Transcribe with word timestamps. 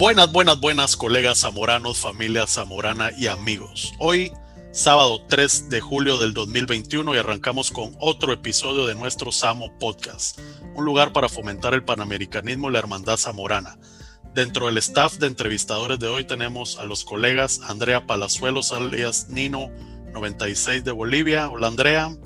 Buenas, 0.00 0.32
buenas, 0.32 0.58
buenas 0.58 0.96
colegas 0.96 1.42
zamoranos, 1.42 2.00
familia 2.00 2.46
zamorana 2.46 3.10
y 3.18 3.26
amigos. 3.26 3.92
Hoy, 3.98 4.32
sábado 4.70 5.20
3 5.28 5.68
de 5.68 5.82
julio 5.82 6.16
del 6.16 6.32
2021 6.32 7.14
y 7.14 7.18
arrancamos 7.18 7.70
con 7.70 7.92
otro 8.00 8.32
episodio 8.32 8.86
de 8.86 8.94
nuestro 8.94 9.30
Samo 9.30 9.76
Podcast, 9.78 10.40
un 10.74 10.86
lugar 10.86 11.12
para 11.12 11.28
fomentar 11.28 11.74
el 11.74 11.84
panamericanismo 11.84 12.70
y 12.70 12.72
la 12.72 12.78
hermandad 12.78 13.18
zamorana. 13.18 13.76
Dentro 14.34 14.68
del 14.68 14.78
staff 14.78 15.18
de 15.18 15.26
entrevistadores 15.26 15.98
de 15.98 16.08
hoy 16.08 16.24
tenemos 16.24 16.78
a 16.78 16.86
los 16.86 17.04
colegas 17.04 17.60
Andrea 17.68 18.06
Palazuelos 18.06 18.72
alias 18.72 19.28
Nino 19.28 19.68
96 20.14 20.82
de 20.82 20.92
Bolivia. 20.92 21.50
Hola 21.50 21.66
Andrea. 21.66 22.16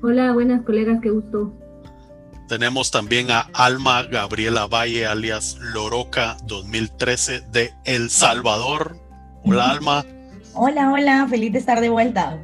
Hola, 0.00 0.32
buenas 0.32 0.64
colegas, 0.64 1.00
qué 1.02 1.10
gusto. 1.10 1.52
Tenemos 2.50 2.90
también 2.90 3.30
a 3.30 3.48
Alma 3.52 4.02
Gabriela 4.02 4.66
Valle, 4.66 5.06
alias 5.06 5.56
Loroca 5.60 6.36
2013 6.46 7.42
de 7.42 7.72
El 7.84 8.10
Salvador. 8.10 8.98
Hola 9.44 9.70
Alma. 9.70 10.04
Hola, 10.54 10.90
hola, 10.90 11.28
feliz 11.30 11.52
de 11.52 11.60
estar 11.60 11.80
de 11.80 11.90
vuelta. 11.90 12.42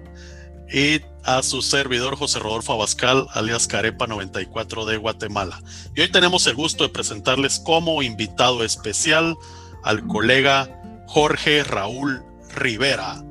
Y 0.73 1.01
a 1.25 1.43
su 1.43 1.61
servidor 1.61 2.15
José 2.15 2.39
Rodolfo 2.39 2.75
Abascal, 2.75 3.27
alias 3.33 3.67
Carepa 3.67 4.07
94 4.07 4.85
de 4.85 4.97
Guatemala. 4.97 5.61
Y 5.97 6.03
hoy 6.03 6.13
tenemos 6.13 6.47
el 6.47 6.55
gusto 6.55 6.85
de 6.85 6.91
presentarles 6.91 7.59
como 7.59 8.01
invitado 8.01 8.63
especial 8.63 9.35
al 9.83 10.07
colega 10.07 10.71
Jorge 11.09 11.65
Raúl 11.65 12.25
Rivera, 12.55 13.25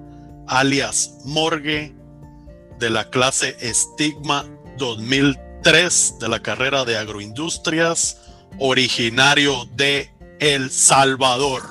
alias 0.46 1.20
Morgue, 1.24 1.96
de 2.80 2.90
la 2.90 3.10
clase 3.10 3.56
Estigma 3.62 4.44
2013 4.78 5.45
de 5.66 6.30
la 6.30 6.44
carrera 6.44 6.86
de 6.86 6.96
agroindustrias, 6.96 8.18
originario 8.60 9.66
de 9.76 10.12
El 10.40 10.70
Salvador. 10.70 11.64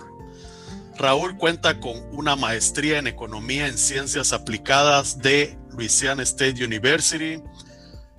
Raúl 0.98 1.39
cuenta 1.39 1.78
con 1.78 2.03
una 2.11 2.34
maestría 2.34 2.98
en 2.98 3.06
economía 3.06 3.69
en 3.69 3.78
ciencias 3.78 4.33
aplicadas 4.33 5.20
de 5.20 5.56
Louisiana 5.70 6.25
State 6.25 6.65
University. 6.65 7.41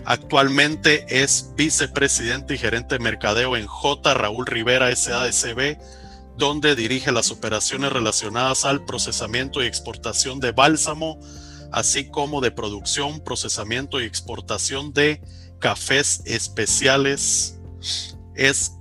Actualmente 0.06 1.06
es 1.09 1.52
vicepresidente 1.58 2.53
y 2.53 2.58
gerente 2.58 2.96
de 2.96 3.03
mercadeo 3.03 3.58
en 3.58 3.68
J. 3.68 4.14
Raúl 4.14 4.46
Rivera 4.46 4.96
SADCB, 4.96 5.78
donde 6.38 6.78
dirige 6.78 7.12
las 7.12 7.31
operaciones 7.31 7.92
relacionadas 7.92 8.64
al 8.64 8.86
procesamiento 8.86 9.62
y 9.62 9.68
exportación 9.68 10.40
de 10.40 10.53
bálsamo, 10.53 11.20
así 11.73 12.09
como 12.09 12.40
de 12.40 12.52
producción, 12.52 13.20
procesamiento 13.20 14.00
y 14.00 14.06
exportación 14.06 14.94
de 14.94 15.22
cafés 15.66 16.22
especiales. 16.26 17.58
Es 18.36 18.74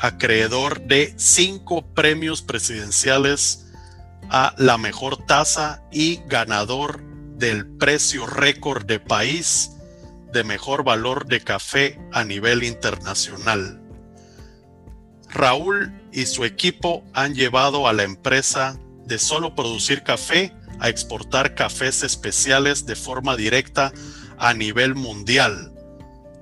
acreedor 0.00 0.80
de 0.80 1.14
cinco 1.16 1.82
premios 1.94 2.42
presidenciales 2.42 3.66
a 4.28 4.52
la 4.58 4.76
mejor 4.76 5.24
tasa 5.24 5.84
y 5.92 6.16
ganador 6.26 7.00
del 7.36 7.64
precio 7.76 8.26
récord 8.26 8.84
de 8.84 8.98
país 8.98 9.76
de 10.32 10.42
mejor 10.42 10.82
valor 10.82 11.26
de 11.26 11.42
café 11.42 12.00
a 12.10 12.24
nivel 12.24 12.64
internacional. 12.64 13.80
Raúl 15.28 15.92
y 16.10 16.26
su 16.26 16.44
equipo 16.44 17.04
han 17.14 17.36
llevado 17.36 17.86
a 17.86 17.92
la 17.92 18.02
empresa 18.02 18.80
de 19.06 19.20
solo 19.20 19.54
producir 19.54 20.02
café 20.02 20.52
a 20.80 20.88
exportar 20.88 21.54
cafés 21.54 22.02
especiales 22.02 22.84
de 22.84 22.96
forma 22.96 23.36
directa 23.36 23.92
a 24.38 24.54
nivel 24.54 24.96
mundial 24.96 25.71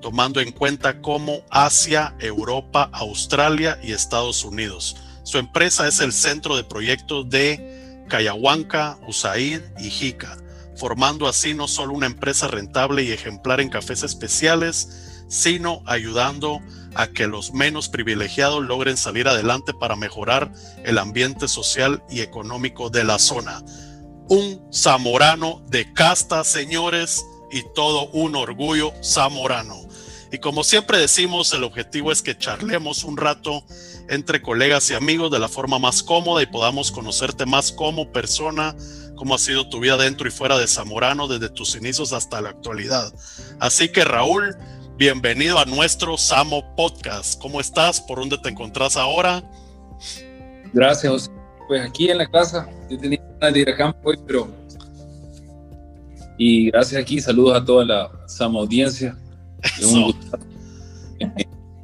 tomando 0.01 0.41
en 0.41 0.51
cuenta 0.51 1.01
como 1.01 1.41
Asia, 1.49 2.15
Europa, 2.19 2.89
Australia 2.91 3.79
y 3.81 3.93
Estados 3.93 4.43
Unidos. 4.43 4.97
Su 5.23 5.37
empresa 5.37 5.87
es 5.87 5.99
el 5.99 6.11
centro 6.11 6.55
de 6.55 6.63
proyectos 6.63 7.29
de 7.29 8.05
Cayahuanca, 8.09 8.97
USAID 9.07 9.61
y 9.79 9.89
JICA, 9.89 10.37
formando 10.75 11.27
así 11.27 11.53
no 11.53 11.67
solo 11.67 11.93
una 11.93 12.07
empresa 12.07 12.47
rentable 12.47 13.03
y 13.03 13.11
ejemplar 13.11 13.61
en 13.61 13.69
cafés 13.69 14.03
especiales, 14.03 15.25
sino 15.29 15.81
ayudando 15.85 16.59
a 16.95 17.07
que 17.07 17.27
los 17.27 17.53
menos 17.53 17.87
privilegiados 17.87 18.63
logren 18.65 18.97
salir 18.97 19.27
adelante 19.27 19.73
para 19.73 19.95
mejorar 19.95 20.51
el 20.83 20.97
ambiente 20.97 21.47
social 21.47 22.03
y 22.09 22.19
económico 22.19 22.89
de 22.89 23.05
la 23.05 23.17
zona. 23.17 23.63
Un 24.27 24.67
zamorano 24.73 25.61
de 25.67 25.93
casta, 25.93 26.43
señores, 26.43 27.23
y 27.51 27.63
todo 27.73 28.09
un 28.11 28.35
orgullo 28.35 28.93
zamorano. 29.03 29.90
Y 30.31 30.39
como 30.39 30.63
siempre 30.63 30.97
decimos, 30.97 31.51
el 31.51 31.65
objetivo 31.65 32.09
es 32.09 32.21
que 32.21 32.37
charlemos 32.37 33.03
un 33.03 33.17
rato 33.17 33.65
entre 34.07 34.41
colegas 34.41 34.89
y 34.89 34.93
amigos 34.93 35.29
de 35.29 35.39
la 35.39 35.49
forma 35.49 35.77
más 35.77 36.03
cómoda 36.03 36.41
y 36.41 36.45
podamos 36.45 36.89
conocerte 36.89 37.45
más 37.45 37.73
como 37.73 38.13
persona, 38.13 38.73
cómo 39.15 39.35
ha 39.35 39.37
sido 39.37 39.67
tu 39.67 39.81
vida 39.81 39.97
dentro 39.97 40.29
y 40.29 40.31
fuera 40.31 40.57
de 40.57 40.67
Zamorano 40.67 41.27
desde 41.27 41.49
tus 41.49 41.75
inicios 41.75 42.13
hasta 42.13 42.39
la 42.39 42.49
actualidad. 42.49 43.13
Así 43.59 43.89
que 43.89 44.05
Raúl, 44.05 44.55
bienvenido 44.97 45.59
a 45.59 45.65
nuestro 45.65 46.17
Samo 46.17 46.75
Podcast. 46.77 47.37
¿Cómo 47.41 47.59
estás? 47.59 47.99
¿Por 47.99 48.19
dónde 48.19 48.37
te 48.37 48.47
encontrás 48.47 48.95
ahora? 48.95 49.43
Gracias, 50.71 51.29
Pues 51.67 51.81
aquí 51.81 52.09
en 52.09 52.19
la 52.19 52.31
casa, 52.31 52.69
yo 52.89 52.97
tenía 52.97 53.21
ganas 53.41 53.53
de 53.53 53.75
campo 53.75 53.99
hoy, 54.05 54.17
pero... 54.25 54.49
Y 56.37 56.71
gracias 56.71 57.01
aquí, 57.01 57.19
saludos 57.19 57.57
a 57.57 57.65
toda 57.65 57.83
la 57.83 58.09
Samo 58.27 58.61
audiencia 58.61 59.17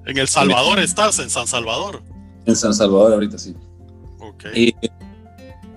en 0.05 0.17
El 0.17 0.27
Salvador 0.27 0.79
estás, 0.79 1.19
en 1.19 1.29
San 1.29 1.47
Salvador. 1.47 2.01
En 2.45 2.55
San 2.55 2.73
Salvador 2.73 3.13
ahorita 3.13 3.37
sí. 3.37 3.55
Okay. 4.19 4.75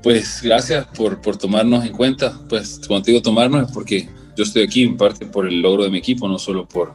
pues 0.02 0.40
gracias 0.42 0.86
por, 0.88 1.20
por 1.20 1.36
tomarnos 1.36 1.84
en 1.84 1.92
cuenta. 1.92 2.38
Pues 2.48 2.80
cuando 2.86 3.06
digo 3.06 3.22
tomarnos 3.22 3.68
es 3.68 3.72
porque 3.72 4.08
yo 4.36 4.44
estoy 4.44 4.62
aquí 4.62 4.82
en 4.82 4.96
parte 4.96 5.26
por 5.26 5.46
el 5.46 5.60
logro 5.60 5.84
de 5.84 5.90
mi 5.90 5.98
equipo, 5.98 6.28
no 6.28 6.38
solo 6.38 6.66
por, 6.66 6.94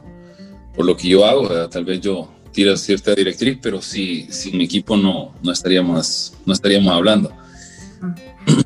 por 0.74 0.84
lo 0.84 0.96
que 0.96 1.08
yo 1.08 1.24
hago. 1.24 1.68
Tal 1.68 1.84
vez 1.84 2.00
yo 2.00 2.28
tiro 2.52 2.76
cierta 2.76 3.14
directriz, 3.14 3.58
pero 3.60 3.82
sí, 3.82 4.26
sin 4.30 4.56
mi 4.56 4.64
equipo 4.64 4.96
no, 4.96 5.34
no, 5.42 5.52
estaríamos, 5.52 6.32
no 6.44 6.52
estaríamos 6.52 6.92
hablando. 6.92 7.30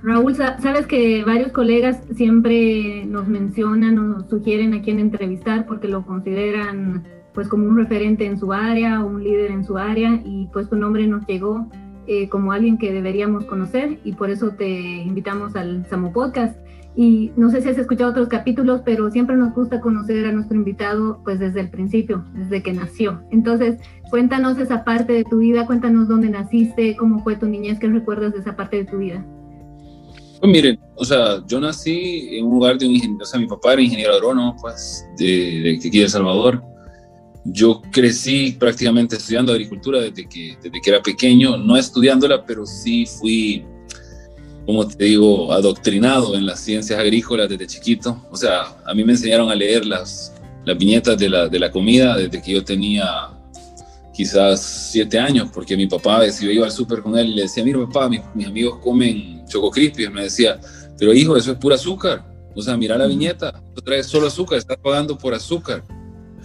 Raúl, 0.03 0.35
sabes 0.35 0.87
que 0.87 1.25
varios 1.25 1.53
colegas 1.53 2.03
siempre 2.15 3.05
nos 3.07 3.29
mencionan 3.29 3.99
o 3.99 4.03
nos 4.03 4.29
sugieren 4.29 4.75
a 4.75 4.83
quién 4.83 4.99
entrevistar 4.99 5.67
porque 5.67 5.89
lo 5.89 6.05
consideran 6.05 7.05
pues 7.33 7.49
como 7.49 7.67
un 7.67 7.77
referente 7.77 8.27
en 8.27 8.39
su 8.39 8.53
área 8.53 9.03
o 9.03 9.07
un 9.07 9.23
líder 9.23 9.51
en 9.51 9.65
su 9.65 9.79
área 9.79 10.21
y 10.25 10.49
pues 10.53 10.69
tu 10.69 10.77
nombre 10.77 11.07
nos 11.07 11.27
llegó 11.27 11.69
eh, 12.07 12.29
como 12.29 12.53
alguien 12.53 12.77
que 12.77 12.93
deberíamos 12.93 13.45
conocer 13.45 14.01
y 14.05 14.13
por 14.13 14.31
eso 14.31 14.51
te 14.51 14.69
invitamos 14.69 15.55
al 15.57 15.87
Samo 15.87 16.13
Podcast. 16.13 16.59
Y 16.97 17.31
no 17.37 17.51
sé 17.51 17.63
si 17.63 17.69
has 17.69 17.79
escuchado 17.79 18.11
otros 18.11 18.29
capítulos, 18.29 18.83
pero 18.85 19.11
siempre 19.13 19.37
nos 19.37 19.55
gusta 19.55 19.81
conocer 19.81 20.27
a 20.27 20.33
nuestro 20.33 20.57
invitado 20.57 21.21
pues 21.25 21.39
desde 21.39 21.61
el 21.61 21.71
principio, 21.71 22.25
desde 22.35 22.63
que 22.65 22.73
nació. 22.73 23.23
Entonces, 23.31 23.79
cuéntanos 24.11 24.59
esa 24.59 24.83
parte 24.83 25.13
de 25.13 25.25
tu 25.25 25.39
vida, 25.39 25.67
cuéntanos 25.67 26.09
dónde 26.09 26.31
naciste, 26.31 26.97
cómo 26.97 27.23
fue 27.23 27.37
tu 27.37 27.47
niñez, 27.47 27.79
qué 27.79 27.87
recuerdas 27.87 28.33
de 28.33 28.41
esa 28.41 28.57
parte 28.57 28.79
de 28.79 28.85
tu 28.87 28.99
vida. 28.99 29.25
Pues 30.41 30.51
miren, 30.51 30.81
o 30.97 31.05
sea, 31.05 31.45
yo 31.47 31.61
nací 31.61 32.31
en 32.33 32.47
un 32.47 32.53
lugar 32.53 32.78
de 32.78 32.87
un 32.87 32.93
ingeniero, 32.93 33.23
o 33.23 33.27
sea, 33.27 33.39
mi 33.39 33.47
papá 33.47 33.75
era 33.75 33.83
ingeniero 33.83 34.15
agrónomo, 34.15 34.56
pues, 34.59 35.06
de, 35.19 35.61
de 35.61 35.77
aquí 35.77 35.91
de 35.91 36.05
El 36.05 36.09
Salvador. 36.09 36.62
Yo 37.45 37.83
crecí 37.93 38.53
prácticamente 38.53 39.17
estudiando 39.17 39.53
agricultura 39.53 40.01
desde 40.01 40.27
que, 40.27 40.56
desde 40.62 40.81
que 40.81 40.91
era 40.91 41.03
pequeño, 41.03 41.59
no 41.59 41.77
estudiándola, 41.77 42.45
pero 42.47 42.65
sí 42.65 43.05
fui, 43.05 43.65
como 44.65 44.87
te 44.89 45.05
digo, 45.05 45.53
adoctrinado 45.53 46.34
en 46.34 46.47
las 46.47 46.61
ciencias 46.61 46.99
agrícolas 46.99 47.49
desde 47.49 47.67
chiquito. 47.67 48.27
O 48.31 48.37
sea, 48.37 48.77
a 48.87 48.95
mí 48.95 49.04
me 49.04 49.13
enseñaron 49.13 49.51
a 49.51 49.54
leer 49.54 49.84
las, 49.84 50.34
las 50.65 50.78
viñetas 50.78 51.19
de 51.19 51.28
la, 51.28 51.48
de 51.48 51.59
la 51.59 51.71
comida 51.71 52.16
desde 52.16 52.41
que 52.41 52.53
yo 52.53 52.65
tenía 52.65 53.28
quizás 54.12 54.60
siete 54.92 55.18
años, 55.18 55.51
porque 55.53 55.77
mi 55.77 55.86
papá, 55.86 56.28
si 56.30 56.47
yo 56.47 56.51
iba 56.51 56.66
al 56.66 56.72
súper 56.72 57.03
con 57.03 57.16
él 57.16 57.28
y 57.28 57.34
le 57.34 57.42
decía, 57.42 57.65
mira 57.65 57.78
papá, 57.86 58.09
mis, 58.09 58.21
mis 58.34 58.47
amigos 58.47 58.78
comen 58.83 59.45
Choco 59.47 59.71
Crispy, 59.71 60.09
me 60.09 60.24
decía, 60.24 60.60
pero 60.98 61.12
hijo, 61.12 61.36
eso 61.36 61.53
es 61.53 61.59
pura 61.59 61.77
azúcar. 61.77 62.27
O 62.54 62.62
sea, 62.62 62.77
mira 62.77 62.98
la 62.98 63.07
viñeta, 63.07 63.62
tú 63.74 63.80
traes 63.80 64.07
solo 64.07 64.27
azúcar, 64.27 64.59
estás 64.59 64.77
pagando 64.78 65.16
por 65.16 65.33
azúcar. 65.34 65.84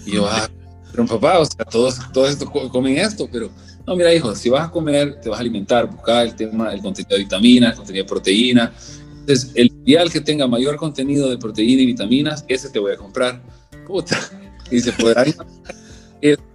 Y 0.05 0.13
yo, 0.13 0.27
ah, 0.27 0.47
pero 0.91 1.05
papá, 1.07 1.39
o 1.39 1.45
sea, 1.45 1.65
todos, 1.65 1.99
todos 2.13 2.29
esto 2.29 2.49
comen 2.49 2.97
esto, 2.97 3.27
pero 3.31 3.49
no, 3.87 3.95
mira, 3.95 4.13
hijo, 4.13 4.35
si 4.35 4.49
vas 4.49 4.67
a 4.67 4.71
comer, 4.71 5.19
te 5.19 5.29
vas 5.29 5.37
a 5.37 5.41
alimentar, 5.41 5.89
buscar 5.89 6.25
el 6.25 6.35
tema, 6.35 6.73
el 6.73 6.81
contenido 6.81 7.17
de 7.17 7.23
vitaminas, 7.23 7.71
el 7.71 7.77
contenido 7.77 8.03
de 8.03 8.09
proteína. 8.09 8.73
Entonces, 9.19 9.51
el 9.55 9.71
ideal 9.85 10.11
que 10.11 10.21
tenga 10.21 10.47
mayor 10.47 10.77
contenido 10.77 11.29
de 11.29 11.37
proteína 11.37 11.81
y 11.81 11.85
vitaminas, 11.87 12.45
ese 12.47 12.69
te 12.69 12.79
voy 12.79 12.93
a 12.93 12.97
comprar. 12.97 13.41
Puta. 13.85 14.17
Y 14.71 14.79
se 14.79 14.91
podrá 14.93 15.23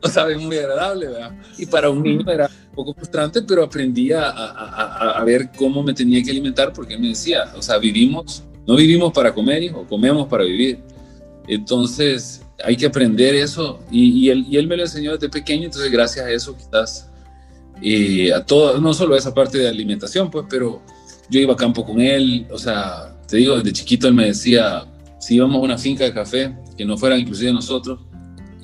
no 0.03 0.09
sabe 0.09 0.37
muy 0.37 0.57
agradable, 0.57 1.07
¿verdad? 1.09 1.33
Y 1.59 1.67
para 1.67 1.91
un 1.91 2.03
niño 2.03 2.31
era 2.31 2.47
un 2.71 2.75
poco 2.75 2.95
frustrante, 2.95 3.43
pero 3.43 3.65
aprendí 3.65 4.13
a, 4.13 4.29
a, 4.31 5.19
a, 5.19 5.25
ver 5.25 5.51
cómo 5.57 5.83
me 5.83 5.93
tenía 5.93 6.23
que 6.23 6.31
alimentar 6.31 6.73
porque 6.73 6.95
él 6.95 7.01
me 7.01 7.09
decía, 7.09 7.53
o 7.57 7.63
sea, 7.63 7.79
vivimos, 7.79 8.45
no 8.67 8.77
vivimos 8.77 9.13
para 9.13 9.35
comer, 9.35 9.63
hijo, 9.63 9.87
comemos 9.89 10.29
para 10.29 10.45
vivir. 10.45 10.81
Entonces, 11.47 12.43
hay 12.65 12.77
que 12.77 12.87
aprender 12.87 13.35
eso 13.35 13.81
y, 13.91 14.27
y, 14.27 14.31
él, 14.31 14.47
y 14.49 14.57
él 14.57 14.67
me 14.67 14.77
lo 14.77 14.83
enseñó 14.83 15.13
desde 15.13 15.29
pequeño, 15.29 15.65
entonces 15.65 15.91
gracias 15.91 16.27
a 16.27 16.31
eso 16.31 16.57
quizás 16.57 17.11
eh, 17.83 18.33
a 18.33 18.45
todo, 18.45 18.79
no 18.81 18.93
solo 18.93 19.17
esa 19.17 19.33
parte 19.33 19.59
de 19.59 19.69
alimentación, 19.69 20.31
pues, 20.31 20.47
pero 20.49 20.83
yo 21.31 21.41
iba 21.41 21.55
a 21.55 21.57
campo 21.57 21.85
con 21.85 22.01
él, 22.01 22.47
o 22.51 22.59
sea, 22.59 23.17
te 23.27 23.39
digo, 23.39 23.57
desde 23.57 23.73
chiquito 23.73 24.09
él 24.09 24.15
me 24.15 24.27
decía, 24.27 24.85
si 25.19 25.37
íbamos 25.37 25.57
a 25.57 25.61
una 25.61 25.79
finca 25.79 26.05
de 26.05 26.13
café, 26.13 26.55
que 26.77 26.85
no 26.85 26.99
fueran 26.99 27.21
inclusive 27.21 27.53
nosotros, 27.53 28.01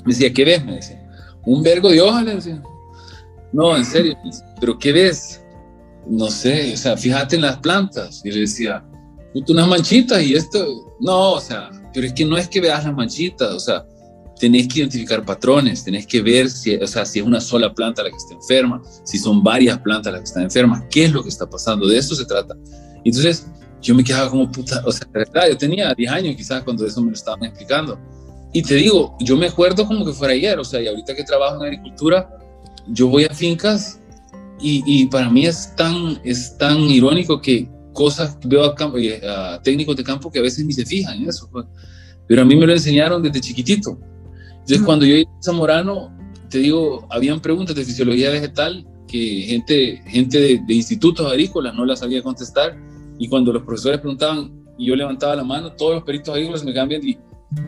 me 0.07 0.13
decía, 0.13 0.33
¿qué 0.33 0.45
ves? 0.45 0.65
Me 0.65 0.77
decía, 0.77 1.03
un 1.45 1.63
vergo 1.63 1.91
de 1.91 2.01
hojas, 2.01 2.25
le 2.25 2.35
decía. 2.37 2.63
No, 3.53 3.77
en 3.77 3.85
serio, 3.85 4.17
pero 4.61 4.79
¿qué 4.79 4.93
ves? 4.93 5.43
No 6.09 6.31
sé, 6.31 6.73
o 6.73 6.77
sea, 6.77 6.97
fíjate 6.97 7.37
en 7.37 7.43
las 7.43 7.59
plantas. 7.59 8.23
Y 8.25 8.31
le 8.31 8.41
decía, 8.41 8.85
unas 9.49 9.69
manchitas 9.69 10.23
y 10.23 10.35
esto, 10.35 10.95
no, 11.01 11.33
o 11.33 11.41
sea, 11.41 11.71
pero 11.93 12.07
es 12.07 12.13
que 12.13 12.25
no 12.25 12.37
es 12.37 12.49
que 12.49 12.61
veas 12.61 12.85
las 12.85 12.95
manchitas, 12.95 13.53
o 13.53 13.61
sea, 13.61 13.85
tenés 14.39 14.69
que 14.69 14.81
identificar 14.81 15.25
patrones, 15.25 15.85
tenés 15.85 16.07
que 16.07 16.21
ver 16.21 16.51
si, 16.51 16.75
o 16.77 16.87
sea, 16.87 17.05
si 17.05 17.21
es 17.21 17.25
una 17.25 17.41
sola 17.41 17.73
planta 17.73 18.03
la 18.03 18.11
que 18.11 18.17
está 18.17 18.35
enferma, 18.35 18.83
si 19.05 19.19
son 19.19 19.43
varias 19.43 19.79
plantas 19.79 20.13
las 20.13 20.21
que 20.21 20.27
están 20.27 20.43
enfermas, 20.45 20.85
qué 20.91 21.07
es 21.07 21.13
lo 21.13 21.23
que 21.23 21.29
está 21.29 21.49
pasando, 21.49 21.87
de 21.87 21.99
eso 21.99 22.15
se 22.15 22.25
trata. 22.25 22.55
Entonces, 23.05 23.47
yo 23.81 23.95
me 23.95 24.05
quedaba 24.05 24.31
como 24.31 24.51
puta, 24.51 24.83
o 24.85 24.93
sea, 24.93 25.07
verdad, 25.13 25.49
yo 25.49 25.57
tenía 25.57 25.95
10 25.95 26.11
años 26.11 26.37
quizás 26.37 26.63
cuando 26.63 26.87
eso 26.87 27.01
me 27.01 27.09
lo 27.09 27.17
estaban 27.17 27.45
explicando. 27.45 27.99
Y 28.57 28.63
te 28.63 28.77
digo, 28.77 29.15
yo 29.21 29.37
me 29.37 29.49
acuerdo 29.49 29.87
como 29.87 30.03
que 30.07 30.15
fuera 30.15 30.33
ayer, 30.33 30.59
o 30.59 30.65
sea, 30.65 30.81
y 30.81 30.87
ahorita 30.87 31.15
que 31.15 31.25
trabajo 31.25 31.57
en 31.57 31.65
agricultura, 31.65 32.27
yo 32.87 33.07
voy 33.07 33.25
a 33.25 33.35
fincas 33.35 34.01
y, 34.59 34.83
y 34.87 35.05
para 35.09 35.29
mí 35.29 35.45
es 35.45 35.77
tan, 35.77 36.19
es 36.25 36.57
tan 36.57 36.81
irónico 36.89 37.39
que 37.39 37.69
cosas 37.93 38.39
veo 38.47 38.65
a, 38.65 38.75
campo, 38.75 38.97
eh, 38.97 39.21
a, 39.29 39.61
técnicos 39.63 39.95
de 39.95 40.03
campo 40.03 40.31
que 40.31 40.39
a 40.39 40.43
veces 40.43 40.65
ni 40.65 40.73
se 40.73 40.87
fijan 40.87 41.19
en 41.19 41.29
eso, 41.29 41.51
pues. 41.53 41.67
pero 42.27 42.41
a 42.41 42.45
mí 42.47 42.57
me 42.57 42.67
lo 42.67 42.73
enseñaron 42.73 43.23
desde 43.23 43.43
chiquitito. 43.43 43.99
Entonces, 44.53 44.81
cuando 44.87 45.05
yo 45.05 45.17
iba 45.17 45.31
a 45.31 45.43
Zamorano, 45.43 46.17
te 46.49 46.57
digo, 46.57 47.07
habían 47.11 47.41
preguntas 47.41 47.77
de 47.77 47.85
fisiología 47.85 48.31
vegetal 48.31 48.87
que 49.07 49.43
gente, 49.49 50.03
gente 50.07 50.41
de, 50.41 50.63
de 50.67 50.75
institutos 50.75 51.31
agrícolas 51.31 51.75
no 51.75 51.85
las 51.85 51.99
sabía 51.99 52.23
contestar 52.23 52.75
y 53.19 53.29
cuando 53.29 53.53
los 53.53 53.65
profesores 53.65 54.01
preguntaban 54.01 54.51
y 54.79 54.87
yo 54.87 54.97
levantaba 54.97 55.37
la 55.37 55.45
mano, 55.45 55.73
todos 55.73 55.97
los 55.97 56.05
peritos 56.05 56.33
agrícolas 56.35 56.65
me 56.65 56.73
cambian 56.73 57.07
y, 57.07 57.19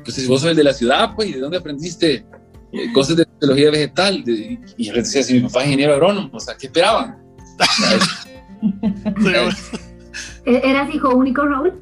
pues 0.04 0.14
si 0.14 0.26
vos 0.26 0.40
sos 0.40 0.50
el 0.50 0.56
de 0.56 0.64
la 0.64 0.72
ciudad, 0.72 1.14
pues, 1.14 1.28
¿y 1.28 1.32
de 1.32 1.40
dónde 1.40 1.58
aprendiste 1.58 2.26
eh, 2.72 2.92
cosas 2.92 3.16
de 3.16 3.26
fisiología 3.26 3.70
vegetal? 3.70 4.24
y 4.26 4.84
yo 4.84 4.92
les 4.92 5.04
decía, 5.04 5.22
si 5.22 5.34
mi 5.34 5.40
papá 5.40 5.60
es 5.60 5.66
ingeniero 5.66 5.94
agrónomo, 5.94 6.30
o 6.32 6.40
sea, 6.40 6.56
¿qué 6.56 6.66
esperaban? 6.66 7.18
¿E-, 10.44 10.70
¿Eras 10.70 10.94
hijo 10.94 11.14
único, 11.14 11.44
Raúl? 11.44 11.74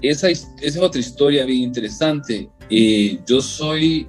Esa, 0.00 0.28
esa 0.30 0.48
es 0.60 0.76
otra 0.76 1.00
historia 1.00 1.44
bien 1.44 1.62
interesante. 1.62 2.48
Eh, 2.70 3.20
yo 3.26 3.40
soy 3.40 4.08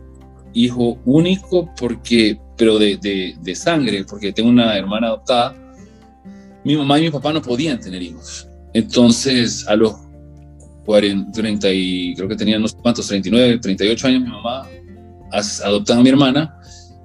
hijo 0.54 0.98
único 1.06 1.70
porque, 1.78 2.40
pero 2.58 2.80
de, 2.80 2.98
de, 2.98 3.36
de, 3.42 3.56
sangre, 3.56 4.04
porque 4.06 4.32
tengo 4.34 4.50
una 4.50 4.78
hermana 4.78 5.08
adoptada. 5.08 5.56
Mi 6.64 6.76
mamá 6.76 7.00
y 7.00 7.04
mi 7.04 7.12
papá 7.12 7.34
no 7.34 7.42
podían 7.42 7.80
tener 7.80 8.02
hijos. 8.02 8.48
Entonces, 8.74 9.68
a 9.68 9.76
los 9.76 9.96
40, 10.86 11.32
30 11.32 11.72
y 11.72 12.16
creo 12.16 12.28
que 12.28 12.36
tenían 12.36 12.60
unos 12.60 12.76
cuantos, 12.76 13.08
39, 13.08 13.60
38 13.60 14.08
años, 14.08 14.22
mi 14.22 14.30
mamá 14.30 14.68
adoptó 15.64 15.94
a 15.94 16.02
mi 16.02 16.10
hermana 16.10 16.60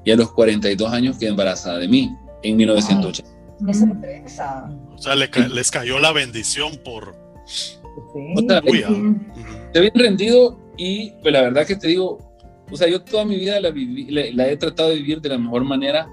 y 0.04 0.10
a 0.10 0.16
los 0.16 0.32
42 0.32 0.92
años 0.92 1.18
quedé 1.18 1.30
embarazada 1.30 1.78
de 1.78 1.88
mí 1.88 2.10
en 2.42 2.56
1980. 2.56 3.30
O 4.94 4.98
sea, 4.98 5.14
le, 5.14 5.28
les 5.52 5.70
cayó 5.70 5.98
la 5.98 6.12
bendición 6.12 6.78
por... 6.84 7.16
Sí. 7.46 7.78
O 8.36 8.42
sea, 8.46 8.60
te 8.60 9.80
bien 9.80 9.92
rendido 9.94 10.58
y 10.76 11.10
pues 11.22 11.32
la 11.32 11.42
verdad 11.42 11.66
que 11.66 11.76
te 11.76 11.88
digo, 11.88 12.18
o 12.70 12.76
sea, 12.76 12.88
yo 12.88 13.02
toda 13.02 13.24
mi 13.24 13.36
vida 13.36 13.60
la, 13.60 13.70
viví, 13.70 14.10
la, 14.10 14.22
la 14.32 14.48
he 14.48 14.56
tratado 14.56 14.90
de 14.90 14.96
vivir 14.96 15.20
de 15.20 15.30
la 15.30 15.38
mejor 15.38 15.64
manera 15.64 16.08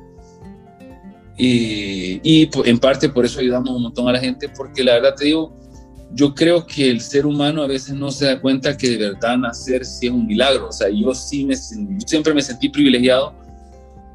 y, 1.37 2.21
y, 2.23 2.49
en 2.65 2.79
parte 2.79 3.09
por 3.09 3.25
eso 3.25 3.39
ayudamos 3.39 3.75
un 3.75 3.83
montón 3.83 4.07
a 4.07 4.13
la 4.13 4.19
gente, 4.19 4.49
porque 4.49 4.83
la 4.83 4.93
verdad 4.93 5.15
te 5.15 5.25
digo, 5.25 5.53
yo 6.13 6.33
creo 6.33 6.65
que 6.65 6.89
el 6.89 7.01
ser 7.01 7.25
humano 7.25 7.61
a 7.61 7.67
veces 7.67 7.95
no 7.95 8.11
se 8.11 8.25
da 8.25 8.39
cuenta 8.39 8.77
que 8.77 8.89
de 8.89 8.97
verdad 8.97 9.37
nacer 9.37 9.85
sí 9.85 10.07
es 10.07 10.11
un 10.11 10.27
milagro. 10.27 10.69
O 10.69 10.71
sea, 10.71 10.87
yo 10.89 11.13
sí 11.13 11.45
me, 11.45 11.55
yo 11.55 12.07
siempre 12.07 12.33
me 12.33 12.41
sentí 12.41 12.69
privilegiado, 12.69 13.33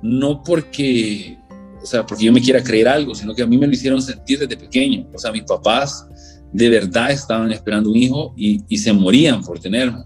no 0.03 0.43
porque, 0.43 1.39
o 1.83 1.87
sea, 1.87 2.07
porque 2.07 2.25
yo 2.25 2.33
me 2.33 2.41
quiera 2.41 2.63
creer 2.63 2.89
algo, 2.89 3.15
sino 3.15 3.35
que 3.35 3.43
a 3.43 3.47
mí 3.47 3.59
me 3.59 3.67
lo 3.67 3.73
hicieron 3.73 4.01
sentir 4.01 4.39
desde 4.39 4.57
pequeño. 4.57 5.07
O 5.15 5.19
sea, 5.19 5.33
mis 5.33 5.45
papás 5.45 6.07
de 6.53 6.69
verdad 6.69 7.11
estaban 7.11 7.53
esperando 7.53 7.91
un 7.91 7.97
hijo 7.97 8.35
y, 8.37 8.63
y 8.69 8.79
se 8.79 8.93
morían 8.93 9.43
por 9.43 9.59
tenerme. 9.59 10.05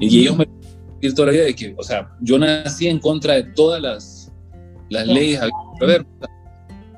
Y 0.00 0.20
ellos 0.20 0.36
me 0.36 0.46
toda 1.14 1.26
la 1.26 1.32
vida 1.32 1.44
de 1.44 1.54
que, 1.54 1.74
o 1.76 1.82
sea, 1.82 2.10
yo 2.20 2.38
nací 2.38 2.88
en 2.88 2.98
contra 2.98 3.34
de 3.34 3.44
todas 3.44 3.80
las, 3.80 4.32
las 4.88 5.06
leyes. 5.06 5.40
A 5.40 5.86
ver, 5.86 6.06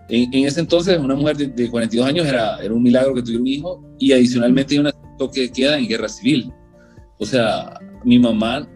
en, 0.09 0.35
en, 0.35 0.47
ese 0.47 0.61
entonces, 0.61 0.99
una 0.99 1.15
mujer 1.15 1.37
de, 1.37 1.49
de, 1.49 1.71
42 1.71 2.07
años 2.07 2.27
era, 2.27 2.59
era 2.59 2.73
un 2.73 2.83
milagro 2.83 3.15
que 3.15 3.23
tuviera 3.23 3.41
un 3.41 3.47
hijo 3.47 3.85
y 3.99 4.13
adicionalmente 4.13 4.75
hay 4.75 4.81
una 4.81 4.93
que 5.33 5.51
queda 5.51 5.79
en 5.79 5.89
guerra 5.89 6.09
civil. 6.09 6.53
O 7.19 7.27
sea, 7.27 7.81
mi 8.05 8.19
mamá 8.19 8.69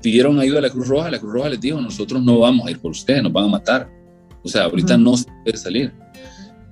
pidieron 0.00 0.38
ayuda 0.38 0.58
a 0.58 0.62
la 0.62 0.70
Cruz 0.70 0.86
Roja, 0.86 1.10
la 1.10 1.18
Cruz 1.18 1.32
Roja 1.32 1.48
les 1.48 1.60
dijo, 1.60 1.80
nosotros 1.80 2.22
no 2.22 2.38
vamos 2.38 2.66
a 2.66 2.70
ir 2.70 2.78
por 2.78 2.92
ustedes, 2.92 3.22
nos 3.22 3.32
van 3.32 3.44
a 3.46 3.48
matar. 3.48 3.90
O 4.44 4.48
sea, 4.48 4.64
ahorita 4.64 4.96
no 4.96 5.16
se 5.16 5.26
puede 5.42 5.56
salir. 5.56 5.92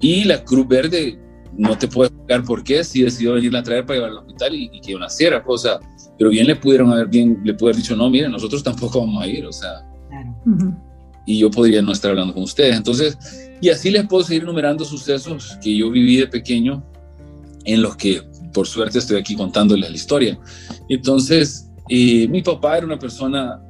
Y 0.00 0.24
la 0.24 0.44
Cruz 0.44 0.68
Verde 0.68 1.18
no 1.56 1.76
te 1.76 1.88
puede 1.88 2.08
explicar 2.08 2.44
por 2.44 2.62
qué, 2.62 2.84
si 2.84 3.02
decidió 3.02 3.34
venirla 3.34 3.60
a 3.60 3.62
traer 3.62 3.84
para 3.84 3.96
llevarla 3.98 4.20
al 4.20 4.26
hospital 4.26 4.54
y, 4.54 4.70
y 4.72 4.80
que 4.80 4.94
naciera, 4.94 5.42
pues, 5.42 5.64
o 5.64 5.68
sea, 5.68 5.80
pero 6.18 6.30
bien 6.30 6.46
le 6.46 6.56
pudieron 6.56 6.92
haber, 6.92 7.08
bien, 7.08 7.40
le 7.44 7.56
haber 7.60 7.76
dicho, 7.76 7.96
no, 7.96 8.08
miren, 8.08 8.30
nosotros 8.30 8.62
tampoco 8.62 9.00
vamos 9.00 9.22
a 9.22 9.26
ir, 9.26 9.44
o 9.44 9.52
sea, 9.52 9.70
uh 10.46 10.50
-huh. 10.50 10.78
y 11.26 11.38
yo 11.38 11.50
podría 11.50 11.82
no 11.82 11.92
estar 11.92 12.10
hablando 12.10 12.32
con 12.34 12.42
ustedes. 12.42 12.76
Entonces, 12.76 13.18
y 13.62 13.70
así 13.70 13.92
les 13.92 14.04
puedo 14.08 14.24
seguir 14.24 14.42
numerando 14.42 14.84
sucesos 14.84 15.56
que 15.62 15.76
yo 15.76 15.88
viví 15.88 16.16
de 16.16 16.26
pequeño, 16.26 16.84
en 17.64 17.80
los 17.80 17.94
que, 17.94 18.20
por 18.52 18.66
suerte, 18.66 18.98
estoy 18.98 19.20
aquí 19.20 19.36
contándoles 19.36 19.88
la 19.88 19.94
historia. 19.94 20.36
Entonces, 20.88 21.70
eh, 21.88 22.26
mi 22.26 22.42
papá 22.42 22.78
era 22.78 22.86
una 22.86 22.98
persona 22.98 23.62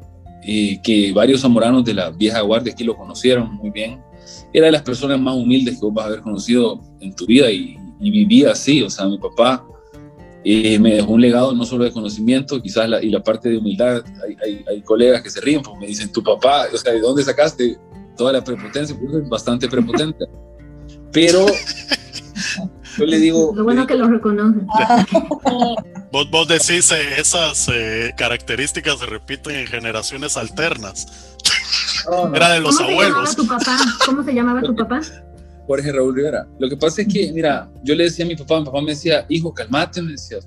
eh, 0.44 0.80
que 0.82 1.12
varios 1.12 1.42
zamoranos 1.42 1.84
de 1.84 1.92
la 1.92 2.08
vieja 2.08 2.40
guardia 2.40 2.72
aquí 2.72 2.84
lo 2.84 2.96
conocieron 2.96 3.52
muy 3.56 3.68
bien. 3.68 4.00
Era 4.54 4.66
de 4.66 4.72
las 4.72 4.80
personas 4.80 5.20
más 5.20 5.36
humildes 5.36 5.74
que 5.74 5.84
vos 5.84 5.92
vas 5.92 6.06
a 6.06 6.08
haber 6.08 6.22
conocido 6.22 6.80
en 7.00 7.14
tu 7.14 7.26
vida 7.26 7.50
y, 7.50 7.76
y 8.00 8.10
vivía 8.10 8.52
así. 8.52 8.82
O 8.82 8.88
sea, 8.88 9.04
mi 9.04 9.18
papá 9.18 9.62
eh, 10.42 10.78
me 10.78 10.94
dejó 10.94 11.12
un 11.12 11.20
legado 11.20 11.52
no 11.52 11.66
solo 11.66 11.84
de 11.84 11.92
conocimiento, 11.92 12.62
quizás 12.62 12.88
la, 12.88 13.02
y 13.02 13.10
la 13.10 13.22
parte 13.22 13.50
de 13.50 13.58
humildad. 13.58 14.02
Hay, 14.42 14.64
hay, 14.66 14.80
colegas 14.80 15.20
que 15.20 15.28
se 15.28 15.42
ríen 15.42 15.61
porque 15.61 15.80
me 15.80 15.87
dicen, 15.88 16.11
tu 16.11 16.22
papá, 16.22 16.68
o 16.72 16.78
sea, 16.78 16.94
¿de 16.94 17.00
dónde 17.00 17.22
sacaste 17.22 17.78
toda 18.16 18.33
la 18.33 18.45
prepotencia? 18.45 18.97
Pues 18.99 19.23
es 19.23 19.28
bastante 19.28 19.69
prepotente. 19.69 20.25
Pero 21.12 21.47
yo 22.99 23.07
le 23.07 23.19
digo... 23.19 23.52
Lo 23.54 23.64
bueno 23.64 23.87
que 23.87 23.95
lo 23.95 24.09
reconocen. 24.09 24.66
vos, 26.12 26.31
vos 26.31 26.49
decís, 26.49 26.90
eh, 26.92 27.21
esas 27.21 27.69
eh, 27.73 28.12
características 28.16 28.99
se 28.99 29.07
repiten 29.07 29.57
en 29.57 29.66
generaciones 29.66 30.37
alternas. 30.37 31.37
No, 32.11 32.28
no. 32.28 32.37
Era 32.37 32.50
de 32.50 32.61
los 32.61 32.76
¿Cómo 32.76 32.90
abuelos. 32.90 33.31
Se 33.31 33.37
llamaba 33.37 33.37
tu 33.37 33.47
papá? 33.47 33.78
¿Cómo 34.07 34.25
se 34.25 34.33
llamaba 34.35 34.62
tu 34.62 34.75
papá? 34.75 35.00
Jorge 35.66 35.92
Raúl 35.92 36.14
Rivera. 36.14 36.47
Lo 36.59 36.69
que 36.69 36.76
pasa 36.76 37.02
es 37.02 37.09
que, 37.09 37.33
mira, 37.33 37.71
yo 37.83 37.95
le 37.95 38.04
decía 38.04 38.25
a 38.25 38.28
mi 38.28 38.37
papá, 38.37 38.59
mi 38.59 38.66
papá 38.66 38.81
me 38.81 38.90
decía, 38.90 39.25
hijo, 39.28 39.52
calmate, 39.54 40.02
me 40.02 40.12
decía, 40.12 40.38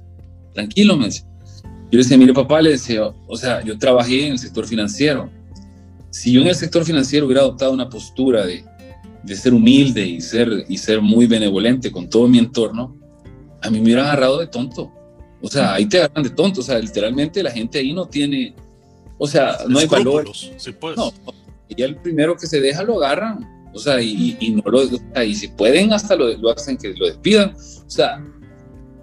tranquilo, 0.53 0.97
me 0.97 1.05
decía. 1.05 1.25
Yo 1.63 1.91
le 1.91 1.97
decía, 1.99 2.17
mire, 2.17 2.33
papá, 2.33 2.61
le 2.61 2.71
decía, 2.71 3.03
o 3.27 3.37
sea, 3.37 3.63
yo 3.63 3.77
trabajé 3.77 4.27
en 4.27 4.33
el 4.33 4.39
sector 4.39 4.65
financiero. 4.65 5.29
Si 6.15 6.31
yo 6.31 6.39
en 6.39 6.47
el 6.47 6.55
sector 6.55 6.85
financiero 6.85 7.25
hubiera 7.25 7.41
adoptado 7.41 7.73
una 7.73 7.89
postura 7.89 8.45
de, 8.45 8.63
de 9.23 9.35
ser 9.35 9.53
humilde 9.53 10.07
y 10.07 10.21
ser, 10.21 10.63
y 10.69 10.77
ser 10.77 11.01
muy 11.01 11.27
benevolente 11.27 11.91
con 11.91 12.09
todo 12.09 12.25
mi 12.29 12.37
entorno, 12.39 12.95
a 13.61 13.69
mí 13.69 13.79
me 13.79 13.83
hubieran 13.83 14.05
agarrado 14.05 14.39
de 14.39 14.47
tonto. 14.47 14.93
O 15.41 15.49
sea, 15.49 15.73
ahí 15.73 15.85
te 15.87 15.97
agarran 15.97 16.23
de 16.23 16.29
tonto. 16.29 16.61
O 16.61 16.63
sea, 16.63 16.79
literalmente 16.79 17.43
la 17.43 17.51
gente 17.51 17.79
ahí 17.79 17.91
no 17.91 18.07
tiene, 18.07 18.55
o 19.17 19.27
sea, 19.27 19.57
no 19.67 19.77
hay 19.77 19.87
valor. 19.87 20.31
Sí, 20.33 20.71
pues. 20.79 20.95
No, 20.95 21.11
y 21.67 21.81
el 21.81 21.97
primero 21.97 22.37
que 22.37 22.47
se 22.47 22.61
deja 22.61 22.81
lo 22.81 23.03
agarran. 23.03 23.69
O 23.73 23.77
sea, 23.77 24.01
y, 24.01 24.37
y 24.39 24.51
no 24.51 24.63
lo, 24.71 24.83
o 24.83 24.87
sea, 24.87 25.25
y 25.25 25.35
si 25.35 25.49
pueden 25.49 25.91
hasta 25.91 26.15
lo, 26.15 26.29
lo, 26.37 26.49
hacen 26.49 26.77
que 26.77 26.93
lo 26.93 27.07
despidan. 27.07 27.53
O 27.55 27.89
sea, 27.89 28.25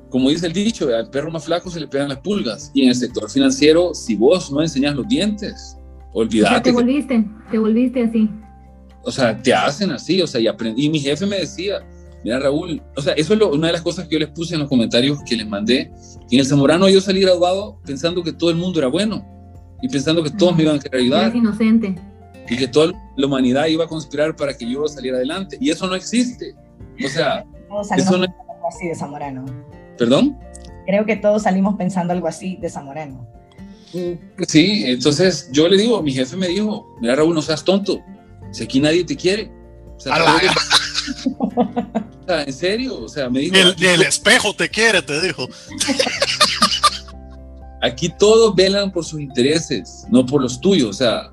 como 0.09 0.31
dice 0.31 0.47
el 0.47 0.54
dicho, 0.54 0.88
al 0.88 1.11
perro 1.11 1.31
más 1.31 1.45
flaco 1.45 1.71
se 1.71 1.78
le 1.78 1.88
pegan 1.88 2.09
las 2.09 2.21
pulgas. 2.21 2.71
Y 2.73 2.85
en 2.85 2.88
el 2.88 2.95
sector 2.95 3.31
financiero, 3.31 3.92
si 3.92 4.16
vos 4.16 4.50
no 4.50 4.62
enseñas 4.62 4.95
los 4.97 5.07
dientes, 5.07 5.76
olvídate. 6.12 6.49
O 6.49 6.54
sea, 6.54 6.62
te 6.62 6.73
volviste, 6.73 7.25
te 7.50 7.59
volviste 7.59 8.02
así. 8.04 8.31
O 9.04 9.11
sea, 9.11 9.37
te 9.37 9.52
hacen 9.52 9.90
así, 9.90 10.23
o 10.23 10.26
sea, 10.26 10.40
y 10.40 10.47
aprendí. 10.47 10.87
Y 10.87 10.90
mi 10.90 11.00
jefe 11.00 11.26
me 11.26 11.38
decía, 11.38 11.85
mira 12.25 12.38
Raúl, 12.38 12.81
o 12.97 13.02
sea, 13.02 13.14
eso 13.14 13.33
es 13.33 13.38
lo, 13.38 13.50
una 13.52 13.69
de 13.69 13.73
las 13.73 13.83
cosas 13.83 14.07
que 14.07 14.14
yo 14.14 14.19
les 14.21 14.31
puse 14.31 14.54
en 14.54 14.61
los 14.61 14.69
comentarios 14.69 15.19
que 15.25 15.37
les 15.37 15.47
mandé. 15.47 15.90
En 16.31 16.38
el 16.38 16.47
Zamorano 16.47 16.88
yo 16.88 17.00
salí 17.00 17.21
graduado 17.21 17.81
pensando 17.85 18.23
que 18.23 18.33
todo 18.33 18.50
el 18.50 18.57
mundo 18.57 18.78
era 18.78 18.88
bueno 18.88 19.26
y 19.83 19.88
pensando 19.88 20.23
que 20.23 20.31
todos 20.31 20.57
me 20.57 20.62
iban 20.62 20.76
a 20.76 20.78
querer 20.78 21.00
ayudar. 21.00 21.23
Eres 21.23 21.35
inocente 21.35 21.97
y 22.49 22.57
que 22.57 22.69
toda 22.69 22.92
la 23.16 23.26
humanidad 23.26 23.66
iba 23.66 23.85
a 23.85 23.88
conspirar 23.88 24.37
para 24.37 24.54
que 24.54 24.69
yo 24.69 24.87
saliera 24.87 25.16
adelante. 25.16 25.57
Y 25.61 25.71
eso 25.71 25.87
no 25.87 25.95
existe. 25.95 26.54
O 27.04 27.09
sea, 27.09 27.45
todos 27.69 27.88
salimos 27.88 28.11
eso 28.11 28.19
no... 28.19 28.26
pensando 28.26 28.52
algo 28.52 28.69
así 28.69 28.88
de 28.88 28.95
Zamorano. 28.95 29.45
¿Perdón? 29.99 30.38
Creo 30.87 31.07
que 31.07 31.16
todos 31.16 31.42
salimos 31.42 31.76
pensando 31.76 32.12
algo 32.12 32.26
así 32.26 32.57
de 32.57 32.69
Zamorano. 32.69 33.26
Sí, 34.49 34.84
entonces 34.87 35.49
yo 35.52 35.68
le 35.68 35.76
digo, 35.76 36.02
mi 36.02 36.12
jefe 36.12 36.37
me 36.37 36.49
dijo, 36.49 36.96
mira 37.00 37.16
Raúl, 37.16 37.34
no 37.34 37.42
seas 37.42 37.62
tonto, 37.62 38.00
si 38.50 38.64
aquí 38.64 38.80
nadie 38.80 39.04
te 39.04 39.16
quiere. 39.16 39.52
O 39.96 40.00
sea, 40.00 40.14
en 42.46 42.52
serio, 42.52 43.00
o 43.00 43.08
sea, 43.08 43.28
me 43.28 43.40
dijo. 43.40 43.54
Ni 43.78 43.87
el, 43.87 44.02
espejo 44.02 44.54
te 44.54 44.68
quiere, 44.68 45.02
te 45.02 45.20
dijo. 45.20 45.49
Aquí 47.82 48.08
todos 48.16 48.54
velan 48.54 48.92
por 48.92 49.04
sus 49.04 49.20
intereses, 49.20 50.04
no 50.08 50.25
por 50.25 50.40
los 50.40 50.61
tuyos. 50.61 50.88
O 50.90 50.92
sea, 50.92 51.32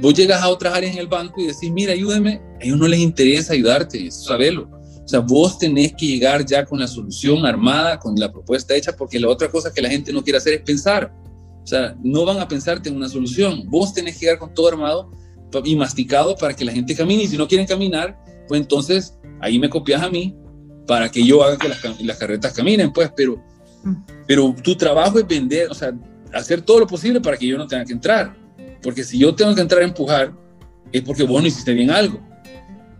vos 0.00 0.14
llegas 0.14 0.40
a 0.42 0.48
otras 0.48 0.74
áreas 0.74 0.92
en 0.92 1.00
el 1.00 1.08
banco 1.08 1.40
y 1.40 1.48
decís, 1.48 1.70
mira, 1.72 1.92
ayúdeme. 1.92 2.40
A 2.60 2.64
ellos 2.64 2.78
no 2.78 2.86
les 2.86 3.00
interesa 3.00 3.52
ayudarte, 3.52 4.06
eso 4.06 4.24
sabelo. 4.24 4.70
O 5.04 5.08
sea, 5.08 5.20
vos 5.20 5.58
tenés 5.58 5.94
que 5.94 6.06
llegar 6.06 6.44
ya 6.44 6.64
con 6.64 6.78
la 6.78 6.86
solución 6.86 7.44
armada, 7.44 7.98
con 7.98 8.14
la 8.14 8.30
propuesta 8.30 8.76
hecha, 8.76 8.94
porque 8.94 9.18
la 9.18 9.28
otra 9.28 9.50
cosa 9.50 9.72
que 9.72 9.82
la 9.82 9.88
gente 9.88 10.12
no 10.12 10.22
quiere 10.22 10.36
hacer 10.36 10.54
es 10.54 10.60
pensar. 10.60 11.12
O 11.68 11.70
sea, 11.70 11.94
no 12.02 12.24
van 12.24 12.40
a 12.40 12.48
pensarte 12.48 12.88
en 12.88 12.96
una 12.96 13.10
solución. 13.10 13.64
Vos 13.66 13.92
tenés 13.92 14.14
que 14.14 14.20
llegar 14.20 14.38
con 14.38 14.54
todo 14.54 14.68
armado 14.68 15.12
y 15.66 15.76
masticado 15.76 16.34
para 16.34 16.56
que 16.56 16.64
la 16.64 16.72
gente 16.72 16.96
camine. 16.96 17.24
Y 17.24 17.26
si 17.26 17.36
no 17.36 17.46
quieren 17.46 17.66
caminar, 17.66 18.18
pues 18.48 18.62
entonces 18.62 19.18
ahí 19.42 19.58
me 19.58 19.68
copias 19.68 20.00
a 20.00 20.08
mí 20.08 20.34
para 20.86 21.10
que 21.10 21.22
yo 21.22 21.44
haga 21.44 21.58
que 21.58 21.68
las, 21.68 22.00
las 22.00 22.16
carretas 22.16 22.54
caminen, 22.54 22.90
pues, 22.90 23.12
pero, 23.14 23.44
pero 24.26 24.54
tu 24.64 24.76
trabajo 24.76 25.18
es 25.18 25.26
vender, 25.26 25.70
o 25.70 25.74
sea, 25.74 25.92
hacer 26.32 26.62
todo 26.62 26.80
lo 26.80 26.86
posible 26.86 27.20
para 27.20 27.36
que 27.36 27.46
yo 27.46 27.58
no 27.58 27.66
tenga 27.66 27.84
que 27.84 27.92
entrar. 27.92 28.34
Porque 28.82 29.04
si 29.04 29.18
yo 29.18 29.34
tengo 29.34 29.54
que 29.54 29.60
entrar 29.60 29.82
a 29.82 29.84
empujar, 29.84 30.32
es 30.90 31.02
porque 31.02 31.24
vos 31.24 31.42
no 31.42 31.48
hiciste 31.48 31.74
bien 31.74 31.90
algo. 31.90 32.18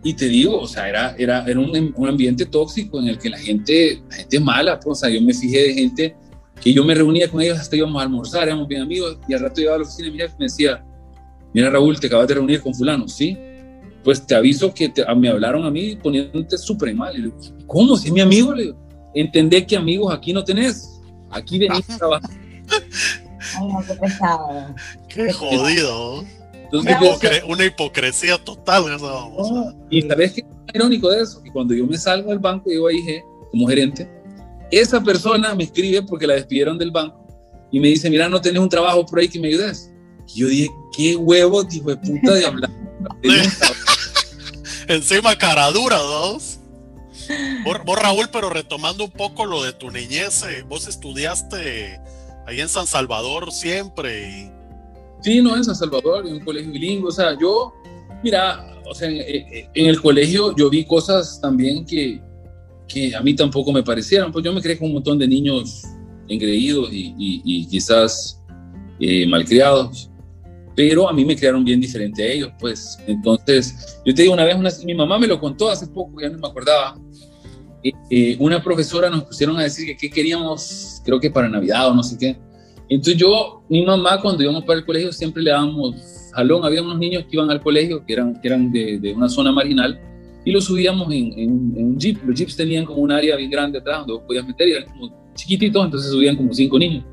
Y 0.04 0.12
te 0.12 0.28
digo, 0.28 0.60
o 0.60 0.66
sea, 0.66 0.90
era, 0.90 1.16
era, 1.16 1.42
era 1.46 1.58
un, 1.58 1.94
un, 1.96 2.06
ambiente 2.06 2.44
tóxico 2.44 3.00
en 3.00 3.08
el 3.08 3.18
que 3.18 3.30
la 3.30 3.38
gente, 3.38 4.02
la 4.10 4.16
gente 4.16 4.40
mala, 4.40 4.78
pues, 4.78 4.98
o 4.98 5.00
sea, 5.00 5.08
yo 5.08 5.22
me 5.22 5.32
fijé 5.32 5.68
de 5.68 5.72
gente 5.72 6.16
que 6.60 6.72
yo 6.72 6.84
me 6.84 6.94
reunía 6.94 7.28
con 7.28 7.40
ellos 7.40 7.58
hasta 7.58 7.76
íbamos 7.76 8.00
a 8.00 8.04
almorzar, 8.04 8.44
éramos 8.44 8.68
bien 8.68 8.82
amigos, 8.82 9.18
y 9.28 9.34
al 9.34 9.40
rato 9.40 9.60
iba 9.60 9.74
a 9.74 9.78
la 9.78 9.84
oficina 9.84 10.08
y 10.08 10.12
me 10.12 10.28
decía, 10.38 10.84
mira 11.52 11.70
Raúl, 11.70 11.98
te 11.98 12.06
acabas 12.06 12.28
de 12.28 12.34
reunir 12.34 12.60
con 12.60 12.74
fulano, 12.74 13.08
¿sí? 13.08 13.36
Pues 14.04 14.24
te 14.26 14.34
aviso 14.34 14.72
que 14.72 14.92
me 15.16 15.28
hablaron 15.28 15.66
a 15.66 15.70
mí 15.70 15.96
poniéndote 15.96 16.56
súper 16.56 16.94
mal. 16.94 17.14
Y 17.14 17.18
le 17.18 17.24
digo, 17.24 17.36
¿cómo? 17.66 17.96
Si 17.96 18.08
es 18.08 18.12
mi 18.12 18.20
amigo, 18.20 18.54
le 18.54 18.64
digo, 18.64 18.78
entendé 19.14 19.66
que 19.66 19.76
amigos 19.76 20.14
aquí 20.14 20.32
no 20.32 20.44
tenés, 20.44 21.00
aquí 21.30 21.58
venís 21.58 21.88
a 21.90 21.98
trabajar. 21.98 22.30
qué 25.08 25.32
jodido. 25.32 26.24
una 27.48 27.64
hipocresía 27.64 28.38
total. 28.38 28.84
y 29.90 30.02
sabes 30.02 30.32
qué 30.32 30.40
es 30.40 30.74
irónico 30.74 31.10
de 31.10 31.22
eso, 31.22 31.42
que 31.42 31.50
cuando 31.50 31.74
yo 31.74 31.86
me 31.86 31.96
salgo 31.96 32.30
del 32.30 32.38
banco, 32.38 32.70
yo 32.70 32.88
dije, 32.88 33.22
como 33.50 33.66
gerente, 33.66 34.08
esa 34.70 35.02
persona 35.02 35.54
me 35.54 35.64
escribe 35.64 36.02
porque 36.02 36.26
la 36.26 36.34
despidieron 36.34 36.78
del 36.78 36.90
banco 36.90 37.26
y 37.70 37.80
me 37.80 37.88
dice, 37.88 38.08
mira, 38.10 38.28
no 38.28 38.40
tenés 38.40 38.60
un 38.60 38.68
trabajo 38.68 39.04
por 39.04 39.18
ahí 39.18 39.28
que 39.28 39.40
me 39.40 39.48
ayudes. 39.48 39.90
Y 40.34 40.40
yo 40.40 40.48
dije, 40.48 40.70
qué 40.96 41.16
huevo, 41.16 41.66
tipo 41.66 41.90
de 41.90 41.96
puta 41.96 42.34
de 42.34 42.46
hablar. 42.46 42.70
Encima 44.88 45.37
cara 45.37 45.70
dura, 45.70 45.98
dos. 45.98 46.58
Vos, 47.64 47.98
Raúl, 47.98 48.28
pero 48.32 48.48
retomando 48.48 49.04
un 49.04 49.10
poco 49.10 49.44
lo 49.44 49.62
de 49.62 49.72
tu 49.72 49.90
niñez, 49.90 50.42
eh, 50.44 50.64
vos 50.66 50.88
estudiaste 50.88 52.00
ahí 52.46 52.60
en 52.60 52.68
San 52.68 52.87
Salvador 52.87 53.52
siempre. 53.52 54.50
Sí, 55.20 55.42
no, 55.42 55.54
en 55.56 55.64
San 55.64 55.76
Salvador, 55.76 56.26
en 56.26 56.34
un 56.34 56.40
colegio 56.40 56.72
bilingüe. 56.72 57.08
O 57.08 57.12
sea, 57.12 57.37
yo, 57.38 57.75
mira, 58.22 58.80
o 58.88 58.94
sea, 58.94 59.08
en, 59.10 59.68
el 59.75 60.00
colegio 60.00 60.54
yo 60.56 60.70
vi 60.70 60.84
cosas 60.84 61.38
también 61.40 61.84
que, 61.84 62.22
que 62.88 63.14
a 63.14 63.21
mí 63.21 63.35
tampoco 63.35 63.73
me 63.73 63.83
parecieron. 63.83 64.33
Pues 64.33 64.45
yo 64.45 64.52
me 64.52 64.61
creé 64.61 64.78
con 64.78 64.88
un 64.88 64.95
montón 64.95 65.18
de 65.18 65.28
niños 65.28 65.85
engreídos 66.26 66.88
y, 66.92 67.66
quizás 67.66 68.42
eh, 69.00 69.26
malcriados 69.26 70.11
pero 70.78 71.09
a 71.09 71.12
mí 71.12 71.25
me 71.25 71.35
crearon 71.35 71.64
bien 71.64 71.80
diferente 71.80 72.23
a 72.23 72.26
ellos, 72.26 72.52
pues. 72.57 72.97
Entonces, 73.09 73.99
yo 74.07 74.14
te 74.14 74.23
digo, 74.23 74.33
una 74.33 74.45
vez 74.45 74.54
una, 74.54 74.71
mi 74.85 74.95
mamá 74.95 75.18
me 75.18 75.26
lo 75.26 75.40
contó 75.40 75.68
hace 75.68 75.88
poco, 75.88 76.21
ya 76.21 76.28
no 76.28 76.38
me 76.38 76.47
acordaba. 76.47 76.97
Eh, 77.83 77.90
eh, 78.11 78.37
una 78.38 78.62
profesora 78.62 79.11
nos 79.11 79.25
pusieron 79.25 79.59
a 79.59 79.64
decir 79.64 79.87
que 79.87 79.97
qué 79.97 80.09
queríamos, 80.09 81.02
creo 81.04 81.18
que 81.18 81.33
para 81.33 81.49
Navidad 81.49 81.88
o 81.88 81.95
no 81.95 82.04
sé 82.04 82.16
qué. 82.16 82.38
Entonces 82.88 83.16
yo, 83.16 83.64
mi 83.68 83.85
mamá, 83.85 84.21
cuando 84.21 84.40
íbamos 84.40 84.62
para 84.62 84.78
el 84.78 84.87
colegio, 84.87 85.11
siempre 85.11 85.42
le 85.42 85.50
dábamos 85.50 85.97
jalón. 86.33 86.64
Había 86.64 86.80
unos 86.80 87.00
niños 87.00 87.25
que 87.25 87.35
iban 87.35 87.50
al 87.50 87.61
colegio, 87.61 88.07
que 88.07 88.12
eran, 88.12 88.40
que 88.40 88.47
eran 88.47 88.71
de, 88.71 89.00
de 89.00 89.14
una 89.14 89.28
zona 89.28 89.50
marginal, 89.50 90.00
y 90.48 90.50
los 90.50 90.64
subíamos 90.64 91.12
en, 91.12 91.30
en, 91.38 91.74
en, 91.76 91.84
un 91.84 91.98
jeep. 91.98 92.24
Los 92.24 92.34
jeeps 92.34 92.56
tenían 92.56 92.86
como 92.86 93.02
un 93.02 93.12
área 93.12 93.36
bien 93.36 93.50
grande 93.50 93.80
atrás 93.80 93.98
donde 93.98 94.14
vos 94.14 94.22
podías 94.26 94.46
meter, 94.46 94.66
y 94.66 94.72
eran 94.72 94.86
como 94.86 95.14
chiquititos, 95.34 95.84
entonces 95.84 96.10
subían 96.10 96.36
como 96.36 96.54
cinco 96.54 96.78
niños. 96.78 97.04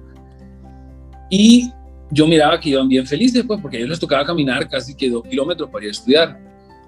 Y 1.30 1.70
yo 2.12 2.28
miraba 2.28 2.58
que 2.58 2.70
iban 2.70 2.88
bien 2.88 3.06
felices, 3.06 3.44
pues, 3.46 3.60
porque 3.60 3.76
a 3.76 3.80
ellos 3.80 3.90
les 3.90 4.00
tocaba 4.00 4.24
caminar 4.24 4.70
casi 4.70 4.96
que 4.96 5.10
dos 5.10 5.24
kilómetros 5.28 5.70
para 5.70 5.84
ir 5.84 5.90
a 5.90 5.92
estudiar. 5.92 6.40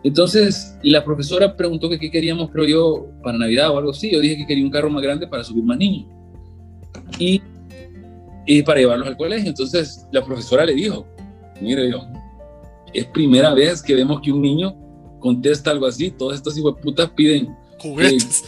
Entonces, 0.05 0.77
la 0.83 1.03
profesora 1.03 1.53
preguntó 1.53 1.89
que 1.89 1.99
qué 1.99 2.09
queríamos, 2.09 2.49
creo 2.49 2.65
yo, 2.65 3.07
para 3.21 3.37
Navidad 3.37 3.71
o 3.71 3.79
algo 3.79 3.91
así. 3.91 4.09
Yo 4.09 4.21
dije 4.21 4.37
que 4.37 4.47
quería 4.47 4.63
un 4.63 4.71
carro 4.71 4.89
más 4.89 5.03
grande 5.03 5.27
para 5.27 5.43
subir 5.43 5.65
más 5.65 5.77
niños 5.77 6.05
y, 7.19 7.41
y 8.45 8.63
para 8.63 8.79
llevarlos 8.79 9.05
al 9.05 9.17
colegio. 9.17 9.49
Entonces, 9.49 10.07
la 10.13 10.23
profesora 10.23 10.63
le 10.63 10.75
dijo, 10.75 11.05
mire 11.59 11.91
yo, 11.91 12.07
es 12.93 13.03
primera 13.07 13.53
vez 13.53 13.83
que 13.83 13.95
vemos 13.95 14.21
que 14.21 14.31
un 14.31 14.41
niño 14.41 14.86
contesta 15.27 15.71
algo 15.71 15.85
así. 15.85 16.09
Todas 16.11 16.37
estas 16.37 16.55
putas 16.81 17.09
piden 17.11 17.55
juguetes, 17.79 18.43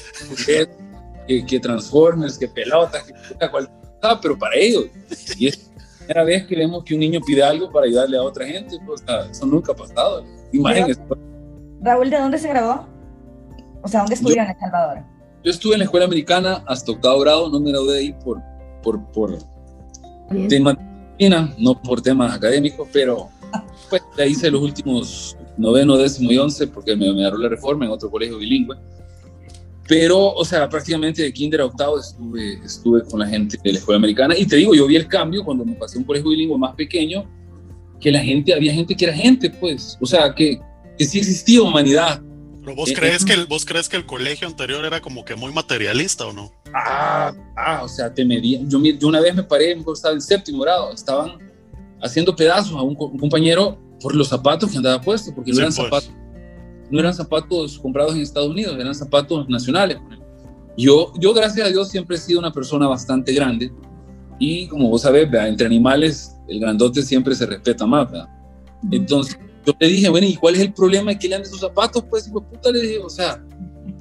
que, 1.27 1.45
que, 1.45 1.59
transformers, 1.59 2.37
que 2.37 2.47
pelotas, 2.47 3.03
que 3.03 3.49
cualquier 3.49 3.77
cosa, 4.01 4.19
pero 4.21 4.37
para 4.37 4.55
ellos. 4.55 4.85
Y 5.37 5.47
es 5.47 5.69
primera 5.99 6.23
vez 6.23 6.47
que 6.47 6.55
vemos 6.55 6.83
que 6.83 6.93
un 6.93 7.01
niño 7.01 7.19
pide 7.25 7.43
algo 7.43 7.71
para 7.71 7.85
ayudarle 7.85 8.17
a 8.17 8.23
otra 8.23 8.45
gente, 8.45 8.77
pues, 8.85 9.03
eso 9.29 9.45
nunca 9.45 9.73
ha 9.73 9.75
pasado. 9.75 10.23
Imagínense. 10.51 11.01
Raúl, 11.81 12.09
¿de 12.09 12.17
dónde 12.17 12.37
se 12.39 12.49
graduó? 12.49 12.87
O 13.83 13.87
sea, 13.87 14.01
¿dónde 14.01 14.15
estudió 14.15 14.41
en 14.41 14.49
El 14.49 14.59
Salvador? 14.59 15.03
Yo 15.43 15.51
estuve 15.51 15.73
en 15.73 15.79
la 15.79 15.85
escuela 15.85 16.05
americana 16.05 16.63
hasta 16.67 16.91
octavo 16.91 17.19
grado, 17.19 17.49
no 17.49 17.59
me 17.59 17.69
gradué 17.69 17.93
de 17.93 17.99
ahí 17.99 18.13
por, 18.23 18.41
por, 18.83 19.05
por 19.11 19.37
temas 20.49 20.77
no 21.57 21.81
por 21.81 22.01
temas 22.01 22.33
académicos, 22.33 22.87
pero 22.93 23.29
pues 23.89 24.01
ahí 24.17 24.31
hice 24.31 24.51
los 24.51 24.61
últimos 24.61 25.37
noveno, 25.57 25.97
décimo 25.97 26.31
y 26.31 26.37
once 26.37 26.67
porque 26.67 26.95
me, 26.95 27.11
me 27.13 27.23
la 27.23 27.49
reforma 27.49 27.85
en 27.85 27.91
otro 27.91 28.09
colegio 28.09 28.37
bilingüe. 28.37 28.77
Pero, 29.89 30.33
o 30.33 30.45
sea, 30.45 30.69
prácticamente 30.69 31.23
de 31.23 31.33
kinder 31.33 31.61
a 31.61 31.65
octavo 31.65 31.99
estuve, 31.99 32.53
estuve 32.63 33.03
con 33.05 33.19
la 33.19 33.27
gente 33.27 33.57
de 33.63 33.73
la 33.73 33.79
escuela 33.79 33.97
americana. 33.97 34.37
Y 34.37 34.45
te 34.45 34.55
digo, 34.55 34.75
yo 34.75 34.85
vi 34.85 34.95
el 34.95 35.07
cambio 35.07 35.43
cuando 35.43 35.65
me 35.65 35.73
pasé 35.73 35.97
a 35.97 36.01
un 36.01 36.05
colegio 36.05 36.29
bilingüe 36.29 36.59
más 36.59 36.75
pequeño, 36.75 37.27
que 37.99 38.11
la 38.11 38.19
gente, 38.19 38.53
había 38.53 38.71
gente 38.71 38.95
que 38.95 39.05
era 39.05 39.13
gente, 39.15 39.49
pues. 39.49 39.97
O 39.99 40.05
sea, 40.05 40.33
que, 40.35 40.59
que 40.95 41.05
sí 41.05 41.17
existía 41.17 41.63
humanidad. 41.63 42.21
Pero 42.63 42.75
vos, 42.75 42.91
eh, 42.91 42.93
crees 42.93 43.25
que 43.25 43.33
el, 43.33 43.47
vos 43.47 43.65
crees 43.65 43.89
que 43.89 43.97
el 43.97 44.05
colegio 44.05 44.47
anterior 44.47 44.85
era 44.85 45.01
como 45.01 45.25
que 45.25 45.35
muy 45.35 45.51
materialista 45.51 46.27
o 46.27 46.33
no? 46.33 46.51
Ah, 46.71 47.33
ah 47.57 47.81
o 47.83 47.87
sea, 47.87 48.13
te 48.13 48.23
medían. 48.23 48.69
Yo, 48.69 48.79
yo 48.83 49.07
una 49.07 49.19
vez 49.19 49.33
me 49.33 49.43
paré, 49.43 49.71
estaba 49.91 50.13
en 50.13 50.21
séptimo 50.21 50.61
grado, 50.61 50.93
estaban 50.93 51.48
haciendo 52.01 52.35
pedazos 52.35 52.75
a 52.75 52.81
un, 52.81 52.95
compañero 52.95 53.77
por 54.01 54.15
los 54.15 54.27
zapatos 54.27 54.71
que 54.71 54.77
andaba 54.77 55.01
puesto, 55.01 55.33
porque 55.33 55.51
no 55.51 55.59
eran 55.59 55.73
pues. 55.73 55.85
zapatos 55.85 56.13
no 56.91 56.99
eran 56.99 57.13
zapatos 57.13 57.77
comprados 57.77 58.15
en 58.15 58.21
Estados 58.21 58.49
Unidos, 58.49 58.75
eran 58.79 58.95
zapatos 58.95 59.47
nacionales. 59.47 59.97
Yo, 60.77 61.13
yo, 61.19 61.33
gracias 61.33 61.67
a 61.67 61.69
Dios, 61.69 61.89
siempre 61.89 62.15
he 62.17 62.19
sido 62.19 62.39
una 62.39 62.51
persona 62.51 62.87
bastante 62.87 63.33
grande 63.33 63.71
y 64.39 64.67
como 64.67 64.89
vos 64.89 65.01
sabés, 65.01 65.27
entre 65.31 65.67
animales 65.67 66.35
el 66.47 66.59
grandote 66.59 67.03
siempre 67.03 67.35
se 67.35 67.45
respeta 67.45 67.85
más. 67.85 68.07
Entonces 68.91 69.37
yo 69.65 69.73
le 69.79 69.87
dije, 69.87 70.09
bueno, 70.09 70.25
¿y 70.25 70.35
cuál 70.35 70.55
es 70.55 70.61
el 70.61 70.73
problema 70.73 71.11
de 71.11 71.19
que 71.19 71.27
le 71.27 71.35
ande 71.35 71.49
sus 71.49 71.59
zapatos? 71.59 72.03
Pues, 72.09 72.27
y 72.27 72.31
pues 72.31 72.45
puta, 72.49 72.71
le 72.71 72.81
dije, 72.81 72.99
o 72.99 73.09
sea, 73.09 73.43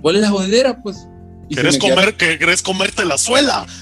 ¿cuál 0.01 0.17
es 0.17 0.23
la 0.23 0.31
jodedera? 0.31 0.81
Pues. 0.83 1.09
¿Querés, 1.51 1.79
comer, 1.79 2.17
que, 2.17 2.39
¿Querés 2.39 2.63
comerte 2.63 3.05
la 3.05 3.19
suela? 3.19 3.67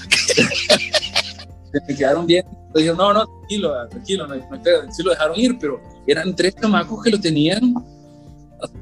se 1.71 1.81
me 1.87 1.97
quedaron 1.97 2.25
bien. 2.25 2.45
Dije, 2.75 2.93
no, 2.93 3.13
no, 3.13 3.25
tranquilo, 3.25 3.87
tranquilo, 3.89 4.27
no, 4.27 4.35
no, 4.35 4.93
sí 4.93 5.03
lo 5.03 5.09
dejaron 5.11 5.39
ir, 5.39 5.57
pero 5.59 5.81
eran 6.05 6.35
tres 6.35 6.55
chamacos 6.55 7.03
que 7.03 7.09
lo 7.11 7.19
tenían 7.19 7.73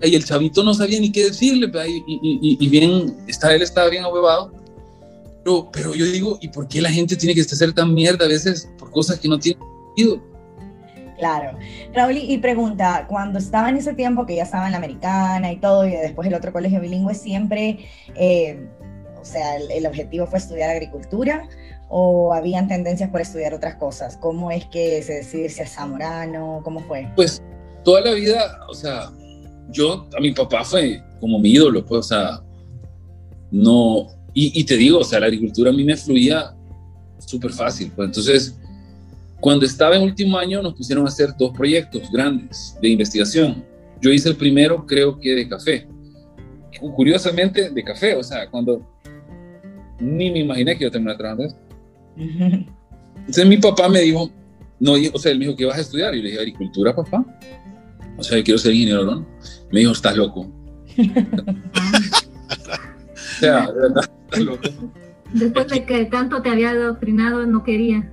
y 0.02 0.16
el 0.16 0.24
chavito 0.24 0.64
no 0.64 0.74
sabía 0.74 1.00
ni 1.00 1.12
qué 1.12 1.26
decirle, 1.26 1.70
y, 1.88 2.58
y, 2.60 2.70
bien, 2.70 3.18
está, 3.28 3.54
él 3.54 3.62
estaba 3.62 3.90
bien 3.90 4.04
ahuevado. 4.04 4.52
Pero, 5.44 5.70
pero 5.72 5.94
yo 5.94 6.06
digo, 6.06 6.38
¿y 6.42 6.48
por 6.48 6.68
qué 6.68 6.82
la 6.82 6.90
gente 6.90 7.16
tiene 7.16 7.36
que 7.36 7.44
ser 7.44 7.74
tan 7.74 7.94
mierda 7.94 8.26
a 8.26 8.28
veces 8.28 8.70
por 8.80 8.90
cosas 8.92 9.20
que 9.20 9.28
no 9.28 9.38
tienen 9.38 9.62
sentido? 9.96 10.22
Claro. 11.18 11.58
Raúl, 11.94 12.18
y 12.18 12.38
pregunta, 12.40 13.06
cuando 13.08 13.40
estaba 13.40 13.70
en 13.70 13.78
ese 13.78 13.94
tiempo 13.94 14.26
que 14.26 14.36
ya 14.36 14.44
estaba 14.44 14.66
en 14.66 14.72
la 14.72 14.78
americana 14.78 15.52
y 15.52 15.58
todo, 15.58 15.86
y 15.86 15.92
después 15.92 16.28
el 16.28 16.34
otro 16.34 16.52
colegio 16.52 16.82
bilingüe, 16.82 17.14
siempre, 17.14 17.86
eh, 18.16 18.68
o 19.20 19.26
sea, 19.26 19.58
el, 19.58 19.72
el, 19.72 19.86
objetivo 19.86 20.26
fue 20.26 20.40
estudiar 20.40 20.70
agricultura 20.70 21.48
o 21.90 22.34
habían 22.34 22.68
tendencias 22.68 23.10
por 23.10 23.22
estudiar 23.22 23.54
otras 23.54 23.76
cosas? 23.76 24.18
¿Cómo 24.18 24.52
es 24.52 24.66
que 24.66 25.02
se 25.04 25.14
decide 25.14 25.50
si 25.50 25.62
es 25.62 25.74
zamorano? 25.74 26.62
¿Cómo 26.64 26.80
fue? 26.82 27.08
Pues 27.16 27.42
toda 27.84 28.02
la 28.02 28.12
vida, 28.14 28.60
o 28.70 28.74
sea, 28.74 29.12
yo, 29.70 30.08
a 30.18 30.22
mi 30.22 30.32
papá 30.32 30.64
fue 30.64 31.02
como 31.20 31.40
mi 31.40 31.52
ídolo, 31.52 31.86
pues, 31.86 32.00
o 32.00 32.04
sea, 32.04 32.42
no, 33.52 34.08
y, 34.34 34.64
te 34.66 34.76
digo, 34.76 35.00
o 35.00 35.04
sea, 35.04 35.20
la 35.20 35.28
agricultura 35.28 35.70
a 35.70 35.74
mí 35.74 35.84
me 35.84 35.96
fluía 35.96 36.54
súper 37.20 37.52
fácil, 37.52 37.92
pues, 37.96 38.08
entonces, 38.08 38.58
cuando 39.40 39.66
estaba 39.66 39.96
en 39.96 40.04
último 40.04 40.38
año 40.38 40.62
nos 40.62 40.74
pusieron 40.74 41.06
a 41.06 41.10
hacer 41.10 41.30
dos 41.38 41.52
proyectos 41.56 42.10
grandes 42.12 42.76
de 42.82 42.90
investigación. 42.90 43.64
Yo 44.02 44.12
hice 44.12 44.30
el 44.30 44.36
primero, 44.36 44.86
creo 44.86 45.20
que 45.20 45.36
de 45.36 45.48
café, 45.48 45.88
curiosamente 46.96 47.70
de 47.70 47.84
café, 47.84 48.16
o 48.16 48.24
sea, 48.24 48.50
cuando 48.50 48.82
ni 50.00 50.32
me 50.32 50.40
imaginé 50.40 50.76
que 50.76 50.84
iba 50.84 50.90
a 50.90 50.92
terminar 50.92 51.18
trabajando. 51.18 51.56
Entonces 52.18 53.46
mi 53.48 53.58
papá 53.58 53.90
me 53.90 54.02
dijo, 54.02 54.32
no, 54.80 54.94
o 55.14 55.20
sea, 55.20 55.32
él 55.32 55.40
me 55.40 55.46
dijo 55.46 55.58
que 55.58 55.66
vas 55.66 55.78
a 55.78 55.82
estudiar. 55.82 56.14
Y 56.14 56.18
yo 56.18 56.24
le 56.24 56.30
dije, 56.30 56.42
agricultura, 56.42 56.96
papá. 56.96 57.26
O 58.18 58.24
sea, 58.24 58.38
yo 58.38 58.44
quiero 58.44 58.58
ser 58.58 58.74
ingeniero, 58.74 59.06
¿no? 59.06 59.28
Me 59.72 59.80
dijo, 59.80 59.92
estás 59.92 60.16
loco. 60.16 60.42
o 60.98 61.08
sea, 63.40 63.68
de 63.68 63.80
verdad, 63.80 64.10
estás 64.26 64.40
loco. 64.42 64.70
Después 65.34 65.68
de 65.68 65.86
que 65.86 66.06
tanto 66.06 66.42
te 66.42 66.50
había 66.50 66.72
adoctrinado, 66.72 67.46
no 67.46 67.64
quería. 67.64 68.12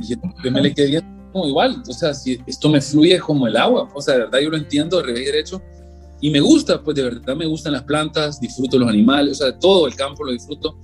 Yo 0.00 0.16
me 0.50 0.60
le 0.60 0.74
quedé 0.74 1.02
como 1.32 1.46
igual, 1.46 1.82
o 1.86 1.92
sea, 1.92 2.14
si 2.14 2.40
esto 2.46 2.68
me 2.68 2.80
fluye 2.80 3.18
como 3.20 3.46
el 3.46 3.56
agua, 3.56 3.88
o 3.94 4.02
sea, 4.02 4.14
de 4.14 4.20
verdad 4.20 4.38
yo 4.40 4.50
lo 4.50 4.56
entiendo 4.56 4.96
de 4.98 5.04
revés 5.04 5.22
y 5.22 5.26
derecho, 5.26 5.62
y 6.20 6.30
me 6.30 6.40
gusta, 6.40 6.82
pues 6.82 6.96
de 6.96 7.04
verdad 7.04 7.36
me 7.36 7.46
gustan 7.46 7.74
las 7.74 7.84
plantas, 7.84 8.40
disfruto 8.40 8.78
los 8.78 8.88
animales, 8.88 9.40
o 9.40 9.44
sea, 9.44 9.58
todo 9.58 9.86
el 9.86 9.94
campo 9.94 10.24
lo 10.24 10.32
disfruto. 10.32 10.76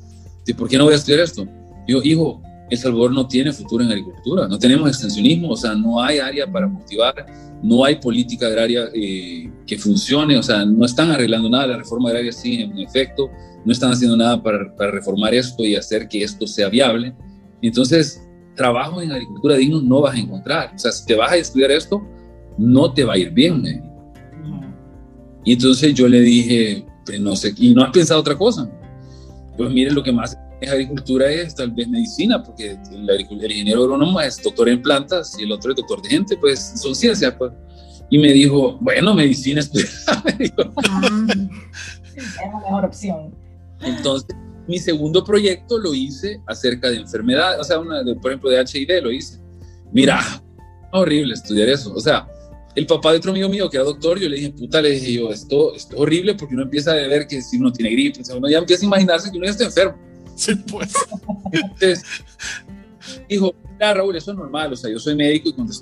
¿Por 0.57 0.69
qué 0.69 0.79
no 0.79 0.85
voy 0.85 0.93
a 0.93 0.97
estudiar 0.97 1.21
esto? 1.21 1.47
Yo, 1.89 2.03
hijo, 2.03 2.43
El 2.71 2.79
Salvador 2.79 3.13
no 3.13 3.27
tiene 3.27 3.53
futuro 3.53 3.85
en 3.85 3.91
agricultura, 3.91 4.49
no 4.49 4.59
tenemos 4.59 4.89
extensionismo, 4.89 5.51
o 5.51 5.57
sea, 5.57 5.75
no 5.75 6.03
hay 6.03 6.19
área 6.19 6.51
para 6.51 6.69
cultivar, 6.69 7.15
no 7.63 7.85
hay 7.85 7.97
política 7.97 8.47
agraria 8.47 8.89
eh, 8.95 9.51
que 9.67 9.79
funcione, 9.79 10.37
o 10.37 10.43
sea, 10.43 10.65
no 10.65 10.85
están 10.85 11.11
arreglando 11.11 11.49
nada, 11.49 11.67
la 11.67 11.77
reforma 11.77 12.09
agraria 12.09 12.33
sigue 12.33 12.65
en 12.65 12.79
efecto, 12.79 13.31
no 13.65 13.73
están 13.73 13.93
haciendo 13.93 14.17
nada 14.17 14.43
para, 14.43 14.75
para 14.77 14.91
reformar 14.91 15.35
esto 15.35 15.65
y 15.65 15.77
hacer 15.77 16.09
que 16.09 16.23
esto 16.23 16.47
sea 16.47 16.69
viable. 16.69 17.15
Entonces, 17.63 18.23
trabajo 18.55 19.03
en 19.03 19.13
agricultura 19.13 19.57
digno 19.57 19.81
no 19.81 20.01
vas 20.03 20.15
a 20.15 20.19
encontrar. 20.19 20.73
O 20.75 20.79
sea, 20.79 20.93
si 20.93 21.05
te 21.07 21.15
vas 21.15 21.33
a 21.33 21.37
estudiar 21.37 21.71
esto, 21.71 22.03
no 22.59 22.93
te 22.93 23.05
va 23.05 23.15
a 23.15 23.19
ir 23.19 23.31
bien. 23.31 23.63
Y 25.45 25.53
entonces 25.53 25.95
yo 25.95 26.09
le 26.09 26.21
dije, 26.21 26.87
pues 27.05 27.21
no 27.21 27.37
sé, 27.37 27.53
¿y 27.57 27.75
no 27.75 27.83
has 27.83 27.91
pensado 27.91 28.21
otra 28.21 28.37
cosa? 28.37 28.71
Pues 29.57 29.71
mire, 29.71 29.91
lo 29.91 30.03
que 30.03 30.13
más 30.13 30.37
es 30.65 30.71
agricultura 30.71 31.31
es 31.31 31.55
tal 31.55 31.71
vez 31.71 31.89
medicina, 31.89 32.43
porque 32.43 32.77
el, 32.93 33.09
el 33.09 33.51
ingeniero 33.51 33.83
agrónomo 33.83 34.21
es 34.21 34.43
doctor 34.43 34.69
en 34.69 34.83
plantas 34.83 35.35
y 35.39 35.45
el 35.45 35.53
otro 35.53 35.71
es 35.71 35.77
doctor 35.77 36.03
de 36.03 36.11
gente, 36.11 36.37
pues 36.37 36.75
son 36.77 36.95
ciencias. 36.95 37.35
Pues. 37.39 37.53
Y 38.11 38.19
me 38.19 38.33
dijo, 38.33 38.77
bueno, 38.81 39.15
medicina 39.15 39.61
es 39.75 40.05
ah. 40.09 40.23
la 40.27 40.35
mejor 42.61 42.85
opción. 42.85 43.35
Entonces, 43.81 44.37
mi 44.67 44.79
segundo 44.79 45.25
proyecto 45.25 45.79
lo 45.79 45.95
hice 45.95 46.41
acerca 46.47 46.91
de 46.91 46.97
enfermedades, 46.97 47.61
o 47.61 47.65
sea, 47.65 47.79
una 47.79 48.03
por 48.21 48.31
ejemplo, 48.31 48.51
de 48.51 48.61
HIV 48.61 49.03
lo 49.03 49.13
hice. 49.13 49.41
Mira, 49.93 50.21
horrible 50.93 51.35
estudiar 51.35 51.69
eso. 51.69 51.93
O 51.95 52.01
sea, 52.01 52.27
el 52.75 52.87
papá 52.87 53.13
de 53.13 53.19
otro 53.19 53.31
amigo 53.31 53.49
mío 53.49 53.71
que 53.71 53.77
era 53.77 53.85
doctor, 53.85 54.19
yo 54.19 54.29
le 54.29 54.37
dije, 54.37 54.51
puta, 54.51 54.81
le 54.81 54.91
dije 54.91 55.13
yo, 55.13 55.31
esto, 55.31 55.75
esto 55.75 55.95
es 55.95 56.01
horrible 56.01 56.35
porque 56.35 56.55
uno 56.55 56.65
empieza 56.65 56.93
a 56.93 56.95
ver 56.95 57.27
que 57.27 57.43
si 57.43 57.59
uno 57.59 57.73
tiene 57.73 57.91
gripe, 57.91 58.21
o 58.21 58.25
sea, 58.25 58.37
uno 58.37 58.49
ya 58.49 58.59
empieza 58.59 58.85
a 58.85 58.87
imaginarse 58.87 59.31
que 59.31 59.37
uno 59.37 59.47
ya 59.47 59.53
está 59.53 59.65
enfermo. 59.65 59.97
Sí, 60.35 60.55
pues. 60.55 60.93
Entonces, 61.53 62.03
dijo, 63.29 63.55
mira, 63.73 63.95
Raúl, 63.95 64.17
eso 64.17 64.33
es 64.33 64.37
normal, 64.37 64.73
o 64.73 64.77
sea, 64.77 64.91
yo 64.91 64.99
soy 64.99 65.15
médico 65.15 65.49
y 65.49 65.53
cuando 65.53 65.73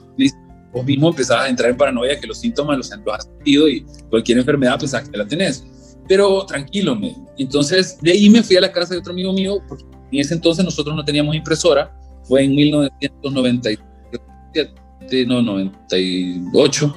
vos 0.72 0.84
mismo 0.84 1.08
empezabas 1.08 1.46
a 1.46 1.48
entrar 1.48 1.70
en 1.70 1.76
paranoia 1.76 2.18
que 2.18 2.26
los 2.26 2.38
síntomas 2.38 2.76
los, 2.76 2.92
has 2.92 3.24
sentido 3.24 3.68
y 3.68 3.84
cualquier 4.10 4.38
enfermedad 4.38 4.78
pensás 4.78 5.08
que 5.08 5.16
la 5.16 5.26
tenés 5.26 5.64
pero 6.08 6.44
tranquilo, 6.46 6.94
me. 6.94 7.14
Entonces, 7.38 7.98
de 8.00 8.12
ahí 8.12 8.28
me 8.28 8.42
fui 8.42 8.56
a 8.56 8.60
la 8.60 8.72
casa 8.72 8.94
de 8.94 9.00
otro 9.00 9.12
amigo 9.12 9.32
mío, 9.32 9.62
porque 9.66 9.84
en 10.10 10.20
ese 10.20 10.34
entonces 10.34 10.64
nosotros 10.64 10.94
no 10.94 11.04
teníamos 11.04 11.34
impresora, 11.34 11.92
fue 12.24 12.44
en 12.44 12.54
1997, 12.54 15.26
no, 15.26 15.42
98. 15.42 16.96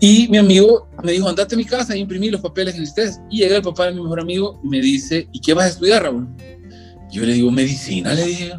Y 0.00 0.28
mi 0.28 0.38
amigo 0.38 0.88
me 1.02 1.12
dijo, 1.12 1.28
andate 1.28 1.54
a 1.54 1.58
mi 1.58 1.64
casa 1.64 1.96
y 1.96 2.00
imprimí 2.00 2.30
los 2.30 2.40
papeles 2.40 2.74
que 2.74 2.80
necesites. 2.80 3.20
Y 3.30 3.38
llega 3.38 3.56
el 3.56 3.62
papá 3.62 3.86
de 3.86 3.92
mi 3.92 4.02
mejor 4.02 4.20
amigo 4.20 4.60
y 4.62 4.68
me 4.68 4.80
dice, 4.80 5.28
¿y 5.32 5.40
qué 5.40 5.54
vas 5.54 5.64
a 5.64 5.68
estudiar, 5.68 6.02
Raúl? 6.02 6.28
Yo 7.10 7.22
le 7.22 7.32
digo, 7.32 7.50
medicina, 7.50 8.12
le 8.12 8.24
dije. 8.24 8.52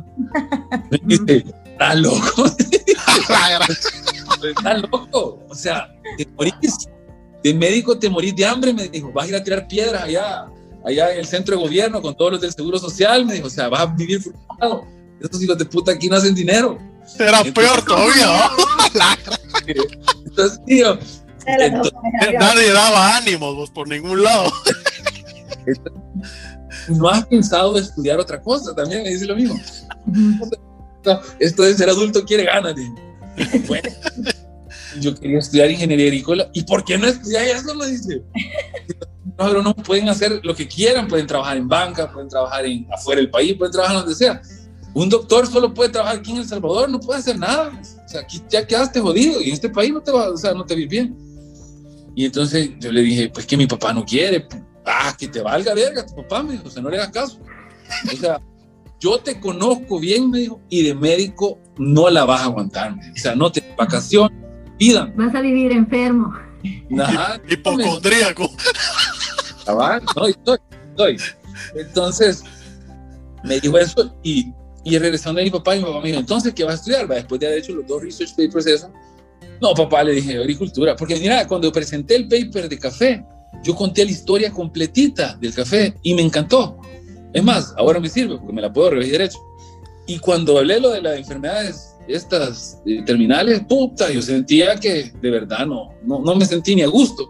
Me 0.90 1.00
dice, 1.04 1.46
¿estás 1.66 1.96
loco? 1.98 2.46
¿Estás 4.44 4.82
loco? 4.82 5.46
O 5.50 5.56
sea, 5.56 5.94
te 6.18 6.26
morís 6.36 6.88
de 7.44 7.54
médico 7.54 7.98
te 7.98 8.10
morís 8.10 8.36
de 8.36 8.46
hambre, 8.46 8.74
me 8.74 8.88
dijo, 8.88 9.12
vas 9.12 9.26
a 9.26 9.30
ir 9.30 9.36
a 9.36 9.44
tirar 9.44 9.68
piedras 9.68 10.04
allá, 10.04 10.48
allá 10.86 11.14
en 11.14 11.20
el 11.20 11.26
centro 11.26 11.56
de 11.56 11.64
gobierno 11.64 12.02
con 12.02 12.16
todos 12.16 12.34
los 12.34 12.42
del 12.42 12.52
Seguro 12.52 12.80
Social, 12.80 13.26
me 13.26 13.36
dijo, 13.36 13.48
o 13.48 13.50
sea, 13.50 13.70
vas 13.70 13.82
a 13.82 13.86
vivir 13.86 14.22
frustrado. 14.22 14.86
Estos 15.22 15.42
hijos 15.42 15.58
de 15.58 15.66
puta 15.66 15.92
aquí 15.92 16.10
no 16.10 16.16
hacen 16.16 16.36
dinero. 16.36 16.78
Era 17.18 17.44
peor 17.44 17.84
todavía. 17.84 18.50
entonces, 20.26 20.60
tío, 20.66 21.00
nadie 22.40 22.72
daba 22.72 23.18
ánimos 23.18 23.70
por 23.72 23.88
ningún 23.88 24.24
lado. 24.24 24.52
no 26.90 27.10
has 27.10 27.26
pensado 27.26 27.78
estudiar 27.78 28.20
otra 28.20 28.42
cosa, 28.42 28.76
también 28.76 29.04
me 29.04 29.10
dice 29.10 29.26
lo 29.26 29.36
mismo. 29.36 29.60
Esto 31.40 31.64
de 31.64 31.74
ser 31.74 31.90
adulto 31.90 32.26
quiere 32.26 32.44
ganas. 32.44 32.76
Bueno, 33.68 33.90
yo 35.00 35.16
quería 35.16 35.40
estudiar 35.40 35.72
ingeniería 35.72 36.08
agrícola. 36.08 36.50
¿Y 36.54 36.64
por 36.64 36.84
qué 36.84 36.98
no 36.98 37.08
estudiar 37.08 37.44
eso? 37.46 37.74
Me 37.76 37.88
dice. 37.88 38.22
Los 39.38 39.64
no 39.64 39.76
pueden 39.76 40.10
hacer 40.10 40.40
lo 40.44 40.56
que 40.56 40.68
quieran, 40.68 41.08
pueden 41.08 41.28
trabajar 41.28 41.58
en 41.58 41.68
banca, 41.68 42.12
pueden 42.12 42.28
trabajar 42.28 42.66
en, 42.66 42.88
afuera 42.92 43.22
del 43.22 43.30
país, 43.30 43.56
pueden 43.56 43.72
trabajar 43.72 43.98
donde 43.98 44.16
sea. 44.16 44.42
Un 44.94 45.10
doctor 45.10 45.46
solo 45.46 45.74
puede 45.74 45.92
trabajar 45.92 46.18
aquí 46.18 46.32
en 46.32 46.38
El 46.38 46.48
Salvador, 46.48 46.90
no 46.90 47.00
puede 47.00 47.20
hacer 47.20 47.38
nada. 47.38 47.80
O 48.06 48.10
sea, 48.10 48.22
aquí 48.22 48.42
ya 48.50 48.66
quedaste 48.66 49.00
jodido 49.00 49.40
y 49.42 49.50
en 49.50 49.54
este 49.54 49.70
país 49.70 49.94
no 49.94 50.02
te 50.02 50.12
va, 50.12 50.30
o 50.30 50.38
sea, 50.38 50.54
no 50.54 50.66
te 50.66 50.76
vives 50.76 50.90
bien. 50.90 51.27
Y 52.18 52.26
entonces 52.26 52.72
yo 52.80 52.92
le 52.92 53.02
dije, 53.02 53.30
pues 53.30 53.46
que 53.46 53.56
mi 53.56 53.68
papá 53.68 53.94
no 53.94 54.04
quiere. 54.04 54.48
Ah, 54.84 55.16
que 55.16 55.28
te 55.28 55.40
valga 55.40 55.76
verga 55.76 56.04
tu 56.04 56.16
papá, 56.16 56.42
me 56.42 56.54
dijo, 56.54 56.64
o 56.66 56.72
sea, 56.72 56.82
no 56.82 56.90
le 56.90 56.98
hagas 56.98 57.12
caso. 57.12 57.40
O 58.12 58.18
sea, 58.18 58.42
yo 59.00 59.20
te 59.20 59.40
conozco 59.40 60.00
bien, 60.00 60.32
me 60.32 60.40
dijo, 60.40 60.60
y 60.68 60.82
de 60.82 60.96
médico 60.96 61.60
no 61.78 62.10
la 62.10 62.26
vas 62.26 62.42
a 62.42 62.46
aguantar. 62.46 62.94
O 62.94 63.18
sea, 63.20 63.36
no 63.36 63.52
te 63.52 63.64
vacaciones, 63.78 64.36
Vas 65.16 65.36
a 65.36 65.42
vivir 65.42 65.72
enfermo. 65.72 66.34
Hipocondríaco. 67.52 68.50
No, 69.68 70.26
estoy, 70.26 70.58
estoy. 70.90 71.18
Entonces, 71.76 72.44
me 73.44 73.60
dijo 73.60 73.78
eso 73.78 74.12
y, 74.24 74.52
y 74.84 74.98
regresando 74.98 75.40
a 75.40 75.44
mi 75.44 75.52
papá, 75.52 75.76
y 75.76 75.80
mi 75.82 75.86
papá 75.86 76.02
me 76.02 76.08
dijo, 76.08 76.20
entonces, 76.20 76.52
¿qué 76.56 76.64
vas 76.64 76.74
a 76.74 76.78
estudiar? 76.78 77.08
Después 77.08 77.40
de 77.40 77.46
haber 77.46 77.60
hecho 77.60 77.74
los 77.74 77.86
dos 77.86 78.02
research 78.02 78.32
papers, 78.32 78.66
eso. 78.66 78.92
No, 79.62 79.74
papá, 79.74 80.04
le 80.04 80.14
dije, 80.14 80.38
agricultura. 80.38 80.96
Porque 80.96 81.16
mira, 81.16 81.48
cuando 81.48 81.72
presenté 81.72 82.16
el 82.16 82.28
paper 82.28 82.70
de 82.70 82.78
café, 82.78 83.26
yo 83.64 83.76
conté 83.76 84.06
la 84.06 84.12
historia 84.12 84.52
completita 84.52 85.36
del 85.38 85.54
café 85.54 85.96
y 86.04 86.14
me 86.14 86.22
encantó. 86.22 86.78
Es 87.34 87.44
más, 87.44 87.74
ahora 87.78 88.00
me 88.00 88.10
sirve 88.10 88.38
porque 88.38 88.54
me 88.54 88.62
la 88.62 88.72
puedo 88.72 88.92
revisar 88.92 89.20
derecho. 89.20 89.40
Y 90.06 90.20
cuando 90.20 90.58
hablé 90.58 90.80
lo 90.80 90.92
de 90.92 91.02
las 91.02 91.18
enfermedades 91.18 91.94
estas 92.08 92.82
eh, 92.86 93.04
terminales, 93.06 93.62
puta, 93.68 94.10
yo 94.12 94.22
sentía 94.22 94.76
que 94.78 95.12
de 95.22 95.30
verdad 95.30 95.66
no, 95.66 95.94
no, 96.04 96.20
no 96.22 96.36
me 96.36 96.46
sentí 96.46 96.74
ni 96.76 96.82
a 96.82 96.88
gusto, 96.88 97.30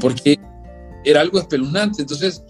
porque 0.00 0.38
era 1.04 1.22
algo 1.22 1.38
espeluznante. 1.38 2.02
Entonces, 2.02 2.42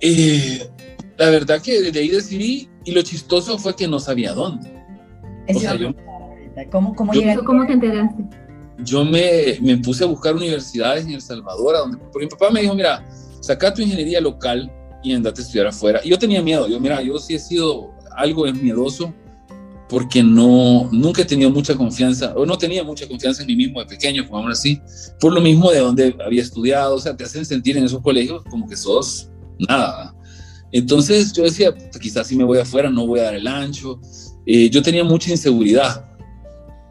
eh, 0.00 0.68
la 1.16 1.30
verdad 1.30 1.60
que 1.60 1.80
desde 1.80 1.98
ahí 1.98 2.08
decidí, 2.08 2.68
y 2.84 2.92
lo 2.92 3.02
chistoso 3.02 3.58
fue 3.58 3.74
que 3.74 3.88
no 3.88 3.98
sabía 3.98 4.32
dónde. 4.32 4.72
O 5.54 5.58
sea, 5.58 5.74
yo, 5.74 5.92
¿Cómo, 6.70 6.94
cómo, 6.94 7.12
¿Cómo 7.44 7.66
te 7.66 7.72
enteraste? 7.72 8.24
Yo 8.78 9.04
me, 9.04 9.58
me, 9.60 9.76
puse 9.78 10.04
a 10.04 10.06
buscar 10.06 10.34
universidades 10.34 11.04
en 11.04 11.12
El 11.12 11.20
Salvador, 11.20 11.76
donde, 11.76 11.98
porque 11.98 12.26
mi 12.26 12.30
papá 12.30 12.50
me 12.50 12.60
dijo, 12.60 12.74
mira, 12.74 13.04
saca 13.40 13.72
tu 13.72 13.82
ingeniería 13.82 14.20
local 14.20 14.70
y 15.02 15.12
andate 15.12 15.40
a 15.40 15.44
estudiar 15.44 15.66
afuera. 15.68 16.00
Y 16.02 16.10
yo 16.10 16.18
tenía 16.18 16.42
miedo, 16.42 16.66
yo, 16.68 16.80
mira, 16.80 17.00
yo 17.02 17.18
sí 17.18 17.34
he 17.34 17.38
sido 17.38 17.90
algo 18.16 18.44
miedoso 18.52 19.12
porque 19.88 20.22
no, 20.22 20.88
nunca 20.90 21.22
he 21.22 21.24
tenido 21.24 21.50
mucha 21.50 21.74
confianza, 21.74 22.32
o 22.34 22.46
no 22.46 22.56
tenía 22.56 22.82
mucha 22.82 23.06
confianza 23.06 23.42
en 23.42 23.48
mí 23.48 23.56
mismo 23.56 23.80
de 23.80 23.86
pequeño, 23.86 24.26
como 24.28 24.48
así, 24.48 24.80
por 25.20 25.32
lo 25.32 25.40
mismo 25.40 25.70
de 25.70 25.78
donde 25.78 26.16
había 26.24 26.42
estudiado, 26.42 26.96
o 26.96 26.98
sea, 26.98 27.16
te 27.16 27.24
hacen 27.24 27.44
sentir 27.44 27.76
en 27.76 27.84
esos 27.84 28.00
colegios 28.00 28.42
como 28.44 28.66
que 28.66 28.76
sos 28.76 29.30
nada. 29.58 30.14
Entonces 30.72 31.32
yo 31.32 31.44
decía, 31.44 31.72
quizás 32.00 32.26
si 32.26 32.36
me 32.36 32.42
voy 32.42 32.58
afuera 32.58 32.90
no 32.90 33.06
voy 33.06 33.20
a 33.20 33.24
dar 33.24 33.34
el 33.36 33.46
ancho. 33.46 34.00
Eh, 34.44 34.68
yo 34.70 34.82
tenía 34.82 35.04
mucha 35.04 35.30
inseguridad. 35.30 36.04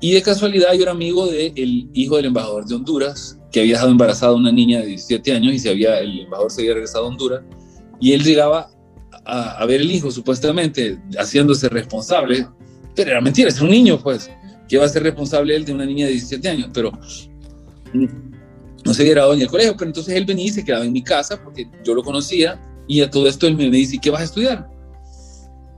Y 0.04 0.12
de 0.12 0.22
casualidad 0.22 0.74
yo 0.74 0.82
era 0.82 0.92
amigo 0.92 1.28
del 1.28 1.90
hijo 1.94 2.18
del 2.18 2.26
embajador 2.26 2.66
de 2.66 2.76
Honduras, 2.76 3.40
que 3.54 3.62
había 3.62 3.76
dejado 3.76 3.90
embarazada 3.90 4.34
a 4.34 4.36
una 4.36 4.52
niña 4.52 4.82
de 4.82 4.88
17 4.88 5.32
años 5.32 5.54
y 5.54 5.60
se 5.60 5.70
había, 5.70 5.98
el 6.00 6.20
embajador 6.20 6.52
se 6.52 6.60
había 6.60 6.74
regresado 6.74 7.06
a 7.06 7.08
Honduras. 7.08 7.42
Y 8.02 8.12
él 8.12 8.22
llegaba 8.22 8.70
a, 9.24 9.66
ver 9.66 9.80
el 9.80 9.90
hijo, 9.90 10.12
supuestamente, 10.12 11.00
haciéndose 11.18 11.70
responsable 11.70 12.46
pero 12.94 13.12
era 13.12 13.22
mentira, 13.22 13.48
es 13.48 13.62
un 13.62 13.70
niño, 13.70 13.98
pues, 13.98 14.30
que 14.68 14.78
va 14.78 14.84
a 14.84 14.90
ser 14.90 15.04
responsable 15.04 15.56
él 15.56 15.64
de 15.64 15.74
una 15.74 15.86
niña 15.86 16.08
de 16.08 16.12
17 16.12 16.50
años, 16.50 16.70
pero 16.74 16.92
no 18.84 18.94
se 18.94 19.06
graduado 19.06 19.36
en 19.36 19.44
el 19.44 19.48
colegio, 19.48 19.74
pero 19.78 19.88
entonces 19.88 20.14
él 20.16 20.26
venía 20.26 20.48
y 20.48 20.50
se 20.50 20.66
quedaba 20.66 20.84
en 20.84 20.92
mi 20.92 21.02
casa 21.02 21.42
porque 21.42 21.66
yo 21.86 21.94
lo 21.94 22.04
conocía 22.04 22.62
y 22.90 23.00
a 23.00 23.10
todo 23.10 23.26
esto 23.30 23.48
él 23.48 23.56
me 23.56 23.70
dice, 23.70 24.00
¿qué 24.02 24.10
vas 24.10 24.20
a 24.20 24.26
estudiar? 24.26 24.70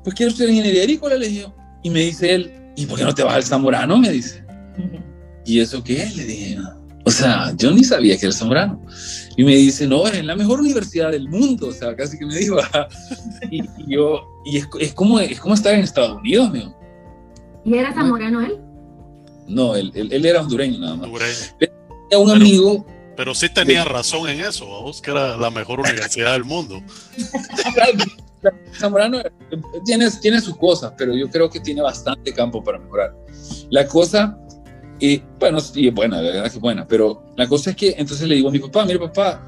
Pues 0.04 0.16
quiero 0.16 0.32
estudiar 0.32 0.50
ingeniería 0.50 0.82
agrícola, 0.82 1.16
le 1.16 1.28
dije, 1.28 1.46
y 1.84 1.92
me 1.92 2.00
dice 2.00 2.34
él, 2.34 2.65
¿y 2.76 2.86
por 2.86 2.98
qué 2.98 3.06
no 3.06 3.14
te 3.14 3.24
vas 3.24 3.36
al 3.36 3.44
Zamorano? 3.44 3.98
Me 3.98 4.10
dice. 4.10 4.44
¿Y 5.46 5.60
eso 5.60 5.84
qué? 5.84 6.10
Le 6.16 6.26
dije, 6.26 6.58
O 7.04 7.12
sea, 7.12 7.54
yo 7.56 7.72
ni 7.72 7.84
sabía 7.84 8.18
que 8.18 8.26
era 8.26 8.36
Zamorano. 8.36 8.82
Y 9.38 9.44
me 9.44 9.56
dice, 9.56 9.88
no, 9.88 10.08
es 10.08 10.24
la 10.24 10.36
mejor 10.36 10.60
universidad 10.60 11.12
del 11.12 11.30
mundo. 11.30 11.68
O 11.68 11.72
sea, 11.72 11.96
casi 11.96 12.18
que 12.18 12.26
me 12.26 12.36
dijo. 12.36 12.58
y, 13.52 13.64
yo, 13.88 14.22
y 14.46 14.58
es, 14.58 14.68
es, 14.80 14.94
como, 14.94 15.20
es 15.20 15.40
como 15.40 15.54
estar 15.54 15.74
en 15.74 15.82
Estados 15.82 16.18
Unidos, 16.18 16.52
mío. 16.52 16.76
¿Y 17.64 17.76
era 17.76 17.94
zamorano 17.94 18.42
él? 18.42 18.60
No, 19.48 19.76
él, 19.76 19.92
él, 19.96 20.26
era 20.26 20.42
hondureño 20.42 20.80
nada 20.80 20.96
más. 20.96 21.06
Hondureño. 21.08 21.34
Tenía 21.60 22.24
un 22.24 22.32
amigo. 22.32 22.86
Pero 23.16 23.34
sí 23.34 23.48
tenía 23.50 23.86
razón 23.86 24.28
en 24.30 24.42
eso, 24.42 24.70
vamos, 24.70 25.02
que 25.02 25.12
era 25.12 25.38
la 25.38 25.50
mejor 25.50 25.80
universidad 25.80 26.34
del 26.34 26.44
mundo. 26.44 26.82
Zamorano 28.74 29.22
tiene, 29.86 30.10
tiene 30.22 30.42
sus 30.42 30.58
cosas, 30.58 30.94
pero 30.98 31.14
yo 31.16 31.30
creo 31.30 31.50
que 31.50 31.60
tiene 31.60 31.82
bastante 31.82 32.34
campo 32.34 32.64
para 32.64 32.80
mejorar. 32.80 33.16
La 33.70 33.88
cosa, 33.88 34.38
y 35.00 35.22
bueno, 35.40 35.60
y 35.74 35.90
buena, 35.90 36.22
la 36.22 36.32
verdad 36.32 36.52
que 36.52 36.60
buena, 36.60 36.88
pero 36.88 37.24
la 37.36 37.48
cosa 37.48 37.72
es 37.72 37.76
que 37.76 37.96
entonces 37.98 38.28
le 38.28 38.36
digo 38.36 38.50
a 38.50 38.52
mi 38.52 38.60
papá, 38.60 38.86
mire 38.86 39.00
papá, 39.00 39.42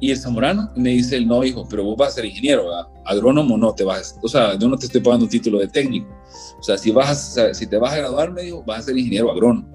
y 0.00 0.10
el 0.10 0.18
zamorano 0.18 0.70
me 0.76 0.90
dice 0.90 1.20
no, 1.20 1.42
hijo, 1.44 1.66
pero 1.68 1.84
vos 1.84 1.96
vas 1.96 2.08
a 2.08 2.16
ser 2.16 2.26
ingeniero, 2.26 2.68
agrónomo 3.04 3.56
no 3.56 3.74
te 3.74 3.84
vas, 3.84 4.18
o 4.22 4.28
sea, 4.28 4.58
yo 4.58 4.68
no 4.68 4.76
te 4.76 4.86
estoy 4.86 5.00
pagando 5.00 5.24
un 5.24 5.30
título 5.30 5.58
de 5.58 5.68
técnico. 5.68 6.08
O 6.58 6.62
sea, 6.62 6.76
si, 6.76 6.90
vas 6.90 7.38
si 7.52 7.66
te 7.66 7.76
vas 7.76 7.94
a 7.94 7.98
graduar, 7.98 8.32
me 8.32 8.42
dijo, 8.42 8.62
vas 8.66 8.80
a 8.80 8.82
ser 8.82 8.98
ingeniero 8.98 9.30
agrónomo. 9.30 9.68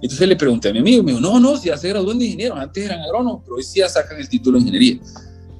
Entonces 0.00 0.28
le 0.28 0.36
pregunté 0.36 0.68
a 0.68 0.72
mi 0.72 0.78
amigo, 0.78 1.02
me 1.02 1.12
dijo, 1.12 1.20
no, 1.20 1.40
no, 1.40 1.56
si 1.56 1.68
ya 1.68 1.76
se 1.76 1.88
graduó 1.88 2.14
de 2.14 2.24
ingeniero, 2.24 2.54
antes 2.54 2.84
eran 2.84 3.00
agrónomos, 3.00 3.42
pero 3.44 3.56
hoy 3.56 3.62
sí 3.62 3.80
ya 3.80 3.88
sacan 3.88 4.18
el 4.18 4.28
título 4.28 4.58
de 4.58 4.64
ingeniería. 4.66 5.00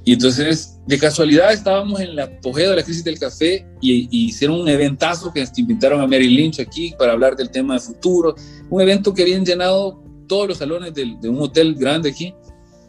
Y 0.08 0.14
entonces, 0.14 0.80
de 0.86 0.98
casualidad, 0.98 1.52
estábamos 1.52 2.00
en 2.00 2.16
la 2.16 2.24
apogeo 2.24 2.70
de 2.70 2.76
la 2.76 2.82
crisis 2.82 3.04
del 3.04 3.18
café 3.18 3.66
y, 3.78 4.08
y, 4.10 4.28
hicieron 4.28 4.58
un 4.58 4.66
eventazo 4.66 5.30
que 5.30 5.44
invitaron 5.58 6.00
a 6.00 6.06
Mary 6.06 6.30
Lynch 6.30 6.60
aquí 6.60 6.94
para 6.98 7.12
hablar 7.12 7.36
del 7.36 7.50
tema 7.50 7.74
de 7.74 7.80
futuro. 7.80 8.34
Un 8.70 8.80
evento 8.80 9.12
que 9.12 9.20
habían 9.20 9.44
llenado 9.44 10.02
todos 10.26 10.48
los 10.48 10.56
salones 10.56 10.94
de, 10.94 11.14
de 11.20 11.28
un 11.28 11.42
hotel 11.42 11.74
grande 11.74 12.08
aquí. 12.08 12.32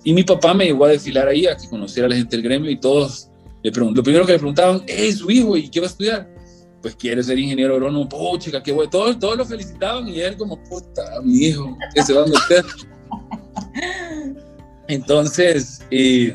Y 0.05 0.13
mi 0.13 0.23
papá 0.23 0.53
me 0.53 0.63
llevó 0.63 0.85
a 0.85 0.87
desfilar 0.91 1.27
ahí, 1.27 1.45
a 1.45 1.57
que 1.57 1.67
conociera 1.67 2.05
a 2.05 2.09
la 2.09 2.15
gente 2.15 2.37
del 2.37 2.41
gremio 2.41 2.71
y 2.71 2.79
todos 2.79 3.27
le 3.63 3.69
preguntaron, 3.73 3.97
lo 3.97 4.03
primero 4.03 4.25
que 4.25 4.31
le 4.31 4.39
preguntaban, 4.39 4.83
es 4.87 5.17
su 5.17 5.29
hijo 5.29 5.57
y 5.57 5.67
qué 5.67 5.81
va 5.81 5.87
a 5.87 5.89
estudiar? 5.89 6.33
Pues 6.81 6.95
quiere 6.95 7.21
ser 7.21 7.37
ingeniero 7.37 7.73
agrónomo, 7.73 8.07
oh, 8.13 8.37
chica, 8.37 8.63
qué 8.63 8.71
bueno. 8.71 8.89
Todos, 8.89 9.19
todos 9.19 9.35
lo 9.35 9.45
felicitaban 9.45 10.07
y 10.07 10.21
él 10.21 10.37
como, 10.37 10.55
puta, 10.63 11.03
mi 11.21 11.47
hijo, 11.47 11.77
que 11.93 12.01
se 12.01 12.13
va 12.13 12.23
a 12.23 12.27
meter. 12.27 12.65
Entonces, 14.87 15.85
eh, 15.91 16.33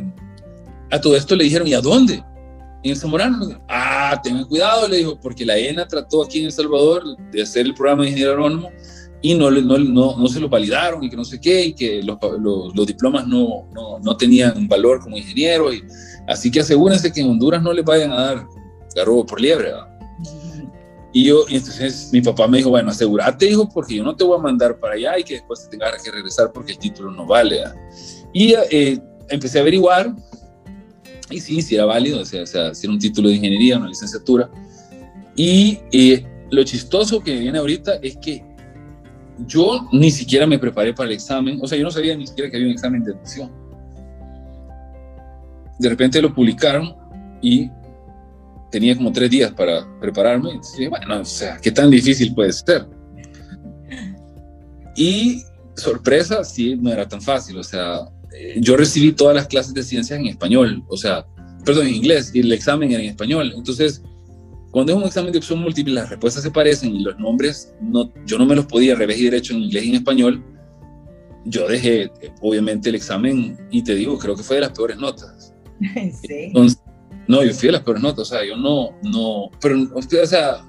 a 0.94 1.00
todo 1.00 1.16
esto 1.16 1.34
le 1.34 1.44
dijeron, 1.44 1.66
¿y 1.66 1.74
a 1.74 1.80
dónde? 1.80 2.22
En 2.84 2.94
Zamorano. 2.94 3.60
Ah, 3.68 4.20
tengan 4.22 4.44
cuidado, 4.44 4.86
le 4.86 4.98
dijo, 4.98 5.18
porque 5.20 5.44
la 5.44 5.56
ENA 5.58 5.88
trató 5.88 6.22
aquí 6.22 6.40
en 6.40 6.46
El 6.46 6.52
Salvador 6.52 7.02
de 7.32 7.42
hacer 7.42 7.66
el 7.66 7.74
programa 7.74 8.02
de 8.02 8.10
ingeniero 8.10 8.32
agrónomo 8.32 8.70
y 9.22 9.34
no, 9.34 9.50
no, 9.50 9.78
no, 9.78 10.16
no, 10.16 10.28
se 10.28 10.38
lo 10.38 10.48
validaron 10.48 11.02
y 11.02 11.10
que 11.10 11.16
no 11.16 11.24
sé 11.24 11.40
qué, 11.40 11.64
y 11.64 11.72
que 11.72 12.02
los, 12.02 12.18
los, 12.38 12.76
los 12.76 12.86
diplomas 12.86 13.26
no, 13.26 13.66
no, 13.72 13.98
no, 13.98 14.16
tenían 14.16 14.68
valor 14.68 15.00
como 15.00 15.16
ingeniero. 15.16 15.72
Y, 15.72 15.82
así 16.28 16.50
que 16.50 16.60
asegúrense 16.60 17.10
que 17.10 17.22
en 17.22 17.30
Honduras 17.30 17.62
no 17.62 17.72
les 17.72 17.84
vayan 17.84 18.12
a 18.12 18.16
dar 18.16 18.46
garrobo 18.94 19.26
por 19.26 19.40
liebre. 19.40 19.72
Y 21.14 21.24
yo, 21.24 21.44
y 21.48 21.56
entonces 21.56 22.10
mi 22.12 22.20
papá 22.20 22.46
me 22.46 22.58
dijo, 22.58 22.70
bueno, 22.70 22.90
asegúrate, 22.90 23.48
hijo, 23.48 23.68
porque 23.68 23.94
yo 23.94 24.04
no 24.04 24.14
te 24.14 24.24
voy 24.24 24.38
a 24.38 24.42
mandar 24.42 24.78
para 24.78 24.94
allá 24.94 25.18
y 25.18 25.24
que 25.24 25.34
después 25.34 25.64
te 25.64 25.70
tengas 25.70 26.02
que 26.02 26.10
regresar 26.10 26.52
porque 26.52 26.72
el 26.72 26.78
título 26.78 27.10
no 27.10 27.24
vale. 27.24 27.62
Y 28.32 28.54
eh, 28.70 29.00
empecé 29.30 29.58
a 29.58 29.62
averiguar, 29.62 30.14
y 31.34 31.40
sí, 31.40 31.62
sí 31.62 31.74
era 31.74 31.84
válido, 31.84 32.20
o 32.20 32.24
sea, 32.24 32.42
o 32.42 32.46
sea, 32.46 32.74
si 32.74 32.86
era 32.86 32.94
un 32.94 32.98
título 32.98 33.28
de 33.28 33.36
ingeniería, 33.36 33.76
una 33.76 33.88
licenciatura. 33.88 34.48
Y 35.36 35.78
eh, 35.92 36.24
lo 36.50 36.62
chistoso 36.64 37.20
que 37.20 37.36
viene 37.36 37.58
ahorita 37.58 37.96
es 38.02 38.16
que 38.18 38.44
yo 39.46 39.88
ni 39.92 40.10
siquiera 40.10 40.46
me 40.46 40.58
preparé 40.58 40.94
para 40.94 41.08
el 41.08 41.14
examen, 41.14 41.58
o 41.60 41.66
sea, 41.66 41.76
yo 41.76 41.84
no 41.84 41.90
sabía 41.90 42.16
ni 42.16 42.26
siquiera 42.26 42.50
que 42.50 42.56
había 42.56 42.68
un 42.68 42.74
examen 42.74 43.02
de 43.02 43.12
admisión. 43.12 43.50
De 45.78 45.88
repente 45.88 46.22
lo 46.22 46.32
publicaron 46.32 46.94
y 47.42 47.68
tenía 48.70 48.96
como 48.96 49.12
tres 49.12 49.30
días 49.30 49.52
para 49.52 49.86
prepararme. 50.00 50.60
Y 50.78 50.86
bueno, 50.86 51.20
o 51.20 51.24
sea, 51.24 51.58
¿qué 51.60 51.70
tan 51.70 51.90
difícil 51.90 52.34
puede 52.34 52.52
ser? 52.52 52.86
Y 54.96 55.42
sorpresa, 55.76 56.44
sí, 56.44 56.76
no 56.76 56.92
era 56.92 57.06
tan 57.06 57.20
fácil. 57.20 57.58
O 57.58 57.64
sea, 57.64 58.08
yo 58.56 58.76
recibí 58.76 59.12
todas 59.12 59.34
las 59.34 59.46
clases 59.46 59.74
de 59.74 59.82
ciencias 59.82 60.18
en 60.18 60.26
español, 60.26 60.84
o 60.88 60.96
sea, 60.96 61.26
perdón, 61.64 61.86
en 61.86 61.94
inglés, 61.94 62.30
y 62.34 62.40
el 62.40 62.52
examen 62.52 62.90
era 62.92 63.02
en 63.02 63.10
español. 63.10 63.52
Entonces, 63.56 64.02
cuando 64.70 64.92
es 64.92 64.98
un 64.98 65.04
examen 65.04 65.32
de 65.32 65.38
opción 65.38 65.60
múltiple, 65.60 65.94
las 65.94 66.10
respuestas 66.10 66.42
se 66.42 66.50
parecen 66.50 66.94
y 66.94 67.02
los 67.02 67.18
nombres, 67.18 67.72
no, 67.80 68.12
yo 68.26 68.38
no 68.38 68.46
me 68.46 68.56
los 68.56 68.66
podía 68.66 68.94
revés 68.94 69.18
y 69.18 69.24
derecho 69.24 69.54
en 69.54 69.60
inglés 69.60 69.84
y 69.84 69.90
en 69.90 69.94
español. 69.94 70.44
Yo 71.44 71.68
dejé, 71.68 72.10
obviamente, 72.40 72.88
el 72.88 72.94
examen 72.96 73.56
y 73.70 73.82
te 73.82 73.94
digo, 73.94 74.18
creo 74.18 74.34
que 74.34 74.42
fue 74.42 74.56
de 74.56 74.62
las 74.62 74.72
peores 74.72 74.96
notas. 74.96 75.54
Sí. 76.26 76.52
no, 77.26 77.42
yo 77.42 77.52
fui 77.52 77.66
de 77.66 77.72
las 77.72 77.82
peores 77.82 78.02
notas, 78.02 78.20
o 78.20 78.24
sea, 78.24 78.44
yo 78.44 78.56
no, 78.56 78.90
no, 79.02 79.50
pero, 79.60 79.76
o 79.94 80.26
sea... 80.26 80.64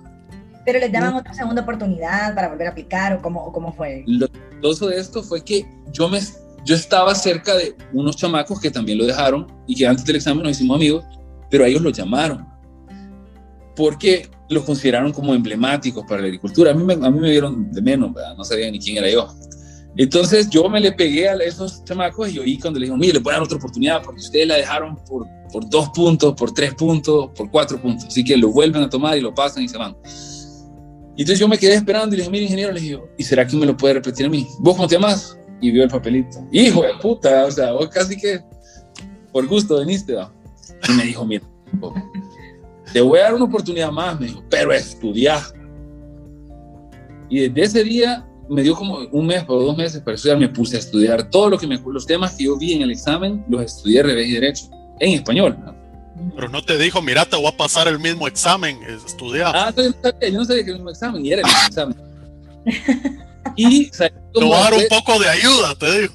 ¿Pero 0.65 0.79
les 0.79 0.91
daban 0.91 1.15
otra 1.15 1.33
segunda 1.33 1.61
oportunidad 1.61 2.33
para 2.33 2.49
volver 2.49 2.67
a 2.67 2.71
aplicar 2.71 3.13
o 3.13 3.21
cómo, 3.21 3.51
cómo 3.51 3.73
fue? 3.73 4.03
Lo 4.07 4.27
chistoso 4.27 4.87
de 4.87 4.97
esto 4.97 5.21
fue 5.21 5.43
que 5.43 5.65
yo, 5.91 6.09
me, 6.09 6.19
yo 6.65 6.75
estaba 6.75 7.13
cerca 7.13 7.55
de 7.55 7.75
unos 7.93 8.17
chamacos 8.17 8.59
que 8.59 8.71
también 8.71 8.97
lo 8.97 9.05
dejaron 9.05 9.47
y 9.67 9.75
que 9.75 9.87
antes 9.87 10.03
del 10.03 10.15
examen 10.17 10.43
nos 10.43 10.53
hicimos 10.53 10.75
amigos, 10.75 11.05
pero 11.49 11.63
a 11.63 11.67
ellos 11.67 11.81
los 11.81 11.95
llamaron 11.95 12.45
porque 13.75 14.29
los 14.49 14.63
consideraron 14.63 15.11
como 15.11 15.33
emblemáticos 15.33 16.03
para 16.07 16.21
la 16.21 16.27
agricultura. 16.27 16.71
A 16.71 16.73
mí 16.73 16.83
me, 16.83 16.93
a 16.93 17.11
mí 17.11 17.19
me 17.19 17.29
vieron 17.29 17.71
de 17.71 17.81
menos, 17.81 18.11
no 18.37 18.43
sabía 18.43 18.71
ni 18.71 18.79
quién 18.79 18.97
era 18.97 19.09
yo. 19.09 19.33
Entonces 19.97 20.49
yo 20.49 20.67
me 20.67 20.79
le 20.81 20.91
pegué 20.91 21.29
a 21.29 21.35
esos 21.35 21.83
chamacos 21.85 22.31
y 22.33 22.39
oí 22.39 22.57
cuando 22.57 22.79
le 22.79 22.85
dijeron, 22.85 22.99
mire, 22.99 23.13
le 23.13 23.19
voy 23.19 23.31
a 23.31 23.35
dar 23.35 23.43
otra 23.43 23.57
oportunidad 23.57 24.01
porque 24.03 24.19
ustedes 24.19 24.47
la 24.47 24.55
dejaron 24.55 24.97
por, 25.05 25.25
por 25.51 25.69
dos 25.69 25.89
puntos, 25.89 26.33
por 26.33 26.53
tres 26.53 26.73
puntos, 26.73 27.29
por 27.35 27.49
cuatro 27.49 27.81
puntos. 27.81 28.05
Así 28.05 28.23
que 28.23 28.35
lo 28.35 28.51
vuelven 28.51 28.83
a 28.83 28.89
tomar 28.89 29.17
y 29.17 29.21
lo 29.21 29.33
pasan 29.33 29.63
y 29.63 29.69
se 29.69 29.77
van. 29.77 29.95
Y 31.15 31.21
entonces 31.21 31.39
yo 31.39 31.47
me 31.47 31.57
quedé 31.57 31.75
esperando 31.75 32.13
y 32.13 32.17
le 32.17 32.23
dije, 32.23 32.31
mire, 32.31 32.43
ingeniero, 32.43 32.73
le 32.73 32.81
dije, 32.81 32.99
¿y 33.17 33.23
será 33.23 33.47
que 33.47 33.55
me 33.55 33.65
lo 33.65 33.77
puede 33.77 33.95
repetir 33.95 34.25
a 34.25 34.29
mí? 34.29 34.45
¿Vos 34.59 34.75
cómo 34.75 34.87
te 34.87 34.95
llamas? 34.95 35.37
Y 35.61 35.71
vio 35.71 35.83
el 35.83 35.89
papelito. 35.89 36.45
Hijo 36.51 36.83
de 36.83 36.93
puta, 37.01 37.45
o 37.45 37.51
sea, 37.51 37.71
vos 37.71 37.89
casi 37.89 38.17
que 38.17 38.41
por 39.31 39.47
gusto 39.47 39.79
veniste. 39.79 40.13
¿va? 40.13 40.31
Y 40.89 40.91
me 40.93 41.03
dijo, 41.03 41.25
mira, 41.25 41.45
te 42.93 43.01
voy 43.01 43.19
a 43.19 43.23
dar 43.23 43.35
una 43.35 43.45
oportunidad 43.45 43.91
más, 43.91 44.19
me 44.19 44.27
dijo, 44.27 44.43
pero 44.49 44.71
estudiar. 44.71 45.41
Y 47.29 47.49
desde 47.49 47.63
ese 47.63 47.83
día 47.83 48.25
me 48.49 48.61
dio 48.61 48.75
como 48.75 48.99
un 49.11 49.25
mes 49.25 49.43
o 49.47 49.59
dos 49.59 49.75
meses 49.75 50.01
para 50.01 50.15
estudiar, 50.15 50.37
me 50.37 50.49
puse 50.49 50.75
a 50.75 50.79
estudiar 50.79 51.29
todo 51.29 51.49
lo 51.49 51.57
que 51.57 51.67
me, 51.67 51.77
los 51.77 52.05
temas 52.05 52.35
que 52.35 52.45
yo 52.45 52.57
vi 52.57 52.73
en 52.73 52.83
el 52.83 52.91
examen, 52.91 53.43
los 53.49 53.63
estudié 53.63 54.03
revés 54.03 54.27
y 54.27 54.33
derecho, 54.33 54.69
en 54.99 55.13
español. 55.13 55.57
Pero 56.35 56.49
no 56.49 56.63
te 56.63 56.77
dijo, 56.77 57.01
mira, 57.01 57.25
te 57.25 57.35
voy 57.35 57.47
a 57.47 57.57
pasar 57.57 57.87
el 57.87 57.99
mismo 57.99 58.27
examen, 58.27 58.77
estudiar. 59.05 59.51
Ah, 59.55 59.73
yo 59.75 59.83
no 59.83 59.95
sabía, 60.01 60.29
yo 60.29 60.39
no 60.39 60.45
sabía 60.45 60.63
que 60.63 60.69
era 60.69 60.77
el 60.77 60.83
mismo 60.83 60.91
examen, 60.91 61.25
y 61.25 61.31
era 61.31 61.41
el 61.41 61.47
mismo 61.47 61.67
examen. 61.67 61.97
y 63.55 63.89
te 63.89 63.97
voy 63.97 64.09
a 64.43 64.59
dar 64.59 64.73
un 64.73 64.87
poco 64.89 65.19
de 65.19 65.29
ayuda, 65.29 65.75
te 65.75 66.01
digo. 66.01 66.13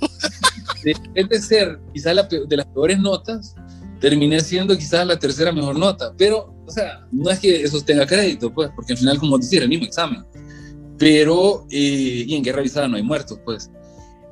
Es 1.14 1.28
de 1.28 1.40
ser 1.40 1.78
quizás 1.92 2.16
de 2.30 2.56
las 2.56 2.66
peores 2.66 2.98
notas, 2.98 3.54
terminé 4.00 4.40
siendo 4.40 4.76
quizás 4.76 5.06
la 5.06 5.18
tercera 5.18 5.52
mejor 5.52 5.78
nota, 5.78 6.12
pero, 6.16 6.54
o 6.66 6.70
sea, 6.70 7.06
no 7.12 7.30
es 7.30 7.38
que 7.38 7.62
eso 7.62 7.80
tenga 7.83 8.06
crédito, 8.06 8.52
pues, 8.52 8.70
porque 8.74 8.94
al 8.94 8.98
final, 8.98 9.18
como 9.18 9.38
decía, 9.38 9.61
el 9.61 9.68
mismo 9.68 9.87
examen. 9.87 10.24
Pero, 10.98 11.66
eh, 11.70 12.24
y 12.26 12.35
en 12.35 12.42
guerra 12.42 12.61
avisada 12.61 12.88
no 12.88 12.96
hay 12.96 13.02
muertos, 13.02 13.38
pues. 13.44 13.70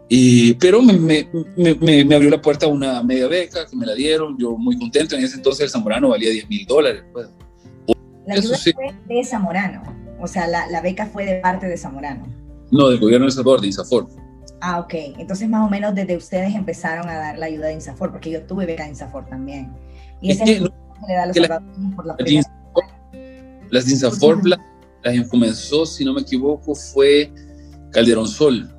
Y, 0.09 0.55
pero 0.55 0.81
me, 0.81 0.94
me, 0.94 1.29
me, 1.57 2.05
me, 2.05 2.14
abrió 2.14 2.31
la 2.31 2.40
puerta 2.40 2.64
a 2.64 2.70
una 2.70 3.03
media 3.03 3.29
beca 3.29 3.66
que 3.66 3.77
me 3.77 3.85
la 3.85 3.94
dieron, 3.94 4.38
yo 4.38 4.57
muy 4.57 4.79
contento, 4.79 5.14
en 5.14 5.24
ese 5.24 5.37
entonces 5.37 5.64
el 5.64 5.70
Zamorano 5.70 6.09
valía 6.09 6.31
10 6.31 6.48
mil 6.48 6.66
dólares. 6.66 7.05
Pues. 7.12 7.29
La 8.27 8.35
ayuda 8.35 8.57
sí. 8.57 8.72
fue 8.72 8.94
de 9.07 9.24
Zamorano, 9.24 9.83
o 10.18 10.27
sea, 10.27 10.46
la, 10.46 10.66
la, 10.68 10.81
beca 10.81 11.07
fue 11.07 11.27
de 11.27 11.40
parte 11.40 11.66
de 11.66 11.77
Zamorano. 11.77 12.27
No, 12.70 12.88
del 12.88 13.00
gobierno 13.00 13.26
de 13.26 13.33
Salvador, 13.33 13.61
de 13.61 13.68
ISAFOR. 13.68 14.09
Ah, 14.61 14.81
ok. 14.81 14.94
Entonces, 15.18 15.48
más 15.48 15.66
o 15.66 15.70
menos 15.70 15.94
desde 15.94 16.16
ustedes 16.16 16.54
empezaron 16.54 17.09
a 17.09 17.14
dar 17.14 17.38
la 17.38 17.46
ayuda 17.46 17.68
de 17.68 17.74
Insafor, 17.74 18.11
porque 18.11 18.31
yo 18.31 18.42
tuve 18.42 18.66
beca 18.66 18.85
de 18.85 18.90
Insafor 18.90 19.26
también. 19.26 19.72
Y 20.20 20.33
ese 20.33 20.42
es, 20.42 20.48
que, 20.48 20.61
le 20.61 21.14
da 21.14 21.22
a 21.22 21.26
los 21.26 21.37
la, 21.37 21.62
por 21.94 22.07
la 22.07 22.16
Insafor, 22.26 22.85
Las 23.70 23.87
de 23.87 23.92
Insafor, 23.92 24.46
las 24.46 24.59
que 25.04 25.28
comenzó, 25.28 25.87
si 25.87 26.04
no 26.04 26.12
me 26.12 26.22
equivoco, 26.22 26.74
fue 26.74 27.33
Calderón 27.92 28.26
Sol. 28.26 28.74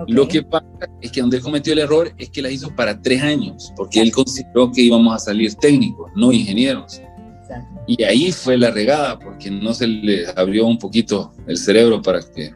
Okay. 0.00 0.14
Lo 0.14 0.28
que 0.28 0.42
pasa 0.44 0.66
es 1.00 1.10
que 1.10 1.20
donde 1.20 1.38
él 1.38 1.42
cometió 1.42 1.72
el 1.72 1.80
error 1.80 2.12
es 2.16 2.30
que 2.30 2.40
las 2.40 2.52
hizo 2.52 2.74
para 2.76 3.00
tres 3.00 3.20
años, 3.20 3.72
porque 3.76 4.00
él 4.00 4.12
consideró 4.12 4.70
que 4.70 4.82
íbamos 4.82 5.12
a 5.12 5.18
salir 5.18 5.52
técnicos, 5.56 6.12
no 6.14 6.30
ingenieros. 6.30 7.02
Exacto. 7.40 7.80
Y 7.88 8.04
ahí 8.04 8.30
fue 8.30 8.56
la 8.56 8.70
regada, 8.70 9.18
porque 9.18 9.50
no 9.50 9.74
se 9.74 9.88
le 9.88 10.28
abrió 10.36 10.66
un 10.66 10.78
poquito 10.78 11.32
el 11.48 11.56
cerebro 11.56 12.00
para 12.00 12.20
que 12.20 12.54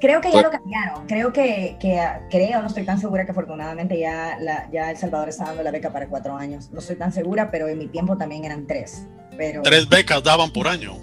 Creo 0.00 0.20
que 0.20 0.30
ya 0.30 0.42
lo 0.42 0.50
cambiaron. 0.50 1.06
Creo 1.06 1.32
que, 1.32 1.76
que, 1.80 2.00
creo, 2.30 2.60
no 2.60 2.68
estoy 2.68 2.84
tan 2.84 3.00
segura 3.00 3.24
que 3.24 3.32
afortunadamente 3.32 3.98
ya, 3.98 4.38
la, 4.40 4.70
ya 4.70 4.90
El 4.90 4.96
Salvador 4.96 5.28
está 5.28 5.46
dando 5.46 5.62
la 5.62 5.70
beca 5.70 5.92
para 5.92 6.08
cuatro 6.08 6.36
años. 6.36 6.70
No 6.70 6.78
estoy 6.78 6.96
tan 6.96 7.12
segura, 7.12 7.50
pero 7.50 7.68
en 7.68 7.78
mi 7.78 7.88
tiempo 7.88 8.16
también 8.16 8.44
eran 8.44 8.66
tres. 8.66 9.06
Pero... 9.36 9.62
Tres 9.62 9.88
becas 9.88 10.22
daban 10.22 10.52
por 10.52 10.68
año. 10.68 10.94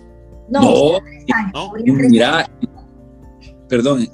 No, 0.49 0.61
no, 0.61 0.99
tres 0.99 1.25
años, 1.33 1.51
no. 1.53 1.73
mira, 2.09 2.47
perdón, 3.67 4.07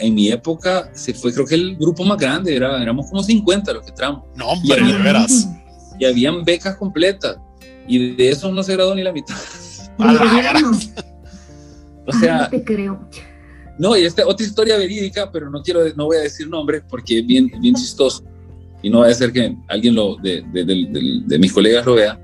en 0.00 0.14
mi 0.14 0.28
época 0.28 0.90
se 0.92 1.14
fue, 1.14 1.32
creo 1.32 1.46
que 1.46 1.54
el 1.54 1.76
grupo 1.76 2.04
más 2.04 2.18
grande, 2.18 2.54
era, 2.54 2.80
éramos 2.82 3.08
como 3.08 3.22
50 3.22 3.72
los 3.72 3.82
que 3.82 3.90
entramos. 3.90 4.24
No, 4.36 4.48
hombre, 4.50 4.82
de 4.82 4.98
veras. 4.98 5.48
Y 5.98 6.04
habían 6.04 6.44
becas 6.44 6.76
completas. 6.76 7.38
Y 7.86 8.14
de 8.14 8.28
eso 8.28 8.52
no 8.52 8.62
se 8.62 8.74
graduó 8.74 8.94
ni 8.94 9.02
la 9.02 9.12
mitad. 9.12 9.36
o 12.06 12.12
sea, 12.20 12.42
no 12.42 12.48
te 12.50 12.62
creo. 12.62 13.00
No, 13.78 13.96
y 13.96 14.04
esta 14.04 14.26
otra 14.26 14.44
historia 14.44 14.76
verídica, 14.76 15.30
pero 15.30 15.50
no 15.50 15.62
quiero, 15.62 15.80
no 15.94 16.06
voy 16.06 16.16
a 16.16 16.20
decir 16.20 16.48
nombres 16.48 16.82
porque 16.88 17.20
es 17.20 17.26
bien, 17.26 17.50
bien 17.60 17.74
chistoso. 17.74 18.24
Y 18.82 18.90
no 18.90 19.00
va 19.00 19.08
a 19.08 19.14
ser 19.14 19.32
que 19.32 19.56
alguien 19.68 19.94
lo, 19.94 20.16
de, 20.16 20.42
de, 20.52 21.22
de, 21.26 21.38
mis 21.38 21.52
colegas 21.52 21.84
lo. 21.84 22.20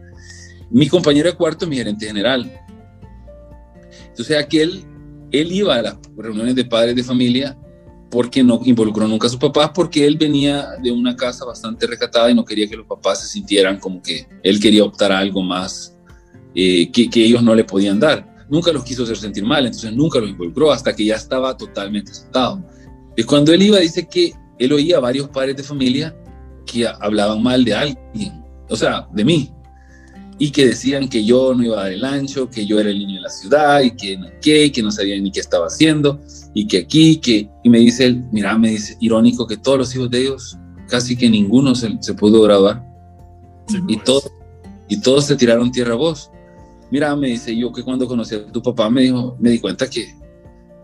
Mi 0.70 0.88
compañero 0.88 1.30
de 1.30 1.36
cuarto 1.36 1.64
es 1.64 1.68
mi 1.68 1.76
gerente 1.76 2.06
general. 2.06 2.50
Entonces 4.08 4.36
aquel 4.36 4.84
él 5.40 5.52
iba 5.52 5.74
a 5.74 5.82
las 5.82 5.96
reuniones 6.16 6.54
de 6.54 6.64
padres 6.64 6.94
de 6.94 7.02
familia 7.02 7.58
porque 8.10 8.44
no 8.44 8.60
involucró 8.64 9.08
nunca 9.08 9.26
a 9.26 9.30
sus 9.30 9.40
papás, 9.40 9.72
porque 9.74 10.06
él 10.06 10.16
venía 10.16 10.68
de 10.80 10.92
una 10.92 11.16
casa 11.16 11.44
bastante 11.44 11.86
recatada 11.86 12.30
y 12.30 12.34
no 12.34 12.44
quería 12.44 12.68
que 12.68 12.76
los 12.76 12.86
papás 12.86 13.22
se 13.22 13.26
sintieran 13.26 13.80
como 13.80 14.00
que 14.00 14.28
él 14.42 14.60
quería 14.60 14.84
optar 14.84 15.10
a 15.10 15.18
algo 15.18 15.42
más 15.42 15.96
eh, 16.54 16.92
que, 16.92 17.08
ellos 17.24 17.42
no 17.42 17.54
le 17.56 17.64
podían 17.64 17.98
dar. 17.98 18.32
Nunca 18.54 18.70
los 18.70 18.84
quiso 18.84 19.02
hacer 19.02 19.16
sentir 19.16 19.44
mal, 19.44 19.66
entonces 19.66 19.92
nunca 19.92 20.20
los 20.20 20.30
involucró 20.30 20.70
hasta 20.70 20.94
que 20.94 21.04
ya 21.04 21.16
estaba 21.16 21.56
totalmente 21.56 22.14
sentado. 22.14 22.64
Y 23.16 23.24
cuando 23.24 23.52
él 23.52 23.62
iba, 23.62 23.80
dice 23.80 24.06
que 24.08 24.32
él 24.60 24.72
oía 24.72 24.98
a 24.98 25.00
varios 25.00 25.28
padres 25.28 25.56
de 25.56 25.64
familia 25.64 26.16
que 26.64 26.86
hablaban 26.86 27.42
mal 27.42 27.64
de 27.64 27.74
alguien, 27.74 28.44
o 28.70 28.76
sea, 28.76 29.08
de 29.12 29.24
mí 29.24 29.50
y 30.38 30.50
que 30.50 30.66
decían 30.66 31.08
que 31.08 31.24
yo 31.24 31.52
no 31.52 31.64
iba 31.64 31.78
a 31.78 31.82
dar 31.84 31.92
el 31.92 32.04
ancho, 32.04 32.48
que 32.48 32.64
yo 32.64 32.78
era 32.78 32.90
el 32.90 32.98
niño 32.98 33.16
de 33.16 33.22
la 33.22 33.28
ciudad 33.28 33.80
y 33.82 33.92
que 33.92 34.16
no, 34.16 34.28
que, 34.40 34.70
que 34.70 34.82
no 34.82 34.90
sabía 34.90 35.20
ni 35.20 35.32
qué 35.32 35.40
estaba 35.40 35.66
haciendo 35.66 36.20
y 36.54 36.66
que 36.66 36.78
aquí, 36.78 37.16
que... 37.16 37.48
Y 37.64 37.68
me 37.68 37.78
dice 37.78 38.06
él, 38.06 38.24
mira, 38.32 38.56
me 38.56 38.70
dice, 38.70 38.96
irónico 39.00 39.46
que 39.46 39.56
todos 39.56 39.78
los 39.78 39.94
hijos 39.94 40.10
de 40.10 40.20
ellos, 40.20 40.56
casi 40.88 41.16
que 41.16 41.28
ninguno 41.28 41.74
se, 41.74 41.96
se 42.00 42.14
pudo 42.14 42.42
graduar. 42.42 42.84
y, 43.88 43.94
pues. 43.94 44.04
todo, 44.04 44.22
y 44.88 45.00
todos 45.00 45.26
se 45.26 45.36
tiraron 45.36 45.70
tierra 45.70 45.94
a 45.94 45.96
vos. 45.96 46.30
Mira, 46.90 47.14
me 47.16 47.28
dice, 47.28 47.56
yo 47.56 47.72
que 47.72 47.82
cuando 47.82 48.06
conocí 48.06 48.34
a 48.34 48.46
tu 48.46 48.62
papá 48.62 48.88
me, 48.90 49.02
dijo, 49.02 49.36
me 49.40 49.50
di 49.50 49.58
cuenta 49.58 49.88
que 49.88 50.14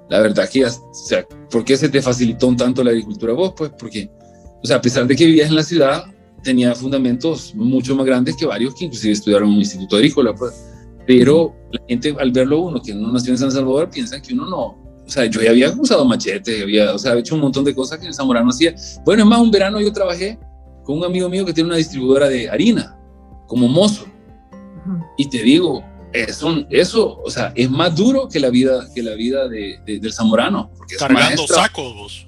la 0.08 0.20
verdad 0.20 0.48
que, 0.48 0.64
o 0.64 0.70
sea, 0.92 1.24
¿por 1.50 1.64
qué 1.64 1.76
se 1.76 1.88
te 1.88 2.02
facilitó 2.02 2.48
un 2.48 2.56
tanto 2.56 2.82
la 2.82 2.90
agricultura 2.90 3.32
vos? 3.32 3.52
Pues 3.56 3.70
porque, 3.78 4.10
o 4.62 4.66
sea, 4.66 4.76
a 4.76 4.80
pesar 4.80 5.06
de 5.06 5.14
que 5.14 5.24
vivías 5.24 5.48
en 5.48 5.56
la 5.56 5.62
ciudad, 5.62 6.04
tenía 6.42 6.74
fundamentos 6.74 7.54
mucho 7.54 7.94
más 7.94 8.06
grandes 8.06 8.36
que 8.36 8.46
varios 8.46 8.74
que 8.74 8.86
inclusive 8.86 9.12
estudiaron 9.12 9.48
en 9.48 9.54
un 9.54 9.60
instituto 9.60 9.96
agrícola. 9.96 10.34
Pues. 10.34 10.52
Pero 11.06 11.54
la 11.70 11.80
gente 11.88 12.14
al 12.18 12.32
verlo 12.32 12.60
uno 12.60 12.82
que 12.82 12.94
no 12.94 13.12
nació 13.12 13.32
en 13.32 13.38
San 13.38 13.52
Salvador 13.52 13.88
piensa 13.90 14.20
que 14.20 14.34
uno 14.34 14.46
no, 14.46 14.80
o 15.10 15.12
sea, 15.12 15.26
yo 15.26 15.40
ya 15.42 15.50
había 15.50 15.70
usado 15.72 16.04
machete, 16.04 16.62
había, 16.62 16.94
o 16.94 16.98
sea, 16.98 17.16
hecho 17.18 17.34
un 17.34 17.40
montón 17.40 17.64
de 17.64 17.74
cosas 17.74 17.98
que 17.98 18.06
el 18.06 18.14
Zamorano 18.14 18.50
hacía. 18.50 18.74
Bueno, 19.04 19.24
es 19.24 19.28
más, 19.28 19.40
un 19.40 19.50
verano 19.50 19.80
yo 19.80 19.92
trabajé 19.92 20.38
con 20.84 20.98
un 20.98 21.04
amigo 21.04 21.28
mío 21.28 21.44
que 21.44 21.52
tiene 21.52 21.68
una 21.68 21.76
distribuidora 21.78 22.28
de 22.28 22.48
harina, 22.48 22.96
como 23.48 23.66
mozo. 23.66 24.06
Y 25.16 25.28
te 25.28 25.42
digo, 25.42 25.82
eso, 26.12 26.66
eso, 26.70 27.20
o 27.22 27.30
sea, 27.30 27.52
es 27.54 27.70
más 27.70 27.94
duro 27.94 28.28
que 28.28 28.40
la 28.40 28.50
vida, 28.50 28.88
que 28.94 29.02
la 29.02 29.14
vida 29.14 29.48
de, 29.48 29.80
de, 29.86 30.00
del 30.00 30.12
Zamorano. 30.12 30.70
Porque 30.76 30.96
Cargando 30.96 31.46
sacos, 31.46 31.94
vos 31.94 32.26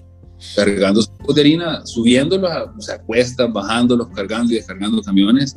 cargando 0.54 1.00
de 1.34 1.40
harina, 1.40 1.86
subiéndolos, 1.86 2.50
o 2.76 2.82
sea, 2.82 3.00
cuestas, 3.00 3.52
bajándolos, 3.52 4.08
cargando 4.14 4.52
y 4.52 4.56
descargando 4.56 5.02
camiones. 5.02 5.56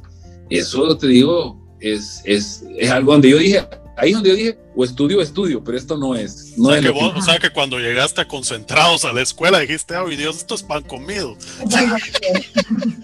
Eso 0.49 0.95
te 0.97 1.07
digo, 1.07 1.59
es, 1.79 2.21
es, 2.23 2.63
es 2.77 2.89
algo 2.91 3.13
donde 3.13 3.29
yo 3.29 3.37
dije, 3.37 3.67
ahí 3.97 4.09
es 4.09 4.15
donde 4.15 4.29
yo 4.29 4.35
dije, 4.35 4.59
o 4.75 4.83
estudio, 4.83 5.21
estudio, 5.21 5.63
pero 5.63 5.77
esto 5.77 5.97
no 5.97 6.15
es. 6.15 6.53
No 6.57 6.69
o, 6.69 6.71
sea 6.71 6.79
es 6.79 6.85
que 6.85 6.91
vos, 6.91 7.13
o 7.15 7.21
sea 7.21 7.39
que 7.39 7.49
cuando 7.49 7.79
llegaste 7.79 8.21
a 8.21 8.27
concentrados 8.27 9.05
a 9.05 9.13
la 9.13 9.21
escuela 9.21 9.59
dijiste, 9.59 9.95
oh 9.97 10.07
Dios, 10.07 10.37
esto 10.37 10.55
es 10.55 10.63
pan 10.63 10.83
comido. 10.83 11.35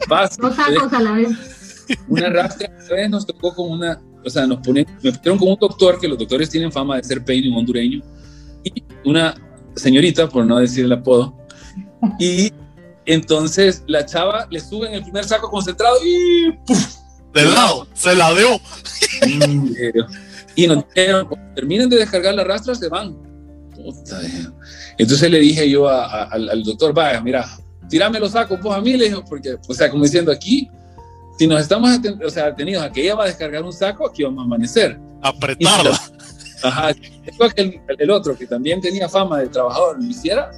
Vas, 0.08 0.38
Dos 0.38 0.56
sacos 0.56 0.94
a 0.94 1.02
la 1.02 1.12
vez. 1.14 1.30
Una 2.08 2.30
rastra, 2.30 2.70
una 2.70 2.96
vez 2.96 3.10
nos 3.10 3.26
tocó 3.26 3.54
con 3.54 3.72
una, 3.72 4.02
o 4.26 4.30
sea, 4.30 4.46
nos 4.46 4.60
ponen, 4.60 4.86
me 5.02 5.12
pusieron 5.12 5.38
con 5.38 5.50
un 5.50 5.58
doctor, 5.60 6.00
que 6.00 6.08
los 6.08 6.18
doctores 6.18 6.50
tienen 6.50 6.72
fama 6.72 6.98
de 6.98 7.04
ser 7.04 7.24
peino 7.24 7.58
hondureño, 7.58 8.02
y 8.64 8.84
una 9.06 9.36
señorita, 9.76 10.28
por 10.28 10.46
no 10.46 10.60
decir 10.60 10.86
el 10.86 10.92
apodo, 10.92 11.36
y 12.20 12.52
entonces 13.06 13.84
la 13.88 14.06
chava 14.06 14.48
le 14.50 14.60
sube 14.60 14.88
en 14.88 14.96
el 14.96 15.04
primer 15.04 15.26
saco 15.26 15.50
concentrado 15.50 15.96
y 16.06 16.52
¡puf! 16.66 16.96
De 17.34 17.46
lado, 17.46 17.88
se 17.94 18.14
la 18.16 18.34
dio. 18.34 18.60
y 20.56 20.68
nos 20.68 20.86
dijeron, 20.88 21.30
terminen 21.56 21.90
de 21.90 21.98
descargar 21.98 22.36
las 22.36 22.46
rastras, 22.46 22.80
se 22.80 22.90
van. 22.90 23.16
Puta, 23.74 24.20
entonces 24.98 25.32
le 25.32 25.40
dije 25.40 25.70
yo 25.70 25.88
a, 25.88 26.06
a, 26.06 26.24
al, 26.26 26.50
al, 26.50 26.64
doctor, 26.64 26.94
vaya, 26.94 27.22
mira, 27.22 27.46
tirame 27.90 28.20
los 28.20 28.32
sacos, 28.32 28.60
pues 28.62 28.76
a 28.76 28.82
mí 28.82 28.98
le 28.98 29.06
dijo, 29.06 29.24
porque, 29.24 29.56
o 29.68 29.74
sea, 29.74 29.90
como 29.90 30.04
diciendo 30.04 30.32
aquí, 30.32 30.70
si 31.38 31.48
nos 31.48 31.62
estamos 31.62 31.92
o 32.26 32.30
sea, 32.30 32.48
atenidos 32.48 32.84
a 32.84 32.92
que 32.92 33.04
ella 33.04 33.16
va 33.16 33.24
a 33.24 33.28
descargar 33.28 33.64
un 33.64 33.74
saco, 33.74 34.08
aquí 34.08 34.24
vamos 34.24 34.44
a 34.44 34.46
amanecer. 34.46 35.00
Apretarla. 35.22 36.00
Ajá, 36.64 36.92
el, 37.56 37.82
el 37.98 38.12
otro 38.12 38.38
que 38.38 38.46
también 38.46 38.80
tenía 38.82 39.10
fama 39.10 39.40
de 39.40 39.50
trabajador 39.50 39.98
lo 39.98 40.06
hiciera, 40.06 40.52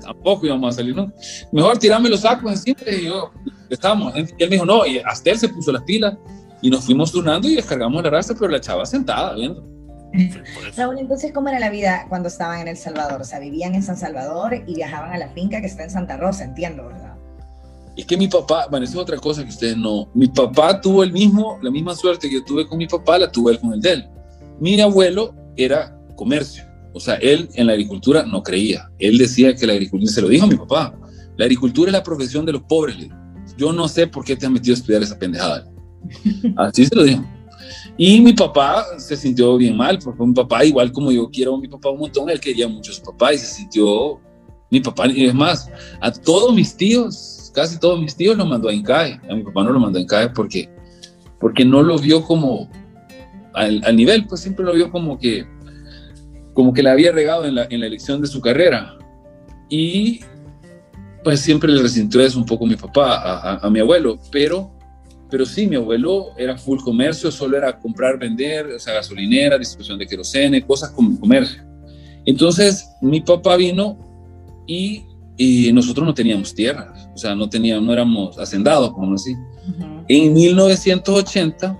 tampoco 0.00 0.46
íbamos 0.46 0.74
a 0.74 0.76
salir, 0.78 0.94
¿no? 0.94 1.12
Mejor 1.52 1.78
tirarme 1.78 2.08
los 2.08 2.20
sacos 2.20 2.52
encima 2.52 2.78
y 2.90 3.06
yo, 3.06 3.30
estábamos. 3.68 4.14
Y 4.16 4.20
él 4.20 4.48
me 4.50 4.56
dijo, 4.56 4.64
no, 4.64 4.86
y 4.86 4.98
hasta 4.98 5.30
él 5.30 5.38
se 5.38 5.48
puso 5.48 5.72
las 5.72 5.82
pilas 5.82 6.14
y 6.62 6.70
nos 6.70 6.84
fuimos 6.84 7.12
turnando 7.12 7.48
y 7.48 7.56
descargamos 7.56 8.02
la 8.02 8.10
raza, 8.10 8.34
pero 8.34 8.48
la 8.48 8.60
chava 8.60 8.86
sentada 8.86 9.34
viendo. 9.34 9.68
Raúl, 10.76 10.98
entonces, 10.98 11.32
¿cómo 11.32 11.48
era 11.48 11.58
la 11.58 11.70
vida 11.70 12.06
cuando 12.08 12.28
estaban 12.28 12.60
en 12.60 12.68
El 12.68 12.76
Salvador? 12.76 13.20
O 13.20 13.24
sea, 13.24 13.40
vivían 13.40 13.74
en 13.74 13.82
San 13.82 13.96
Salvador 13.96 14.62
y 14.66 14.74
viajaban 14.74 15.12
a 15.12 15.18
la 15.18 15.28
finca 15.30 15.60
que 15.60 15.66
está 15.66 15.82
en 15.82 15.90
Santa 15.90 16.16
Rosa, 16.16 16.44
entiendo, 16.44 16.86
¿verdad? 16.86 17.16
Es 17.96 18.06
que 18.06 18.16
mi 18.16 18.26
papá, 18.28 18.66
bueno, 18.70 18.84
eso 18.84 18.94
es 18.94 19.00
otra 19.00 19.18
cosa 19.18 19.44
que 19.44 19.50
ustedes 19.50 19.76
no. 19.76 20.08
Mi 20.14 20.26
papá 20.26 20.80
tuvo 20.80 21.04
el 21.04 21.12
mismo, 21.12 21.58
la 21.62 21.70
misma 21.70 21.94
suerte 21.94 22.28
que 22.28 22.36
yo 22.36 22.44
tuve 22.44 22.66
con 22.66 22.78
mi 22.78 22.86
papá, 22.86 23.18
la 23.18 23.30
tuve 23.30 23.52
él 23.52 23.60
con 23.60 23.72
el 23.72 23.80
de 23.80 23.92
él. 23.92 24.04
Mi 24.60 24.80
abuelo 24.80 25.34
era 25.56 25.96
comercio. 26.16 26.64
O 26.92 27.00
sea, 27.00 27.14
él 27.16 27.48
en 27.54 27.66
la 27.66 27.72
agricultura 27.72 28.24
no 28.24 28.42
creía. 28.42 28.90
Él 28.98 29.18
decía 29.18 29.54
que 29.54 29.66
la 29.66 29.72
agricultura, 29.74 30.12
se 30.12 30.22
lo 30.22 30.28
dijo 30.28 30.44
a 30.44 30.48
mi 30.48 30.56
papá, 30.56 30.96
la 31.36 31.44
agricultura 31.44 31.88
es 31.88 31.92
la 31.92 32.02
profesión 32.02 32.44
de 32.46 32.52
los 32.52 32.62
pobres. 32.62 32.96
Yo 33.56 33.72
no 33.72 33.88
sé 33.88 34.06
por 34.06 34.24
qué 34.24 34.36
te 34.36 34.46
has 34.46 34.52
metido 34.52 34.74
a 34.74 34.78
estudiar 34.78 35.02
esa 35.02 35.18
pendejada. 35.18 35.68
Así 36.56 36.86
se 36.86 36.94
lo 36.94 37.02
dijo. 37.02 37.24
Y 37.96 38.20
mi 38.20 38.32
papá 38.32 38.84
se 38.98 39.16
sintió 39.16 39.56
bien 39.56 39.76
mal, 39.76 39.98
porque 39.98 40.24
mi 40.24 40.34
papá, 40.34 40.64
igual 40.64 40.92
como 40.92 41.12
yo 41.12 41.30
quiero 41.30 41.54
a 41.54 41.60
mi 41.60 41.68
papá 41.68 41.90
un 41.90 42.00
montón, 42.00 42.28
él 42.28 42.40
quería 42.40 42.66
mucho 42.66 42.90
a 42.90 42.94
su 42.94 43.02
papá 43.02 43.32
y 43.32 43.38
se 43.38 43.46
sintió, 43.46 44.20
mi 44.70 44.80
papá, 44.80 45.06
y 45.06 45.26
es 45.26 45.34
más, 45.34 45.70
a 46.00 46.10
todos 46.10 46.52
mis 46.54 46.76
tíos, 46.76 47.33
casi 47.54 47.78
todos 47.78 48.00
mis 48.00 48.16
tíos 48.16 48.36
lo 48.36 48.44
mandó 48.44 48.68
a 48.68 48.74
INCAE, 48.74 49.20
a 49.30 49.34
mi 49.34 49.42
papá 49.42 49.64
no 49.64 49.72
lo 49.72 49.80
mandó 49.80 49.98
a 49.98 50.02
INCAE 50.02 50.30
porque, 50.30 50.68
porque 51.40 51.64
no 51.64 51.82
lo 51.82 51.98
vio 51.98 52.22
como 52.22 52.68
al, 53.54 53.80
al 53.84 53.96
nivel, 53.96 54.26
pues 54.26 54.42
siempre 54.42 54.64
lo 54.64 54.74
vio 54.74 54.90
como 54.90 55.18
que 55.18 55.46
como 56.54 56.72
que 56.72 56.82
la 56.82 56.92
había 56.92 57.12
regado 57.12 57.44
en 57.44 57.56
la, 57.56 57.66
en 57.68 57.80
la 57.80 57.86
elección 57.86 58.22
de 58.22 58.28
su 58.28 58.40
carrera. 58.40 58.96
Y 59.68 60.20
pues 61.22 61.40
siempre 61.40 61.70
le 61.70 61.82
resintió 61.82 62.20
eso 62.20 62.38
un 62.38 62.46
poco 62.46 62.64
mi 62.64 62.76
papá, 62.76 63.16
a, 63.16 63.54
a, 63.54 63.66
a, 63.66 63.70
mi 63.70 63.80
abuelo, 63.80 64.18
pero, 64.30 64.70
pero 65.30 65.44
sí, 65.44 65.66
mi 65.66 65.76
abuelo 65.76 66.28
era 66.38 66.56
full 66.56 66.78
comercio, 66.80 67.30
solo 67.30 67.56
era 67.56 67.78
comprar, 67.78 68.18
vender, 68.18 68.66
o 68.66 68.78
sea, 68.78 68.94
gasolinera, 68.94 69.58
distribución 69.58 69.98
de 69.98 70.06
querosene, 70.06 70.64
cosas 70.64 70.90
como 70.90 71.18
comercio. 71.18 71.62
Entonces, 72.24 72.88
mi 73.00 73.20
papá 73.20 73.56
vino 73.56 73.98
y, 74.66 75.04
y 75.36 75.72
nosotros 75.72 76.06
no 76.06 76.14
teníamos 76.14 76.54
tierras, 76.54 77.08
o 77.14 77.18
sea, 77.18 77.34
no, 77.34 77.48
teníamos, 77.48 77.84
no 77.84 77.92
éramos 77.92 78.38
hacendados, 78.38 78.92
como 78.92 79.14
así. 79.14 79.32
Uh 79.32 79.82
-huh. 79.82 80.04
En 80.08 80.32
1980 80.32 81.78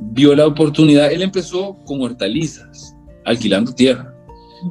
vio 0.00 0.34
la 0.34 0.46
oportunidad, 0.46 1.12
él 1.12 1.22
empezó 1.22 1.76
con 1.84 2.00
hortalizas, 2.00 2.96
alquilando 3.24 3.72
tierra. 3.72 4.14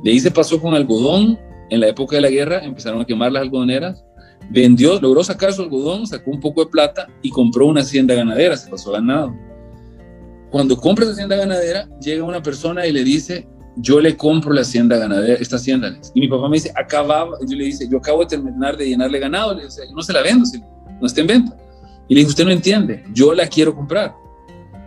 De 0.01 0.11
ahí 0.11 0.19
se 0.19 0.31
pasó 0.31 0.59
con 0.59 0.73
algodón. 0.73 1.37
En 1.69 1.79
la 1.79 1.87
época 1.87 2.15
de 2.15 2.21
la 2.21 2.29
guerra 2.29 2.63
empezaron 2.63 3.01
a 3.01 3.05
quemar 3.05 3.31
las 3.31 3.43
algodoneras. 3.43 4.03
Vendió, 4.49 4.99
logró 4.99 5.23
sacar 5.23 5.53
su 5.53 5.63
algodón, 5.63 6.05
sacó 6.05 6.31
un 6.31 6.39
poco 6.39 6.65
de 6.65 6.71
plata 6.71 7.07
y 7.21 7.29
compró 7.29 7.65
una 7.67 7.81
hacienda 7.81 8.13
ganadera, 8.13 8.57
se 8.57 8.69
pasó 8.69 8.91
ganado. 8.91 9.33
Cuando 10.51 10.75
compra 10.77 11.05
esa 11.05 11.13
hacienda 11.13 11.35
ganadera, 11.35 11.87
llega 11.99 12.23
una 12.23 12.43
persona 12.43 12.85
y 12.85 12.91
le 12.91 13.03
dice, 13.03 13.47
yo 13.75 13.99
le 13.99 14.15
compro 14.15 14.53
la 14.53 14.61
hacienda 14.61 14.97
ganadera, 14.97 15.35
esta 15.35 15.55
hacienda. 15.55 15.97
Y 16.13 16.21
mi 16.21 16.27
papá 16.27 16.47
me 16.47 16.57
dice, 16.57 16.71
acababa, 16.75 17.37
yo 17.47 17.57
le 17.57 17.65
dice, 17.65 17.87
yo 17.89 17.97
acabo 17.97 18.21
de 18.21 18.27
terminar 18.27 18.77
de 18.77 18.87
llenarle 18.87 19.19
ganado, 19.19 19.55
le 19.55 19.65
dice, 19.65 19.81
yo 19.87 19.95
no 19.95 20.01
se 20.01 20.13
la 20.13 20.21
vendo, 20.21 20.45
no 20.99 21.07
está 21.07 21.21
en 21.21 21.27
venta. 21.27 21.57
Y 22.07 22.13
le 22.13 22.19
dije, 22.19 22.29
usted 22.29 22.45
no 22.45 22.51
entiende, 22.51 23.03
yo 23.13 23.33
la 23.33 23.47
quiero 23.47 23.73
comprar. 23.75 24.13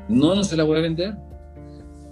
No, 0.08 0.34
no 0.34 0.44
se 0.44 0.56
la 0.56 0.64
voy 0.64 0.78
a 0.78 0.82
vender. 0.82 1.16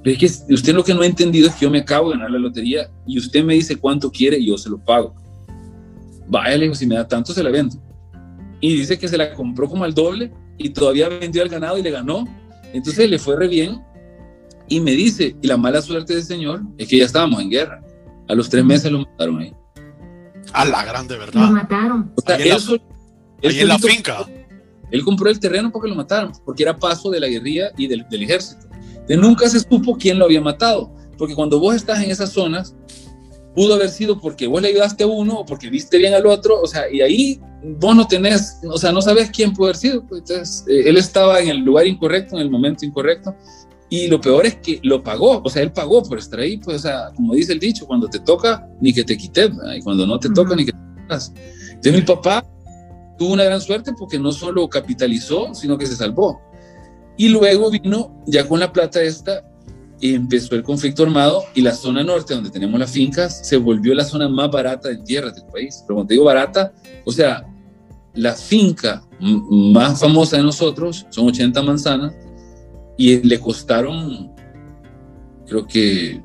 Pero 0.02 0.18
es 0.18 0.46
que 0.46 0.54
usted 0.54 0.74
lo 0.74 0.84
que 0.84 0.92
no 0.92 1.00
ha 1.00 1.06
entendido 1.06 1.48
es 1.48 1.54
que 1.54 1.64
yo 1.64 1.70
me 1.70 1.78
acabo 1.78 2.10
de 2.10 2.16
ganar 2.16 2.30
la 2.30 2.38
lotería 2.38 2.90
y 3.06 3.18
usted 3.18 3.42
me 3.42 3.54
dice 3.54 3.76
cuánto 3.76 4.10
quiere 4.10 4.38
y 4.38 4.46
yo 4.46 4.58
se 4.58 4.68
lo 4.68 4.78
pago. 4.78 5.14
Vaya, 6.26 6.56
le 6.56 6.64
digo, 6.64 6.74
si 6.74 6.87
me 6.87 6.94
da 6.94 7.06
tanto, 7.06 7.32
se 7.32 7.42
la 7.42 7.50
vendo. 7.50 7.76
Y 8.60 8.76
dice 8.76 8.98
que 8.98 9.08
se 9.08 9.16
la 9.16 9.32
compró 9.32 9.68
como 9.68 9.84
al 9.84 9.94
doble 9.94 10.30
y 10.58 10.70
todavía 10.70 11.08
vendió 11.08 11.42
al 11.42 11.48
ganado 11.48 11.78
y 11.78 11.82
le 11.82 11.90
ganó. 11.90 12.24
Entonces 12.72 13.08
le 13.08 13.18
fue 13.18 13.37
re 13.37 13.48
bien. 13.48 13.80
Y 14.68 14.81
me 14.81 14.92
dice, 14.92 15.37
y 15.42 15.46
la 15.46 15.57
mala 15.57 15.83
suerte 15.83 16.14
del 16.14 16.22
señor 16.24 16.62
es 16.79 16.88
que 16.88 16.98
ya 16.98 17.05
estábamos 17.05 17.40
en 17.42 17.50
guerra. 17.50 17.83
A 18.29 18.35
los 18.35 18.48
tres 18.48 18.64
meses 18.64 18.90
lo 18.90 19.00
mataron 19.00 19.38
ahí. 19.40 19.53
A 20.53 20.64
la 20.64 20.85
grande, 20.85 21.16
¿verdad? 21.18 21.42
Lo 21.46 21.50
mataron. 21.53 22.12
O 22.16 22.20
sea, 22.22 22.37
Ahí 22.37 22.42
en 22.42 22.48
la- 22.48 22.55
eso- 22.57 22.74
Ahí 22.74 22.81
él 23.42 23.61
en 23.61 23.68
la 23.68 23.79
finca. 23.79 24.27
Él 24.90 25.05
compró 25.05 25.29
el 25.29 25.38
terreno 25.40 25.70
porque 25.72 25.88
lo 25.88 25.94
mataron, 25.94 26.33
porque 26.44 26.62
era 26.62 26.77
paso 26.77 27.11
de 27.11 27.20
la 27.20 27.27
guerrilla 27.27 27.72
y 27.77 27.87
del, 27.88 28.07
del 28.09 28.22
ejército. 28.22 28.66
Entonces, 28.92 29.18
nunca 29.18 29.48
se 29.48 29.61
supo 29.61 29.96
quién 29.98 30.18
lo 30.18 30.24
había 30.24 30.40
matado, 30.40 30.94
porque 31.18 31.35
cuando 31.35 31.59
vos 31.59 31.74
estás 31.74 32.03
en 32.03 32.11
esas 32.11 32.31
zonas, 32.31 32.74
pudo 33.55 33.74
haber 33.74 33.88
sido 33.90 34.20
porque 34.20 34.46
vos 34.46 34.62
le 34.62 34.68
ayudaste 34.68 35.05
a 35.05 35.07
uno 35.07 35.40
o 35.40 35.46
porque 35.46 35.68
viste 35.68 35.98
bien 35.98 36.14
al 36.14 36.27
otro, 36.27 36.61
o 36.61 36.66
sea, 36.66 36.90
y 36.90 37.00
ahí 37.03 37.40
vos 37.79 37.94
no 37.94 38.07
tenés, 38.07 38.59
o 38.68 38.79
sea, 38.79 38.92
no 38.92 39.00
sabes 39.03 39.31
quién 39.31 39.53
pudo 39.53 39.66
haber 39.66 39.77
sido. 39.77 40.03
pues, 40.07 40.22
entonces, 40.22 40.64
eh, 40.68 40.85
él 40.87 40.96
estaba 40.96 41.40
en 41.40 41.48
el 41.50 41.59
lugar 41.59 41.87
incorrecto, 41.87 42.37
en 42.37 42.42
el 42.42 42.50
momento 42.50 42.85
incorrecto, 42.85 43.35
y 43.96 44.09
lo 44.09 44.20
peor 44.20 44.44
es 44.44 44.57
que 44.57 44.80
lo 44.83 45.04
pagó, 45.04 45.40
o 45.44 45.48
sea, 45.48 45.62
él 45.62 45.70
pagó 45.70 46.02
por 46.02 46.18
estar 46.18 46.40
ahí, 46.40 46.57
pues, 46.57 46.78
o 46.78 46.80
sea, 46.80 47.12
como 47.14 47.35
dice 47.35 47.52
el 47.52 47.61
dicho, 47.61 47.87
cuando 47.87 48.09
te 48.09 48.18
toca, 48.18 48.68
ni 48.80 48.92
que 48.92 49.04
te 49.04 49.16
quites, 49.16 49.57
¿verdad? 49.57 49.74
y 49.74 49.83
cuando 49.83 50.04
no 50.04 50.18
te 50.18 50.30
toca, 50.30 50.48
Ujú. 50.48 50.57
ni 50.57 50.66
que 50.66 50.72
te 50.72 50.78
quitas. 51.02 51.33
Entonces, 51.68 51.92
mi 51.92 52.02
papá 52.02 52.44
tuvo 53.16 53.35
una 53.35 53.44
gran 53.44 53.61
suerte 53.61 53.92
porque 53.96 54.18
no 54.18 54.33
solo 54.33 54.68
capitalizó, 54.68 55.54
sino 55.54 55.78
que 55.78 55.87
se 55.87 55.94
salvó. 55.94 56.40
Y 57.16 57.28
luego 57.28 57.70
vino, 57.70 58.20
ya 58.26 58.48
con 58.48 58.59
la 58.59 58.72
plata 58.72 59.00
esta, 59.00 59.44
y 60.00 60.14
empezó 60.14 60.57
el 60.57 60.64
conflicto 60.64 61.04
armado 61.04 61.44
y 61.54 61.62
la 61.62 61.72
zona 61.72 62.02
norte, 62.02 62.35
donde 62.35 62.50
tenemos 62.50 62.80
las 62.80 62.90
fincas, 62.90 63.46
se 63.46 63.57
volvió 63.59 63.94
la 63.94 64.04
zona 64.04 64.28
más 64.28 64.50
barata 64.50 64.88
de 64.88 64.96
tierras 64.96 65.37
del 65.37 65.46
país. 65.46 65.85
Pero 65.87 65.94
cuando 65.94 66.09
te 66.09 66.14
digo 66.14 66.24
barata, 66.24 66.72
o 67.04 67.12
sea, 67.12 67.46
la 68.14 68.33
finca 68.33 69.04
más 69.20 70.00
famosa 70.00 70.37
de 70.37 70.42
nosotros 70.42 71.07
son 71.11 71.28
80 71.28 71.62
manzanas 71.62 72.12
y 72.96 73.20
le 73.26 73.38
costaron, 73.40 74.33
creo 75.46 75.66
que 75.66 76.22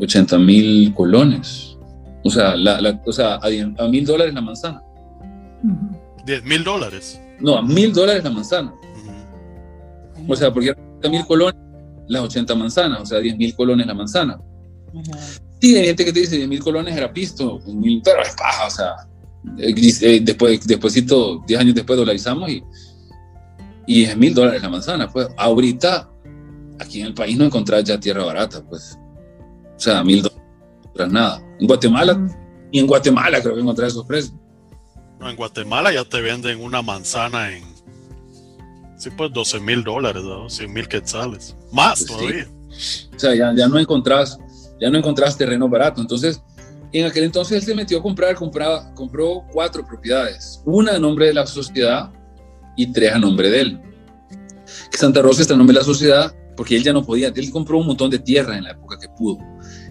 80 0.00 0.38
mil 0.38 0.92
colones. 0.94 1.76
O 2.22 2.30
sea, 2.30 2.56
la, 2.56 2.80
la- 2.80 3.00
o 3.04 3.12
sea 3.12 3.34
a, 3.34 3.46
a 3.84 3.88
mil 3.88 4.04
dólares 4.06 4.32
la 4.34 4.40
manzana. 4.40 4.82
Ujú. 5.62 5.96
10 6.26 6.44
mil 6.44 6.64
dólares. 6.64 7.20
No, 7.40 7.56
a 7.56 7.62
mil 7.62 7.92
dólares 7.92 8.24
la 8.24 8.30
manzana. 8.30 8.72
O 10.26 10.34
sea, 10.36 10.52
porque 10.52 10.70
eran 10.70 10.82
80 10.98 11.08
mil 11.10 11.26
colones 11.26 11.56
las 12.06 12.22
80 12.22 12.54
manzanas, 12.54 13.00
o 13.00 13.06
sea, 13.06 13.18
10 13.18 13.36
mil 13.36 13.54
colones 13.54 13.86
la 13.86 13.94
manzana. 13.94 14.38
Ujú. 14.92 15.10
Sí, 15.60 15.76
hay 15.76 15.86
gente 15.86 16.04
que 16.04 16.12
te 16.12 16.20
dice 16.20 16.36
10 16.36 16.48
mil 16.48 16.60
colones 16.62 16.94
era 16.96 17.12
pisto, 17.12 17.60
mil, 17.66 18.00
pero 18.04 18.22
es 18.22 18.34
paja, 18.36 18.66
o 18.66 18.70
sea, 18.70 18.90
eh, 19.58 19.74
eh, 20.02 20.20
después, 20.22 20.66
despuésito, 20.66 21.42
10 21.46 21.60
años 21.60 21.74
después 21.74 21.98
dolarizamos 21.98 22.50
y, 22.50 22.62
y 23.86 24.00
10 24.04 24.16
mil 24.16 24.34
dólares 24.34 24.62
la 24.62 24.68
manzana, 24.68 25.10
pues 25.10 25.28
ahorita 25.36 26.08
aquí 26.80 27.00
en 27.00 27.06
el 27.06 27.14
país 27.14 27.36
no 27.36 27.44
encontrás 27.44 27.84
ya 27.84 27.98
tierra 28.00 28.24
barata, 28.24 28.62
pues, 28.68 28.98
o 29.76 29.80
sea, 29.80 30.02
mil 30.04 30.22
dólares 30.22 30.42
no 30.46 30.78
encontrás 30.80 31.12
nada. 31.12 31.42
En 31.60 31.66
Guatemala, 31.66 32.12
Ujú. 32.14 32.34
y 32.72 32.78
en 32.80 32.86
Guatemala 32.86 33.40
creo 33.42 33.54
que 33.54 33.60
encontrás 33.60 33.92
esos 33.92 34.06
precios. 34.06 34.34
No, 35.20 35.28
en 35.30 35.36
Guatemala 35.36 35.92
ya 35.92 36.04
te 36.04 36.20
venden 36.20 36.60
una 36.62 36.82
manzana 36.82 37.50
en. 37.52 37.62
Sí, 38.96 39.10
pues 39.16 39.32
12 39.32 39.60
mil 39.60 39.82
dólares, 39.84 40.22
¿no? 40.22 40.48
100 40.48 40.72
mil 40.72 40.88
quetzales. 40.88 41.56
Más 41.72 42.04
Pues 42.04 42.10
sí. 42.10 42.16
todavía. 42.16 42.48
O 43.14 43.18
sea, 43.18 43.34
ya, 43.34 43.54
ya 43.54 43.68
no 43.68 43.78
encontrás, 43.78 44.38
ya 44.80 44.90
no 44.90 44.98
encontrás 44.98 45.36
terreno 45.36 45.68
barato. 45.68 46.00
Entonces, 46.00 46.42
en 46.92 47.06
aquel 47.06 47.24
entonces 47.24 47.58
él 47.58 47.62
se 47.62 47.74
metió 47.74 47.98
a 47.98 48.02
comprar, 48.02 48.34
compraba, 48.34 48.92
compró 48.94 49.44
cuatro 49.52 49.84
propiedades, 49.84 50.60
una 50.64 50.92
a 50.94 50.98
nombre 50.98 51.26
de 51.26 51.34
la 51.34 51.46
sociedad 51.46 52.10
y 52.76 52.86
tres 52.92 53.12
a 53.12 53.18
nombre 53.18 53.50
de 53.50 53.60
él. 53.60 53.80
Que 54.90 54.96
Santa 54.98 55.22
Rosa 55.22 55.42
está 55.42 55.54
a 55.54 55.56
nombre 55.56 55.74
de 55.74 55.80
la 55.80 55.84
sociedad 55.84 56.34
porque 56.56 56.76
él 56.76 56.82
ya 56.84 56.92
no 56.92 57.04
podía, 57.04 57.32
él 57.34 57.50
compró 57.50 57.78
un 57.78 57.86
montón 57.88 58.10
de 58.10 58.18
tierra 58.18 58.56
en 58.56 58.64
la 58.64 58.70
época 58.70 58.96
que 59.00 59.08
pudo, 59.08 59.38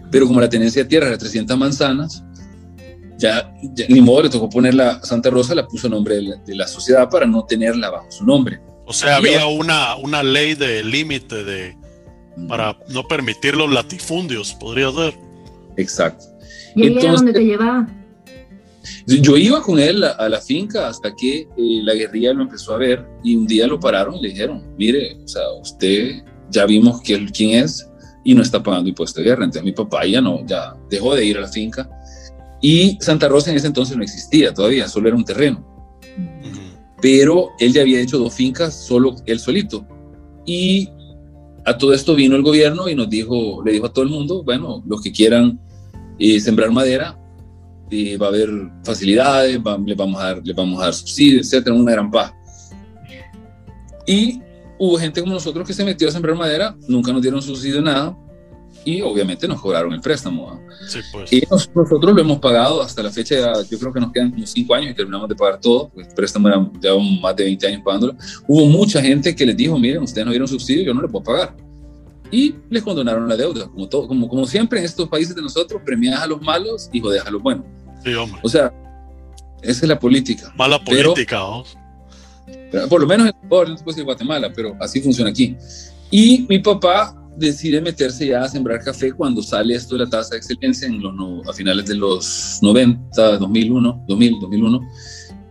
pero 0.10 0.28
como 0.28 0.40
la 0.40 0.48
tenencia 0.48 0.84
de 0.84 0.90
tierra 0.90 1.08
era 1.08 1.18
300 1.18 1.58
manzanas, 1.58 2.24
ya, 3.18 3.54
ya 3.74 3.86
ni 3.90 4.02
modo 4.02 4.24
le 4.24 4.30
tocó 4.30 4.50
poner 4.50 4.74
la 4.74 5.02
Santa 5.04 5.30
Rosa, 5.30 5.56
la 5.56 5.68
puso 5.68 5.88
a 5.88 5.90
nombre 5.90 6.16
de 6.16 6.22
la, 6.24 6.36
de 6.38 6.56
la 6.56 6.68
sociedad 6.68 7.10
para 7.10 7.26
no 7.26 7.44
tenerla 7.46 7.90
bajo 7.90 8.10
su 8.12 8.26
nombre. 8.26 8.62
O 8.86 8.94
sea, 8.94 9.12
Y 9.12 9.14
había 9.14 9.46
una, 9.48 9.96
una 9.98 10.24
ley 10.24 10.56
de 10.56 10.84
límite 10.84 11.44
de 11.44 11.78
para 12.48 12.78
no 12.90 13.04
permitir 13.04 13.56
los 13.56 13.72
latifundios, 13.72 14.54
podría 14.56 14.92
ser. 14.92 15.14
Exacto. 15.78 16.26
Y 16.76 16.82
ahí 16.84 16.88
era 16.88 16.96
Entonces- 17.02 17.16
donde 17.16 17.34
te 17.34 17.46
llevaba. 17.46 17.88
Yo 19.08 19.38
iba 19.38 19.62
con 19.62 19.80
él 19.80 20.04
a, 20.04 20.12
a 20.12 20.30
la 20.30 20.42
finca 20.42 20.88
hasta 20.88 21.16
que 21.16 21.42
eh, 21.42 21.48
la 21.58 21.94
guerrilla 21.94 22.34
lo 22.34 22.44
empezó 22.44 22.74
a 22.74 22.78
ver 22.78 23.06
y 23.24 23.36
un 23.36 23.48
día 23.48 23.68
lo 23.68 23.80
pararon 23.80 24.16
y 24.16 24.22
le 24.22 24.30
dijeron, 24.30 24.64
mire, 24.78 25.18
o 25.24 25.28
sea, 25.28 25.44
usted 25.62 26.24
ya 26.50 26.66
vimos 26.66 27.02
que 27.02 27.14
él, 27.14 27.32
quién 27.32 27.64
es 27.64 27.90
y 28.24 28.34
no 28.34 28.42
está 28.42 28.62
pagando 28.62 28.90
impuesto 28.90 29.22
de 29.22 29.28
guerra. 29.28 29.46
Entonces 29.46 29.64
mi 29.64 29.72
papá 29.72 30.06
ya 30.06 30.22
no, 30.22 30.46
ya 30.46 30.76
dejó 30.90 31.16
de 31.16 31.26
ir 31.26 31.38
a 31.38 31.42
la 31.42 31.48
finca 31.48 31.90
y 32.64 32.98
Santa 33.02 33.28
Rosa 33.28 33.52
en 33.52 33.58
ese 33.58 33.68
entonces 33.68 33.98
no 33.98 34.04
existía 34.04 34.54
todavía, 34.54 34.88
solo 34.88 35.10
era 35.10 35.18
un 35.18 35.26
terreno. 35.26 35.68
Pero 37.02 37.50
él 37.60 37.74
ya 37.74 37.82
había 37.82 38.00
hecho 38.00 38.18
dos 38.18 38.34
fincas 38.34 38.74
solo 38.74 39.18
él 39.26 39.38
solito. 39.38 39.86
Y 40.46 40.88
a 41.66 41.78
todo 41.78 41.94
esto 41.94 42.16
vino 42.16 42.38
el 42.38 42.42
gobierno 42.42 42.88
y 42.88 42.96
nos 42.96 43.10
dijo, 43.10 43.62
le 43.66 43.74
dijo 43.74 43.88
a 43.88 43.92
todo 43.92 44.06
el 44.06 44.12
mundo, 44.12 44.44
bueno, 44.46 44.82
los 44.88 45.02
que 45.02 45.12
quieran 45.12 45.60
eh, 46.18 46.40
sembrar 46.40 46.72
madera, 46.72 47.20
eh, 47.94 48.18
va 48.18 48.28
a 48.28 48.30
haber 48.30 48.50
facilidades, 48.84 49.60
va- 49.60 49.78
le, 49.78 49.96
vamos 49.96 50.20
a 50.22 50.26
dar, 50.26 50.42
le 50.44 50.54
vamos 50.54 50.80
a 50.82 50.86
dar 50.86 50.94
subsidios, 50.94 51.46
etcétera, 51.48 51.76
una 51.76 51.92
gran 51.92 52.10
paja. 52.12 52.34
Y 54.06 54.42
hubo 54.80 54.98
gente 54.98 55.22
como 55.22 55.34
nosotros 55.34 55.66
que 55.68 55.74
se 55.74 55.84
metió 55.86 56.08
a 56.08 56.12
sembrar 56.12 56.36
madera, 56.36 56.76
nunca 56.88 57.12
nos 57.14 57.22
dieron 57.22 57.42
subsidio 57.42 57.82
nada 57.82 58.18
y 58.86 59.02
obviamente 59.02 59.48
nos 59.48 59.62
cobraron 59.62 59.94
el 59.94 60.02
préstamo. 60.02 60.60
Sí, 60.90 61.00
pues. 61.12 61.32
Y 61.32 61.44
nos- 61.50 61.70
nosotros 61.74 62.14
lo 62.14 62.20
hemos 62.22 62.40
pagado 62.40 62.82
hasta 62.82 63.02
la 63.02 63.12
fecha, 63.12 63.36
ya, 63.36 63.54
yo 63.70 63.80
creo 63.80 63.94
que 63.94 64.00
nos 64.02 64.12
quedan 64.12 64.32
como 64.32 64.46
cinco 64.46 64.74
años 64.76 64.92
y 64.92 64.94
terminamos 64.94 65.30
de 65.30 65.36
pagar 65.36 65.60
todo, 65.62 65.90
porque 65.90 66.10
el 66.10 66.14
préstamo 66.16 66.50
era, 66.50 66.70
llevamos 66.82 67.22
más 67.22 67.36
de 67.36 67.44
20 67.46 67.68
años 67.68 67.82
pagándolo. 67.86 68.16
Hubo 68.48 68.66
mucha 68.66 69.02
gente 69.02 69.34
que 69.34 69.46
les 69.46 69.56
dijo, 69.56 69.80
miren, 69.80 70.04
ustedes 70.04 70.26
no 70.26 70.32
dieron 70.32 70.48
subsidio, 70.50 70.84
yo 70.84 70.94
no 70.94 71.02
les 71.02 71.10
puedo 71.12 71.24
pagar. 71.24 71.56
Y 72.30 72.56
les 72.70 72.82
condonaron 72.84 73.30
la 73.30 73.38
deuda, 73.38 73.68
como, 73.70 73.88
todo, 73.88 74.08
como, 74.08 74.28
como 74.28 74.46
siempre 74.48 74.80
en 74.80 74.86
estos 74.86 75.08
países 75.08 75.36
de 75.36 75.42
nosotros, 75.44 75.82
premias 75.86 76.20
a 76.20 76.26
los 76.28 76.42
malos 76.42 76.90
y 76.92 77.00
jodes 77.00 77.24
a 77.26 77.30
los 77.30 77.42
buenos. 77.42 77.64
Sí, 78.04 78.14
hombre. 78.14 78.40
O 78.44 78.50
sea, 78.50 78.74
esa 79.62 79.82
es 79.86 79.88
la 79.88 80.00
política. 80.00 80.52
Mala 80.56 80.80
pero- 80.84 81.12
política, 81.14 81.38
¿no? 81.38 81.64
Pero 82.72 82.88
Por 82.90 83.02
lo 83.02 83.08
menos 83.08 83.28
en 83.30 83.36
Ecuador, 83.46 83.70
no 83.70 83.76
decir 83.76 84.04
Guatemala, 84.04 84.52
pero 84.54 84.76
así 84.80 85.00
funciona 85.02 85.30
aquí. 85.30 85.56
Y 86.12 86.46
mi 86.50 86.60
papá 86.60 87.16
decide 87.38 87.82
meterse 87.82 88.28
ya 88.28 88.44
a 88.44 88.50
sembrar 88.50 88.80
café 88.84 89.12
cuando 89.12 89.42
sale 89.42 89.74
esto 89.76 89.96
de 89.96 90.04
la 90.06 90.10
tasa 90.10 90.32
de 90.32 90.38
excelencia 90.38 90.88
en 90.88 91.02
los, 91.02 91.14
no- 91.14 91.42
a 91.50 91.54
finales 91.54 91.86
de 91.86 91.96
los 91.96 92.60
90, 92.62 93.38
2001, 93.38 94.04
2000, 94.08 94.40
2001. 94.40 94.82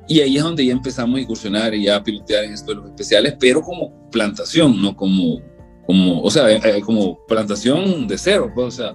Y 0.08 0.20
ahí 0.20 0.36
es 0.36 0.42
donde 0.42 0.66
ya 0.66 0.72
empezamos 0.72 1.16
a 1.16 1.20
incursionar 1.20 1.74
y 1.74 1.84
ya 1.84 1.96
a 1.96 2.02
pilotear 2.04 2.44
en 2.44 2.52
esto 2.52 2.72
de 2.72 2.76
los 2.76 2.86
especiales, 2.86 3.34
pero 3.40 3.62
como 3.62 4.10
plantación, 4.10 4.80
no 4.82 4.94
como, 4.96 5.40
como 5.86 6.20
o 6.22 6.30
sea, 6.30 6.50
eh, 6.50 6.80
como 6.82 7.24
plantación 7.26 8.06
de 8.06 8.18
cero, 8.18 8.50
pues, 8.54 8.66
o 8.66 8.70
sea. 8.70 8.94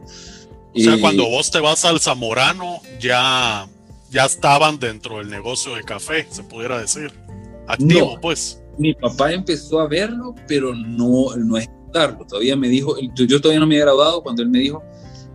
O 0.75 0.79
sea, 0.79 0.95
y- 0.95 1.01
cuando 1.01 1.27
vos 1.29 1.49
te 1.51 1.59
vas 1.59 1.83
al 1.85 1.99
Zamorano, 1.99 2.79
ya, 2.99 3.67
ya 4.11 4.25
estaban 4.25 4.79
dentro 4.79 5.17
del 5.17 5.29
negocio 5.29 5.75
de 5.75 5.83
café, 5.83 6.27
se 6.29 6.43
pudiera 6.43 6.79
decir. 6.79 7.11
Activo, 7.67 8.13
No. 8.15 8.21
pues. 8.21 8.61
mi 8.77 8.93
papá 8.93 9.31
empezó 9.33 9.79
a 9.79 9.87
verlo, 9.87 10.35
pero 10.47 10.75
no, 10.75 11.35
no 11.35 11.55
a 11.55 11.59
ejecutarlo. 11.59 12.25
Todavía 12.27 12.55
me 12.55 12.69
dijo, 12.69 12.95
yo, 13.15 13.41
todavía 13.41 13.59
no 13.59 13.65
me 13.65 13.73
había 13.75 13.85
graduado 13.85 14.21
cuando 14.21 14.43
él 14.43 14.49
me 14.49 14.59
dijo, 14.59 14.83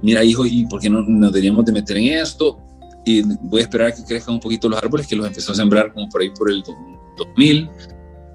mira 0.01 0.23
hijo, 0.23 0.47
¿y 0.47 0.64
por 0.66 0.81
qué 0.81 0.88
no 0.88 1.03
nos 1.03 1.33
deberíamos 1.33 1.64
de 1.64 1.73
meter 1.73 1.97
en 1.97 2.05
esto? 2.21 2.59
Y 3.05 3.23
voy 3.23 3.61
a 3.61 3.64
esperar 3.64 3.88
a 3.88 3.92
que 3.97 4.05
crezcan 4.05 4.35
un 4.35 4.40
poquito 4.40 4.68
los 4.68 4.79
árboles, 4.81 5.09
que 5.09 5.16
los 5.16 5.27
empezó 5.27 5.51
a 5.51 5.55
sembrar 5.57 5.92
como 5.92 6.09
por 6.09 6.23
ahí 6.23 6.31
por 6.31 6.49
el 6.53 6.62
do- 6.62 6.77
2000. 7.16 7.68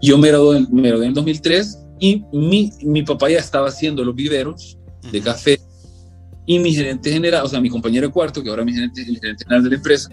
Yo 0.01 0.17
me 0.17 0.27
gradué, 0.27 0.67
me 0.69 0.89
gradué 0.89 1.05
en 1.05 1.10
el 1.12 1.15
2003 1.15 1.80
y 1.99 2.24
mi, 2.34 2.72
mi 2.82 3.01
papá 3.03 3.30
ya 3.30 3.39
estaba 3.39 3.69
haciendo 3.69 4.03
los 4.03 4.13
viveros 4.13 4.78
de 5.09 5.22
café 5.22 5.57
y 6.48 6.58
mi 6.58 6.74
gerente 6.74 7.12
general, 7.12 7.43
o 7.45 7.48
sea, 7.48 7.62
mi 7.62 7.70
compañero 7.70 8.08
de 8.08 8.14
cuarto, 8.14 8.41
que 8.41 8.50
ahora 8.50 8.66
mi 8.66 8.74
gerente, 8.74 9.02
el 9.02 9.20
gerente 9.20 9.43
general 9.43 9.64
de 9.66 9.70
la 9.70 9.76
empresa, 9.76 10.10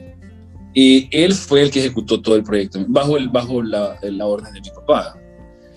y 0.75 1.09
él 1.17 1.33
fue 1.33 1.63
el 1.63 1.71
que 1.71 1.79
ejecutó 1.81 2.21
todo 2.21 2.35
el 2.37 2.43
proyecto, 2.45 2.85
bajo, 2.89 3.17
el, 3.17 3.29
bajo 3.31 3.63
la, 3.63 3.97
la 4.03 4.27
orden 4.27 4.53
de 4.53 4.61
mi 4.61 4.69
papá. 4.71 5.17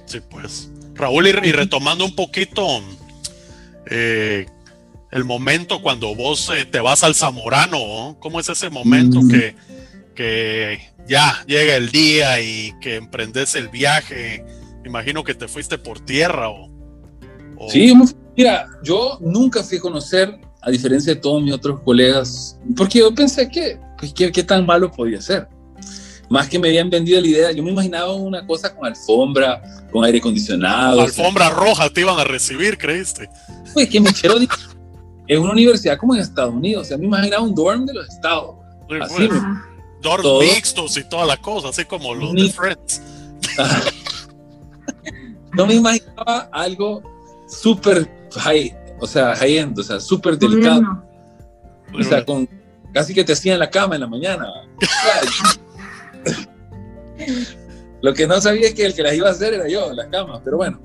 Sí, 0.06 0.20
pues. 0.30 0.70
Raúl, 0.96 1.28
y, 1.28 1.30
y 1.30 1.52
retomando 1.54 2.04
un 2.04 2.16
poquito 2.16 2.66
eh, 3.86 4.46
el 5.12 5.24
momento 5.24 5.82
cuando 5.82 6.16
vos 6.16 6.50
eh, 6.56 6.66
te 6.66 6.80
vas 6.80 7.04
al 7.04 7.16
Zamorano, 7.16 7.78
¿no? 7.78 8.18
¿cómo 8.20 8.40
es 8.40 8.50
ese 8.50 8.70
momento 8.70 9.22
Mm. 9.22 9.30
que, 9.30 9.56
que 10.16 10.80
ya 11.08 11.44
llega 11.48 11.76
el 11.76 11.92
día 11.92 12.42
y 12.42 12.74
que 12.82 12.96
emprendes 12.96 13.56
el 13.56 13.70
viaje? 13.70 14.44
Imagino 14.86 15.24
que 15.24 15.36
te 15.36 15.48
fuiste 15.48 15.78
por 15.78 16.00
tierra 16.00 16.50
o... 16.50 16.68
o- 17.58 17.70
Sí, 17.70 17.94
mira, 18.36 18.68
yo 18.84 19.18
nunca 19.22 19.64
fui 19.64 19.78
a 19.78 19.82
conocer, 19.82 20.40
a 20.68 20.70
diferencia 20.70 21.16
de 21.16 21.22
todos 21.22 21.42
mis 21.42 21.54
otros 21.54 21.80
colegas, 21.80 22.60
porque 22.76 23.00
yo 23.00 23.16
pensé 23.16 23.48
que, 23.48 23.80
pues, 23.98 24.12
¿qué, 24.12 24.30
qué 24.34 24.44
tan 24.44 24.66
malo 24.66 24.92
podía 24.92 25.22
ser? 25.22 25.48
Más 26.30 26.50
que 26.50 26.60
me 26.60 26.68
habían 26.68 26.90
vendido 26.90 27.22
la 27.22 27.28
idea, 27.28 27.52
yo 27.54 27.64
me 27.64 27.72
imaginaba 27.72 28.14
una 28.14 28.46
cosa 28.46 28.76
con 28.76 28.86
alfombra, 28.86 29.62
con 29.94 30.04
aire 30.04 30.18
acondicionado. 30.18 31.02
o 31.02 31.08
sea, 31.08 31.24
Alfombra 31.24 31.50
roja 31.52 31.90
te 31.90 32.02
iban 32.02 32.20
a 32.20 32.26
recibir, 32.26 32.78
¿creíste? 32.78 33.30
Pues 33.74 33.88
que 33.88 34.02
me 34.02 34.10
es 34.10 35.40
una 35.40 35.52
universidad 35.54 35.98
como 35.98 36.16
en 36.16 36.22
Estados 36.22 36.54
Unidos, 36.54 36.82
o 36.82 36.86
sea, 36.90 36.98
me 36.98 37.06
imaginaba 37.06 37.44
un 37.44 37.56
dorm 37.56 37.86
de 37.86 37.94
los 37.94 38.10
estados. 38.10 38.56
Así, 39.02 39.30
Ajá. 39.32 39.66
dorm 40.02 40.22
todo. 40.22 40.42
mixtos 40.42 40.98
y 40.98 41.08
toda 41.08 41.26
la 41.26 41.38
cosa, 41.38 41.70
así 41.70 41.86
como 41.86 42.14
los 42.14 42.34
de 42.34 42.50
Friends. 42.50 43.02
no 45.54 45.66
me 45.66 45.76
imaginaba 45.76 46.50
algo 46.52 47.02
súper 47.48 48.10
high, 48.36 48.76
o 49.00 49.08
sea, 49.08 49.36
high 49.36 49.58
end, 49.58 49.78
o 49.80 49.84
sea, 49.84 50.00
súper 50.00 50.38
delicado. 50.38 51.04
O 51.98 52.04
sea, 52.04 52.26
con 52.26 52.50
casi 52.94 53.14
que 53.14 53.24
te 53.24 53.34
hacían 53.34 53.60
la 53.60 53.70
cama 53.70 53.96
en 53.96 54.02
la 54.02 54.08
mañana. 54.08 54.48
Lo 58.02 58.14
que 58.14 58.28
no 58.28 58.40
sabía 58.40 58.68
es 58.68 58.74
que 58.74 58.86
el 58.86 58.94
que 58.94 59.04
las 59.04 59.16
iba 59.16 59.28
a 59.28 59.32
hacer 59.32 59.54
era 59.54 59.68
yo, 59.68 59.92
las 59.94 60.08
camas. 60.08 60.42
Pero 60.44 60.58
bueno, 60.58 60.80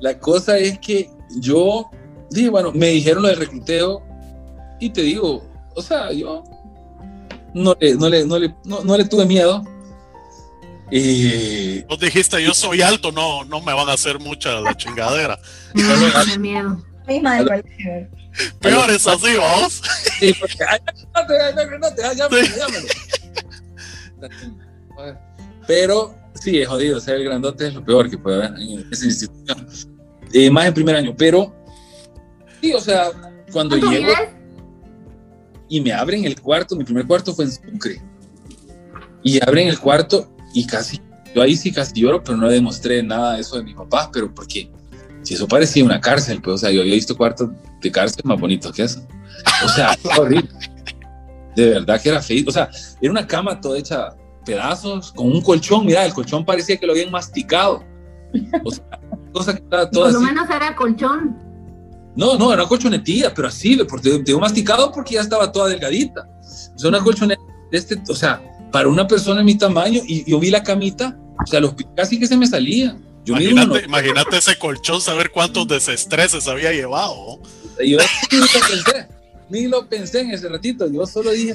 la 0.00 0.18
cosa 0.18 0.58
es 0.58 0.78
que 0.78 1.10
yo 1.36 1.90
dije, 2.30 2.48
bueno, 2.48 2.72
me 2.72 2.88
dijeron 2.88 3.22
lo 3.22 3.28
del 3.28 3.38
recluteo 3.38 4.02
y 4.80 4.90
te 4.90 5.02
digo, 5.02 5.46
o 5.74 5.82
sea, 5.82 6.12
yo 6.12 6.42
no 7.54 7.76
le, 7.78 7.94
no 7.94 8.08
le, 8.08 8.26
no 8.26 8.38
le, 8.38 8.54
no, 8.64 8.82
no 8.82 8.96
le 8.96 9.04
tuve 9.04 9.26
miedo. 9.26 9.62
Y 10.90 11.82
Vos 11.82 11.98
dijiste, 11.98 12.42
yo 12.42 12.54
soy 12.54 12.82
alto, 12.82 13.10
no, 13.12 13.44
no 13.44 13.60
me 13.60 13.72
van 13.72 13.88
a 13.88 13.92
hacer 13.92 14.18
mucha 14.18 14.60
la 14.60 14.76
chingadera. 14.76 15.38
A 16.14 16.20
tener 16.22 16.38
miedo. 16.38 16.93
Misma 17.06 17.36
del 17.36 17.46
colegio. 17.46 18.08
Peor 18.60 18.90
es 18.90 19.06
así, 19.06 19.36
vamos. 19.36 19.82
Sí, 20.18 20.34
porque, 20.40 20.58
ay, 20.68 20.80
no 21.14 21.78
no. 24.18 25.16
Pero 25.66 26.14
sí, 26.34 26.60
es 26.60 26.68
jodido, 26.68 27.00
ser 27.00 27.16
el 27.16 27.24
grandote 27.24 27.68
es 27.68 27.74
lo 27.74 27.84
peor 27.84 28.08
que 28.10 28.18
puede 28.18 28.44
haber 28.44 28.60
en 28.60 28.86
esa 28.90 29.04
institución. 29.06 29.66
Eh, 30.32 30.50
más 30.50 30.66
en 30.66 30.74
primer 30.74 30.96
año, 30.96 31.14
pero 31.16 31.54
sí, 32.60 32.72
o 32.72 32.80
sea, 32.80 33.10
cuando 33.52 33.78
¿Cuánto 33.78 33.90
llego 33.90 34.12
y 35.68 35.80
me 35.80 35.92
abren 35.92 36.24
el 36.24 36.40
cuarto, 36.40 36.76
mi 36.76 36.84
primer 36.84 37.06
cuarto 37.06 37.34
fue 37.34 37.44
en 37.44 37.52
Sucre, 37.52 38.02
y 39.22 39.42
abren 39.42 39.68
el 39.68 39.78
cuarto 39.78 40.34
y 40.52 40.66
casi, 40.66 41.00
yo 41.34 41.42
ahí 41.42 41.56
sí 41.56 41.72
casi 41.72 42.00
lloro, 42.00 42.22
pero 42.22 42.36
no 42.36 42.46
le 42.46 42.54
demostré 42.54 43.02
nada 43.02 43.34
de 43.34 43.40
eso 43.40 43.56
de 43.56 43.62
mi 43.62 43.74
papá, 43.74 44.10
pero 44.12 44.32
porque 44.34 44.70
si 45.24 45.34
eso 45.34 45.48
parecía 45.48 45.84
una 45.84 46.00
cárcel, 46.00 46.40
pues, 46.40 46.54
o 46.54 46.58
sea, 46.58 46.70
yo 46.70 46.82
había 46.82 46.94
visto 46.94 47.16
cuartos 47.16 47.50
de 47.80 47.90
cárcel 47.90 48.22
más 48.24 48.38
bonitos 48.38 48.72
que 48.72 48.82
eso. 48.82 49.00
O 49.64 49.68
sea, 49.68 49.96
horrible. 50.18 50.48
De 51.56 51.70
verdad 51.70 52.00
que 52.00 52.08
era 52.08 52.22
feo. 52.22 52.44
O 52.46 52.52
sea, 52.52 52.70
era 53.00 53.10
una 53.10 53.26
cama 53.26 53.60
toda 53.60 53.78
hecha 53.78 54.14
pedazos, 54.44 55.12
con 55.12 55.26
un 55.26 55.40
colchón. 55.40 55.86
Mira, 55.86 56.04
el 56.04 56.12
colchón 56.12 56.44
parecía 56.44 56.76
que 56.76 56.86
lo 56.86 56.92
habían 56.92 57.10
masticado. 57.10 57.82
O 58.64 58.70
sea, 58.70 58.84
cosa 59.32 59.54
que 59.54 59.62
estaba 59.62 59.90
toda 59.90 60.06
Por 60.06 60.12
lo 60.12 60.18
así. 60.18 60.26
menos 60.26 60.50
era 60.50 60.74
colchón. 60.76 61.36
No, 62.16 62.38
no, 62.38 62.52
era 62.52 62.62
una 62.62 62.68
colchonetilla, 62.68 63.32
pero 63.34 63.48
así, 63.48 63.76
porque 63.88 64.10
te 64.10 64.22
digo 64.22 64.38
masticado 64.38 64.92
porque 64.92 65.14
ya 65.14 65.20
estaba 65.20 65.50
toda 65.50 65.68
delgadita. 65.68 66.28
O 66.74 66.78
sea, 66.78 66.90
una 66.90 67.00
colchoneta 67.00 67.42
de 67.70 67.78
este, 67.78 68.00
o 68.08 68.14
sea, 68.14 68.40
para 68.70 68.88
una 68.88 69.06
persona 69.06 69.38
de 69.38 69.44
mi 69.44 69.56
tamaño, 69.56 70.00
y 70.06 70.28
yo 70.30 70.38
vi 70.38 70.50
la 70.50 70.62
camita, 70.62 71.18
o 71.42 71.46
sea, 71.46 71.60
los 71.60 71.74
casi 71.96 72.18
que 72.18 72.26
se 72.26 72.36
me 72.36 72.46
salían. 72.46 73.02
Yo 73.24 73.34
Imagínate, 73.34 73.86
imagínate 73.86 74.36
ese 74.36 74.58
colchón, 74.58 75.00
saber 75.00 75.30
cuántos 75.30 75.66
desestreses 75.66 76.46
había 76.46 76.72
llevado. 76.72 77.40
Yo 77.78 77.98
ni 78.30 78.38
lo 78.38 78.46
pensé, 78.68 79.08
ni 79.48 79.66
lo 79.66 79.88
pensé 79.88 80.20
en 80.20 80.30
ese 80.32 80.48
ratito. 80.48 80.90
Yo 80.90 81.06
solo 81.06 81.30
dije. 81.30 81.54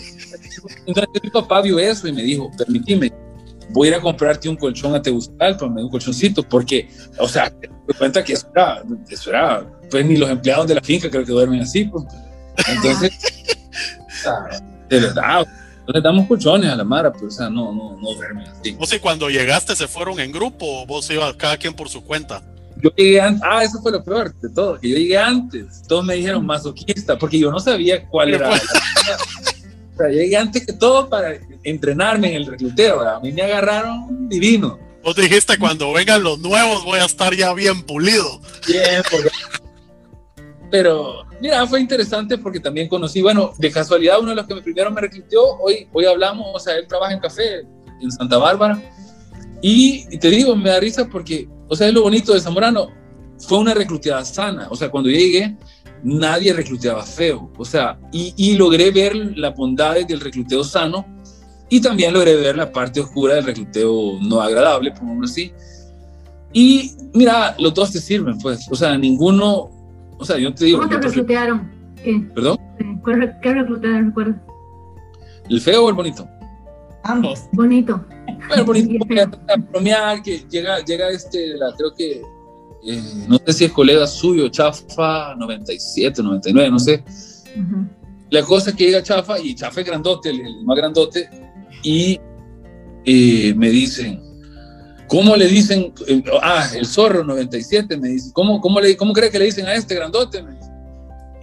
Entonces 0.85 1.23
mi 1.23 1.29
papá 1.29 1.61
vio 1.61 1.77
eso 1.77 2.07
y 2.07 2.11
me 2.11 2.23
dijo: 2.23 2.49
Permitime, 2.57 3.11
voy 3.69 3.87
a 3.87 3.91
ir 3.91 3.97
a 3.97 4.01
comprarte 4.01 4.49
un 4.49 4.55
colchón 4.55 4.95
a 4.95 5.01
Tegucigalpa, 5.01 5.65
un 5.65 5.89
colchoncito, 5.89 6.43
porque, 6.43 6.89
o 7.17 7.27
sea, 7.27 7.53
me 7.61 7.67
doy 7.67 7.95
cuenta 7.97 8.23
que 8.23 8.33
eso 8.33 8.47
era, 8.55 8.83
eso 9.09 9.29
era, 9.29 9.65
pues 9.89 10.05
ni 10.05 10.17
los 10.17 10.29
empleados 10.29 10.67
de 10.67 10.75
la 10.75 10.81
finca 10.81 11.09
creo 11.09 11.23
que 11.23 11.31
duermen 11.31 11.61
así. 11.61 11.85
pues. 11.85 12.03
Entonces, 12.67 13.11
o 14.07 14.23
sea, 14.23 14.61
de 14.89 14.99
verdad, 14.99 15.47
les 15.93 16.03
damos 16.03 16.27
colchones 16.27 16.69
a 16.71 16.75
la 16.75 16.83
Mara, 16.83 17.11
pero, 17.11 17.27
o 17.27 17.31
sea, 17.31 17.49
no, 17.49 17.71
no, 17.73 17.97
no 17.99 18.13
duermen 18.13 18.47
así. 18.47 18.75
O 18.79 18.85
sea, 18.85 18.99
cuando 19.01 19.29
llegaste 19.29 19.75
se 19.75 19.87
fueron 19.87 20.19
en 20.19 20.31
grupo 20.31 20.65
o 20.81 20.85
vos 20.85 21.09
ibas 21.09 21.33
cada 21.35 21.57
quien 21.57 21.73
por 21.73 21.89
su 21.89 22.03
cuenta. 22.03 22.41
Yo 22.81 22.89
llegué 22.95 23.19
antes, 23.19 23.41
ah, 23.45 23.63
eso 23.63 23.81
fue 23.81 23.91
lo 23.91 24.03
peor 24.03 24.33
de 24.35 24.49
todo, 24.49 24.79
que 24.79 24.89
yo 24.89 24.95
llegué 24.97 25.17
antes. 25.17 25.81
Todos 25.87 26.05
me 26.05 26.15
dijeron 26.15 26.45
masoquista, 26.45 27.17
porque 27.17 27.37
yo 27.39 27.51
no 27.51 27.59
sabía 27.59 28.05
cuál 28.07 28.33
era. 28.33 28.49
O 29.93 30.01
sea, 30.01 30.11
llegué 30.11 30.37
antes 30.37 30.65
que 30.65 30.71
todo 30.71 31.09
para 31.09 31.33
entrenarme 31.61 32.29
en 32.29 32.35
el 32.35 32.45
recluteo. 32.45 32.99
¿verdad? 32.99 33.15
A 33.15 33.19
mí 33.19 33.33
me 33.33 33.41
agarraron 33.41 34.29
divino. 34.29 34.79
Vos 35.03 35.13
dijiste, 35.13 35.57
cuando 35.57 35.91
vengan 35.91 36.23
los 36.23 36.39
nuevos 36.39 36.85
voy 36.85 36.99
a 36.99 37.05
estar 37.05 37.35
ya 37.35 37.53
bien 37.53 37.83
pulido. 37.83 38.39
Bien, 38.65 39.03
porque- 39.11 39.29
Pero, 40.71 41.25
mira, 41.41 41.65
fue 41.65 41.81
interesante 41.81 42.37
porque 42.37 42.59
también 42.59 42.87
conocí, 42.87 43.21
bueno, 43.21 43.53
de 43.57 43.71
casualidad, 43.71 44.19
uno 44.19 44.29
de 44.29 44.35
los 44.35 44.45
que 44.45 44.55
me 44.55 44.61
primero 44.61 44.91
me 44.91 45.01
reclutó, 45.01 45.57
hoy, 45.59 45.87
hoy 45.91 46.05
hablamos, 46.05 46.47
o 46.53 46.59
sea, 46.59 46.75
él 46.77 46.87
trabaja 46.87 47.13
en 47.13 47.19
café 47.19 47.61
en 48.01 48.11
Santa 48.11 48.37
Bárbara. 48.37 48.81
Y, 49.61 50.17
te 50.19 50.29
digo, 50.29 50.55
me 50.55 50.69
da 50.69 50.79
risa 50.79 51.07
porque, 51.07 51.47
o 51.67 51.75
sea, 51.75 51.87
es 51.87 51.93
lo 51.93 52.03
bonito 52.03 52.33
de 52.33 52.39
Zamorano, 52.39 52.89
fue 53.39 53.57
una 53.57 53.73
recluteada 53.73 54.23
sana. 54.23 54.67
O 54.69 54.75
sea, 54.75 54.89
cuando 54.89 55.09
llegué, 55.09 55.57
nadie 56.03 56.53
recluteaba 56.53 57.03
feo. 57.03 57.51
O 57.57 57.65
sea, 57.65 57.99
y, 58.11 58.33
y 58.37 58.55
logré 58.55 58.91
ver 58.91 59.15
las 59.15 59.55
bondades 59.55 60.07
del 60.07 60.19
recluteo 60.19 60.63
sano 60.63 61.05
y 61.69 61.81
también 61.81 62.13
logré 62.13 62.35
ver 62.35 62.57
la 62.57 62.71
parte 62.71 62.99
oscura 62.99 63.35
del 63.35 63.45
recluteo 63.45 64.19
no 64.21 64.41
agradable, 64.41 64.91
por 64.91 65.23
así. 65.23 65.51
Y 66.51 66.91
mira, 67.13 67.55
los 67.59 67.73
dos 67.75 67.91
te 67.91 67.99
sirven, 67.99 68.39
pues. 68.39 68.67
O 68.71 68.75
sea, 68.75 68.97
ninguno, 68.97 69.69
o 70.19 70.25
sea, 70.25 70.37
yo 70.37 70.53
te 70.53 70.65
digo, 70.65 70.79
¿Cómo 70.79 70.89
te 70.89 70.99
reclutearon? 70.99 71.71
¿Qué? 72.03 72.29
perdón, 72.35 72.57
¿Cuál 73.03 73.21
re- 73.21 73.35
¿Qué 73.41 73.53
reclutearon? 73.53 74.05
¿Recuerdas? 74.07 74.35
el 75.49 75.61
feo 75.61 75.85
o 75.85 75.89
el 75.89 75.95
bonito. 75.95 76.27
Ambos. 77.03 77.45
Bonito. 77.53 78.05
Bueno, 78.47 78.55
el 78.55 78.63
bonito 78.63 79.05
a 79.47 79.55
bromear, 79.57 80.21
que 80.21 80.45
llega, 80.49 80.79
llega 80.85 81.09
este, 81.09 81.55
la, 81.57 81.73
creo 81.75 81.93
que, 81.95 82.21
eh, 82.85 83.01
no 83.27 83.37
sé 83.45 83.53
si 83.53 83.65
es 83.65 83.71
colega 83.71 84.05
suyo, 84.05 84.47
Chafa 84.49 85.33
97, 85.35 86.21
99, 86.21 86.69
no 86.69 86.77
sé. 86.79 87.03
Ujú. 87.55 87.87
La 88.29 88.43
cosa 88.43 88.69
es 88.69 88.75
que 88.75 88.85
llega 88.85 89.01
Chafa 89.01 89.39
y 89.39 89.55
Chafa 89.55 89.81
es 89.81 89.87
grandote, 89.87 90.29
el, 90.29 90.39
el 90.41 90.63
más 90.65 90.77
grandote, 90.77 91.27
y 91.81 92.19
eh, 93.05 93.53
me 93.57 93.69
dicen, 93.69 94.21
¿cómo 95.09 95.35
le 95.35 95.47
dicen? 95.47 95.93
eh, 96.07 96.23
ah, 96.41 96.69
el 96.73 96.85
zorro 96.85 97.25
97 97.25 97.97
me 97.97 98.09
dice, 98.09 98.31
¿cómo, 98.31 98.61
cómo, 98.61 98.79
le, 98.79 98.95
¿cómo 98.95 99.11
cree 99.11 99.29
que 99.29 99.39
le 99.39 99.45
dicen 99.45 99.65
a 99.65 99.73
este 99.73 99.95
grandote? 99.95 100.41
Me 100.41 100.53
dice. 100.53 100.69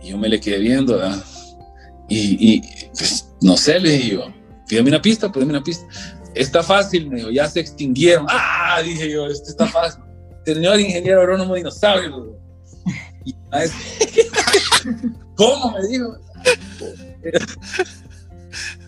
Y 0.03 0.11
yo 0.11 0.19
me 0.19 0.29
le 0.29 0.41
quedé 0.41 0.59
viendo, 0.59 0.97
¿verdad? 0.97 1.23
Y, 2.09 2.55
y, 2.55 2.63
pues, 2.97 3.29
no 3.43 3.57
sé, 3.57 3.81
le 3.81 3.91
dije 3.91 4.15
yo, 4.15 4.33
pídeme 4.69 4.89
una 4.89 5.03
pista, 5.03 5.31
pídeme 5.31 5.51
una 5.51 5.63
pista. 5.63 5.87
Está 6.35 6.63
fácil, 6.63 7.11
me 7.11 7.17
dijo, 7.17 7.31
ya 7.31 7.49
se 7.49 7.61
extinguieron. 7.61 8.27
Ah, 8.29 8.81
dije 8.83 9.11
yo, 9.11 9.27
esto 9.27 9.51
está 9.51 9.67
fácil. 9.67 10.03
Señor 10.45 10.79
ingeniero 10.79 11.21
agrónomo 11.21 11.55
dinosaurio. 11.55 12.39
Y, 13.25 13.35
¿Cómo? 15.35 15.73
Me 15.73 15.89
dijo. 15.89 16.17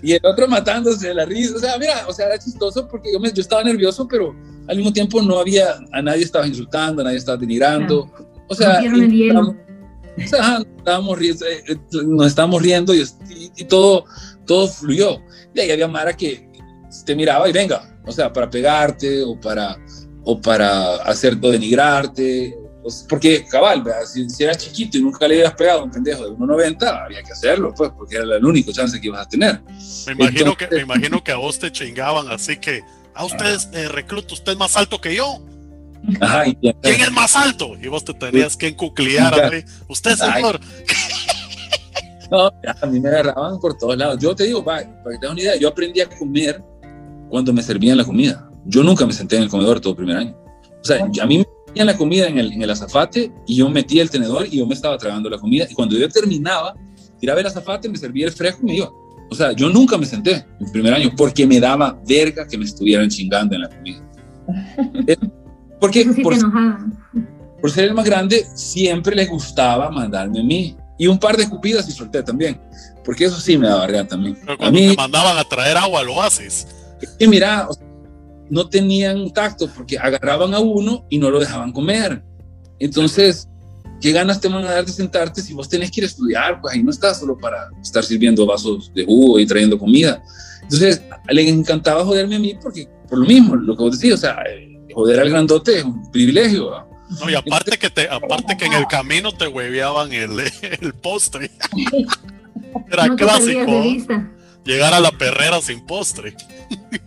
Y 0.03 0.13
el 0.13 0.21
otro 0.25 0.47
matándose 0.49 1.09
de 1.09 1.15
la 1.15 1.25
risa. 1.25 1.57
O 1.57 1.59
sea, 1.59 1.79
mira, 1.79 2.05
o 2.09 2.13
sea, 2.13 2.27
era 2.27 2.39
chistoso 2.39 2.87
porque 2.89 3.13
yo, 3.13 3.19
me, 3.21 3.33
yo 3.33 3.41
estaba 3.41 3.63
nervioso, 3.65 4.07
pero 4.09 4.35
al 4.69 4.77
mismo 4.77 4.93
tiempo 4.93 5.21
no 5.23 5.39
había, 5.39 5.75
a 5.93 6.03
nadie 6.03 6.23
estaba 6.25 6.47
insultando, 6.47 7.03
a 7.03 7.05
nadie 7.07 7.19
estaba 7.19 7.37
denigrando. 7.39 8.11
O 8.49 8.55
sea, 8.55 8.81
estábamos- 9.29 9.57
o 10.25 10.29
sea, 10.29 10.41
ajá, 10.41 10.63
estábamos 10.79 11.19
riendo, 11.19 11.47
eh, 11.47 11.65
eh, 11.69 11.77
nos 12.07 12.27
estábamos 12.27 12.63
riendo 12.63 12.95
y, 12.95 13.01
y- 13.31 13.53
y 13.57 13.65
todo, 13.65 14.05
todo 14.47 14.67
fluyó. 14.69 15.19
Y 15.55 15.61
ahí 15.61 15.71
había 15.71 15.87
Mara 15.89 16.17
que 16.17 16.49
te 17.05 17.15
miraba 17.15 17.49
y 17.49 17.53
venga, 17.53 17.99
o 18.07 18.13
sea, 18.13 18.33
para 18.33 18.49
pegarte 18.51 19.23
o 19.23 19.39
para, 19.39 19.77
o 20.25 20.41
para 20.41 20.97
hacer 20.97 21.37
o 21.41 21.51
denigrarte. 21.51 22.57
Pues, 22.89 23.05
porque, 23.07 23.45
cabal. 23.45 23.85
Si, 24.07 24.31
si 24.31 24.45
eras 24.45 24.57
chiquito 24.57 24.97
y 24.97 25.03
nunca 25.03 25.29
le 25.29 25.35
habías 25.35 25.53
pegado 25.53 25.81
a 25.81 25.85
un 25.85 25.91
pendejo 25.91 26.25
de 26.25 26.31
1,90, 26.31 27.05
había 27.05 27.23
que 27.23 27.33
hacerlo, 27.33 27.75
pues, 27.77 27.91
porque 27.95 28.17
era 28.17 28.37
el 28.37 28.43
único 28.43 28.73
chance 28.73 28.99
que 28.99 29.09
ibas 29.09 29.27
a 29.27 29.29
tener. 29.29 29.61
Me 30.07 30.13
imagino, 30.15 30.57
que, 30.57 30.65
Entonces- 30.65 30.87
me 30.87 30.95
imagino 30.95 31.23
que 31.23 31.33
a 31.33 31.37
vos 31.37 31.59
te 31.59 31.71
chingaban, 31.71 32.31
así 32.31 32.57
que 32.57 32.81
a 33.15 33.27
ustedes, 33.27 33.69
eh, 33.75 33.89
recluta, 33.89 34.33
usted 34.33 34.53
es 34.53 34.59
más 34.59 34.75
alto 34.79 35.03
que 35.03 35.15
yo. 35.15 35.39
¿Quién 36.81 37.01
es 37.03 37.13
más 37.13 37.37
alto? 37.37 37.77
Y 37.79 37.89
vos 37.89 38.07
te 38.07 38.15
tenías 38.15 38.57
que 38.57 38.69
encucliar 38.69 39.39
así. 39.39 39.65
Usted, 39.87 40.17
señor. 40.17 40.59
No, 42.31 42.45
a 42.83 42.87
mí 42.87 43.01
me 43.01 43.09
agarraban 43.09 43.59
por 43.59 43.79
todos 43.79 43.97
lados. 43.97 44.19
Yo 44.21 44.37
te 44.37 44.45
digo, 44.45 44.63
va, 44.63 44.83
para 45.03 45.15
que 45.15 45.19
te 45.19 45.27
una 45.29 45.41
idea, 45.41 45.57
yo 45.57 45.67
aprendí 45.67 46.03
a 46.03 46.09
comer 46.11 46.63
cuando 47.31 47.55
me 47.55 47.63
servían 47.63 47.97
la 47.97 48.05
comida. 48.05 48.51
Yo 48.67 48.83
nunca 48.83 49.07
me 49.07 49.15
senté 49.15 49.37
en 49.37 49.45
el 49.45 49.49
comedor 49.49 49.81
todo 49.81 49.93
el 49.93 49.97
primer 49.97 50.19
año. 50.19 50.37
O 50.79 50.85
sea, 50.85 51.03
a 51.03 51.27
mí 51.27 51.39
me 51.39 51.47
la 51.75 51.97
comida 51.97 52.27
en 52.27 52.39
el, 52.39 52.53
en 52.53 52.63
el 52.63 52.71
azafate 52.71 53.33
y 53.47 53.57
yo 53.57 53.69
metía 53.69 54.03
el 54.03 54.11
tenedor 54.11 54.47
y 54.47 54.59
yo 54.59 54.67
me 54.67 54.75
estaba 54.75 54.99
tragando 54.99 55.31
la 55.31 55.39
comida. 55.39 55.67
Y 55.69 55.75
cuando 55.75 55.97
yo 55.97 56.09
terminaba, 56.09 56.75
tiraba 57.21 57.41
el 57.41 57.47
azafate, 57.47 57.89
me 57.89 57.99
servía 57.99 58.27
el 58.27 58.33
fresco 58.33 58.61
y 58.63 58.67
me 58.67 58.77
iba. 58.77 58.91
O 59.31 59.35
sea, 59.35 59.53
yo 59.53 59.69
nunca 59.69 59.99
me 59.99 60.07
senté 60.07 60.47
en 60.61 60.67
el 60.67 60.73
primer 60.73 60.95
año 60.95 61.11
porque 61.17 61.47
me 61.47 61.61
daba 61.61 62.01
verga 62.07 62.47
que 62.47 62.57
me 62.57 62.65
estuvieran 62.65 63.09
chingando 63.09 63.55
en 63.55 63.63
la 63.63 63.69
comida. 63.69 64.05
Porque 65.81 66.03
sí 66.13 66.23
por 66.23 66.35
por 67.61 67.71
ser 67.71 67.85
el 67.85 67.95
más 67.95 68.05
grande, 68.05 68.47
siempre 68.55 69.17
les 69.17 69.29
gustaba 69.29 69.91
mandarme 69.91 70.41
a 70.41 70.43
mí. 70.43 70.77
y 70.97 71.07
un 71.07 71.19
par 71.19 71.37
de 71.37 71.45
escupidas 71.45 71.89
y 71.89 71.93
solté 71.93 72.23
también, 72.23 72.61
porque 73.05 73.25
eso 73.25 73.41
sí 73.41 73.57
me 73.57 73.69
daba 73.69 73.87
verga 73.87 74.07
también. 74.07 74.37
Pero 74.41 74.59
cuando 74.59 74.79
a 74.79 74.81
mí, 74.81 74.91
te 74.91 74.97
mandaban 74.97 75.39
a 75.39 75.45
traer 75.45 75.77
agua 75.77 76.01
al 76.01 76.09
oasis. 76.09 76.67
es 77.01 77.11
que 77.11 77.29
mira, 77.29 77.69
o 77.69 77.73
sea, 77.73 77.87
no 78.51 78.69
tenían 78.69 79.31
tacto 79.33 79.69
porque 79.69 79.99
agarraban 79.99 80.55
a 80.55 80.61
uno 80.61 81.05
y 81.09 81.19
no 81.19 81.31
lo 81.31 81.41
dejaban 81.41 81.73
comer. 81.73 82.23
Entonces, 82.79 83.49
¿qué 84.01 84.13
ganas 84.13 84.41
te 84.41 84.49
van 84.49 84.65
a 84.65 84.73
dar 84.73 84.85
de 84.85 84.93
sentarte 84.93 85.43
si 85.43 85.53
vos 85.53 85.69
tenés 85.69 85.91
que 85.91 86.01
ir 86.01 86.05
a 86.05 86.07
estudiar? 86.09 86.61
Pues 86.61 86.75
ahí 86.75 86.83
no 86.83 86.91
estás 86.91 87.21
solo 87.21 87.37
para 87.37 87.69
estar 87.83 88.05
sirviendo 88.05 88.47
vasos 88.47 88.93
de 88.95 89.05
jugo 89.05 89.39
y 89.39 89.47
trayendo 89.47 89.79
comida. 89.79 90.23
Entonces, 90.63 91.03
le 91.29 91.49
encantaba 91.49 92.05
joderme 92.05 92.37
a 92.37 92.39
mí 92.39 92.55
porque, 92.61 92.89
por 93.09 93.19
lo 93.19 93.27
mismo, 93.27 93.57
lo 93.57 93.77
que 93.77 93.83
vos 93.83 93.99
decís, 93.99 94.15
o 94.15 94.19
sea, 94.19 94.37
eh, 94.49 94.79
joder 94.93 95.21
al 95.21 95.31
grandote 95.31 95.79
es 95.79 95.85
un 95.85 96.11
privilegio. 96.11 96.71
¿va? 96.71 96.87
No, 97.21 97.31
y 97.31 97.35
aparte 97.35 97.79
que 97.79 97.91
te, 97.91 98.09
aparte 98.09 98.57
que 98.57 98.67
en 98.67 98.75
el 98.75 98.87
camino 98.87 99.33
te 99.33 99.49
hueveaban 99.49 100.13
el, 100.13 100.41
el 100.81 100.95
postre. 100.95 101.51
Era 102.91 103.07
no 103.07 103.17
clásico. 103.17 103.83
Llegar 104.69 104.93
a 104.93 105.01
la 105.01 105.11
perrera 105.11 105.63
sin 105.63 105.81
postre. 105.87 106.35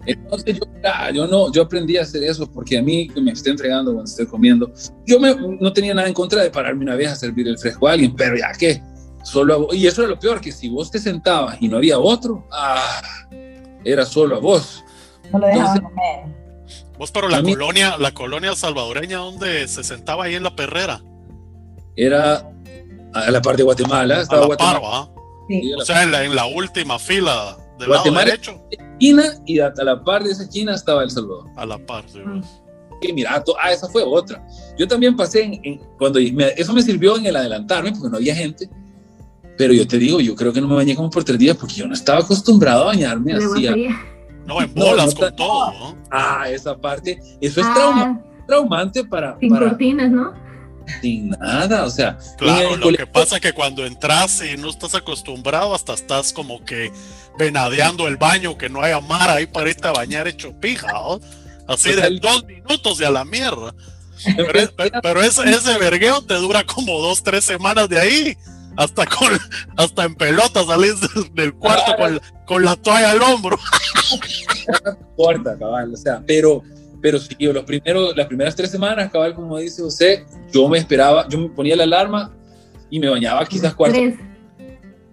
Entonces 0.07 0.57
yo, 0.57 0.63
ah, 0.83 1.11
yo 1.11 1.27
no, 1.27 1.51
yo 1.51 1.61
aprendí 1.61 1.95
a 1.95 2.01
hacer 2.01 2.23
eso 2.23 2.51
porque 2.51 2.79
a 2.79 2.81
mí 2.81 3.07
que 3.07 3.21
me 3.21 3.31
esté 3.33 3.51
entregando 3.51 3.93
cuando 3.93 4.09
esté 4.09 4.25
comiendo, 4.25 4.73
yo 5.05 5.19
me, 5.19 5.35
no 5.35 5.71
tenía 5.71 5.93
nada 5.93 6.07
en 6.07 6.13
contra 6.15 6.41
de 6.41 6.49
pararme 6.49 6.83
una 6.83 6.95
vez 6.95 7.09
a 7.11 7.15
servir 7.15 7.47
el 7.47 7.59
fresco 7.59 7.87
a 7.87 7.91
alguien, 7.91 8.15
pero 8.15 8.35
ya 8.35 8.51
que, 8.53 8.81
solo 9.23 9.53
a 9.53 9.57
vos, 9.57 9.75
y 9.75 9.85
eso 9.85 10.01
era 10.01 10.09
lo 10.09 10.17
peor, 10.19 10.41
que 10.41 10.51
si 10.51 10.69
vos 10.69 10.89
te 10.89 10.97
sentabas 10.97 11.61
y 11.61 11.67
no 11.67 11.77
había 11.77 11.99
otro, 11.99 12.47
ah, 12.51 12.99
era 13.85 14.05
solo 14.07 14.37
a 14.37 14.39
vos. 14.39 14.83
No 15.31 15.37
lo 15.37 15.45
dejaban 15.45 15.77
Entonces- 15.77 15.83
comer. 15.83 16.41
Vos, 16.97 17.11
pero 17.11 17.29
la 17.29 17.37
A 17.37 17.41
mí- 17.43 17.53
colonia, 17.53 17.95
la 17.99 18.11
colonia 18.11 18.55
salvadoreña 18.55 19.17
donde 19.19 19.67
se 19.67 19.83
sentaba 19.83 20.23
ahí 20.25 20.33
en 20.33 20.41
la 20.43 20.55
perrera, 20.55 21.03
Era 21.95 22.43
a 23.13 23.29
la 23.29 23.41
par 23.41 23.55
de 23.55 23.61
Guatemala, 23.63 24.17
a 24.17 24.21
estaba 24.21 24.47
la 24.47 24.57
par, 24.57 24.79
Guatemala. 24.79 25.11
Sí. 25.61 25.73
O 25.73 25.81
sea, 25.85 26.03
en 26.03 26.11
la, 26.11 26.23
en 26.23 26.35
la 26.35 26.45
última 26.45 26.97
fila 26.99 27.57
del 27.79 27.87
Guatemala- 27.89 28.25
lado 28.25 28.31
derecho, 28.31 28.61
esquina 28.69 29.23
y 29.45 29.59
a 29.59 29.71
la 29.83 30.03
par 30.03 30.23
de 30.23 30.31
esa 30.31 30.43
esquina 30.43 30.75
estaba 30.75 31.03
El 31.03 31.09
Salvador. 31.11 31.47
a 31.55 31.65
la 31.65 31.77
par. 31.79 32.03
sí, 32.07 32.19
Mm. 32.23 32.41
Y 33.03 33.13
mira, 33.13 33.43
to- 33.43 33.55
ah, 33.59 33.71
esa 33.71 33.87
fue 33.89 34.03
otra. 34.03 34.45
Yo 34.77 34.87
también 34.87 35.15
pasé 35.15 35.41
en, 35.43 35.59
en- 35.63 35.81
cuando 35.97 36.19
me- 36.19 36.53
eso 36.55 36.71
me 36.71 36.83
sirvió 36.83 37.17
en 37.17 37.25
el 37.25 37.35
adelantarme 37.35 37.91
porque 37.93 38.09
no 38.09 38.17
había 38.17 38.35
gente. 38.35 38.69
Pero 39.57 39.73
yo 39.73 39.87
te 39.87 39.97
digo, 39.97 40.19
yo 40.19 40.35
creo 40.35 40.53
que 40.53 40.61
no 40.61 40.67
me 40.67 40.75
bañé 40.75 40.95
como 40.95 41.09
por 41.09 41.23
tres 41.23 41.39
días 41.39 41.57
porque 41.57 41.73
yo 41.75 41.87
no 41.87 41.93
estaba 41.95 42.19
acostumbrado 42.19 42.83
a 42.83 42.85
bañarme 42.87 43.33
De 43.33 43.37
así. 43.43 43.65
a- 43.67 43.71
guapería. 43.71 43.99
No, 44.45 44.61
en 44.61 44.71
No, 44.75 44.85
bolas 44.85 45.07
no 45.07 45.19
con 45.19 45.25
está- 45.29 45.35
todo, 45.35 45.71
¿no? 45.73 45.95
Ah, 46.11 46.45
esa 46.49 46.77
parte, 46.77 47.19
eso 47.41 47.61
es 47.61 47.73
trauma, 47.73 48.21
Ah, 48.23 48.43
traumante 48.47 49.03
para, 49.03 49.37
sin 49.39 49.49
para 49.49 49.69
cortinas, 49.69 50.11
¿no? 50.11 50.33
Sin 51.01 51.29
nada, 51.29 51.85
o 51.85 51.89
sea, 51.89 52.17
Claro, 52.37 52.75
lo 52.77 52.91
que 52.97 53.07
pasa 53.07 53.35
es 53.35 53.41
que 53.41 53.53
cuando 53.53 53.85
entras 53.85 54.41
y 54.43 54.57
no 54.57 54.69
estás 54.69 54.95
acostumbrado, 54.95 55.73
hasta 55.75 55.93
estás 55.93 56.33
como 56.33 56.63
que 56.65 56.91
venadeando 57.39 58.07
el 58.07 58.17
baño, 58.17 58.57
que 58.57 58.69
no 58.69 58.81
haya 58.81 58.99
mar 58.99 59.29
ahí 59.29 59.45
para 59.47 59.69
irte 59.69 59.87
a 59.87 59.91
bañar 59.91 60.27
hecho 60.27 60.53
pija, 60.59 60.91
¿no? 60.91 61.19
Así 61.67 61.91
de 61.93 62.19
dos 62.19 62.43
minutos 62.45 62.99
y 62.99 63.03
a 63.05 63.11
la 63.11 63.23
mierda. 63.23 63.73
Pero, 64.35 64.59
es- 64.59 64.71
pero- 65.01 65.21
ese, 65.23 65.49
ese 65.49 65.77
vergueo 65.77 66.21
te 66.21 66.35
dura 66.35 66.63
como 66.63 66.99
dos, 67.01 67.23
tres 67.23 67.45
semanas 67.45 67.87
de 67.89 67.99
ahí. 67.99 68.37
Hasta 68.77 69.05
con 69.05 69.37
hasta 69.77 70.05
en 70.05 70.15
pelota 70.15 70.63
salís 70.65 70.95
del, 71.33 71.53
cuarto 71.55 71.95
con, 71.97 72.15
la- 72.15 72.21
con 72.45 72.63
la 72.65 72.75
toalla 72.77 73.11
al 73.11 73.21
hombro. 73.21 73.59
corta, 75.17 75.57
cabal, 75.57 75.93
o 75.93 75.97
sea, 75.97 76.21
pero, 76.25 76.63
pero 77.01 77.19
sí, 77.19 77.35
los 77.39 77.63
primeros, 77.63 78.15
las 78.15 78.27
primeras 78.27 78.55
tres 78.55 78.69
semanas, 78.71 79.11
cabal, 79.11 79.33
como 79.33 79.57
dice 79.57 79.81
José, 79.81 80.25
yo 80.51 80.67
me 80.69 80.77
esperaba, 80.77 81.27
yo 81.27 81.39
me 81.39 81.49
ponía 81.49 81.75
la 81.75 81.83
alarma 81.83 82.31
y 82.89 82.99
me 82.99 83.09
bañaba 83.09 83.45
quizás 83.45 83.73
cuarto, 83.73 83.97
Tres. 83.97 84.15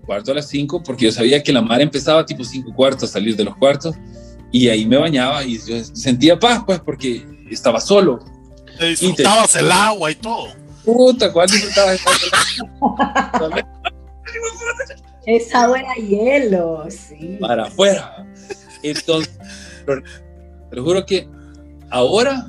cuarto 0.04 0.32
a 0.32 0.34
las 0.34 0.48
cinco, 0.48 0.82
porque 0.82 1.06
yo 1.06 1.12
sabía 1.12 1.42
que 1.42 1.52
la 1.52 1.62
mar 1.62 1.80
empezaba 1.80 2.26
tipo 2.26 2.44
cinco 2.44 2.72
cuartos 2.74 3.04
a 3.04 3.12
salir 3.12 3.36
de 3.36 3.44
los 3.44 3.56
cuartos, 3.56 3.94
y 4.52 4.68
ahí 4.68 4.86
me 4.86 4.96
bañaba 4.96 5.44
y 5.44 5.58
yo 5.58 5.82
sentía 5.84 6.38
paz, 6.38 6.62
pues, 6.66 6.80
porque 6.80 7.26
estaba 7.50 7.80
solo. 7.80 8.18
Te 8.78 8.86
disfrutabas 8.86 9.56
el 9.56 9.70
agua 9.72 10.10
y 10.10 10.14
todo. 10.14 10.48
Puta, 10.84 11.32
¿cuál 11.32 11.48
disfrutaba 11.48 11.92
de 11.92 11.98
Esa 15.26 15.64
agua 15.64 15.80
era 15.80 15.94
hielo, 15.94 16.86
sí. 16.88 17.36
para 17.40 17.64
afuera. 17.64 18.26
Entonces, 18.82 19.38
te 19.86 20.76
lo 20.76 20.84
juro 20.84 21.04
que 21.04 21.28
ahora 21.90 22.46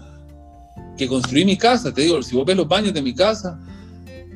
que 0.98 1.08
construí 1.08 1.46
mi 1.46 1.58
casa, 1.58 1.94
te 1.94 2.02
digo, 2.02 2.22
si 2.22 2.36
vos 2.36 2.46
ves 2.46 2.58
los 2.58 2.68
baños 2.68 2.94
de 2.94 3.02
mi 3.02 3.14
casa, 3.14 3.60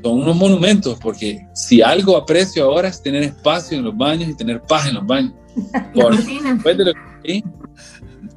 son 0.02 0.22
unos 0.22 0.36
monumentos, 0.36 0.98
porque 1.02 1.48
si 1.54 1.82
algo 1.82 2.18
aprecio 2.18 2.66
ahora 2.66 2.90
es 2.90 3.02
tener 3.02 3.24
espacio 3.24 3.78
en 3.78 3.86
los 3.86 3.96
baños 3.96 4.30
y 4.30 4.36
tener 4.36 4.62
paz 4.62 4.88
en 4.88 4.96
los 4.96 5.06
baños. 5.06 5.34
Por 5.94 6.16
después 6.18 6.78
de 6.78 6.86
lo 6.86 6.94
que 7.24 7.44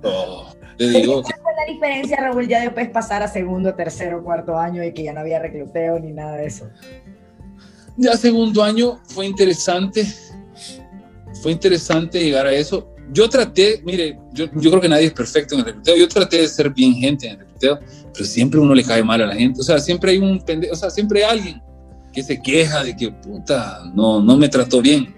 no, 0.03 0.47
te 0.77 0.89
digo 0.89 1.23
que 1.23 1.33
¿Cuál 1.33 1.41
fue 1.43 1.53
la 1.67 1.73
diferencia, 1.73 2.17
Raúl, 2.21 2.47
ya 2.47 2.61
después 2.61 2.89
pasar 2.91 3.23
a 3.23 3.29
segundo, 3.29 3.75
tercero, 3.75 4.23
cuarto 4.23 4.59
año 4.59 4.85
y 4.85 4.93
que 4.93 5.05
ya 5.05 5.13
no 5.13 5.21
había 5.21 5.39
recluteo 5.39 5.99
ni 5.99 6.13
nada 6.13 6.37
de 6.37 6.47
eso? 6.47 6.69
ya 7.97 8.17
segundo 8.17 8.63
año 8.63 9.01
fue 9.07 9.27
interesante, 9.27 10.07
fue 11.43 11.53
interesante 11.53 12.23
llegar 12.23 12.47
a 12.47 12.53
eso. 12.53 12.89
Yo 13.13 13.29
traté, 13.29 13.83
mire, 13.85 14.19
yo, 14.33 14.47
yo 14.55 14.71
creo 14.71 14.81
que 14.81 14.89
nadie 14.89 15.07
es 15.07 15.13
perfecto 15.13 15.55
en 15.55 15.61
el 15.61 15.67
recluteo, 15.67 15.97
yo 15.97 16.09
traté 16.09 16.39
de 16.43 16.49
ser 16.49 16.71
bien 16.71 16.95
gente 16.95 17.27
en 17.27 17.33
el 17.35 17.39
recluteo, 17.41 17.79
pero 18.13 18.25
siempre 18.25 18.59
uno 18.61 18.75
le 18.75 18.83
cae 18.83 19.03
mal 19.03 19.23
a 19.23 19.27
la 19.27 19.35
gente, 19.35 19.61
o 19.61 19.65
sea, 19.65 19.79
siempre 19.79 20.13
hay 20.13 20.19
un 20.19 20.41
pendejo, 20.45 20.73
o 20.73 20.77
sea, 20.77 20.91
siempre 20.91 21.25
hay 21.25 21.39
alguien 21.39 21.63
que 22.13 22.23
se 22.23 22.41
queja 22.41 22.83
de 22.83 22.97
que, 22.97 23.11
puta, 23.11 23.83
no, 23.95 24.21
no 24.23 24.37
me 24.37 24.49
trató 24.49 24.81
bien. 24.81 25.15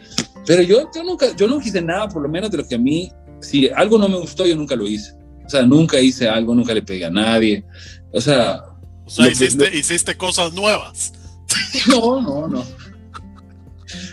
Pero 0.46 0.62
yo, 0.62 0.88
yo, 0.94 1.04
nunca, 1.04 1.34
yo 1.36 1.46
no 1.46 1.60
hice 1.60 1.80
nada, 1.80 2.08
por 2.08 2.22
lo 2.22 2.28
menos 2.28 2.50
de 2.50 2.58
lo 2.58 2.66
que 2.66 2.74
a 2.74 2.78
mí, 2.78 3.12
si 3.40 3.68
algo 3.68 3.98
no 3.98 4.08
me 4.08 4.18
gustó, 4.18 4.44
yo 4.46 4.56
nunca 4.56 4.74
lo 4.74 4.86
hice. 4.86 5.12
O 5.46 5.48
sea, 5.48 5.62
nunca 5.62 6.00
hice 6.00 6.28
algo, 6.28 6.54
nunca 6.54 6.74
le 6.74 6.82
pegué 6.82 7.04
a 7.04 7.10
nadie. 7.10 7.64
O 8.12 8.20
sea, 8.20 8.62
O 9.06 9.10
sea, 9.10 9.28
hiciste, 9.28 9.70
lo- 9.70 9.76
hiciste 9.76 10.16
cosas 10.16 10.52
nuevas. 10.52 11.12
no, 11.88 12.20
no, 12.20 12.48
no. 12.48 12.64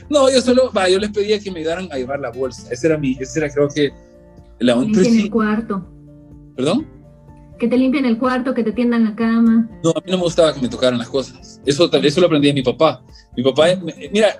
No, 0.09 0.29
yo 0.29 0.41
solo, 0.41 0.71
va, 0.75 0.89
yo 0.89 0.99
les 0.99 1.11
pedía 1.11 1.39
que 1.39 1.51
me 1.51 1.59
ayudaran 1.59 1.87
a 1.91 1.95
llevar 1.97 2.19
la 2.19 2.31
bolsa. 2.31 2.67
Ese 2.71 2.87
era 2.87 2.97
mi, 2.97 3.17
ese 3.19 3.39
era 3.39 3.49
creo 3.51 3.67
que 3.69 3.91
la 4.59 4.75
un- 4.75 4.85
Limpien 4.91 5.19
el 5.19 5.29
cuarto. 5.29 5.85
¿Perdón? 6.55 6.87
Que 7.59 7.67
te 7.67 7.77
limpien 7.77 8.05
el 8.05 8.17
cuarto, 8.17 8.53
que 8.53 8.63
te 8.63 8.71
tiendan 8.73 9.03
la 9.05 9.15
cama. 9.15 9.69
No, 9.83 9.91
a 9.91 10.01
mí 10.05 10.11
no 10.11 10.17
me 10.17 10.23
gustaba 10.23 10.53
que 10.53 10.59
me 10.61 10.67
tocaran 10.69 10.99
las 10.99 11.09
cosas. 11.09 11.61
Eso, 11.65 11.89
eso 11.91 12.19
lo 12.21 12.27
aprendí 12.27 12.47
de 12.49 12.53
mi 12.53 12.61
papá. 12.63 13.03
Mi 13.35 13.43
papá, 13.43 13.69
eh, 13.71 13.77
me- 13.77 14.09
mira, 14.11 14.35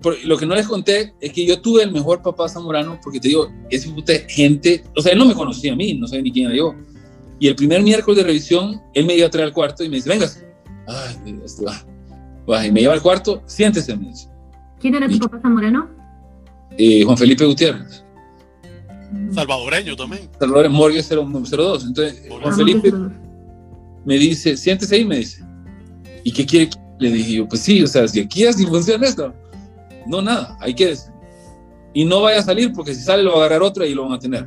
por- 0.00 0.16
lo 0.24 0.36
que 0.36 0.46
no 0.46 0.54
les 0.54 0.66
conté 0.68 1.14
es 1.20 1.32
que 1.32 1.44
yo 1.46 1.60
tuve 1.60 1.82
el 1.82 1.90
mejor 1.92 2.22
papá 2.22 2.48
zamorano 2.48 2.98
porque 3.02 3.18
te 3.20 3.28
digo, 3.28 3.48
ese 3.70 3.88
puta 3.90 4.12
gente, 4.28 4.84
o 4.96 5.00
sea, 5.02 5.12
él 5.12 5.18
no 5.18 5.24
me 5.26 5.34
conocía 5.34 5.72
a 5.72 5.76
mí, 5.76 5.94
no 5.94 6.06
sabía 6.06 6.22
ni 6.22 6.32
quién 6.32 6.46
era 6.46 6.56
yo. 6.56 6.74
Y 7.40 7.48
el 7.48 7.56
primer 7.56 7.82
miércoles 7.82 8.18
de 8.18 8.24
revisión, 8.24 8.80
él 8.94 9.06
me 9.06 9.16
iba 9.16 9.26
a 9.26 9.30
traer 9.30 9.48
al 9.48 9.52
cuarto 9.54 9.82
y 9.82 9.88
me 9.88 9.96
dice, 9.96 10.08
venga. 10.08 10.26
Ay, 10.86 11.16
mira, 11.24 11.44
este 11.44 11.64
va. 11.64 11.84
Va, 12.48 12.66
y 12.66 12.70
me 12.70 12.80
lleva 12.82 12.94
al 12.94 13.02
cuarto, 13.02 13.42
siéntese, 13.46 13.96
me 13.96 14.08
dice. 14.08 14.28
¿Quién 14.84 14.96
era 14.96 15.08
tu 15.08 15.14
Y- 15.14 15.18
papá 15.18 15.40
zamorano? 15.40 15.88
Eh, 16.76 17.04
Juan 17.04 17.16
Felipe 17.16 17.46
Gutiérrez. 17.46 18.04
Salvadoreño 19.32 19.96
también. 19.96 20.28
Salvador 20.38 20.68
Morgue 20.68 21.02
02. 21.02 21.86
Entonces, 21.86 22.22
Juan 22.28 22.42
Ah, 22.44 22.52
Felipe 22.52 22.92
me 24.04 24.18
dice, 24.18 24.58
siéntese 24.58 24.96
ahí, 24.96 25.06
me 25.06 25.20
dice. 25.20 25.42
¿Y 26.22 26.30
qué 26.30 26.44
quiere? 26.44 26.68
que-?" 26.68 26.76
Le 26.98 27.10
dije 27.12 27.32
yo, 27.32 27.48
pues 27.48 27.62
sí, 27.62 27.82
o 27.82 27.86
sea, 27.86 28.06
si 28.06 28.20
aquí 28.20 28.44
así 28.44 28.66
funciona 28.66 29.06
esto. 29.06 29.32
No, 30.06 30.20
nada, 30.20 30.54
hay 30.60 30.74
que 30.74 30.94
Y 31.94 32.04
no 32.04 32.20
vaya 32.20 32.40
a 32.40 32.42
salir 32.42 32.70
porque 32.74 32.94
si 32.94 33.00
sale 33.00 33.22
lo 33.22 33.30
va 33.30 33.36
a 33.36 33.46
agarrar 33.46 33.62
otra 33.62 33.86
y 33.86 33.94
lo 33.94 34.02
van 34.02 34.12
a 34.12 34.18
tener. 34.18 34.46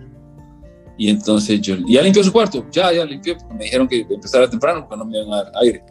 Y 0.99 1.09
entonces 1.09 1.59
yo, 1.61 1.77
¿ya 1.87 2.03
limpió 2.03 2.23
su 2.23 2.31
cuarto? 2.31 2.63
Ya, 2.71 2.93
ya 2.93 3.05
limpió, 3.05 3.35
porque 3.37 3.55
me 3.55 3.63
dijeron 3.63 3.87
que 3.87 4.05
empezara 4.07 4.47
temprano 4.47 4.81
porque 4.87 4.97
no 4.97 5.05
me 5.05 5.17
iban 5.17 5.33
a 5.33 5.43
dar 5.45 5.51
aire. 5.63 5.83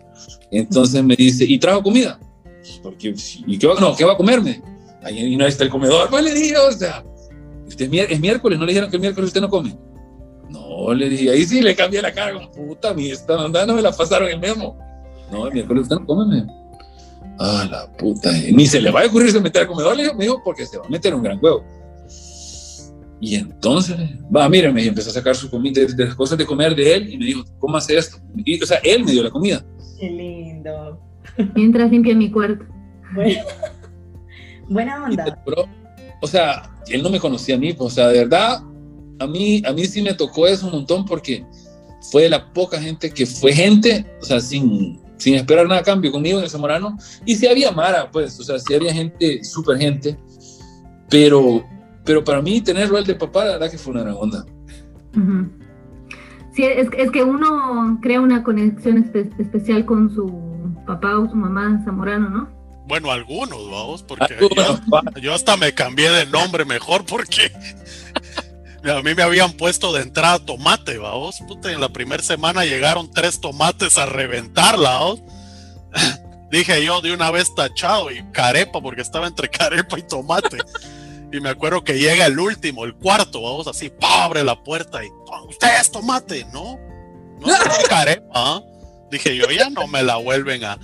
Entonces 0.52 1.02
me 1.02 1.16
dice, 1.16 1.44
¿y 1.44 1.58
trajo 1.58 1.82
comida? 1.82 2.20
Porque, 2.82 3.14
¿y 3.46 3.58
qué 3.58 3.68
no, 3.80 3.96
¿qué 3.96 4.04
va 4.04 4.12
a 4.12 4.16
comerme? 4.16 4.62
Ahí 5.02 5.36
no 5.36 5.46
está 5.46 5.64
el 5.64 5.70
comedor, 5.70 6.10
pues 6.10 6.24
le 6.24 6.34
dije, 6.34 6.56
o 6.56 6.72
sea, 6.72 7.04
este 7.68 7.84
es, 7.84 8.20
miércoles, 8.20 8.58
¿no 8.58 8.64
le 8.64 8.72
dijeron 8.72 8.90
que 8.90 8.96
el 8.96 9.00
miércoles 9.00 9.28
usted 9.28 9.40
no 9.40 9.48
come? 9.48 9.76
No, 10.50 10.92
le 10.94 11.08
dije, 11.08 11.30
ahí 11.30 11.44
sí 11.44 11.60
le 11.60 11.74
cambié 11.74 12.02
la 12.02 12.12
cara, 12.12 12.32
como 12.32 12.50
puta, 12.50 12.94
mi 12.94 13.10
esta 13.10 13.40
andando 13.40 13.74
me 13.74 13.82
la 13.82 13.92
pasaron 13.92 14.28
el 14.28 14.40
mismo. 14.40 14.76
No, 15.30 15.46
el 15.46 15.52
miércoles 15.52 15.84
usted 15.84 15.96
no 15.96 16.06
come, 16.06 16.36
me. 16.36 16.46
Ah, 17.38 17.66
la 17.70 17.92
puta, 17.96 18.36
eh, 18.36 18.50
ni 18.52 18.66
se 18.66 18.80
le 18.80 18.90
va 18.90 19.02
a 19.02 19.06
ocurrir 19.06 19.30
se 19.30 19.40
meter 19.40 19.62
al 19.62 19.68
comedor, 19.68 19.96
le 19.96 20.04
dijo, 20.04 20.14
me 20.14 20.24
dijo, 20.24 20.42
porque 20.44 20.64
se 20.64 20.78
va 20.78 20.86
a 20.86 20.88
meter 20.88 21.14
un 21.14 21.22
gran 21.22 21.38
huevo. 21.42 21.64
Y 23.20 23.34
entonces, 23.34 23.96
va, 24.34 24.48
mire, 24.48 24.72
me 24.72 24.84
empezó 24.84 25.10
a 25.10 25.14
sacar 25.14 25.34
su 25.34 25.50
comida, 25.50 25.80
de, 25.80 25.86
de 25.86 26.14
cosas 26.14 26.36
de 26.38 26.46
comer 26.46 26.74
de 26.74 26.94
él, 26.94 27.12
y 27.12 27.18
me 27.18 27.26
dijo, 27.26 27.44
¿cómo 27.58 27.76
hace 27.76 27.96
esto? 27.96 28.18
Y, 28.36 28.62
o 28.62 28.66
sea, 28.66 28.78
él 28.82 29.04
me 29.04 29.12
dio 29.12 29.22
la 29.22 29.30
comida. 29.30 29.64
Qué 29.98 30.10
lindo. 30.10 31.05
Mientras 31.54 31.90
limpia 31.90 32.14
mi 32.14 32.30
cuarto. 32.30 32.64
Bueno. 33.14 33.40
Buena 34.68 35.04
onda. 35.04 35.42
o 36.20 36.26
sea, 36.26 36.70
él 36.88 37.02
no 37.02 37.10
me 37.10 37.20
conocía 37.20 37.54
a 37.54 37.58
mí, 37.58 37.72
pues, 37.72 37.92
o 37.92 37.94
sea, 37.94 38.08
de 38.08 38.18
verdad, 38.18 38.62
a 39.18 39.26
mí, 39.26 39.62
a 39.64 39.72
mí 39.72 39.84
sí 39.86 40.02
me 40.02 40.14
tocó 40.14 40.46
eso 40.46 40.66
un 40.66 40.72
montón 40.72 41.04
porque 41.04 41.44
fue 42.10 42.24
de 42.24 42.30
la 42.30 42.52
poca 42.52 42.80
gente 42.80 43.10
que 43.10 43.26
fue 43.26 43.52
gente, 43.52 44.06
o 44.20 44.24
sea, 44.24 44.40
sin, 44.40 45.00
sin 45.16 45.34
esperar 45.34 45.66
nada 45.66 45.80
a 45.80 45.84
cambio 45.84 46.12
conmigo 46.12 46.38
en 46.38 46.44
el 46.44 46.50
Zamorano. 46.50 46.96
Y 47.24 47.36
si 47.36 47.46
había 47.46 47.70
Mara, 47.70 48.10
pues, 48.10 48.38
o 48.40 48.44
sea, 48.44 48.58
si 48.58 48.74
había 48.74 48.92
gente, 48.92 49.42
súper 49.44 49.78
gente, 49.78 50.18
pero, 51.08 51.64
pero 52.04 52.24
para 52.24 52.42
mí 52.42 52.60
tener 52.60 52.88
rol 52.88 53.04
de 53.04 53.14
papá, 53.14 53.44
la 53.44 53.52
verdad 53.52 53.70
que 53.70 53.78
fue 53.78 53.92
una 53.92 54.02
gran 54.02 54.16
onda. 54.18 54.44
Sí, 56.52 56.64
es, 56.64 56.88
es, 56.96 57.10
que 57.10 57.22
uno 57.22 57.98
crea 58.02 58.20
una 58.20 58.42
conexión 58.42 59.10
especial 59.38 59.84
con 59.84 60.14
su 60.14 60.55
papá 60.86 61.18
o 61.18 61.28
su 61.28 61.34
mamá 61.34 61.82
zamorano, 61.84 62.30
¿no? 62.30 62.56
Bueno, 62.86 63.10
algunos, 63.10 63.68
vamos, 63.68 64.04
porque 64.04 64.36
yo, 65.20 65.34
hasta 65.34 65.56
me 65.56 65.74
cambié 65.74 66.08
de 66.08 66.26
nombre 66.26 66.64
mejor 66.64 67.04
porque 67.04 67.50
a 68.88 69.02
mí 69.02 69.14
me 69.14 69.22
habían 69.22 69.52
puesto 69.54 69.92
de 69.92 70.02
entrada 70.02 70.38
tomate, 70.38 70.96
vamos. 70.96 71.40
Puta, 71.48 71.72
en 71.72 71.80
la 71.80 71.88
primera 71.88 72.22
semana 72.22 72.64
llegaron 72.64 73.10
tres 73.10 73.40
tomates 73.40 73.98
a 73.98 74.06
reventarla, 74.06 74.90
¿vamos? 74.90 75.22
Dije 76.50 76.84
yo 76.84 77.00
de 77.00 77.12
una 77.12 77.32
vez 77.32 77.52
tachado 77.56 78.12
y 78.12 78.22
carepa, 78.30 78.80
porque 78.80 79.02
estaba 79.02 79.26
entre 79.26 79.48
carepa 79.50 79.98
y 79.98 80.02
tomate. 80.02 80.58
Y 81.32 81.40
me 81.40 81.48
acuerdo 81.48 81.82
que 81.82 81.98
llega 81.98 82.26
el 82.26 82.38
último, 82.38 82.84
el 82.84 82.94
cuarto, 82.94 83.42
vamos 83.42 83.66
así, 83.66 83.92
abre 84.00 84.44
la 84.44 84.62
puerta 84.62 85.04
y 85.04 85.08
usted 85.48 85.80
es 85.80 85.90
tomate, 85.90 86.46
¿no? 86.52 86.78
No 87.40 87.48
es 87.48 87.88
carepa. 87.88 88.26
¿ah? 88.32 88.60
Dije 89.10 89.36
yo, 89.36 89.50
ya 89.50 89.70
no 89.70 89.86
me 89.86 90.02
la 90.02 90.16
vuelven 90.16 90.64
a. 90.64 90.78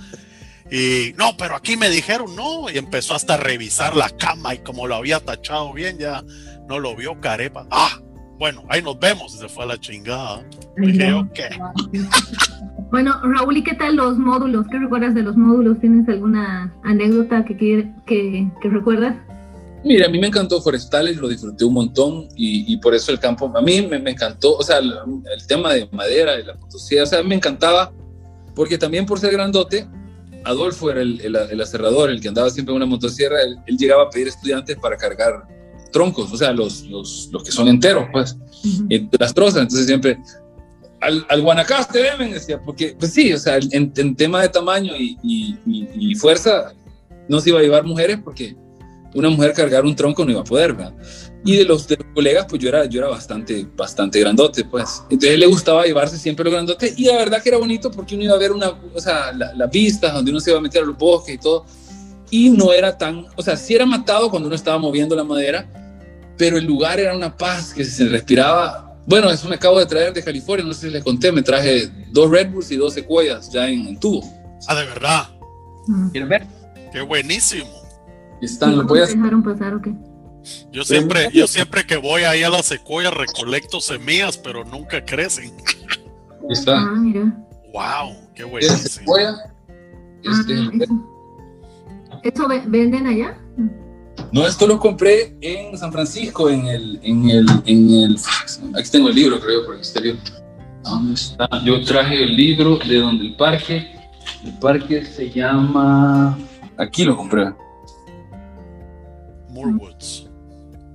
Y 0.71 1.13
no, 1.17 1.35
pero 1.37 1.55
aquí 1.55 1.77
me 1.77 1.89
dijeron 1.89 2.35
no. 2.35 2.69
Y 2.69 2.77
empezó 2.77 3.15
hasta 3.15 3.35
a 3.35 3.37
revisar 3.37 3.95
la 3.95 4.09
cama 4.09 4.55
y 4.55 4.59
como 4.59 4.87
lo 4.87 4.95
había 4.95 5.19
tachado 5.19 5.73
bien, 5.73 5.97
ya 5.97 6.23
no 6.67 6.79
lo 6.79 6.95
vio 6.95 7.19
carepa. 7.19 7.67
Ah, 7.69 7.99
bueno, 8.39 8.63
ahí 8.69 8.81
nos 8.81 8.99
vemos. 8.99 9.33
Se 9.33 9.47
fue 9.49 9.65
a 9.65 9.67
la 9.67 9.79
chingada. 9.79 10.43
Dije, 10.77 11.13
ok. 11.13 11.39
Bueno, 12.93 13.19
Raúl, 13.23 13.57
¿y 13.57 13.63
qué 13.63 13.73
tal 13.73 13.95
los 13.95 14.19
módulos? 14.19 14.67
¿Qué 14.69 14.77
recuerdas 14.77 15.15
de 15.15 15.23
los 15.23 15.35
módulos? 15.35 15.79
¿Tienes 15.79 16.07
alguna 16.07 16.71
anécdota 16.83 17.43
que, 17.43 17.57
que, 18.05 18.47
que 18.61 18.69
recuerdas? 18.69 19.15
Mira, 19.83 20.05
a 20.05 20.09
mí 20.09 20.17
me 20.17 20.27
encantó 20.27 20.61
Forestales, 20.61 21.17
lo 21.17 21.27
disfruté 21.27 21.65
un 21.65 21.73
montón 21.73 22.29
y, 22.35 22.77
por 22.77 22.95
eso 22.95 23.11
el 23.11 23.19
campo, 23.19 23.51
a 23.53 23.61
mí 23.61 23.81
me, 23.81 23.97
encantó, 24.09 24.55
o 24.55 24.63
sea, 24.63 24.77
el, 24.77 24.93
tema 25.47 25.73
de 25.73 25.89
madera, 25.91 26.37
de 26.37 26.43
la 26.43 26.53
potosía, 26.53 27.03
o 27.03 27.05
sea, 27.05 27.21
me 27.21 27.35
encantaba, 27.35 27.91
porque 28.55 28.77
también 28.77 29.05
por 29.05 29.19
ser 29.19 29.31
grandote, 29.31 29.87
Adolfo 30.43 30.91
era 30.91 31.01
el, 31.01 31.21
el, 31.21 31.61
aserrador, 31.61 32.09
el 32.09 32.19
que 32.19 32.27
andaba 32.27 32.49
siempre 32.49 32.73
en 32.73 32.77
una 32.77 32.85
motosierra, 32.85 33.37
él, 33.41 33.77
llegaba 33.77 34.03
a 34.03 34.09
pedir 34.09 34.27
estudiantes 34.27 34.77
para 34.77 34.97
cargar 34.97 35.47
troncos, 35.91 36.31
o 36.31 36.37
sea, 36.37 36.51
los, 36.51 36.83
los, 36.83 37.29
los 37.31 37.43
que 37.43 37.51
son 37.51 37.67
enteros, 37.67 38.07
pues, 38.11 38.37
las 39.19 39.33
trozas, 39.33 39.61
entonces 39.61 39.85
siempre, 39.85 40.17
al, 40.99 41.25
al, 41.29 41.41
Guanacaste 41.41 41.99
deben, 41.99 42.31
decía, 42.31 42.59
porque, 42.61 42.95
pues 42.97 43.13
sí, 43.13 43.31
o 43.31 43.37
sea, 43.37 43.59
en, 43.71 44.15
tema 44.15 44.41
de 44.41 44.49
tamaño 44.49 44.95
y, 44.97 45.17
y, 45.23 45.57
y 45.65 46.15
fuerza, 46.15 46.73
no 47.29 47.39
se 47.39 47.49
iba 47.49 47.59
a 47.59 47.63
llevar 47.63 47.85
mujeres 47.85 48.19
porque 48.23 48.55
una 49.13 49.29
mujer 49.29 49.53
cargar 49.53 49.85
un 49.85 49.95
tronco 49.95 50.25
no 50.25 50.31
iba 50.31 50.41
a 50.41 50.43
poder, 50.43 50.73
¿verdad? 50.73 50.93
Y 51.45 51.57
de 51.57 51.65
los, 51.65 51.87
de 51.87 51.97
colegas, 51.97 52.45
pues 52.49 52.61
yo 52.61 52.69
era, 52.69 52.85
yo 52.85 53.01
era 53.01 53.09
bastante, 53.09 53.67
bastante 53.75 54.19
grandote, 54.19 54.63
pues. 54.63 55.03
Entonces 55.09 55.37
le 55.37 55.45
gustaba 55.45 55.85
llevarse 55.85 56.17
siempre 56.17 56.45
lo 56.45 56.51
grandote 56.51 56.93
y 56.95 57.05
la 57.05 57.17
verdad 57.17 57.41
que 57.41 57.49
era 57.49 57.57
bonito 57.57 57.91
porque 57.91 58.15
uno 58.15 58.23
iba 58.23 58.33
a 58.33 58.39
ver 58.39 58.51
una, 58.51 58.69
o 58.69 58.99
sea, 58.99 59.31
la, 59.33 59.53
la 59.53 59.69
pista 59.69 60.11
donde 60.11 60.31
uno 60.31 60.39
se 60.39 60.51
iba 60.51 60.59
a 60.59 60.61
meter 60.61 60.83
a 60.83 60.85
los 60.85 60.97
bosques 60.97 61.35
y 61.35 61.37
todo. 61.37 61.65
Y 62.31 62.49
no 62.49 62.73
era 62.73 62.97
tan, 62.97 63.25
o 63.35 63.43
sea, 63.43 63.55
sí 63.57 63.75
era 63.75 63.85
matado 63.85 64.29
cuando 64.29 64.47
uno 64.47 64.55
estaba 64.55 64.79
moviendo 64.79 65.15
la 65.15 65.23
madera, 65.23 65.67
pero 66.37 66.57
el 66.57 66.65
lugar 66.65 66.99
era 66.99 67.15
una 67.15 67.35
paz 67.35 67.73
que 67.73 67.83
se 67.85 68.05
respiraba. 68.05 68.97
Bueno, 69.05 69.29
eso 69.29 69.47
me 69.47 69.55
acabo 69.55 69.79
de 69.79 69.85
traer 69.85 70.13
de 70.13 70.23
California, 70.23 70.65
no 70.65 70.73
sé 70.73 70.87
si 70.87 70.93
les 70.93 71.03
conté, 71.03 71.31
me 71.31 71.41
traje 71.41 71.89
dos 72.11 72.29
Red 72.31 72.51
Bulls 72.51 72.71
y 72.71 72.77
dos 72.77 72.93
secuoyas 72.93 73.51
ya 73.51 73.67
en, 73.67 73.99
tubo. 73.99 74.23
Ah, 74.67 74.75
de 74.75 74.85
verdad. 74.85 75.29
¿Quieren 76.11 76.29
ver? 76.29 76.47
Qué 76.91 77.01
buenísimo. 77.01 77.82
Están, 78.41 78.77
lo 78.77 78.83
dejaron 78.83 79.43
pasar 79.43 79.75
o 79.75 79.81
qué? 79.81 79.93
Yo 80.71 80.83
siempre, 80.83 81.29
yo 81.33 81.47
siempre 81.47 81.85
que 81.85 81.95
voy 81.95 82.23
ahí 82.23 82.43
a 82.43 82.49
la 82.49 82.61
secuoya 82.61 83.09
recolecto 83.11 83.79
semillas, 83.79 84.37
pero 84.37 84.65
nunca 84.65 85.03
crecen. 85.03 85.53
Está. 86.49 86.79
Ah, 86.79 86.95
mira. 86.97 87.33
Wow, 87.71 88.29
qué 88.35 88.43
buenísimo. 88.43 88.77
Secuoya. 88.77 89.35
Este, 90.23 90.53
ah, 92.11 92.19
¿Eso 92.23 92.47
venden 92.67 93.07
allá? 93.07 93.37
No, 94.31 94.45
esto 94.45 94.67
lo 94.67 94.79
compré 94.79 95.35
en 95.41 95.77
San 95.77 95.91
Francisco, 95.91 96.49
en 96.49 96.67
el, 96.67 96.99
en 97.03 97.29
el, 97.29 97.45
en 97.65 97.89
el, 97.89 98.17
aquí 98.75 98.89
tengo 98.91 99.09
el 99.09 99.15
libro, 99.15 99.39
creo, 99.39 99.65
por 99.65 99.75
el 99.75 99.79
exterior. 99.79 100.17
¿Dónde 100.83 101.13
está? 101.13 101.47
Yo 101.63 101.83
traje 101.83 102.23
el 102.23 102.35
libro 102.35 102.77
de 102.77 102.97
donde 102.97 103.25
el 103.25 103.35
parque, 103.35 103.95
el 104.43 104.53
parque 104.59 105.05
se 105.05 105.29
llama, 105.29 106.37
aquí 106.77 107.03
lo 107.03 107.15
compré. 107.15 107.53
Morewoods. 109.53 110.29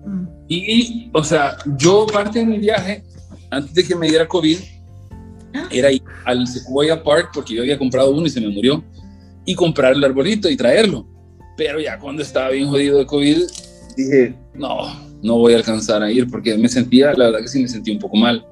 Mm. 0.06 0.26
Y, 0.48 1.10
o 1.12 1.22
sea, 1.22 1.56
yo 1.76 2.06
parte 2.06 2.40
de 2.40 2.46
mi 2.46 2.58
viaje, 2.58 3.02
antes 3.50 3.74
de 3.74 3.84
que 3.84 3.94
me 3.94 4.08
diera 4.08 4.26
COVID, 4.26 4.58
ah. 5.54 5.68
era 5.70 5.92
ir 5.92 6.02
al 6.24 6.46
Sequoia 6.46 7.02
Park, 7.02 7.30
porque 7.34 7.54
yo 7.54 7.62
había 7.62 7.78
comprado 7.78 8.10
uno 8.10 8.26
y 8.26 8.30
se 8.30 8.40
me 8.40 8.48
murió, 8.48 8.82
y 9.44 9.54
comprar 9.54 9.94
el 9.94 10.04
arbolito 10.04 10.48
y 10.48 10.56
traerlo. 10.56 11.06
Pero 11.56 11.80
ya 11.80 11.98
cuando 11.98 12.22
estaba 12.22 12.50
bien 12.50 12.68
jodido 12.68 12.98
de 12.98 13.06
COVID, 13.06 13.38
dije, 13.96 14.34
no, 14.54 14.94
no 15.22 15.38
voy 15.38 15.54
a 15.54 15.56
alcanzar 15.56 16.02
a 16.02 16.10
ir, 16.10 16.30
porque 16.30 16.56
me 16.56 16.68
sentía, 16.68 17.12
la 17.14 17.26
verdad 17.26 17.40
que 17.40 17.48
sí 17.48 17.62
me 17.62 17.68
sentí 17.68 17.90
un 17.90 17.98
poco 17.98 18.16
mal. 18.16 18.44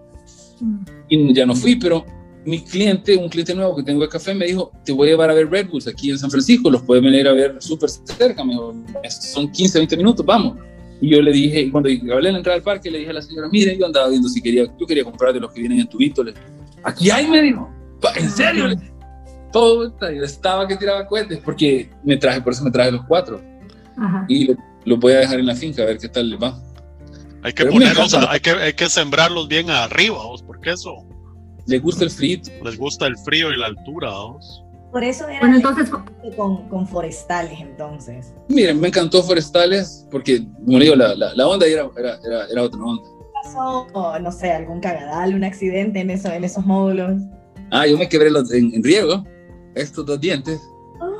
Mm. 0.60 0.78
Y 1.08 1.34
ya 1.34 1.46
no 1.46 1.54
fui, 1.54 1.76
pero 1.76 2.04
mi 2.46 2.62
cliente, 2.62 3.16
un 3.16 3.28
cliente 3.28 3.54
nuevo 3.54 3.76
que 3.76 3.82
tengo 3.82 4.02
de 4.02 4.08
café, 4.08 4.32
me 4.32 4.46
dijo, 4.46 4.70
te 4.84 4.92
voy 4.92 5.08
a 5.08 5.10
llevar 5.10 5.30
a 5.30 5.34
ver 5.34 5.50
Red 5.50 5.68
Bulls 5.68 5.88
aquí 5.88 6.10
en 6.10 6.18
San 6.18 6.30
Francisco, 6.30 6.70
los 6.70 6.82
puedes 6.82 7.02
venir 7.02 7.26
a 7.26 7.32
ver 7.32 7.56
súper 7.58 7.90
cerca, 7.90 8.44
me 8.44 8.52
dijo, 8.52 8.72
son 9.10 9.50
15, 9.50 9.78
20 9.78 9.96
minutos, 9.96 10.24
vamos. 10.24 10.56
Y 11.00 11.10
yo 11.10 11.20
le 11.20 11.32
dije, 11.32 11.70
cuando 11.72 11.90
hablé 11.90 12.28
en 12.28 12.34
la 12.34 12.38
entrada 12.38 12.56
al 12.56 12.62
parque, 12.62 12.88
le 12.88 12.98
dije 12.98 13.10
a 13.10 13.14
la 13.14 13.22
señora, 13.22 13.48
mire, 13.50 13.76
yo 13.76 13.84
andaba 13.84 14.08
viendo 14.08 14.28
si 14.28 14.40
quería, 14.40 14.64
yo 14.78 14.86
quería 14.86 15.02
comprar 15.02 15.34
de 15.34 15.40
los 15.40 15.52
que 15.52 15.60
vienen 15.60 15.80
en 15.80 15.88
tubito, 15.88 16.24
aquí 16.84 17.10
hay, 17.10 17.26
me 17.26 17.42
dijo, 17.42 17.68
¿en 18.14 18.30
serio? 18.30 18.64
Todo, 19.52 19.92
yo 20.00 20.22
estaba 20.22 20.68
que 20.68 20.76
tiraba 20.76 21.04
cohetes, 21.06 21.40
porque 21.44 21.90
me 22.04 22.16
traje, 22.16 22.40
por 22.40 22.52
eso 22.52 22.62
me 22.62 22.70
traje 22.70 22.92
los 22.92 23.04
cuatro. 23.06 23.42
Y 24.28 24.46
los 24.46 24.56
lo 24.84 24.96
voy 24.98 25.14
a 25.14 25.18
dejar 25.18 25.40
en 25.40 25.46
la 25.46 25.56
finca, 25.56 25.82
a 25.82 25.86
ver 25.86 25.98
qué 25.98 26.08
tal 26.08 26.30
les 26.30 26.40
va. 26.40 26.56
Hay 27.42 27.52
que 27.52 27.66
ponerlos, 27.66 28.14
hay 28.14 28.40
que, 28.40 28.50
hay 28.50 28.72
que 28.74 28.88
sembrarlos 28.88 29.48
bien 29.48 29.68
arriba, 29.68 30.18
porque 30.46 30.70
eso 30.70 31.04
les 31.66 31.82
gusta 31.82 32.04
el 32.04 32.10
frío. 32.10 32.38
Les 32.64 32.78
gusta 32.78 33.06
el 33.06 33.16
frío 33.18 33.52
y 33.52 33.56
la 33.56 33.66
altura. 33.66 34.10
Por 34.92 35.04
eso 35.04 35.28
era 35.28 35.40
bueno, 35.40 35.56
entonces, 35.56 35.90
con, 36.36 36.68
con, 36.68 36.86
forestales 36.86 37.60
entonces. 37.60 38.32
Miren, 38.48 38.80
me 38.80 38.88
encantó 38.88 39.22
forestales 39.22 40.06
porque, 40.10 40.46
como 40.64 40.78
digo, 40.78 40.94
la, 40.94 41.14
la, 41.14 41.46
onda 41.46 41.66
era, 41.66 41.90
era, 41.98 42.46
era, 42.50 42.62
otra 42.62 42.80
onda. 42.80 43.02
pasó, 43.42 43.86
no 44.20 44.32
sé, 44.32 44.52
algún 44.52 44.80
cagadal, 44.80 45.34
un 45.34 45.44
accidente 45.44 46.00
en, 46.00 46.10
eso, 46.10 46.30
en 46.32 46.44
esos 46.44 46.64
módulos? 46.64 47.20
Ah, 47.70 47.86
yo 47.86 47.98
me 47.98 48.08
quebré 48.08 48.28
en, 48.28 48.74
en 48.74 48.82
riego, 48.82 49.24
estos 49.74 50.06
dos 50.06 50.20
dientes. 50.20 50.60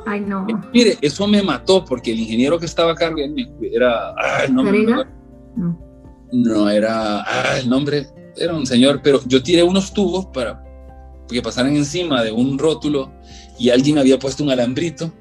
Ay, 0.07 0.21
no. 0.21 0.47
Mire, 0.73 0.97
eso 1.01 1.27
me 1.27 1.43
mató 1.43 1.83
porque 1.83 2.13
el 2.13 2.21
ingeniero 2.21 2.57
que 2.57 2.65
estaba 2.65 2.93
acá 2.93 3.13
era. 3.61 4.13
Ah, 4.17 4.45
el 4.45 4.55
nombre, 4.55 4.83
no. 5.55 5.77
no, 6.31 6.69
era. 6.69 7.21
Ah, 7.21 7.59
el 7.59 7.69
nombre 7.69 8.07
era 8.39 8.53
un 8.53 8.65
señor, 8.65 9.01
pero 9.03 9.21
yo 9.25 9.41
tiré 9.41 9.63
unos 9.63 9.93
tubos 9.93 10.27
para 10.27 10.63
que 11.27 11.41
pasaran 11.41 11.75
encima 11.75 12.23
de 12.23 12.31
un 12.31 12.57
rótulo 12.57 13.11
y 13.59 13.69
alguien 13.69 13.97
había 13.97 14.17
puesto 14.17 14.43
un 14.43 14.51
alambrito 14.51 15.11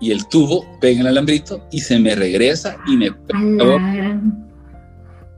y 0.00 0.10
el 0.10 0.26
tubo 0.28 0.64
pega 0.80 0.94
en 0.94 1.00
el 1.02 1.06
alambrito 1.08 1.66
y 1.70 1.80
se 1.80 1.98
me 1.98 2.14
regresa 2.14 2.76
y 2.86 2.96
me 2.96 3.10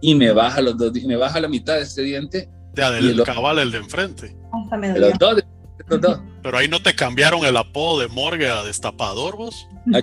y 0.00 0.14
me 0.14 0.32
baja 0.32 0.60
los 0.60 0.76
dos 0.76 0.92
me 1.04 1.16
baja 1.16 1.40
la 1.40 1.48
mitad 1.48 1.74
de 1.74 1.82
este 1.82 2.02
diente 2.02 2.48
de 2.74 2.98
el 2.98 3.22
cabal 3.22 3.58
el 3.58 3.72
de 3.72 3.78
enfrente. 3.78 4.36
Los 4.96 5.18
dos, 5.18 5.42
los 5.88 6.00
dos. 6.02 6.20
pero 6.42 6.58
ahí 6.58 6.68
no 6.68 6.80
te 6.80 6.94
cambiaron 6.94 7.44
el 7.44 7.56
apodo 7.56 8.00
de 8.00 8.08
morgue 8.08 8.48
a 8.48 8.62
destapador 8.62 9.36
vos. 9.36 9.66
No, 9.86 9.98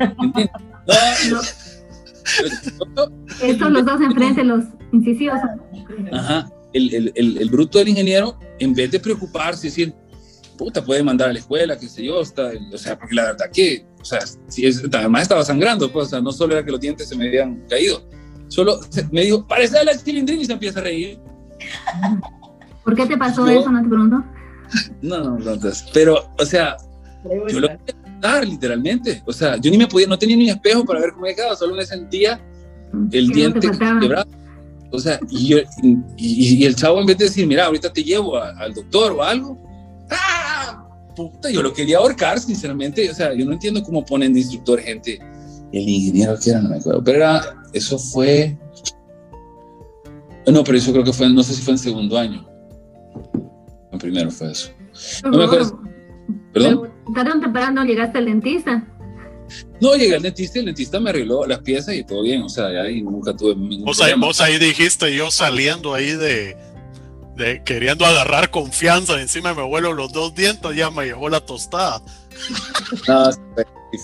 estos 3.42 3.72
los 3.72 3.86
dos 3.86 4.02
enfrente 4.02 4.44
los 4.44 4.64
incisivos. 4.92 5.40
Ajá 6.12 6.50
el, 6.74 7.12
el, 7.16 7.38
el, 7.38 7.50
bruto 7.50 7.80
del 7.80 7.90
ingeniero, 7.90 8.38
en 8.60 8.74
vez 8.74 8.92
de 8.92 9.00
preocuparse 9.00 9.68
y 9.68 9.70
decir, 9.70 9.94
puta, 10.58 10.84
puede 10.84 11.04
mandar 11.04 11.30
a 11.30 11.34
la 11.34 11.40
escuela, 11.40 11.78
qué 11.78 11.88
sé 11.88 12.06
yo, 12.06 12.22
está, 12.22 12.52
o 12.72 12.78
sea, 12.78 12.98
porque 12.98 13.16
la 13.16 13.24
verdad 13.24 13.50
que, 13.52 13.86
o 14.02 14.06
sea, 14.06 14.20
si 14.48 14.66
es, 14.66 14.84
además 14.92 15.24
estaba 15.24 15.44
sangrando, 15.44 15.92
pues, 15.92 16.08
o 16.08 16.10
sea, 16.10 16.22
no 16.22 16.32
solo 16.32 16.54
era 16.54 16.66
que 16.66 16.72
los 16.72 16.80
dientes 16.80 17.08
se 17.08 17.16
me 17.16 17.28
habían 17.28 17.64
caído, 17.70 18.08
solo 18.48 18.80
me 19.12 19.22
dijo, 19.22 19.48
parece 19.48 19.84
la 19.84 19.98
cilindrina 19.98 20.42
y 20.42 20.46
se 20.46 20.54
empieza 20.54 20.80
a 20.80 20.84
reír. 20.84 21.20
¿Por 22.84 22.96
qué 22.96 23.06
te 23.06 23.18
pasó 23.18 23.48
eso, 23.48 23.72
no 23.72 23.82
te 23.82 23.88
pregunto? 23.88 24.24
No, 25.04 25.20
no, 25.20 25.38
no, 25.38 25.54
entonces, 25.54 25.86
pero, 25.94 26.32
o 26.40 26.46
sea, 26.46 26.78
yo 27.24 27.60
lo 27.60 27.68
quería 27.68 27.96
dar, 28.20 28.48
literalmente, 28.48 29.22
o 29.24 29.32
sea, 29.32 29.58
yo 29.58 29.70
ni 29.70 29.78
me 29.78 29.86
podía, 29.86 30.08
no 30.08 30.18
tenía 30.18 30.36
ni 30.36 30.50
espejo 30.50 30.84
para 30.84 31.00
ver 31.00 31.12
cómo 31.12 31.28
me 31.28 31.36
quedaba, 31.36 31.56
solo 31.56 31.76
me 31.76 31.86
sentía 31.86 32.42
el 33.12 33.28
diente 33.30 33.70
quebrado 33.70 34.26
o 34.94 35.00
sea, 35.00 35.20
y, 35.30 35.56
y, 36.18 36.66
el 36.66 36.76
chavo 36.76 37.02
en 37.02 37.08
vez 37.08 37.18
de 37.18 37.26
decir, 37.26 37.48
mira, 37.48 37.66
ahorita 37.66 37.92
te 37.92 38.04
llevo 38.04 38.38
al 38.38 38.74
doctor 38.74 39.12
o 39.14 39.24
algo, 39.24 39.58
¡ah! 40.12 40.54
puta, 41.16 41.50
yo 41.50 41.62
lo 41.62 41.74
quería 41.74 41.98
ahorcar, 41.98 42.40
sinceramente. 42.40 43.10
O 43.10 43.14
sea, 43.14 43.34
yo 43.34 43.46
no 43.46 43.54
entiendo 43.54 43.84
cómo 43.84 44.06
ponen 44.06 44.34
de 44.34 44.40
instructor 44.40 44.80
gente. 44.80 45.20
El 45.72 45.90
ingeniero 45.90 46.38
que 46.42 46.52
era, 46.52 46.62
no 46.62 46.70
me 46.70 46.78
acuerdo. 46.78 47.04
Pero 47.04 47.18
era, 47.18 47.64
eso 47.74 47.98
fue. 47.98 48.58
No, 50.46 50.64
pero 50.64 50.78
eso 50.78 50.92
creo 50.92 51.04
que 51.04 51.14
fue, 51.14 51.30
no 51.30 51.42
sé 51.42 51.54
si 51.54 51.62
fue 51.62 51.74
en 51.74 51.80
segundo 51.80 52.18
año. 52.18 52.48
En 53.92 54.00
primero 54.00 54.30
fue 54.30 54.52
eso. 54.52 54.72
No 55.24 55.38
me 55.38 55.46
acuerdo. 55.46 55.80
¿Perdón? 56.54 57.42
Temprano 57.42 57.84
llegaste 57.84 58.18
al 58.18 58.26
dentista. 58.26 58.88
No, 59.82 59.96
llegué 59.96 60.16
al 60.16 60.22
dentista 60.22 60.58
y 60.58 60.62
el 60.62 60.66
dentista 60.68 61.00
me 61.00 61.10
arregló 61.10 61.46
las 61.46 61.60
piezas 61.60 61.96
y 61.96 62.04
todo 62.04 62.24
bien. 62.24 62.44
O 62.44 62.50
sea, 62.50 62.68
ahí 62.68 63.02
nunca 63.02 63.36
tuve 63.36 63.56
ningún 63.56 63.86
vos 63.86 64.02
ahí, 64.02 64.14
vos 64.18 64.42
ahí 64.42 64.58
dijiste, 64.58 65.16
yo 65.16 65.32
saliendo 65.32 65.94
ahí 65.94 66.12
de, 66.12 66.56
de 67.36 67.64
queriendo 67.64 68.06
agarrar 68.06 68.50
confianza, 68.52 69.20
encima 69.22 69.54
me 69.54 69.64
vuelo 69.64 69.94
los 69.94 70.12
dos 70.12 70.34
dientes, 70.36 70.76
ya 70.76 70.90
me 70.90 71.06
llevó 71.06 71.30
la 71.30 71.40
tostada. 71.40 72.02
No, 73.08 73.30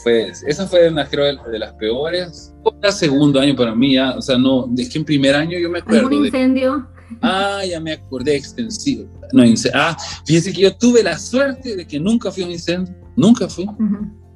fue, 0.03 0.31
esa 0.47 0.67
fue 0.67 0.89
una, 0.89 1.07
creo, 1.07 1.35
de 1.35 1.59
las 1.59 1.73
peores. 1.73 2.53
Fue 2.63 2.91
segundo 2.91 3.39
año 3.39 3.55
para 3.55 3.73
mí, 3.73 3.95
ya, 3.95 4.11
o 4.11 4.21
sea, 4.21 4.37
no, 4.37 4.69
es 4.77 4.89
que 4.89 4.99
en 4.99 5.05
primer 5.05 5.35
año 5.35 5.57
yo 5.57 5.69
me 5.69 5.79
acuerdo. 5.79 6.07
¿Un 6.07 6.25
incendio? 6.25 6.87
ah, 7.21 7.61
ya 7.67 7.79
me 7.79 7.93
acordé, 7.93 8.35
extensivo. 8.35 9.09
No, 9.33 9.43
ah, 9.73 9.97
fíjese 10.25 10.53
que 10.53 10.61
yo 10.61 10.75
tuve 10.75 11.03
la 11.03 11.17
suerte 11.17 11.75
de 11.75 11.87
que 11.87 11.99
nunca 11.99 12.31
fui 12.31 12.43
a 12.43 12.45
un 12.45 12.51
incendio, 12.51 12.93
nunca 13.15 13.47
fui. 13.47 13.65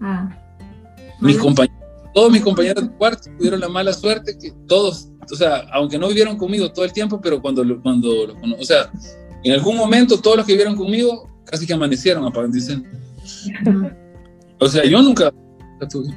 ah. 0.01 0.39
Mis 1.23 1.37
compañeros, 1.37 1.77
todos 2.13 2.31
mis 2.31 2.41
compañeros 2.41 2.83
de 2.83 2.91
cuarto 2.91 3.29
tuvieron 3.37 3.59
la 3.59 3.69
mala 3.69 3.93
suerte 3.93 4.37
que 4.37 4.51
todos, 4.67 5.09
o 5.31 5.35
sea, 5.35 5.65
aunque 5.71 5.97
no 5.97 6.07
vivieron 6.07 6.37
conmigo 6.37 6.71
todo 6.71 6.85
el 6.85 6.93
tiempo, 6.93 7.19
pero 7.21 7.41
cuando, 7.41 7.63
cuando, 7.81 8.09
o 8.59 8.63
sea, 8.63 8.91
en 9.43 9.53
algún 9.53 9.77
momento 9.77 10.19
todos 10.19 10.37
los 10.37 10.45
que 10.45 10.53
vivieron 10.53 10.75
conmigo 10.75 11.29
casi 11.45 11.65
que 11.65 11.73
amanecieron 11.73 12.31
incendio. 12.53 12.89
O 14.59 14.67
sea, 14.67 14.85
yo 14.85 15.01
nunca 15.01 15.31
tuve. 15.89 16.13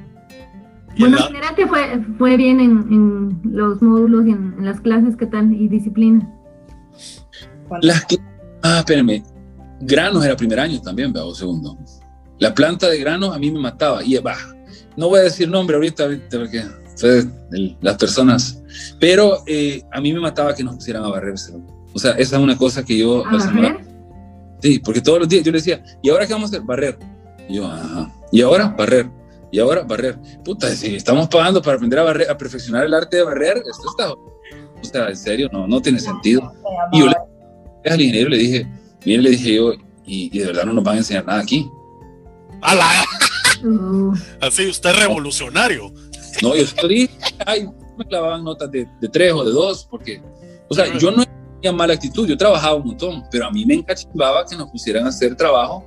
Bueno, 0.98 1.18
en 1.18 1.24
general 1.24 1.54
te 1.54 1.66
fue, 1.66 2.04
fue 2.16 2.36
bien 2.36 2.60
en, 2.60 2.70
en, 2.90 3.40
los 3.44 3.82
módulos 3.82 4.26
y 4.26 4.30
en, 4.30 4.64
las 4.64 4.80
clases, 4.80 5.16
¿qué 5.16 5.26
tal? 5.26 5.52
Y 5.52 5.68
disciplina. 5.68 6.32
Las 7.82 8.06
ah, 8.62 8.78
espérame. 8.78 9.22
Granos 9.80 10.24
era 10.24 10.36
primer 10.36 10.58
año 10.58 10.80
también, 10.80 11.12
veo, 11.12 11.34
segundo. 11.34 11.76
La 12.38 12.54
planta 12.54 12.88
de 12.88 12.98
granos 12.98 13.34
a 13.34 13.38
mí 13.38 13.50
me 13.50 13.60
mataba. 13.60 14.02
Y 14.02 14.16
va, 14.16 14.36
no 14.96 15.08
voy 15.08 15.20
a 15.20 15.22
decir 15.24 15.48
nombre 15.48 15.76
ahorita, 15.76 16.08
porque 16.30 16.64
las 17.80 17.96
personas. 17.96 18.62
Pero 18.98 19.42
eh, 19.46 19.82
a 19.92 20.00
mí 20.00 20.12
me 20.12 20.20
mataba 20.20 20.54
que 20.54 20.64
nos 20.64 20.76
pusieran 20.76 21.04
a 21.04 21.08
barrerse. 21.08 21.52
O 21.92 21.98
sea, 21.98 22.12
esa 22.12 22.36
es 22.36 22.42
una 22.42 22.56
cosa 22.56 22.84
que 22.84 22.98
yo. 22.98 23.26
¿A 23.26 23.36
barrer? 23.36 23.78
Sí, 24.60 24.78
porque 24.78 25.00
todos 25.00 25.18
los 25.20 25.28
días 25.28 25.44
yo 25.44 25.52
le 25.52 25.58
decía, 25.58 25.82
¿y 26.02 26.08
ahora 26.10 26.26
qué 26.26 26.32
vamos 26.32 26.50
a 26.52 26.56
hacer? 26.56 26.66
Barrer. 26.66 26.98
Y 27.48 27.56
yo, 27.56 27.66
ajá. 27.66 28.12
¿Y 28.32 28.40
ahora? 28.42 28.74
Barrer. 28.76 29.08
Y 29.52 29.58
ahora, 29.58 29.82
barrer. 29.82 30.18
Puta, 30.44 30.68
si 30.70 30.96
estamos 30.96 31.28
pagando 31.28 31.62
para 31.62 31.76
aprender 31.76 31.98
a 31.98 32.02
barrer, 32.02 32.30
a 32.30 32.36
perfeccionar 32.36 32.84
el 32.84 32.94
arte 32.94 33.18
de 33.18 33.22
barrer, 33.22 33.58
esto 33.58 33.88
está. 33.90 34.12
O 34.12 34.84
sea, 34.84 35.08
en 35.08 35.16
serio, 35.16 35.48
no, 35.52 35.66
no 35.66 35.80
tiene 35.80 35.98
sentido. 36.00 36.52
Y 36.92 37.00
yo 37.00 37.06
le 37.06 37.14
al 37.90 38.00
ingeniero 38.00 38.30
le 38.30 38.38
dije, 38.38 38.66
mire, 39.04 39.22
le 39.22 39.30
dije 39.30 39.54
yo, 39.54 39.72
y, 40.04 40.36
de 40.36 40.46
verdad 40.46 40.64
no 40.64 40.72
nos 40.72 40.84
van 40.84 40.96
a 40.96 40.98
enseñar 40.98 41.24
nada 41.24 41.40
aquí. 41.40 41.70
¡Hala! 42.62 43.04
Uh. 43.64 44.14
Así, 44.40 44.68
usted 44.68 44.90
es 44.90 44.98
revolucionario. 44.98 45.92
No, 46.42 46.54
yo 46.54 46.62
estoy, 46.62 47.10
ay, 47.46 47.68
me 47.96 48.04
clavaban 48.04 48.44
notas 48.44 48.70
de, 48.70 48.86
de, 49.00 49.08
tres 49.08 49.32
o 49.32 49.44
de 49.44 49.52
dos, 49.52 49.86
porque, 49.90 50.22
o 50.68 50.74
sea, 50.74 50.96
yo 50.98 51.10
no 51.10 51.24
tenía 51.24 51.72
mala 51.72 51.94
actitud, 51.94 52.26
yo 52.26 52.36
trabajaba 52.36 52.76
un 52.76 52.88
montón, 52.88 53.24
pero 53.30 53.46
a 53.46 53.50
mí 53.50 53.64
me 53.64 53.74
encachimbaba 53.74 54.44
que 54.44 54.56
nos 54.56 54.70
pusieran 54.70 55.06
a 55.06 55.08
hacer 55.08 55.34
trabajo 55.34 55.84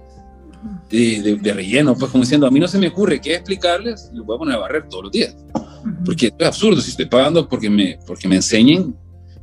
de, 0.89 1.37
de, 1.41 1.53
relleno, 1.53 1.95
pues 1.95 2.11
como 2.11 2.23
diciendo, 2.23 2.47
a 2.47 2.51
mí 2.51 2.59
no 2.59 2.67
se 2.67 2.79
me 2.79 2.87
ocurre 2.87 3.21
qué 3.21 3.35
explicarles, 3.35 4.09
les 4.13 4.25
voy 4.25 4.35
a 4.35 4.39
poner 4.39 4.55
a 4.55 4.59
barrer 4.59 4.87
todos 4.89 5.03
los 5.05 5.11
días, 5.11 5.35
porque 6.03 6.33
es 6.37 6.47
absurdo, 6.47 6.81
si 6.81 6.91
estoy 6.91 7.05
pagando 7.05 7.47
porque 7.47 7.69
me, 7.69 7.99
porque 8.05 8.27
me 8.27 8.37
enseñen, 8.37 8.95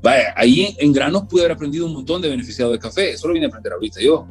vaya, 0.03 0.35
ahí 0.37 0.74
en, 0.79 0.93
granos 0.93 1.24
pude 1.29 1.43
haber 1.43 1.53
aprendido 1.53 1.87
un 1.87 1.95
montón 1.95 2.20
de 2.20 2.29
beneficiado 2.29 2.72
de 2.72 2.79
café, 2.79 3.12
eso 3.12 3.29
lo 3.29 3.35
vine 3.35 3.47
a 3.47 3.49
aprender 3.49 3.72
ahorita 3.72 4.01
yo. 4.01 4.27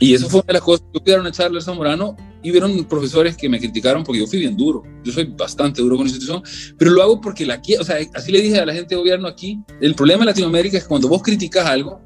Y 0.00 0.14
eso 0.14 0.28
fue 0.28 0.40
una 0.40 0.46
de 0.48 0.52
las 0.54 0.62
cosas. 0.62 0.86
Yo 0.92 1.00
fui 1.02 1.12
a 1.12 1.20
una 1.20 1.32
charla 1.32 1.60
Zamorano 1.60 2.16
y 2.42 2.50
vieron 2.50 2.84
profesores 2.84 3.36
que 3.36 3.48
me 3.48 3.58
criticaron 3.58 4.04
porque 4.04 4.20
yo 4.20 4.26
fui 4.26 4.38
bien 4.38 4.56
duro. 4.56 4.82
Yo 5.04 5.12
soy 5.12 5.24
bastante 5.24 5.82
duro 5.82 5.96
con 5.96 6.06
la 6.06 6.10
institución, 6.10 6.42
pero 6.76 6.90
lo 6.90 7.02
hago 7.02 7.20
porque 7.20 7.46
la 7.46 7.60
o 7.80 7.84
sea, 7.84 7.96
así 8.14 8.32
le 8.32 8.40
dije 8.40 8.58
a 8.58 8.66
la 8.66 8.74
gente 8.74 8.94
de 8.94 9.00
gobierno 9.00 9.28
aquí. 9.28 9.58
El 9.80 9.94
problema 9.94 10.22
en 10.22 10.26
Latinoamérica 10.26 10.76
es 10.76 10.84
que 10.84 10.88
cuando 10.88 11.08
vos 11.08 11.22
criticas 11.22 11.66
algo, 11.66 12.00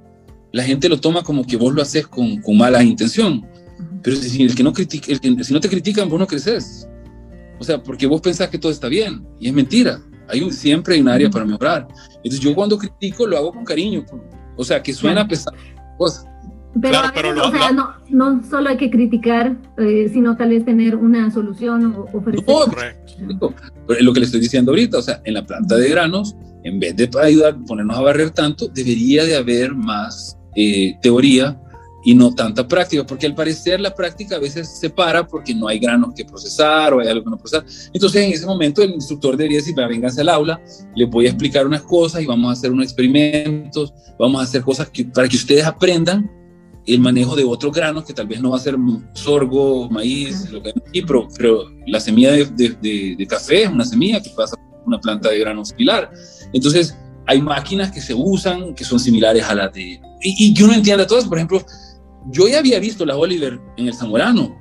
la 0.53 0.62
gente 0.62 0.89
lo 0.89 1.01
toma 1.01 1.22
como 1.22 1.47
que 1.47 1.57
vos 1.57 1.74
lo 1.74 1.83
haces 1.83 2.07
con, 2.07 2.41
con 2.41 2.57
mala 2.57 2.83
intención. 2.83 3.47
Pero 4.03 4.16
si, 4.16 4.43
el 4.43 4.55
que 4.55 4.62
no 4.62 4.72
critica, 4.72 5.12
el 5.12 5.20
que, 5.20 5.45
si 5.45 5.53
no 5.53 5.61
te 5.61 5.68
critican, 5.68 6.09
vos 6.09 6.18
no 6.18 6.26
creces. 6.26 6.89
O 7.59 7.64
sea, 7.64 7.83
porque 7.83 8.07
vos 8.07 8.20
pensás 8.20 8.49
que 8.49 8.59
todo 8.59 8.72
está 8.72 8.89
bien 8.89 9.24
y 9.39 9.49
es 9.49 9.55
mentira. 9.55 10.03
Hay 10.28 10.41
un, 10.41 10.53
siempre 10.53 10.95
hay 10.95 11.01
un 11.01 11.09
área 11.09 11.30
para 11.30 11.45
mejorar. 11.45 11.87
Entonces 12.16 12.41
yo 12.41 12.55
cuando 12.55 12.78
critico 12.78 13.26
lo 13.26 13.37
hago 13.37 13.53
con 13.53 13.64
cariño. 13.64 14.05
O 14.57 14.64
sea, 14.64 14.83
que 14.83 14.93
suena 14.93 15.26
pesado. 15.26 15.57
Cosas 15.99 16.26
pero, 16.81 17.01
o 17.01 17.51
sea, 17.51 17.70
no, 17.73 17.95
no, 18.09 18.43
solo 18.49 18.70
hay 18.70 18.77
que 18.79 18.91
criticar, 18.91 19.57
eh, 19.77 20.09
sino 20.12 20.37
tal 20.37 20.51
vez 20.51 20.64
tener 20.64 20.97
una 20.97 21.31
solución 21.31 21.95
o 21.95 22.09
ofrecer. 22.16 22.45
Correcto. 22.45 23.55
Lo 24.01 24.12
que 24.12 24.20
le 24.20 24.27
estoy 24.27 24.41
diciendo 24.41 24.73
ahorita, 24.73 24.99
o 24.99 25.03
sea, 25.03 25.20
en 25.25 25.35
la 25.35 25.45
planta 25.45 25.77
de 25.77 25.89
granos, 25.91 26.35
en 26.64 26.81
vez 26.81 26.97
de 26.97 27.11
ayudar, 27.20 27.59
ponernos 27.66 27.97
a 27.97 28.01
barrer 28.01 28.31
tanto, 28.31 28.68
debería 28.68 29.25
de 29.25 29.37
haber 29.37 29.75
más 29.75 30.39
eh, 30.55 30.95
teoría 31.03 31.59
y 32.05 32.14
no 32.14 32.35
tanta 32.35 32.66
práctica, 32.66 33.07
porque 33.07 33.27
al 33.27 33.35
parecer 33.35 33.81
la 33.81 33.95
práctica 33.95 34.37
a 34.37 34.39
veces 34.41 34.68
se 34.68 34.91
para 34.91 35.27
porque 35.27 35.55
no 35.55 35.68
hay 35.68 35.79
granos 35.79 36.14
que 36.16 36.25
procesar 36.25 36.93
o 36.95 37.01
hay 37.01 37.09
algo 37.09 37.25
que 37.25 37.31
no 37.31 37.39
procesar. 37.39 37.64
Entonces 37.93 38.27
en 38.27 38.33
ese 38.33 38.47
momento 38.47 38.83
el 38.83 38.91
instructor 38.91 39.37
debería 39.37 39.59
decir, 39.59 39.75
vénganse 39.75 40.20
al 40.20 40.29
aula, 40.31 40.61
le 40.97 41.05
voy 41.05 41.27
a 41.27 41.29
explicar 41.29 41.66
unas 41.66 41.83
cosas 41.83 42.23
y 42.23 42.27
vamos 42.27 42.49
a 42.49 42.53
hacer 42.53 42.73
unos 42.73 42.87
experimentos, 42.87 43.93
vamos 44.18 44.41
a 44.41 44.45
hacer 44.45 44.62
cosas 44.62 44.91
que, 44.91 45.05
para 45.05 45.29
que 45.29 45.37
ustedes 45.37 45.64
aprendan 45.64 46.29
el 46.87 47.01
manejo 47.01 47.37
de 47.37 47.45
otros 47.45 47.72
granos, 47.72 48.05
que 48.05 48.12
tal 48.12 48.26
vez 48.26 48.41
no 48.41 48.51
va 48.51 48.57
a 48.57 48.61
ser 48.61 48.76
sorgo, 49.14 49.89
maíz, 49.91 50.51
lo 50.51 50.62
que 50.62 50.70
hay 50.70 50.74
aquí, 50.89 51.03
pero, 51.03 51.28
pero 51.37 51.64
la 51.87 52.01
semilla 52.01 52.33
de, 52.33 52.45
de, 52.47 53.16
de, 53.16 53.26
café 53.26 53.64
es 53.64 53.68
una 53.68 53.85
semilla 53.85 54.20
que 54.20 54.30
pasa 54.30 54.57
por 54.57 54.87
una 54.87 55.01
planta 55.01 55.30
de 55.30 55.39
grano 55.39 55.64
similar. 55.64 56.11
Entonces, 56.53 56.97
hay 57.26 57.41
máquinas 57.41 57.93
que 57.93 58.01
se 58.01 58.14
usan 58.14 58.74
que 58.74 58.85
son 58.85 58.99
similares 58.99 59.45
a 59.45 59.55
las 59.55 59.72
de... 59.72 60.01
Y, 60.22 60.49
y 60.49 60.55
que 60.55 60.64
uno 60.64 60.74
entienda 60.74 61.07
todas, 61.07 61.24
por 61.24 61.39
ejemplo, 61.39 61.64
yo 62.30 62.49
ya 62.49 62.59
había 62.59 62.78
visto 62.78 63.05
la 63.05 63.16
Oliver 63.16 63.61
en 63.76 63.89
el 63.89 63.95
Zamorano, 63.95 64.57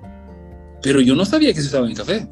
pero 0.81 1.01
yo 1.01 1.15
no 1.15 1.25
sabía 1.25 1.53
que 1.53 1.61
se 1.61 1.67
usaba 1.67 1.87
en 1.87 1.95
café, 1.95 2.27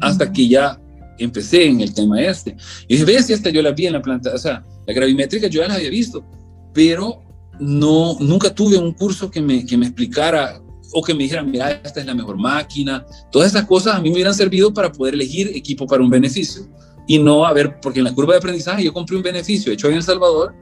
hasta 0.00 0.30
que 0.30 0.48
ya 0.48 0.78
empecé 1.18 1.66
en 1.66 1.80
el 1.80 1.94
tema 1.94 2.20
este. 2.20 2.56
Y 2.88 2.94
dije, 2.94 3.04
ves, 3.04 3.30
esta 3.30 3.50
yo 3.50 3.62
la 3.62 3.72
vi 3.72 3.86
en 3.86 3.94
la 3.94 4.02
planta, 4.02 4.32
o 4.34 4.38
sea, 4.38 4.64
la 4.86 4.94
gravimétrica 4.94 5.46
yo 5.46 5.62
ya 5.62 5.68
la 5.68 5.74
había 5.74 5.90
visto, 5.90 6.24
pero 6.72 7.22
no, 7.60 8.16
nunca 8.20 8.54
tuve 8.54 8.76
un 8.76 8.92
curso 8.92 9.30
que 9.30 9.40
me, 9.40 9.64
que 9.64 9.76
me 9.76 9.86
explicara 9.86 10.60
o 10.92 11.02
que 11.02 11.14
me 11.14 11.24
dijera, 11.24 11.42
mira, 11.42 11.70
esta 11.70 12.00
es 12.00 12.06
la 12.06 12.14
mejor 12.14 12.36
máquina. 12.36 13.06
Todas 13.30 13.50
esas 13.50 13.66
cosas 13.66 13.94
a 13.96 14.00
mí 14.00 14.08
me 14.08 14.16
hubieran 14.16 14.34
servido 14.34 14.72
para 14.72 14.92
poder 14.92 15.14
elegir 15.14 15.48
equipo 15.54 15.86
para 15.86 16.02
un 16.02 16.10
beneficio. 16.10 16.68
Y 17.06 17.18
no, 17.18 17.44
a 17.44 17.52
ver, 17.52 17.80
porque 17.80 18.00
en 18.00 18.04
la 18.04 18.14
curva 18.14 18.34
de 18.34 18.38
aprendizaje 18.38 18.84
yo 18.84 18.92
compré 18.92 19.16
un 19.16 19.22
beneficio 19.22 19.72
hecho 19.72 19.88
en 19.88 19.94
El 19.94 20.02
Salvador, 20.02 20.54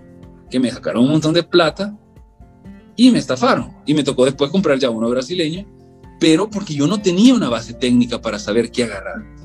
que 0.49 0.61
me 0.61 0.71
sacaron 0.71 1.05
un 1.05 1.11
montón 1.11 1.35
de 1.35 1.43
plata 1.43 1.97
y 2.97 3.11
me 3.11 3.19
estafaron. 3.19 3.77
Y 3.87 3.95
me 3.95 4.05
tocó 4.05 4.25
después 4.25 4.51
comprar 4.51 4.79
ya 4.79 4.91
uno 4.91 5.11
brasileño, 5.11 5.67
pero 6.19 6.49
porque 6.49 6.75
yo 6.75 6.87
no 6.87 7.01
tenía 7.01 7.35
una 7.35 7.49
base 7.49 7.75
técnica 7.75 8.21
para 8.21 8.39
saber 8.39 8.71
qué 8.71 8.85
agarrar 8.85 9.40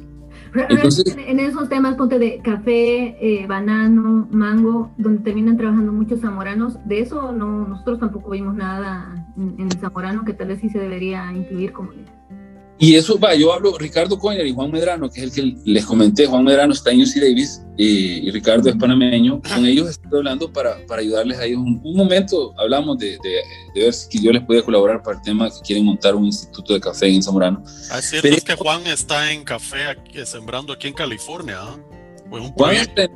en 0.55 1.39
esos 1.39 1.69
temas, 1.69 1.95
ponte 1.95 2.19
de 2.19 2.39
café, 2.39 3.17
eh, 3.19 3.45
banano, 3.47 4.27
mango, 4.31 4.91
donde 4.97 5.23
terminan 5.23 5.57
trabajando 5.57 5.91
muchos 5.91 6.21
zamoranos, 6.21 6.77
de 6.85 6.99
eso 6.99 7.31
no, 7.31 7.67
nosotros 7.67 7.99
tampoco 7.99 8.31
vimos 8.31 8.55
nada 8.55 9.25
en, 9.37 9.55
el 9.59 9.79
zamorano 9.79 10.23
que 10.23 10.33
tal 10.33 10.49
vez 10.49 10.59
sí 10.59 10.69
se 10.69 10.79
debería 10.79 11.31
incluir 11.33 11.73
como 11.73 11.91
y 12.77 12.95
eso 12.95 13.17
va, 13.17 13.33
yo 13.35 13.53
hablo 13.53 13.77
Ricardo 13.77 14.19
Coiner 14.19 14.45
y 14.45 14.53
Juan 14.53 14.69
Medrano, 14.69 15.09
que 15.09 15.21
es 15.21 15.25
el 15.25 15.31
que 15.31 15.55
les 15.63 15.85
comenté, 15.85 16.25
Juan 16.25 16.43
Medrano 16.43 16.73
está 16.73 16.91
en 16.91 17.01
UC 17.01 17.15
Davis 17.15 17.61
y, 17.77 18.29
Ricardo 18.31 18.69
es 18.69 18.75
panameño, 18.75 19.41
con 19.41 19.65
ellos 19.65 19.89
estoy 19.89 20.19
hablando 20.19 20.51
para, 20.51 20.85
para 20.85 21.01
ayudarles 21.01 21.37
a 21.39 21.45
ellos. 21.45 21.59
Un, 21.59 21.81
un 21.83 21.95
momento 21.95 22.53
hablamos 22.57 22.97
de, 22.97 23.17
de, 23.23 23.81
ver 23.81 23.93
si 23.93 24.21
yo 24.21 24.31
les 24.31 24.43
podía 24.43 24.61
colaborar 24.61 25.01
para 25.01 25.17
el 25.17 25.23
tema 25.23 25.49
que 25.49 25.61
quieren 25.65 25.85
montar 25.85 26.15
un 26.15 26.25
instituto 26.25 26.73
de 26.73 26.81
café 26.81 27.07
en 27.07 27.23
Zamorano. 27.23 27.63
Ah, 27.91 27.99
es 27.99 28.43
que 28.43 28.55
Juan 28.55 28.85
está 28.87 29.31
en 29.31 29.45
café 29.45 29.85
aquí, 29.87 30.25
sembrando 30.25 30.73
aquí 30.73 30.89
en 30.89 30.93
California. 30.93 31.59
¿eh? 31.77 32.51
Juan 32.55 32.75
está 32.75 33.09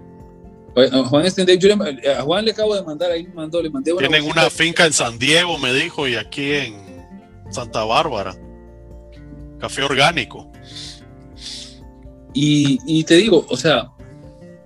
Juan 1.09 1.25
está 1.25 1.41
a 1.41 2.21
Juan 2.21 2.45
le 2.45 2.51
acabo 2.51 2.75
de 2.75 2.83
mandar 2.83 3.11
ahí, 3.11 3.27
mandó, 3.33 3.61
le 3.61 3.69
mandé 3.69 3.91
una 3.91 4.07
Tienen 4.07 4.29
una 4.29 4.49
finca 4.49 4.85
en 4.85 4.93
San 4.93 5.19
Diego, 5.19 5.57
me 5.57 5.73
dijo, 5.73 6.07
y 6.07 6.15
aquí 6.15 6.53
en 6.53 6.75
Santa 7.49 7.83
Bárbara. 7.83 8.35
Café 9.59 9.83
orgánico. 9.83 10.49
Y, 12.33 13.03
te 13.03 13.15
digo, 13.15 13.45
o 13.49 13.57
sea, 13.57 13.91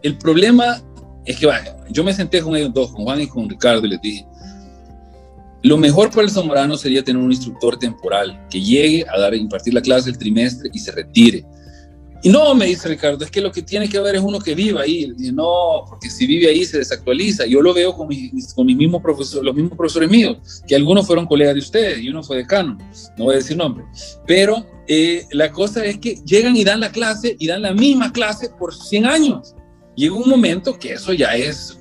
el 0.03 0.17
problema 0.17 0.81
es 1.25 1.37
que, 1.37 1.45
vaya, 1.45 1.77
yo 1.89 2.03
me 2.03 2.13
senté 2.13 2.41
con 2.41 2.55
ellos 2.55 2.73
dos, 2.73 2.91
con 2.91 3.03
Juan 3.03 3.21
y 3.21 3.27
con 3.27 3.49
Ricardo, 3.49 3.85
y 3.85 3.89
les 3.89 4.01
dije, 4.01 4.25
lo 5.63 5.77
mejor 5.77 6.09
para 6.09 6.23
el 6.23 6.29
zamorano 6.29 6.75
sería 6.77 7.03
tener 7.03 7.21
un 7.21 7.31
instructor 7.31 7.79
temporal 7.79 8.45
que 8.49 8.61
llegue 8.61 9.05
a 9.09 9.17
dar, 9.17 9.33
impartir 9.33 9.73
la 9.73 9.81
clase 9.81 10.09
el 10.09 10.17
trimestre 10.17 10.69
y 10.73 10.79
se 10.79 10.91
retire. 10.91 11.45
Y 12.21 12.29
no, 12.29 12.53
me 12.55 12.65
dice 12.67 12.87
Ricardo, 12.87 13.23
es 13.25 13.31
que 13.31 13.41
lo 13.41 13.51
que 13.51 13.61
tiene 13.61 13.89
que 13.89 13.97
haber 13.97 14.15
es 14.15 14.21
uno 14.21 14.39
que 14.39 14.55
viva 14.55 14.81
ahí. 14.81 15.13
no, 15.33 15.83
porque 15.89 16.09
si 16.09 16.25
vive 16.25 16.47
ahí 16.47 16.63
se 16.63 16.77
desactualiza. 16.77 17.45
Yo 17.45 17.61
lo 17.61 17.73
veo 17.73 17.93
con, 17.93 18.07
mis, 18.07 18.53
con 18.53 18.65
mis 18.65 18.77
mismos 18.77 19.01
profesores, 19.01 19.43
los 19.43 19.53
mismos 19.53 19.77
profesores 19.77 20.09
míos, 20.09 20.63
que 20.65 20.75
algunos 20.75 21.05
fueron 21.05 21.25
colegas 21.25 21.53
de 21.53 21.59
ustedes 21.59 21.99
y 21.99 22.09
uno 22.09 22.23
fue 22.23 22.37
decano, 22.37 22.77
no 23.17 23.25
voy 23.25 23.33
a 23.33 23.37
decir 23.37 23.57
nombre. 23.57 23.83
Pero 24.25 24.65
eh, 24.87 25.25
la 25.31 25.51
cosa 25.51 25.85
es 25.85 25.97
que 25.97 26.15
llegan 26.25 26.55
y 26.55 26.63
dan 26.63 26.81
la 26.81 26.91
clase 26.91 27.35
y 27.39 27.47
dan 27.47 27.61
la 27.61 27.73
misma 27.73 28.11
clase 28.11 28.49
por 28.57 28.73
100 28.73 29.05
años. 29.05 29.55
Llega 29.95 30.15
un 30.15 30.29
momento 30.29 30.77
que 30.77 30.93
eso 30.93 31.13
ya 31.13 31.35
es, 31.35 31.79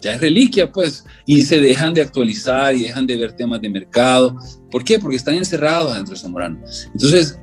ya 0.00 0.14
es 0.14 0.20
reliquia, 0.20 0.70
pues, 0.70 1.04
y 1.24 1.42
se 1.42 1.60
dejan 1.60 1.94
de 1.94 2.02
actualizar 2.02 2.74
y 2.74 2.82
dejan 2.82 3.06
de 3.06 3.16
ver 3.16 3.32
temas 3.32 3.60
de 3.60 3.70
mercado. 3.70 4.36
¿Por 4.70 4.84
qué? 4.84 4.98
Porque 4.98 5.16
están 5.16 5.34
encerrados 5.34 5.94
dentro 5.94 6.14
de 6.14 6.20
Zamorano. 6.20 6.60
Entonces, 6.92 7.38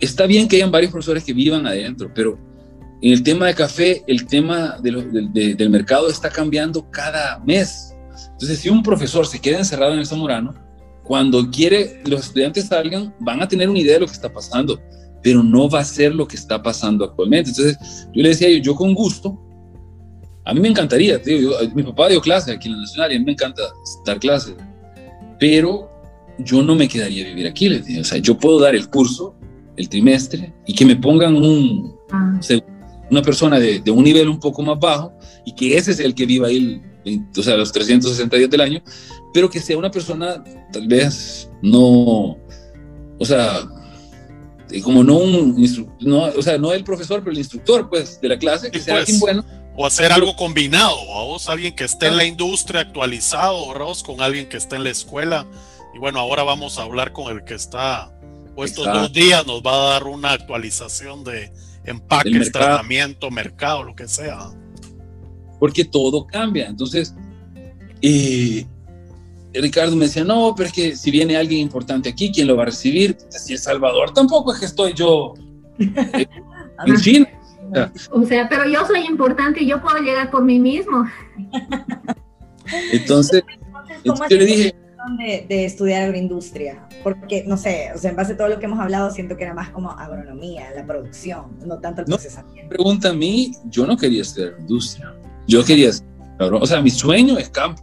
está 0.00 0.26
bien 0.26 0.48
que 0.48 0.56
hayan 0.56 0.70
varios 0.70 0.92
profesores 0.92 1.24
que 1.24 1.32
vivan 1.32 1.66
adentro, 1.66 2.10
pero 2.14 2.38
en 3.00 3.12
el 3.12 3.22
tema 3.22 3.46
de 3.46 3.54
café, 3.54 4.02
el 4.06 4.26
tema 4.26 4.78
del 4.80 5.70
mercado 5.70 6.08
está 6.08 6.30
cambiando 6.30 6.90
cada 6.90 7.38
mes. 7.40 7.94
Entonces, 8.32 8.58
si 8.58 8.68
un 8.68 8.82
profesor 8.82 9.26
se 9.26 9.40
queda 9.40 9.58
encerrado 9.58 9.92
en 9.92 10.00
el 10.00 10.06
Zamorano, 10.06 10.54
cuando 11.04 11.50
quiere 11.50 12.00
los 12.06 12.26
estudiantes 12.26 12.66
salgan, 12.66 13.14
van 13.20 13.42
a 13.42 13.48
tener 13.48 13.68
una 13.68 13.78
idea 13.78 13.94
de 13.94 14.00
lo 14.00 14.06
que 14.06 14.12
está 14.12 14.32
pasando, 14.32 14.80
pero 15.22 15.42
no 15.42 15.68
va 15.68 15.80
a 15.80 15.84
ser 15.84 16.14
lo 16.14 16.26
que 16.26 16.36
está 16.36 16.62
pasando 16.62 17.04
actualmente. 17.04 17.50
Entonces, 17.50 17.78
yo 18.12 18.22
le 18.22 18.30
decía, 18.30 18.48
yo, 18.50 18.58
yo 18.58 18.74
con 18.74 18.94
gusto, 18.94 19.38
a 20.44 20.52
mí 20.52 20.60
me 20.60 20.68
encantaría, 20.68 21.20
mi 21.74 21.82
papá 21.82 22.08
dio 22.08 22.20
clase 22.20 22.52
aquí 22.52 22.68
en 22.68 22.74
la 22.74 22.80
Nacional 22.80 23.12
y 23.12 23.16
a 23.16 23.18
mí 23.18 23.24
me 23.24 23.32
encanta 23.32 23.62
dar 24.04 24.18
clases, 24.18 24.54
pero 25.38 25.90
yo 26.38 26.62
no 26.62 26.74
me 26.74 26.88
quedaría 26.88 27.24
a 27.24 27.28
vivir 27.28 27.46
aquí, 27.46 27.68
les 27.68 27.98
o 27.98 28.04
sea, 28.04 28.18
yo 28.18 28.36
puedo 28.36 28.60
dar 28.60 28.74
el 28.74 28.88
curso 28.88 29.34
el 29.76 29.88
trimestre 29.88 30.52
y 30.66 30.74
que 30.74 30.84
me 30.84 30.96
pongan 30.96 31.36
un, 31.36 31.94
ah. 32.12 32.38
una 33.10 33.22
persona 33.22 33.58
de, 33.58 33.80
de, 33.80 33.90
un 33.90 34.04
nivel 34.04 34.28
un 34.28 34.38
poco 34.38 34.62
más 34.62 34.78
bajo 34.78 35.12
y 35.44 35.52
que 35.52 35.76
ese 35.76 35.92
es 35.92 36.00
el 36.00 36.14
que 36.14 36.26
viva 36.26 36.48
ahí 36.48 36.80
o 37.36 37.42
sea, 37.42 37.56
los 37.56 37.72
360 37.72 38.36
días 38.36 38.50
del 38.50 38.60
año, 38.60 38.82
pero 39.34 39.50
que 39.50 39.60
sea 39.60 39.76
una 39.76 39.90
persona 39.90 40.42
tal 40.72 40.86
vez 40.86 41.50
no, 41.60 42.38
o 43.18 43.24
sea, 43.24 43.68
como 44.82 45.04
no 45.04 45.18
un, 45.18 45.94
no, 46.00 46.22
o 46.24 46.42
sea, 46.42 46.56
no 46.56 46.72
el 46.72 46.84
profesor, 46.84 47.20
pero 47.20 47.32
el 47.32 47.38
instructor, 47.38 47.90
pues, 47.90 48.20
de 48.20 48.28
la 48.28 48.38
clase, 48.38 48.70
que 48.70 48.80
sea 48.80 48.96
alguien 48.98 49.20
pues, 49.20 49.34
bueno. 49.34 49.44
O 49.76 49.84
hacer 49.84 50.12
algo 50.12 50.36
combinado, 50.36 50.96
vos, 51.06 51.48
alguien 51.48 51.74
que 51.74 51.84
esté 51.84 52.06
en 52.06 52.16
la 52.16 52.24
industria 52.24 52.80
actualizado, 52.80 53.74
vos, 53.74 54.02
con 54.02 54.22
alguien 54.22 54.48
que 54.48 54.56
esté 54.56 54.76
en 54.76 54.84
la 54.84 54.90
escuela. 54.90 55.46
Y 55.94 55.98
bueno, 55.98 56.20
ahora 56.20 56.44
vamos 56.44 56.78
a 56.78 56.82
hablar 56.82 57.12
con 57.12 57.36
el 57.36 57.44
que 57.44 57.54
está 57.54 58.14
o 58.56 58.64
estos 58.64 58.86
dos 58.86 59.12
días 59.12 59.46
nos 59.46 59.62
va 59.62 59.72
a 59.74 59.90
dar 59.94 60.04
una 60.04 60.32
actualización 60.32 61.24
de 61.24 61.52
empaques, 61.84 62.52
tratamiento, 62.52 63.30
mercado, 63.30 63.82
lo 63.82 63.96
que 63.96 64.06
sea. 64.06 64.50
Porque 65.58 65.84
todo 65.84 66.26
cambia. 66.26 66.66
Entonces, 66.66 67.14
eh, 68.00 68.66
Ricardo 69.60 69.94
me 69.96 70.06
decía, 70.06 70.24
no, 70.24 70.54
pero 70.56 70.68
es 70.68 70.72
que 70.72 70.96
si 70.96 71.10
viene 71.10 71.36
alguien 71.36 71.60
importante 71.60 72.08
aquí, 72.08 72.32
¿quién 72.32 72.46
lo 72.46 72.56
va 72.56 72.62
a 72.62 72.66
recibir? 72.66 73.16
Si 73.28 73.54
es 73.54 73.62
Salvador, 73.62 74.12
tampoco 74.12 74.52
es 74.52 74.60
que 74.60 74.66
estoy 74.66 74.92
yo 74.94 75.34
eh, 75.78 76.26
en 76.86 76.96
China. 76.96 77.28
O 78.10 78.24
sea, 78.24 78.48
pero 78.48 78.68
yo 78.68 78.86
soy 78.86 79.00
importante 79.06 79.62
y 79.62 79.66
yo 79.66 79.80
puedo 79.80 79.98
llegar 79.98 80.30
por 80.30 80.44
mí 80.44 80.58
mismo. 80.58 81.04
Entonces, 82.92 83.42
entonces 84.04 84.28
yo 84.28 84.36
le 84.36 84.44
dije, 84.44 84.74
de, 85.48 85.64
estudiar 85.64 86.02
agroindustria? 86.02 86.86
Porque, 87.02 87.44
no 87.46 87.56
sé, 87.56 87.90
o 87.94 87.98
sea, 87.98 88.10
en 88.10 88.16
base 88.16 88.34
a 88.34 88.36
todo 88.36 88.48
lo 88.48 88.58
que 88.58 88.66
hemos 88.66 88.78
hablado, 88.78 89.10
siento 89.10 89.36
que 89.36 89.44
era 89.44 89.54
más 89.54 89.70
como 89.70 89.90
agronomía, 89.90 90.70
la 90.74 90.86
producción, 90.86 91.58
no 91.64 91.78
tanto 91.78 92.02
el 92.02 92.06
procesamiento. 92.06 92.68
pregunta 92.68 93.10
a 93.10 93.12
mí, 93.12 93.52
yo 93.66 93.86
no 93.86 93.96
quería 93.96 94.22
estudiar 94.22 94.54
industria. 94.58 95.14
Yo 95.46 95.64
quería, 95.64 95.90
o 96.38 96.66
sea, 96.66 96.80
mi 96.80 96.90
sueño 96.90 97.38
es 97.38 97.50
campo. 97.50 97.82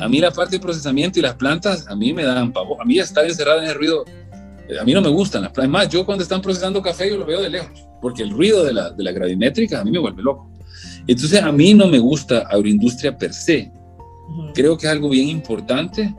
A 0.00 0.08
mí 0.08 0.18
la 0.18 0.30
parte 0.30 0.56
de 0.56 0.60
procesamiento 0.60 1.18
y 1.18 1.22
las 1.22 1.34
plantas, 1.34 1.86
a 1.86 1.94
mí 1.94 2.12
me 2.12 2.24
dan 2.24 2.52
pavor. 2.52 2.80
A 2.80 2.84
mí 2.84 2.98
estar 2.98 3.24
encerrado 3.24 3.62
en 3.62 3.68
el 3.68 3.74
ruido, 3.74 4.04
eh, 4.68 4.78
a 4.80 4.84
mí 4.84 4.92
no 4.92 5.00
me 5.00 5.08
gustan 5.08 5.42
las 5.42 5.52
plantas. 5.52 5.72
Más, 5.72 5.88
yo 5.88 6.04
cuando 6.04 6.22
están 6.22 6.42
procesando 6.42 6.82
café, 6.82 7.08
yo 7.08 7.16
lo 7.16 7.26
veo 7.26 7.40
de 7.40 7.50
lejos, 7.50 7.86
porque 8.02 8.22
el 8.22 8.30
ruido 8.30 8.64
de 8.64 8.72
la, 8.72 8.90
de 8.90 9.04
la 9.04 9.12
gravimétrica 9.12 9.80
a 9.80 9.84
mí 9.84 9.90
me 9.90 9.98
vuelve 9.98 10.22
loco. 10.22 10.50
Entonces, 11.06 11.42
a 11.42 11.52
mí 11.52 11.74
no 11.74 11.86
me 11.86 11.98
gusta 11.98 12.40
agroindustria 12.40 13.16
per 13.16 13.32
se. 13.32 13.72
Creo 14.54 14.76
que 14.76 14.86
es 14.86 14.92
algo 14.92 15.08
bien 15.08 15.28
importante, 15.28 16.14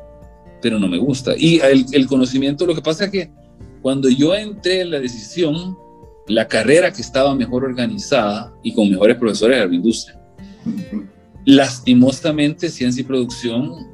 pero 0.61 0.79
no 0.79 0.87
me 0.87 0.97
gusta. 0.97 1.33
Y 1.37 1.59
el, 1.59 2.07
conocimiento, 2.07 2.65
lo 2.65 2.75
que 2.75 2.81
pasa 2.81 3.05
es 3.05 3.11
que 3.11 3.31
cuando 3.81 4.09
yo 4.09 4.35
entré 4.35 4.81
en 4.81 4.91
la 4.91 4.99
decisión, 4.99 5.77
la 6.27 6.47
carrera 6.47 6.91
que 6.91 7.01
estaba 7.01 7.33
mejor 7.35 7.63
organizada 7.63 8.53
y 8.63 8.73
con 8.73 8.89
mejores 8.89 9.17
profesores 9.17 9.57
era 9.57 9.67
la 9.67 9.75
industria. 9.75 10.19
Lastimosamente, 11.49 12.69
ciencia 12.69 13.01
y 13.01 13.03
producción 13.03 13.87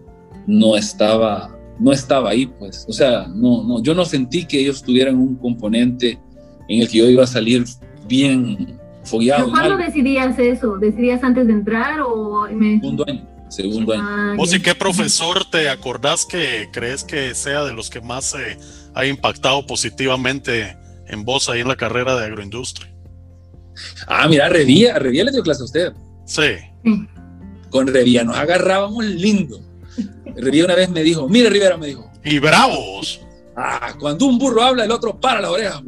no 0.46 0.76
estaba, 0.76 1.58
no 1.80 1.92
estaba 1.92 2.32
ahí, 2.32 2.48
pues. 2.48 2.86
O 2.90 2.94
sea, 2.94 3.28
no, 3.28 3.64
no, 3.64 3.82
yo 3.82 3.96
no 3.96 4.04
sentí 4.04 4.46
que 4.46 4.60
ellos 4.60 4.84
tuvieran 4.84 5.16
un 5.16 5.36
componente 5.36 6.20
en 6.68 6.82
el 6.82 6.90
que 6.90 6.98
yo 6.98 7.10
iba 7.10 7.24
a 7.24 7.28
salir 7.28 7.64
bien 8.08 8.78
fogueado. 9.04 9.50
¿Cuándo 9.52 9.78
decidías 9.78 10.38
eso? 10.38 10.78
¿Decidías 10.78 11.24
antes 11.24 11.48
de 11.48 11.54
entrar 11.54 12.02
o...? 12.02 12.48
Me... 12.52 12.80
Segundo 12.80 13.06
año 13.08 13.36
segundo 13.48 13.94
año. 13.94 14.04
Ah, 14.06 14.34
¿Vos 14.36 14.54
y 14.54 14.60
qué 14.60 14.76
profesor 14.76 15.50
te 15.50 15.70
acordás 15.70 16.26
que 16.26 16.68
crees 16.72 17.04
que 17.04 17.34
sea 17.34 17.64
de 17.64 17.74
los 17.74 17.90
que 17.90 18.02
más 18.02 18.26
se 18.26 18.58
ha 18.94 19.06
impactado 19.06 19.66
positivamente 19.66 20.78
en 21.08 21.24
vos 21.24 21.50
ahí 21.50 21.62
en 21.62 21.68
la 21.68 21.76
carrera 21.76 22.16
de 22.16 22.26
agroindustria? 22.26 22.92
Ah, 24.08 24.28
mira, 24.28 24.50
Revía, 24.50 25.00
Revía 25.00 25.24
le 25.24 25.32
dio 25.32 25.44
clase 25.44 25.62
a 25.62 25.66
usted. 25.66 25.94
Sí. 26.26 26.56
Con 27.76 27.88
Revía 27.88 28.24
nos 28.24 28.38
agarrábamos 28.38 29.04
lindo. 29.04 29.60
Revía 30.38 30.64
una 30.64 30.76
vez 30.76 30.90
me 30.90 31.04
dijo, 31.04 31.28
mire 31.28 31.50
Rivera, 31.50 31.76
me 31.76 31.88
dijo. 31.88 32.10
Y 32.24 32.40
bravos. 32.40 33.20
Ah, 33.54 33.94
cuando 34.00 34.28
un 34.28 34.38
burro 34.38 34.64
habla, 34.64 34.86
el 34.86 34.92
otro 34.92 35.20
para 35.20 35.42
la 35.42 35.52
oreja. 35.52 35.84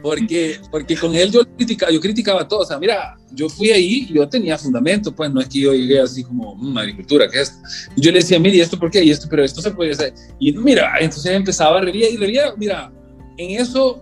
porque, 0.00 0.60
porque 0.70 0.96
con 0.96 1.16
él 1.16 1.32
yo 1.32 1.44
criticaba, 1.56 1.90
yo 1.90 2.00
criticaba 2.00 2.46
todo, 2.46 2.60
o 2.60 2.64
sea, 2.64 2.78
mira, 2.78 3.16
yo 3.32 3.48
fui 3.48 3.70
ahí 3.70 4.06
y 4.08 4.14
yo 4.14 4.28
tenía 4.28 4.56
fundamento, 4.56 5.12
pues 5.12 5.32
no 5.32 5.40
es 5.40 5.48
que 5.48 5.58
yo 5.62 5.72
llegué 5.72 5.98
así 5.98 6.22
como, 6.22 6.54
mmm, 6.54 6.78
agricultura, 6.78 7.28
¿qué 7.28 7.40
es 7.40 7.48
esto? 7.48 7.90
Y 7.96 8.02
yo 8.02 8.12
le 8.12 8.20
decía, 8.20 8.38
mire, 8.38 8.58
¿y 8.58 8.60
esto 8.60 8.78
por 8.78 8.92
qué? 8.92 9.02
Y 9.02 9.10
esto, 9.10 9.26
pero 9.28 9.42
esto 9.42 9.60
se 9.60 9.72
puede 9.72 9.90
hacer. 9.90 10.14
Y 10.38 10.52
mira, 10.52 10.94
entonces 11.00 11.32
empezaba 11.32 11.78
a 11.78 11.80
Revía 11.80 12.08
y 12.08 12.16
Revía, 12.18 12.54
mira, 12.56 12.92
en 13.36 13.60
eso, 13.60 14.00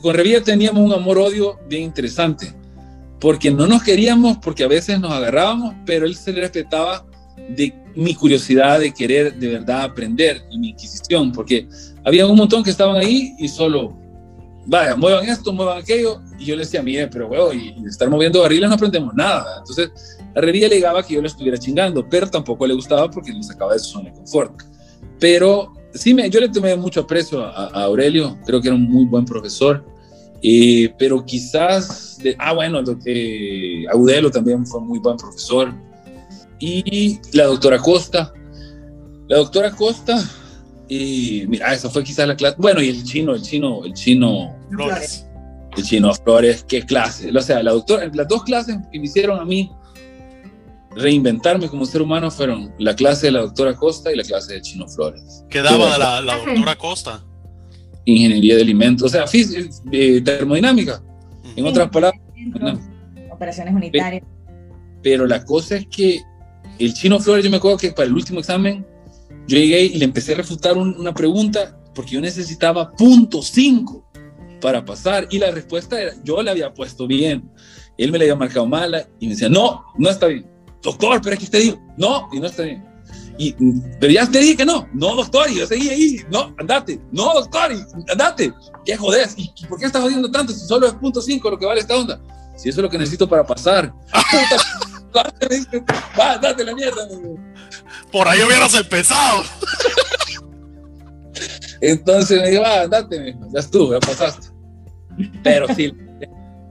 con 0.00 0.14
Revía 0.14 0.42
teníamos 0.42 0.82
un 0.82 0.94
amor-odio 0.94 1.58
bien 1.68 1.82
interesante, 1.82 2.54
porque 3.20 3.50
no 3.50 3.66
nos 3.66 3.82
queríamos, 3.82 4.38
porque 4.38 4.64
a 4.64 4.68
veces 4.68 5.00
nos 5.00 5.12
agarrábamos, 5.12 5.74
pero 5.84 6.06
él 6.06 6.14
se 6.14 6.32
respetaba 6.32 7.04
de 7.48 7.74
mi 7.94 8.14
curiosidad 8.14 8.80
de 8.80 8.92
querer 8.92 9.34
de 9.34 9.48
verdad 9.48 9.82
aprender 9.82 10.42
y 10.50 10.58
mi 10.58 10.68
inquisición, 10.70 11.32
porque 11.32 11.68
había 12.04 12.26
un 12.26 12.36
montón 12.36 12.62
que 12.62 12.70
estaban 12.70 12.96
ahí 12.96 13.34
y 13.38 13.48
solo 13.48 13.96
vaya, 14.68 14.94
muevan 14.94 15.28
esto, 15.28 15.52
muevan 15.52 15.78
aquello. 15.78 16.20
Y 16.38 16.44
yo 16.44 16.54
le 16.54 16.62
decía, 16.62 16.82
mire, 16.82 17.08
pero 17.08 17.26
weón, 17.28 17.58
y, 17.58 17.86
estar 17.86 18.08
moviendo 18.08 18.42
barriles 18.42 18.68
no 18.68 18.74
aprendemos 18.74 19.14
nada. 19.14 19.58
Entonces, 19.58 19.90
la 20.34 20.40
herrería 20.40 20.68
le 20.68 20.76
digaba 20.76 21.02
que 21.02 21.14
yo 21.14 21.22
le 21.22 21.28
estuviera 21.28 21.58
chingando, 21.58 22.06
pero 22.08 22.28
tampoco 22.28 22.66
le 22.66 22.74
gustaba 22.74 23.10
porque 23.10 23.32
le 23.32 23.42
sacaba 23.42 23.72
de 23.72 23.78
su 23.80 23.90
zona 23.90 24.10
de 24.10 24.16
confort. 24.16 24.62
Pero 25.18 25.72
sí, 25.94 26.14
me, 26.14 26.28
yo 26.30 26.40
le 26.40 26.48
tomé 26.48 26.76
mucho 26.76 27.00
aprecio 27.00 27.42
a, 27.44 27.84
Aurelio, 27.84 28.38
creo 28.44 28.60
que 28.60 28.68
era 28.68 28.76
un 28.76 28.88
muy 28.88 29.06
buen 29.06 29.24
profesor. 29.24 29.84
Eh, 30.42 30.92
pero 30.98 31.24
quizás, 31.24 32.18
de, 32.22 32.36
ah, 32.38 32.52
bueno, 32.52 32.80
eh, 33.04 33.84
Audelo 33.92 34.30
también 34.30 34.66
fue 34.66 34.80
un 34.80 34.88
muy 34.88 34.98
buen 34.98 35.16
profesor. 35.16 35.74
Y 36.58 37.18
la 37.32 37.44
doctora 37.44 37.78
Costa. 37.78 38.32
La 39.28 39.38
doctora 39.38 39.70
Costa, 39.72 40.24
y 40.88 41.44
mira, 41.48 41.74
esa 41.74 41.90
fue 41.90 42.02
quizás 42.02 42.26
la 42.26 42.36
clase. 42.36 42.56
Bueno, 42.58 42.80
y 42.80 42.88
el 42.88 43.04
chino, 43.04 43.34
el 43.34 43.42
chino, 43.42 43.84
el 43.84 43.92
chino. 43.92 44.56
Flores. 44.70 45.26
El 45.76 45.84
chino 45.84 46.14
Flores, 46.14 46.64
qué 46.66 46.82
clase. 46.82 47.30
O 47.36 47.42
sea, 47.42 47.62
la 47.62 47.72
doctora, 47.72 48.10
las 48.14 48.26
dos 48.26 48.42
clases 48.44 48.78
que 48.90 48.98
me 48.98 49.04
hicieron 49.04 49.38
a 49.38 49.44
mí 49.44 49.70
reinventarme 50.92 51.68
como 51.68 51.84
ser 51.84 52.02
humano 52.02 52.30
fueron 52.30 52.74
la 52.78 52.94
clase 52.96 53.26
de 53.26 53.32
la 53.32 53.40
doctora 53.40 53.76
Costa 53.76 54.10
y 54.10 54.16
la 54.16 54.24
clase 54.24 54.54
del 54.54 54.62
chino 54.62 54.88
Flores. 54.88 55.44
¿Qué 55.50 55.60
daba 55.60 55.98
la, 55.98 56.20
la, 56.22 56.36
doctora 56.38 56.76
Costa? 56.76 57.24
Ingeniería 58.10 58.56
de 58.56 58.62
alimentos, 58.62 59.06
o 59.06 59.08
sea, 59.08 59.24
eh, 59.92 60.20
termodinámica. 60.22 61.02
En 61.56 61.66
otras 61.66 61.90
palabras, 61.90 62.20
operaciones 63.30 63.74
unitarias. 63.74 64.22
Pero 65.02 65.26
la 65.26 65.44
cosa 65.44 65.76
es 65.76 65.86
que 65.88 66.20
el 66.78 66.94
chino 66.94 67.20
Flores, 67.20 67.44
yo 67.44 67.50
me 67.50 67.58
acuerdo 67.58 67.76
que 67.76 67.92
para 67.92 68.06
el 68.06 68.14
último 68.14 68.40
examen 68.40 68.86
yo 69.46 69.58
llegué 69.58 69.82
y 69.82 69.98
le 69.98 70.04
empecé 70.04 70.32
a 70.32 70.36
refutar 70.36 70.76
una 70.76 71.12
pregunta 71.12 71.78
porque 71.94 72.12
yo 72.12 72.20
necesitaba 72.20 72.92
punto 72.92 73.42
5 73.42 74.10
para 74.60 74.84
pasar 74.84 75.26
y 75.30 75.38
la 75.38 75.50
respuesta 75.50 76.00
era, 76.00 76.12
yo 76.24 76.42
le 76.42 76.50
había 76.50 76.72
puesto 76.72 77.06
bien, 77.06 77.50
él 77.96 78.10
me 78.10 78.18
la 78.18 78.24
había 78.24 78.36
marcado 78.36 78.66
mala 78.66 79.06
y 79.20 79.26
me 79.26 79.32
decía, 79.32 79.48
no, 79.48 79.84
no 79.96 80.08
está 80.08 80.28
bien. 80.28 80.46
doctor, 80.82 81.20
pero 81.22 81.34
es 81.34 81.38
que 81.40 81.44
usted 81.44 81.62
dijo, 81.62 81.78
no, 81.96 82.28
y 82.32 82.40
no 82.40 82.46
está 82.46 82.62
bien. 82.62 82.87
Y, 83.38 83.54
pero 84.00 84.12
ya 84.12 84.28
te 84.28 84.40
dije 84.40 84.56
que 84.56 84.64
no, 84.64 84.88
no, 84.92 85.14
doctor, 85.14 85.48
y 85.48 85.58
yo 85.58 85.66
seguí 85.66 85.88
ahí, 85.88 86.20
no, 86.28 86.52
andate, 86.58 87.00
no, 87.12 87.32
doctor, 87.34 87.72
y 87.72 88.10
andate, 88.10 88.52
¿qué 88.84 88.96
jodes? 88.96 89.34
¿Y, 89.36 89.52
por 89.66 89.78
qué 89.78 89.86
estás 89.86 90.02
jodiendo 90.02 90.28
tanto 90.28 90.52
si 90.52 90.66
solo 90.66 90.88
es 90.88 90.94
punto 90.94 91.22
cinco 91.22 91.48
lo 91.48 91.58
que 91.58 91.64
vale 91.64 91.80
esta 91.80 91.96
onda? 91.96 92.20
Si 92.56 92.68
eso 92.68 92.80
es 92.80 92.82
lo 92.82 92.90
que 92.90 92.98
necesito 92.98 93.28
para 93.28 93.46
pasar. 93.46 93.94
Va, 96.18 96.32
andate 96.34 96.64
la 96.64 96.74
mierda. 96.74 97.08
Por 98.12 98.28
ahí 98.28 98.42
hubieras 98.42 98.74
empezado. 98.74 99.42
Entonces 101.80 102.42
me 102.42 102.50
dijo, 102.50 102.62
va, 102.62 102.82
andate, 102.82 103.36
ya 103.52 103.60
estuvo, 103.60 103.92
ya 103.92 104.00
pasaste. 104.00 104.48
Pero 105.42 105.66
sí, 105.74 105.92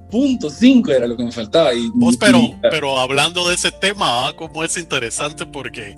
punto 0.10 0.50
cinco 0.50 0.92
era 0.92 1.08
lo 1.08 1.16
que 1.18 1.24
me 1.24 1.32
faltaba. 1.32 1.74
Y, 1.74 1.90
Vos, 1.94 2.18
pero, 2.18 2.40
pero 2.62 3.00
hablando 3.00 3.48
de 3.48 3.56
ese 3.56 3.72
tema, 3.72 4.34
como 4.36 4.64
es 4.64 4.78
interesante 4.78 5.46
porque 5.46 5.98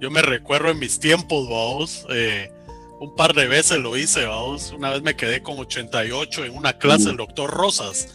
yo 0.00 0.10
me 0.10 0.22
recuerdo 0.22 0.70
en 0.70 0.78
mis 0.78 1.00
tiempos, 1.00 1.48
vamos, 1.48 2.06
eh, 2.10 2.52
un 3.00 3.14
par 3.14 3.34
de 3.34 3.46
veces 3.46 3.78
lo 3.78 3.96
hice, 3.96 4.24
vamos. 4.24 4.72
Una 4.72 4.90
vez 4.90 5.02
me 5.02 5.16
quedé 5.16 5.42
con 5.42 5.58
88 5.58 6.44
en 6.44 6.56
una 6.56 6.78
clase 6.78 7.06
del 7.06 7.16
doctor 7.16 7.50
Rosas. 7.50 8.08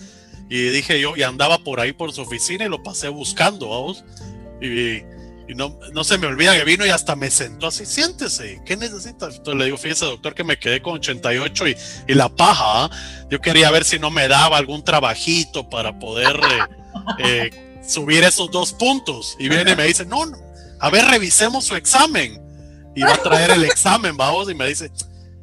Y 0.49 0.69
dije 0.69 0.99
yo, 0.99 1.15
y 1.15 1.23
andaba 1.23 1.59
por 1.59 1.79
ahí 1.79 1.93
por 1.93 2.11
su 2.11 2.21
oficina 2.21 2.65
y 2.65 2.69
lo 2.69 2.81
pasé 2.83 3.09
buscando, 3.09 3.69
vamos. 3.69 4.03
Y, 4.59 4.97
y 5.47 5.55
no, 5.55 5.77
no, 5.93 6.03
se 6.03 6.17
me 6.17 6.27
olvida 6.27 6.57
que 6.57 6.65
vino 6.65 6.85
y 6.85 6.89
hasta 6.89 7.15
me 7.15 7.29
sentó 7.29 7.67
así, 7.67 7.85
siéntese, 7.85 8.61
¿qué 8.65 8.75
necesita? 8.75 9.27
Entonces 9.27 9.55
le 9.55 9.65
digo, 9.65 9.77
fíjese 9.77 10.05
doctor 10.05 10.33
que 10.33 10.43
me 10.43 10.57
quedé 10.57 10.81
con 10.81 10.95
88 10.95 11.67
y, 11.67 11.77
y 12.07 12.13
la 12.13 12.29
paja, 12.29 12.85
¿ah? 12.85 12.89
yo 13.29 13.39
quería 13.39 13.71
ver 13.71 13.83
si 13.83 13.97
no 13.97 14.11
me 14.11 14.27
daba 14.27 14.57
algún 14.57 14.83
trabajito 14.83 15.69
para 15.69 15.97
poder 15.99 16.39
eh, 17.19 17.49
eh, 17.49 17.79
subir 17.87 18.23
esos 18.23 18.51
dos 18.51 18.73
puntos. 18.73 19.35
Y 19.39 19.47
viene 19.49 19.71
y 19.71 19.75
me 19.75 19.85
dice, 19.85 20.05
no, 20.05 20.25
no 20.25 20.50
a 20.81 20.89
ver, 20.89 21.05
revisemos 21.05 21.63
su 21.63 21.75
examen. 21.75 22.41
Y 22.95 23.03
va 23.03 23.13
a 23.13 23.21
traer 23.21 23.51
el 23.51 23.63
examen, 23.63 24.17
vamos, 24.17 24.49
y 24.51 24.55
me 24.55 24.67
dice, 24.67 24.91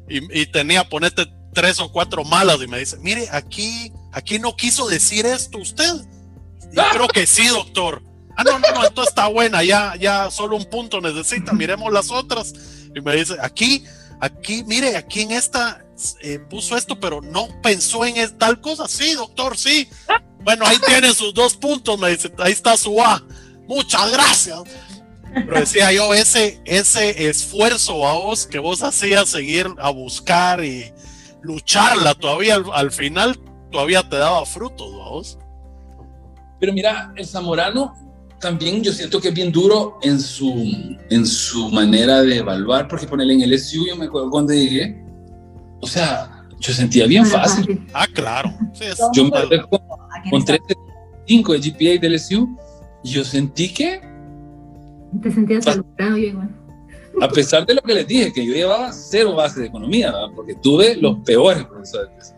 y, 0.07 0.41
y, 0.41 0.45
tenía, 0.45 0.87
ponete 0.87 1.25
tres 1.51 1.79
o 1.79 1.91
cuatro 1.91 2.23
malas, 2.23 2.61
y 2.61 2.67
me 2.67 2.77
dice, 2.77 2.97
mire, 2.97 3.27
aquí, 3.31 3.91
aquí 4.11 4.37
no 4.37 4.55
quiso 4.55 4.87
decir 4.87 5.25
esto 5.25 5.57
usted. 5.57 5.95
Yo 6.71 6.83
creo 6.91 7.07
que 7.07 7.25
sí, 7.25 7.47
doctor. 7.47 8.03
Ah, 8.37 8.43
no, 8.43 8.59
no, 8.59 8.71
no, 8.73 8.83
esto 8.85 9.01
está 9.03 9.27
buena, 9.27 9.63
ya, 9.63 9.95
ya 9.95 10.29
solo 10.29 10.55
un 10.57 10.65
punto 10.65 11.01
necesita, 11.01 11.53
miremos 11.53 11.91
las 11.91 12.11
otras. 12.11 12.53
Y 12.93 13.01
me 13.01 13.15
dice, 13.15 13.35
aquí, 13.41 13.83
aquí, 14.19 14.63
mire, 14.65 14.95
aquí 14.95 15.21
en 15.21 15.31
esta 15.31 15.83
eh, 16.21 16.39
puso 16.49 16.77
esto, 16.77 16.99
pero 16.99 17.21
no 17.21 17.47
pensó 17.61 18.05
en 18.05 18.37
tal 18.37 18.61
cosa. 18.61 18.87
Sí, 18.87 19.13
doctor, 19.13 19.57
sí. 19.57 19.89
Bueno, 20.41 20.65
ahí 20.65 20.77
tiene 20.85 21.13
sus 21.13 21.33
dos 21.33 21.55
puntos, 21.55 21.99
me 21.99 22.11
dice, 22.11 22.31
ahí 22.37 22.51
está 22.51 22.77
su 22.77 23.01
A. 23.01 23.23
Muchas 23.67 24.11
gracias. 24.11 24.59
Pero 25.33 25.59
decía 25.59 25.91
yo, 25.91 26.13
ese, 26.13 26.61
ese 26.65 27.29
esfuerzo 27.29 28.07
a 28.07 28.13
vos 28.13 28.47
que 28.47 28.59
vos 28.59 28.81
hacías 28.83 29.29
seguir 29.29 29.67
a 29.77 29.89
buscar 29.89 30.63
y 30.63 30.91
lucharla 31.41 32.15
todavía 32.15 32.55
al, 32.55 32.65
al 32.73 32.91
final 32.91 33.39
todavía 33.71 34.07
te 34.07 34.17
daba 34.17 34.45
frutos, 34.45 34.91
vos. 34.91 35.37
Pero 36.59 36.73
mira, 36.73 37.13
el 37.15 37.25
zamorano 37.25 37.93
también 38.39 38.81
yo 38.83 38.91
siento 38.91 39.19
que 39.19 39.29
es 39.29 39.33
bien 39.33 39.51
duro 39.51 39.99
en 40.01 40.19
su, 40.19 40.97
en 41.09 41.25
su 41.25 41.69
manera 41.69 42.21
de 42.21 42.37
evaluar, 42.37 42.87
porque 42.87 43.05
ponerle 43.05 43.33
en 43.33 43.41
el 43.41 43.59
SU, 43.59 43.85
yo 43.87 43.95
me 43.95 44.05
acuerdo 44.05 44.29
cuando 44.29 44.53
llegué, 44.53 45.03
o 45.81 45.87
sea, 45.87 46.45
yo 46.59 46.73
sentía 46.73 47.05
bien 47.05 47.25
fácil. 47.25 47.85
Ah, 47.93 48.07
claro. 48.13 48.53
Sí, 48.73 48.85
yo 49.13 49.25
me 49.25 49.37
acuerdo 49.37 49.69
con, 49.69 49.79
con 50.29 50.45
3.5 50.45 51.59
de 51.59 51.69
GPA 51.69 52.01
del 52.01 52.19
SU, 52.19 52.47
yo 53.03 53.23
sentí 53.23 53.73
que 53.73 54.01
te 55.21 55.31
sentías 55.31 55.65
saludado 55.65 56.17
yo 56.17 56.27
igual. 56.27 56.49
A 57.21 57.27
pesar 57.27 57.65
de 57.65 57.73
lo 57.73 57.81
que 57.81 57.93
les 57.93 58.07
dije, 58.07 58.31
que 58.31 58.45
yo 58.45 58.53
llevaba 58.53 58.91
cero 58.93 59.35
base 59.35 59.61
de 59.61 59.67
economía, 59.67 60.11
¿verdad? 60.11 60.29
porque 60.35 60.55
tuve 60.55 60.95
los 60.97 61.17
peores 61.19 61.65
profesores. 61.65 62.35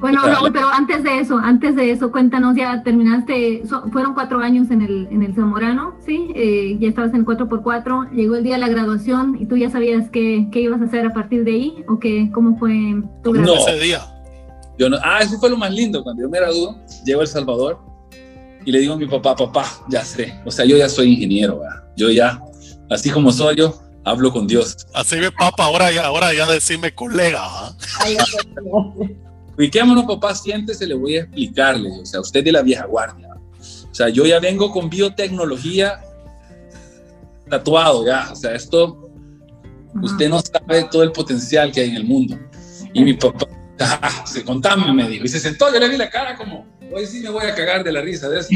Bueno, 0.00 0.22
pero 0.52 0.68
antes 0.68 1.02
de 1.02 1.20
eso, 1.20 1.36
antes 1.36 1.76
de 1.76 1.90
eso, 1.90 2.10
cuéntanos, 2.10 2.56
ya 2.56 2.82
terminaste, 2.82 3.66
so, 3.66 3.84
fueron 3.92 4.14
cuatro 4.14 4.40
años 4.40 4.70
en 4.70 4.82
el, 4.82 5.08
en 5.10 5.22
el 5.22 5.34
Zamorano, 5.34 5.94
¿sí? 6.04 6.28
Eh, 6.34 6.78
ya 6.80 6.88
estabas 6.88 7.12
en 7.12 7.26
4x4, 7.26 8.10
llegó 8.12 8.36
el 8.36 8.44
día 8.44 8.54
de 8.54 8.60
la 8.60 8.68
graduación 8.68 9.36
y 9.38 9.46
tú 9.46 9.56
ya 9.56 9.68
sabías 9.70 10.08
qué, 10.10 10.48
qué 10.50 10.62
ibas 10.62 10.80
a 10.80 10.84
hacer 10.84 11.06
a 11.06 11.12
partir 11.12 11.44
de 11.44 11.52
ahí, 11.52 11.84
o 11.86 11.98
qué, 11.98 12.30
cómo 12.32 12.58
fue 12.58 13.02
tu 13.22 13.32
graduación. 13.32 13.66
No, 13.66 13.68
ese 13.68 13.84
día. 13.84 14.00
Yo 14.78 14.88
no, 14.88 14.96
ah, 15.02 15.18
eso 15.20 15.38
fue 15.38 15.50
lo 15.50 15.56
más 15.56 15.72
lindo, 15.72 16.02
cuando 16.02 16.22
yo 16.22 16.30
me 16.30 16.38
gradué, 16.38 16.74
llego 17.04 17.20
a 17.20 17.24
El 17.24 17.28
Salvador 17.28 17.78
y 18.64 18.72
le 18.72 18.80
digo 18.80 18.94
a 18.94 18.96
mi 18.96 19.06
papá, 19.06 19.36
papá, 19.36 19.66
ya 19.88 20.02
sé, 20.02 20.34
o 20.46 20.50
sea, 20.50 20.64
yo 20.64 20.76
ya 20.76 20.88
soy 20.88 21.12
ingeniero, 21.12 21.60
¿verdad? 21.60 21.87
Yo 21.98 22.10
ya, 22.10 22.40
así 22.88 23.10
como 23.10 23.32
soy 23.32 23.56
yo, 23.56 23.82
hablo 24.04 24.32
con 24.32 24.46
Dios. 24.46 24.86
Así 24.94 25.16
me 25.16 25.30
papá, 25.30 25.64
ahora 25.64 25.90
ya, 25.92 26.06
ahora 26.06 26.32
ya 26.32 26.46
decime 26.46 26.94
colega. 26.94 27.74
¿eh? 28.06 29.16
Ubiquémonos, 29.56 30.04
papá, 30.04 30.34
siéntese, 30.34 30.86
le 30.86 30.94
voy 30.94 31.16
a 31.16 31.22
explicarle, 31.22 31.90
o 32.00 32.06
sea, 32.06 32.20
usted 32.20 32.44
de 32.44 32.52
la 32.52 32.62
vieja 32.62 32.86
guardia. 32.86 33.28
O 33.90 33.94
sea, 33.94 34.08
yo 34.08 34.24
ya 34.24 34.38
vengo 34.38 34.70
con 34.70 34.88
biotecnología 34.88 36.00
tatuado 37.50 38.06
ya, 38.06 38.30
o 38.30 38.36
sea, 38.36 38.54
esto, 38.54 39.10
usted 40.00 40.28
no 40.28 40.40
sabe 40.40 40.84
todo 40.84 41.02
el 41.02 41.10
potencial 41.10 41.72
que 41.72 41.80
hay 41.80 41.90
en 41.90 41.96
el 41.96 42.04
mundo. 42.04 42.38
Y 42.92 43.02
mi 43.02 43.14
papá, 43.14 43.46
ah, 43.80 44.24
se 44.24 44.44
contame, 44.44 44.92
me 44.92 45.08
dijo, 45.08 45.24
y 45.24 45.28
se 45.28 45.40
sentó, 45.40 45.72
yo 45.72 45.80
le 45.80 45.88
vi 45.88 45.96
la 45.96 46.08
cara 46.08 46.36
como, 46.36 46.64
hoy 46.94 47.06
sí 47.06 47.20
me 47.20 47.30
voy 47.30 47.46
a 47.46 47.54
cagar 47.54 47.82
de 47.82 47.90
la 47.90 48.00
risa 48.00 48.28
de 48.28 48.38
eso. 48.38 48.50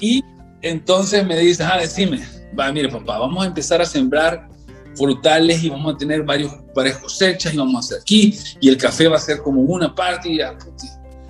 Y 0.00 0.24
entonces 0.62 1.26
me 1.26 1.38
dice, 1.38 1.64
ah, 1.64 1.78
decime, 1.80 2.20
va, 2.58 2.72
mire 2.72 2.88
papá, 2.88 3.18
vamos 3.18 3.42
a 3.44 3.46
empezar 3.46 3.80
a 3.80 3.84
sembrar 3.84 4.48
frutales 4.94 5.62
y 5.62 5.70
vamos 5.70 5.94
a 5.94 5.98
tener 5.98 6.22
varios, 6.22 6.52
varias 6.74 6.98
cosechas 6.98 7.52
y 7.52 7.56
vamos 7.56 7.74
a 7.76 7.78
hacer 7.80 7.98
aquí 8.00 8.38
y 8.60 8.68
el 8.68 8.76
café 8.76 9.08
va 9.08 9.16
a 9.16 9.20
ser 9.20 9.38
como 9.38 9.60
una 9.62 9.94
parte 9.94 10.30
y 10.30 10.38
ya. 10.38 10.56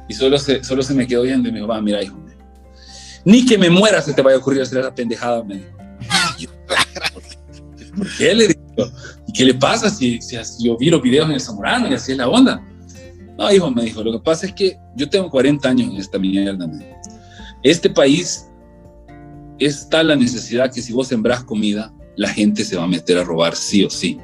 Y 0.09 0.15
solo 0.15 0.39
se, 0.39 0.63
solo 0.63 0.83
se 0.83 0.95
me 0.95 1.07
quedó 1.07 1.23
viendo 1.23 1.49
y 1.49 1.53
me 1.53 1.59
dijo, 1.59 1.69
va, 1.69 1.81
mira, 1.81 2.03
hijo, 2.03 2.19
ni 3.25 3.47
que 3.47 3.57
me 3.57 3.71
muera 3.71 4.03
se 4.03 4.13
te 4.13 4.21
vaya 4.21 4.37
a 4.37 4.41
ocurrir 4.41 4.63
hacer 4.63 4.79
esa 4.79 4.95
pendejada, 4.95 5.43
me 5.45 5.57
dijo. 6.39 6.53
¿Por 7.97 8.17
qué 8.17 8.35
le 8.35 8.49
digo? 8.49 8.91
¿Y 9.29 9.33
qué 9.33 9.45
le 9.45 9.55
pasa 9.55 9.91
si, 9.91 10.21
si, 10.21 10.37
yo 10.61 10.77
vi 10.77 10.91
los 10.91 11.03
videos 11.03 11.27
en 11.29 11.35
el 11.35 11.41
Zamorano 11.41 11.89
y 11.89 11.95
así 11.95 12.13
es 12.13 12.19
la 12.19 12.29
onda? 12.29 12.63
No, 13.39 13.53
hijo, 13.53 13.71
me 13.71 13.85
dijo, 13.85 14.03
lo 14.03 14.13
que 14.13 14.19
pasa 14.19 14.47
es 14.47 14.53
que 14.53 14.77
yo 14.97 15.09
tengo 15.09 15.31
40 15.31 15.69
años 15.69 15.91
en 15.91 15.97
esta 15.97 16.19
mierda. 16.19 16.69
Este 17.63 17.89
país 17.89 18.49
es 19.65 19.89
tal 19.89 20.09
la 20.09 20.17
necesidad 20.17 20.73
que 20.73 20.83
si 20.83 20.93
vos 20.93 21.09
sembrás 21.09 21.45
comida, 21.45 21.93
la 22.17 22.29
gente 22.29 22.65
se 22.65 22.77
va 22.77 22.85
a 22.85 22.89
meter 22.89 23.19
a 23.19 23.25
robar 23.25 23.57
sí 23.57 23.85
o 23.85 23.91
sí. 23.91 24.19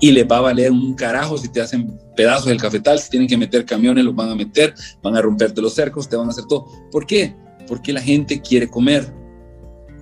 Y 0.00 0.10
les 0.10 0.26
va 0.26 0.38
a 0.38 0.40
valer 0.40 0.72
un 0.72 0.94
carajo 0.94 1.38
si 1.38 1.48
te 1.48 1.60
hacen 1.60 1.98
pedazos 2.16 2.46
del 2.46 2.60
cafetal, 2.60 2.98
si 2.98 3.10
tienen 3.10 3.28
que 3.28 3.36
meter 3.36 3.64
camiones, 3.64 4.04
los 4.04 4.14
van 4.14 4.30
a 4.30 4.34
meter, 4.34 4.74
van 5.02 5.16
a 5.16 5.22
romperte 5.22 5.60
los 5.62 5.74
cercos, 5.74 6.08
te 6.08 6.16
van 6.16 6.26
a 6.26 6.30
hacer 6.30 6.44
todo. 6.46 6.66
¿Por 6.90 7.06
qué? 7.06 7.36
Porque 7.68 7.92
la 7.92 8.00
gente 8.00 8.40
quiere 8.40 8.68
comer. 8.68 9.14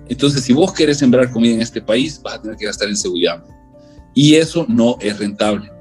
Entonces, 0.09 0.43
si 0.43 0.53
vos 0.53 0.73
querés 0.73 0.97
sembrar 0.97 1.31
comida 1.31 1.53
en 1.53 1.61
este 1.61 1.81
país, 1.81 2.19
vas 2.21 2.35
a 2.35 2.41
tener 2.41 2.57
que 2.57 2.65
gastar 2.65 2.89
en 2.89 2.97
seguridad. 2.97 3.43
Y 4.13 4.35
eso 4.35 4.65
no 4.67 4.97
es 4.99 5.19
rentable. 5.19 5.71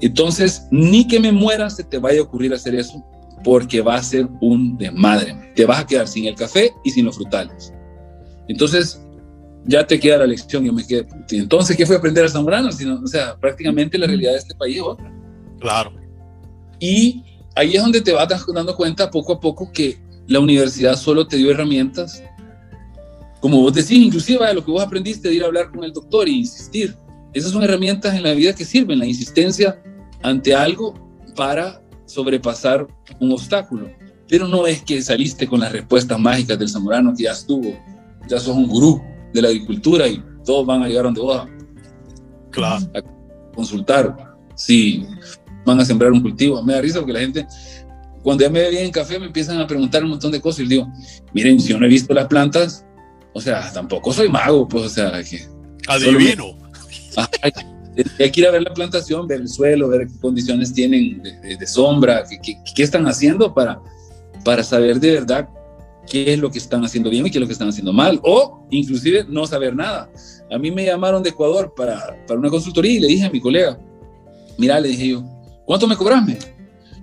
Entonces, 0.00 0.62
ni 0.70 1.06
que 1.06 1.20
me 1.20 1.30
muera 1.30 1.68
se 1.68 1.84
te 1.84 1.98
vaya 1.98 2.20
a 2.20 2.22
ocurrir 2.22 2.54
hacer 2.54 2.74
eso, 2.74 3.04
porque 3.44 3.82
va 3.82 3.96
a 3.96 4.02
ser 4.02 4.26
un 4.40 4.76
desmadre. 4.78 5.52
Te 5.54 5.66
vas 5.66 5.80
a 5.80 5.86
quedar 5.86 6.08
sin 6.08 6.24
el 6.24 6.34
café 6.34 6.72
y 6.82 6.90
sin 6.90 7.04
los 7.04 7.16
frutales. 7.16 7.72
Entonces, 8.50 9.00
ya 9.64 9.86
te 9.86 10.00
queda 10.00 10.18
la 10.18 10.26
lección. 10.26 10.64
Yo 10.64 10.72
me 10.72 10.84
quedé, 10.84 11.06
entonces, 11.30 11.76
¿qué 11.76 11.86
fue 11.86 11.96
aprender 11.96 12.24
a 12.24 12.28
zamorano? 12.28 12.72
Sino, 12.72 13.00
o 13.00 13.06
sea, 13.06 13.36
prácticamente 13.36 13.96
la 13.96 14.08
realidad 14.08 14.32
de 14.32 14.38
este 14.38 14.54
país 14.56 14.76
es 14.76 14.82
otra. 14.82 15.12
Claro. 15.60 15.92
Y 16.80 17.22
ahí 17.54 17.76
es 17.76 17.82
donde 17.82 18.00
te 18.00 18.12
vas 18.12 18.28
dando 18.52 18.74
cuenta 18.74 19.08
poco 19.08 19.34
a 19.34 19.40
poco 19.40 19.70
que 19.72 19.98
la 20.26 20.40
universidad 20.40 20.96
solo 20.96 21.26
te 21.28 21.36
dio 21.36 21.50
herramientas, 21.52 22.22
como 23.40 23.60
vos 23.60 23.72
decís, 23.72 23.92
inclusive 23.92 24.44
de 24.44 24.54
lo 24.54 24.64
que 24.64 24.70
vos 24.72 24.82
aprendiste 24.82 25.28
de 25.28 25.34
ir 25.36 25.44
a 25.44 25.46
hablar 25.46 25.70
con 25.70 25.84
el 25.84 25.92
doctor 25.92 26.26
e 26.26 26.32
insistir. 26.32 26.96
Esas 27.32 27.52
son 27.52 27.62
herramientas 27.62 28.14
en 28.16 28.24
la 28.24 28.32
vida 28.32 28.52
que 28.52 28.64
sirven, 28.64 28.98
la 28.98 29.06
insistencia 29.06 29.80
ante 30.22 30.54
algo 30.54 30.94
para 31.36 31.80
sobrepasar 32.04 32.88
un 33.20 33.30
obstáculo. 33.30 33.88
Pero 34.28 34.48
no 34.48 34.66
es 34.66 34.82
que 34.82 35.00
saliste 35.02 35.46
con 35.46 35.60
las 35.60 35.70
respuestas 35.70 36.18
mágicas 36.18 36.58
del 36.58 36.68
zamorano 36.68 37.14
que 37.16 37.24
ya 37.24 37.32
estuvo 37.32 37.78
ya 38.30 38.38
sos 38.38 38.56
un 38.56 38.68
gurú 38.68 39.02
de 39.34 39.42
la 39.42 39.48
agricultura 39.48 40.06
y 40.06 40.22
todos 40.44 40.64
van 40.64 40.82
a 40.82 40.88
llegar 40.88 41.04
donde 41.04 41.20
vos 41.20 41.46
claro. 42.50 42.86
a 42.94 43.54
consultar 43.54 44.16
si 44.54 45.04
van 45.66 45.80
a 45.80 45.84
sembrar 45.84 46.12
un 46.12 46.22
cultivo. 46.22 46.62
Me 46.62 46.74
da 46.74 46.80
risa 46.80 46.98
porque 47.00 47.12
la 47.12 47.20
gente, 47.20 47.46
cuando 48.22 48.44
ya 48.44 48.50
me 48.50 48.60
ve 48.60 48.70
bien 48.70 48.84
en 48.84 48.92
café, 48.92 49.18
me 49.18 49.26
empiezan 49.26 49.60
a 49.60 49.66
preguntar 49.66 50.04
un 50.04 50.10
montón 50.10 50.30
de 50.30 50.40
cosas 50.40 50.60
y 50.60 50.62
les 50.62 50.70
digo, 50.70 50.88
miren, 51.32 51.60
si 51.60 51.68
yo 51.68 51.78
no 51.78 51.86
he 51.86 51.88
visto 51.88 52.14
las 52.14 52.26
plantas, 52.28 52.84
o 53.34 53.40
sea, 53.40 53.72
tampoco 53.72 54.12
soy 54.12 54.28
mago, 54.28 54.66
pues, 54.68 54.84
o 54.84 54.88
sea, 54.88 55.22
que... 55.22 55.46
Adivino. 55.88 56.56
hay, 57.42 57.52
hay 58.18 58.30
que 58.30 58.40
ir 58.40 58.46
a 58.46 58.50
ver 58.50 58.62
la 58.62 58.72
plantación, 58.72 59.26
ver 59.26 59.40
el 59.40 59.48
suelo, 59.48 59.88
ver 59.88 60.06
qué 60.06 60.20
condiciones 60.20 60.72
tienen 60.72 61.22
de, 61.22 61.40
de, 61.40 61.56
de 61.56 61.66
sombra, 61.66 62.24
qué, 62.28 62.38
qué, 62.42 62.56
qué, 62.74 62.82
están 62.82 63.06
haciendo 63.06 63.52
para, 63.52 63.80
para 64.44 64.62
saber 64.62 65.00
de 65.00 65.12
verdad 65.12 65.48
qué 66.10 66.32
es 66.32 66.38
lo 66.40 66.50
que 66.50 66.58
están 66.58 66.84
haciendo 66.84 67.08
bien 67.08 67.24
y 67.24 67.30
qué 67.30 67.38
es 67.38 67.40
lo 67.40 67.46
que 67.46 67.52
están 67.52 67.68
haciendo 67.68 67.92
mal, 67.92 68.20
o 68.24 68.66
inclusive 68.70 69.24
no 69.28 69.46
saber 69.46 69.74
nada. 69.74 70.10
A 70.50 70.58
mí 70.58 70.70
me 70.70 70.84
llamaron 70.84 71.22
de 71.22 71.30
Ecuador 71.30 71.72
para, 71.74 72.22
para 72.26 72.38
una 72.38 72.50
consultoría 72.50 72.92
y 72.92 72.98
le 72.98 73.06
dije 73.06 73.24
a 73.24 73.30
mi 73.30 73.40
colega, 73.40 73.78
mira, 74.58 74.80
le 74.80 74.88
dije 74.88 75.08
yo, 75.08 75.24
¿cuánto 75.64 75.86
me 75.86 75.96
cobras? 75.96 76.24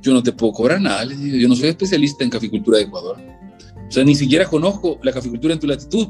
Yo 0.01 0.13
no 0.13 0.21
te 0.21 0.33
puedo 0.33 0.51
cobrar 0.51 0.81
nada, 0.81 1.05
le 1.05 1.15
dije, 1.15 1.39
yo 1.39 1.47
no 1.47 1.55
soy 1.55 1.69
especialista 1.69 2.23
en 2.23 2.29
caficultura 2.29 2.77
de 2.77 2.83
Ecuador. 2.83 3.17
O 3.87 3.91
sea, 3.91 4.03
ni 4.03 4.13
siquiera 4.13 4.45
conozco 4.45 4.99
la 5.01 5.13
caficultura 5.13 5.53
en 5.53 5.59
tu 5.61 5.67
latitud. 5.67 6.09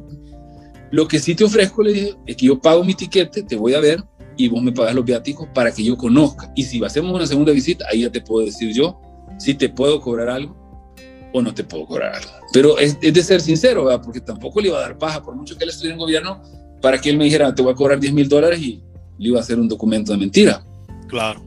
Lo 0.90 1.08
que 1.08 1.20
sí 1.20 1.36
te 1.36 1.44
ofrezco, 1.44 1.84
le 1.84 1.94
dije, 1.94 2.16
es 2.26 2.36
que 2.36 2.48
yo 2.48 2.60
pago 2.60 2.84
mi 2.84 2.96
tiquete, 2.96 3.44
te 3.44 3.56
voy 3.56 3.76
a 3.76 3.80
ver 3.80 4.04
y 4.36 4.48
vos 4.48 4.64
me 4.64 4.72
pagas 4.72 4.96
los 4.96 5.06
viáticos 5.06 5.48
para 5.54 5.72
que 5.72 5.84
yo 5.84 5.96
conozca. 5.96 6.52
Y 6.56 6.64
si 6.64 6.84
hacemos 6.84 7.14
una 7.14 7.28
segunda 7.28 7.52
visita, 7.52 7.86
ahí 7.92 8.02
ya 8.02 8.12
te 8.12 8.22
puedo 8.22 8.44
decir 8.46 8.74
yo 8.74 9.00
si 9.38 9.54
te 9.54 9.70
puedo 9.70 10.02
cobrar 10.02 10.30
algo 10.30 10.67
no 11.42 11.54
te 11.54 11.64
puedo 11.64 11.86
cobrar 11.86 12.16
algo. 12.16 12.32
Pero 12.54 12.78
es, 12.78 13.00
de 13.00 13.24
ser 13.24 13.42
sincero, 13.42 13.86
¿verdad? 13.86 14.02
porque 14.04 14.22
tampoco 14.22 14.62
le 14.62 14.70
iba 14.70 14.78
a 14.78 14.82
dar 14.82 14.98
paja, 14.98 15.24
por 15.24 15.36
mucho 15.36 15.58
que 15.58 15.64
él 15.64 15.70
estuviera 15.70 15.94
en 15.94 16.00
gobierno, 16.00 16.42
para 16.82 17.00
que 17.00 17.10
él 17.10 17.18
me 17.18 17.26
dijera, 17.26 17.54
te 17.54 17.62
voy 17.62 17.74
a 17.74 17.76
cobrar 17.76 18.00
10 18.00 18.14
mil 18.14 18.30
dólares 18.30 18.60
y 18.60 18.84
le 19.18 19.30
iba 19.30 19.40
a 19.40 19.42
hacer 19.42 19.60
un 19.60 19.68
documento 19.68 20.12
de 20.12 20.18
mentira. 20.18 20.66
Claro. 21.08 21.44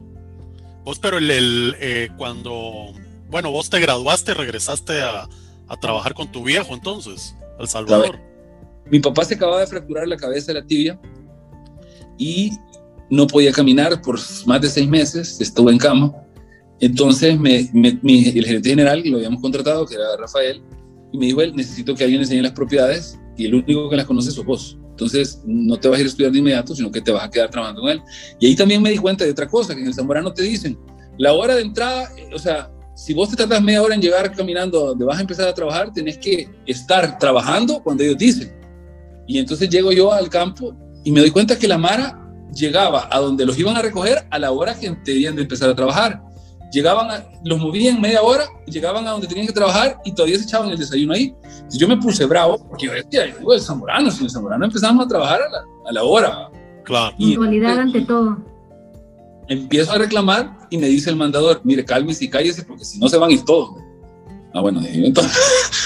Vos, 0.83 0.99
pero 0.99 1.17
el, 1.17 1.75
eh, 1.79 2.09
cuando, 2.17 2.93
bueno, 3.29 3.51
vos 3.51 3.69
te 3.69 3.79
graduaste, 3.79 4.33
regresaste 4.33 5.01
a, 5.01 5.27
a 5.67 5.77
trabajar 5.79 6.13
con 6.13 6.31
tu 6.31 6.43
viejo 6.43 6.73
entonces, 6.73 7.35
El 7.59 7.67
Salvador. 7.67 8.19
Mi 8.89 8.99
papá 8.99 9.23
se 9.23 9.35
acababa 9.35 9.61
de 9.61 9.67
fracturar 9.67 10.07
la 10.07 10.17
cabeza 10.17 10.47
de 10.47 10.59
la 10.59 10.67
tibia 10.67 10.99
y 12.17 12.51
no 13.09 13.25
podía 13.27 13.51
caminar 13.51 14.01
por 14.01 14.19
más 14.45 14.61
de 14.61 14.69
seis 14.69 14.87
meses, 14.87 15.39
estuvo 15.39 15.69
en 15.69 15.77
cama. 15.77 16.13
Entonces 16.81 17.39
me, 17.39 17.69
el 17.73 18.45
gerente 18.45 18.69
general, 18.69 19.03
lo 19.05 19.17
habíamos 19.17 19.39
contratado, 19.39 19.85
que 19.85 19.95
era 19.95 20.17
Rafael, 20.17 20.61
y 21.13 21.17
me 21.17 21.27
dijo, 21.27 21.41
él, 21.41 21.55
necesito 21.55 21.93
que 21.93 22.03
alguien 22.03 22.21
enseñe 22.21 22.41
las 22.41 22.53
propiedades 22.53 23.19
y 23.37 23.45
el 23.45 23.55
único 23.55 23.89
que 23.89 23.95
las 23.95 24.05
conoce 24.05 24.31
sos 24.31 24.43
vos. 24.43 24.77
Entonces 24.89 25.41
no 25.45 25.77
te 25.79 25.87
vas 25.87 25.97
a 25.97 26.01
ir 26.01 26.07
a 26.07 26.09
estudiar 26.09 26.31
de 26.31 26.39
inmediato, 26.39 26.75
sino 26.75 26.91
que 26.91 27.01
te 27.01 27.11
vas 27.11 27.23
a 27.23 27.29
quedar 27.29 27.49
trabajando 27.49 27.81
con 27.81 27.91
él. 27.91 28.01
Y 28.39 28.47
ahí 28.47 28.55
también 28.55 28.81
me 28.81 28.89
di 28.89 28.97
cuenta 28.97 29.23
de 29.23 29.31
otra 29.31 29.47
cosa, 29.47 29.75
que 29.75 29.81
en 29.81 29.87
el 29.87 29.93
Zamorano 29.93 30.33
te 30.33 30.41
dicen, 30.41 30.77
la 31.17 31.33
hora 31.33 31.55
de 31.55 31.61
entrada, 31.61 32.09
o 32.33 32.39
sea, 32.39 32.71
si 32.95 33.13
vos 33.13 33.29
te 33.29 33.35
tardas 33.35 33.61
media 33.61 33.81
hora 33.81 33.95
en 33.95 34.01
llegar 34.01 34.31
caminando 34.35 34.87
donde 34.87 35.05
vas 35.05 35.17
a 35.17 35.21
empezar 35.21 35.47
a 35.47 35.53
trabajar, 35.53 35.93
tenés 35.93 36.17
que 36.17 36.49
estar 36.65 37.17
trabajando 37.19 37.81
cuando 37.83 38.03
ellos 38.03 38.17
dicen. 38.17 38.51
Y 39.27 39.37
entonces 39.37 39.69
llego 39.69 39.91
yo 39.91 40.11
al 40.11 40.29
campo 40.29 40.75
y 41.03 41.11
me 41.11 41.21
doy 41.21 41.31
cuenta 41.31 41.57
que 41.57 41.67
la 41.67 41.77
Mara 41.77 42.17
llegaba 42.53 43.07
a 43.11 43.19
donde 43.19 43.45
los 43.45 43.57
iban 43.57 43.77
a 43.77 43.81
recoger 43.81 44.25
a 44.29 44.39
la 44.39 44.51
hora 44.51 44.77
que 44.77 44.95
debían 45.05 45.35
de 45.35 45.43
empezar 45.43 45.69
a 45.69 45.75
trabajar. 45.75 46.21
Llegaban, 46.71 47.25
los 47.43 47.59
movían 47.59 47.99
media 47.99 48.21
hora, 48.21 48.45
llegaban 48.65 49.05
a 49.07 49.11
donde 49.11 49.27
tenían 49.27 49.45
que 49.45 49.53
trabajar 49.53 49.99
y 50.05 50.13
todavía 50.13 50.37
se 50.37 50.45
echaban 50.45 50.69
el 50.69 50.77
desayuno 50.77 51.13
ahí. 51.13 51.35
yo 51.71 51.87
me 51.87 51.97
puse 51.97 52.25
bravo 52.25 52.65
porque 52.69 52.87
yo 52.87 52.93
decía, 52.93 53.25
el 53.25 53.61
Zamorano, 53.61 54.09
si 54.09 54.19
en 54.19 54.25
el 54.25 54.31
Zamorano 54.31 54.65
empezamos 54.65 55.05
a 55.05 55.07
trabajar 55.07 55.41
a 55.41 55.49
la, 55.49 55.65
a 55.89 55.91
la 55.91 56.03
hora. 56.03 56.49
Claro. 56.85 57.15
Puntualidad 57.17 57.79
ante 57.79 58.01
todo. 58.01 58.37
Empiezo 59.47 59.91
a 59.91 59.97
reclamar 59.97 60.57
y 60.69 60.77
me 60.77 60.87
dice 60.87 61.09
el 61.09 61.17
mandador, 61.17 61.59
mire, 61.63 61.83
cálmese 61.83 62.25
y 62.25 62.29
cállese 62.29 62.63
porque 62.63 62.85
si 62.85 62.99
no 62.99 63.09
se 63.09 63.17
van 63.17 63.31
a 63.31 63.33
ir 63.33 63.43
todos. 63.43 63.75
Ah, 64.53 64.61
bueno, 64.61 64.81
entonces, 64.85 65.37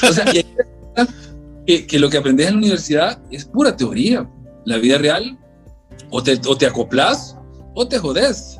o 0.09 0.13
sea, 0.13 0.25
que, 1.65 1.87
que 1.87 1.99
lo 1.99 2.09
que 2.09 2.17
aprendes 2.17 2.47
en 2.47 2.53
la 2.53 2.59
universidad 2.59 3.19
es 3.31 3.45
pura 3.45 3.75
teoría. 3.75 4.29
La 4.65 4.77
vida 4.77 4.97
real 4.97 5.37
o 6.09 6.23
te, 6.23 6.39
o 6.47 6.57
te 6.57 6.65
acoplas 6.65 7.37
o 7.73 7.87
te 7.87 7.99
jodes. 7.99 8.59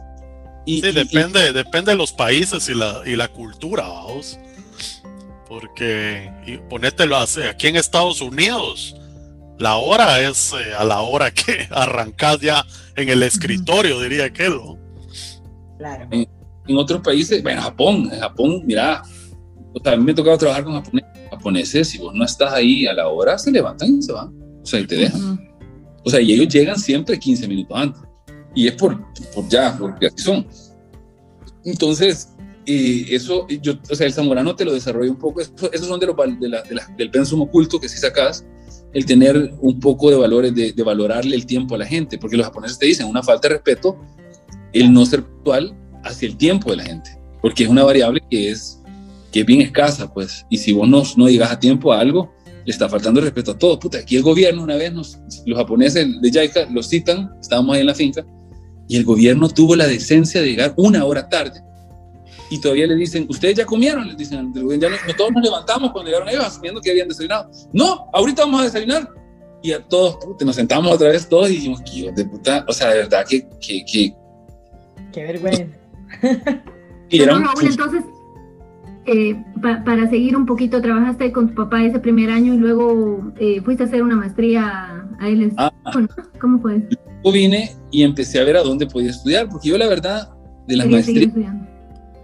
Y, 0.66 0.82
sí, 0.82 0.92
depende, 0.92 1.54
depende 1.54 1.92
de 1.92 1.98
los 1.98 2.12
países 2.12 2.68
y 2.70 2.74
la, 2.74 3.02
y 3.06 3.16
la 3.16 3.28
cultura, 3.28 3.88
vamos. 3.88 4.40
Porque, 5.48 6.32
y 6.48 6.58
ponételo 6.58 7.18
así, 7.18 7.42
aquí 7.42 7.68
en 7.68 7.76
Estados 7.76 8.20
Unidos, 8.20 8.96
la 9.60 9.76
hora 9.76 10.20
es 10.22 10.54
eh, 10.54 10.74
a 10.78 10.84
la 10.84 11.02
hora 11.02 11.32
que 11.32 11.68
arrancas 11.72 12.40
ya 12.42 12.66
en 12.96 13.10
el 13.10 13.24
escritorio, 13.24 14.00
diría 14.02 14.32
que 14.32 14.50
¿no? 14.50 14.78
Claro. 15.78 16.08
En, 16.12 16.28
otros 16.78 17.02
países, 17.02 17.44
bueno, 17.44 17.62
Japón, 17.62 18.10
en 18.12 18.20
Japón, 18.20 18.64
mira, 18.66 19.04
o 19.72 19.80
sea, 19.84 19.94
a 19.94 19.98
mí 19.98 20.04
me 20.04 20.14
ha 20.14 20.16
tocado 20.16 20.36
trabajar 20.36 20.64
con 20.64 20.82
japoneses, 21.30 21.90
si 21.90 22.00
vos 22.00 22.12
no 22.16 22.26
estás 22.26 22.54
ahí 22.54 22.88
a 22.88 22.94
la 22.94 23.08
hora, 23.08 23.38
se 23.38 23.52
levantan 23.52 24.00
y 24.00 24.02
se 24.02 24.12
van, 24.12 24.34
o 24.64 24.66
sea, 24.66 24.80
y 24.80 24.88
te 24.88 24.96
dejan. 24.96 25.48
O 26.04 26.10
sea, 26.10 26.20
y 26.22 26.34
ellos 26.34 26.52
llegan 26.52 26.80
siempre 26.80 27.20
15 27.20 27.48
minutos 27.48 27.78
antes. 27.78 28.02
Y 28.56 28.68
es 28.68 28.74
por, 28.74 29.00
por 29.34 29.48
ya, 29.50 29.78
porque 29.78 30.08
así 30.08 30.24
son. 30.24 30.48
Entonces, 31.66 32.30
eh, 32.66 33.06
eso, 33.10 33.48
yo, 33.48 33.74
o 33.90 33.96
sea, 33.96 34.08
el 34.08 34.14
zamorano 34.14 34.56
te 34.56 34.66
lo 34.66 34.74
desarrolla 34.74 35.12
un 35.12 35.20
poco. 35.20 35.42
Esos 35.42 35.88
son 35.88 36.00
de 36.00 36.08
los, 36.08 36.16
de 36.40 36.50
la, 36.50 36.64
del 36.98 37.12
pensum 37.12 37.42
oculto 37.42 37.80
que 37.80 37.90
si 37.90 37.98
sacas, 37.98 38.46
el 38.94 39.06
tener 39.06 39.54
un 39.60 39.80
poco 39.80 40.10
de 40.10 40.16
valores, 40.16 40.56
de, 40.56 40.72
de, 40.72 40.84
valorarle 40.84 41.36
el 41.36 41.46
tiempo 41.46 41.76
a 41.76 41.78
la 41.78 41.86
gente, 41.86 42.18
porque 42.18 42.38
los 42.38 42.46
japoneses 42.46 42.80
te 42.80 42.86
dicen 42.86 43.08
una 43.08 43.22
falta 43.22 43.50
de 43.50 43.56
respeto, 43.56 44.00
el 44.72 44.92
no 44.92 45.06
ser 45.06 45.24
puntual 45.24 45.76
hacia 46.04 46.28
el 46.28 46.38
tiempo 46.38 46.72
de 46.72 46.78
la 46.78 46.86
gente, 46.86 47.20
porque 47.42 47.64
es 47.64 47.70
una 47.70 47.84
variable 47.84 48.22
que 48.30 48.52
es, 48.52 48.82
que 49.32 49.42
es 49.42 49.46
bien 49.46 49.62
escasa, 49.62 50.12
pues, 50.14 50.46
y 50.50 50.58
si 50.58 50.72
vos 50.72 50.88
no, 50.88 51.04
no 51.18 51.28
llegas 51.28 51.52
a 51.52 51.60
tiempo 51.60 51.92
a 51.92 52.00
algo, 52.00 52.34
le 52.66 52.72
está 52.72 52.90
faltando 52.90 53.22
respeto 53.22 53.52
a 53.52 53.58
todo. 53.58 53.80
Puta, 53.80 54.00
aquí 54.00 54.16
el 54.16 54.24
gobierno 54.24 54.64
una 54.64 54.76
vez, 54.76 54.92
nos, 54.92 55.20
los 55.46 55.58
japoneses 55.58 56.08
de 56.22 56.32
JICA 56.32 56.68
los 56.72 56.90
citan, 56.90 57.32
estábamos 57.40 57.76
ahí 57.76 57.82
en 57.82 57.88
la 57.88 57.96
finca, 57.96 58.26
y 58.88 58.98
el 58.98 59.04
gobierno 59.04 59.50
tuvo 59.50 59.76
la 59.76 59.88
decencia 59.88 60.42
de 60.42 60.48
llegar 60.48 60.74
una 60.78 61.06
hora 61.06 61.28
tarde. 61.28 61.62
Y 62.50 62.60
todavía 62.60 62.86
le 62.86 62.96
dicen, 62.96 63.26
¿ustedes 63.30 63.56
ya 63.56 63.66
comieron? 63.66 64.08
Les 64.08 64.18
dicen, 64.18 64.54
ya 64.54 64.90
no, 64.90 64.96
todos 65.18 65.32
nos 65.32 65.44
levantamos 65.44 65.92
cuando 65.92 66.10
llegaron 66.10 66.30
ellos, 66.30 66.46
asumiendo 66.46 66.80
que 66.80 66.92
habían 66.92 67.08
desayunado. 67.08 67.50
No, 67.74 68.08
ahorita 68.14 68.44
vamos 68.44 68.62
a 68.62 68.64
desayunar. 68.66 69.10
Y 69.64 69.72
a 69.72 69.82
todos, 69.82 70.18
puta, 70.18 70.46
nos 70.46 70.56
sentamos 70.56 70.94
otra 70.94 71.10
vez 71.10 71.28
todos 71.28 71.50
y 71.50 71.56
dijimos, 71.56 71.82
¿qué 71.82 72.12
de 72.12 72.26
puta? 72.26 72.64
O 72.68 72.74
sea, 72.74 72.90
de 72.90 72.98
verdad 72.98 73.26
que... 73.28 73.48
que, 73.60 73.84
que 73.86 74.14
Qué 75.12 75.24
vergüenza. 75.24 75.66
y 77.10 77.22
eran, 77.22 77.46
entonces, 77.62 78.04
eh, 79.08 79.44
para 79.62 80.08
seguir 80.10 80.36
un 80.36 80.46
poquito, 80.46 80.82
trabajaste 80.82 81.32
con 81.32 81.50
tu 81.50 81.56
papá 81.56 81.84
ese 81.84 82.00
primer 82.00 82.30
año 82.30 82.54
y 82.54 82.58
luego 82.58 83.32
eh, 83.40 83.62
fuiste 83.62 83.84
a 83.84 83.86
hacer 83.88 84.04
una 84.04 84.16
maestría 84.16 85.08
a 85.20 85.28
él. 85.28 85.52
Ah, 85.58 85.72
¿Cómo 86.40 86.60
fue? 86.60 86.88
Yo 87.26 87.32
vine 87.32 87.76
y 87.92 88.04
empecé 88.04 88.40
a 88.40 88.44
ver 88.44 88.56
a 88.56 88.62
dónde 88.62 88.86
podía 88.86 89.10
estudiar, 89.10 89.50
porque 89.50 89.70
yo 89.70 89.78
la 89.80 89.88
verdad, 89.88 90.30
de 90.68 90.78
las 90.78 90.88
maestrías, 90.88 91.34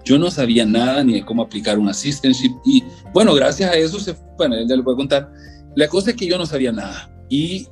yo 0.06 0.20
no 0.20 0.30
sabía 0.30 0.66
nada 0.66 1.04
ni 1.04 1.14
de 1.14 1.26
cómo 1.26 1.42
aplicar 1.42 1.80
un 1.80 1.90
assistantship. 1.90 2.52
Y 2.64 2.84
bueno, 3.14 3.34
gracias 3.34 3.72
a 3.72 3.76
eso, 3.76 4.00
se, 4.00 4.16
bueno, 4.38 4.56
ya 4.56 4.76
le 4.76 4.82
voy 4.82 4.94
a 4.94 4.98
contar. 4.98 5.32
La 5.76 5.88
cosa 5.88 6.12
es 6.12 6.16
que 6.16 6.28
yo 6.28 6.38
no 6.38 6.46
sabía 6.46 6.72
nada. 6.72 7.12
Y 7.30 7.68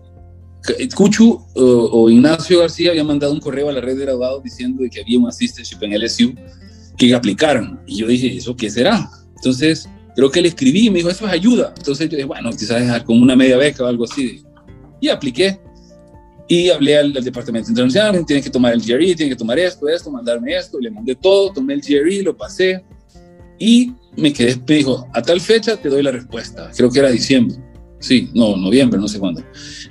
Cuchu 0.96 1.40
o, 1.56 2.10
Ignacio 2.10 2.60
García 2.60 2.92
había 2.92 3.04
mandado 3.04 3.32
un 3.32 3.40
correo 3.40 3.70
a 3.70 3.74
la 3.74 3.82
red 3.82 3.98
de 3.98 4.06
graduados 4.06 4.44
diciendo 4.44 4.84
que 4.92 5.02
había 5.02 5.20
un 5.20 5.28
assistantship 5.28 5.78
en 5.82 6.02
LSU 6.02 6.34
que 6.98 7.14
aplicaron. 7.14 7.80
Y 7.86 7.98
yo 7.98 8.08
dije, 8.08 8.36
¿eso 8.36 8.56
qué 8.56 8.70
será? 8.70 9.10
Entonces, 9.36 9.88
creo 10.16 10.32
que 10.32 10.42
le 10.42 10.50
escribí 10.50 10.88
y 10.88 10.90
me 10.90 10.98
dijo, 10.98 11.10
eso 11.10 11.28
es 11.28 11.32
ayuda. 11.32 11.74
Entonces 11.78 12.10
yo 12.10 12.18
dije, 12.18 12.28
bueno, 12.28 12.50
quizás 12.52 13.04
como 13.04 13.22
una 13.22 13.36
media 13.36 13.58
beca 13.58 13.84
o 13.84 13.88
algo 13.88 14.06
así. 14.06 14.44
Y 15.00 15.10
apliqué. 15.10 15.60
Y 16.50 16.70
hablé 16.70 16.98
al, 16.98 17.14
departamento 17.14 17.70
internacional, 17.70 18.26
tiene 18.26 18.42
que 18.42 18.50
tomar 18.50 18.74
el 18.74 18.82
GRE, 18.82 19.16
tiene 19.16 19.30
que 19.30 19.36
tomar 19.36 19.60
esto, 19.60 19.88
esto, 19.88 20.10
mandarme 20.10 20.58
esto. 20.58 20.80
Le 20.80 20.90
mandé 20.90 21.16
todo, 21.16 21.54
tomé 21.54 21.76
el 21.76 21.82
GRE, 21.82 22.24
lo 22.24 22.36
pasé. 22.36 22.84
Y 23.60 23.94
me 24.18 24.34
quedé, 24.34 24.56
me 24.68 24.76
dijo, 24.76 25.08
a 25.14 25.22
tal 25.22 25.40
fecha 25.40 25.78
te 25.78 25.90
doy 25.90 26.02
la 26.02 26.12
respuesta. 26.12 26.72
Creo 26.76 26.90
que 26.90 27.00
era 27.00 27.10
diciembre. 27.10 27.56
Sí, 28.00 28.32
no, 28.34 28.58
noviembre, 28.58 29.00
no 29.00 29.08
sé 29.08 29.20
cuándo. 29.20 29.44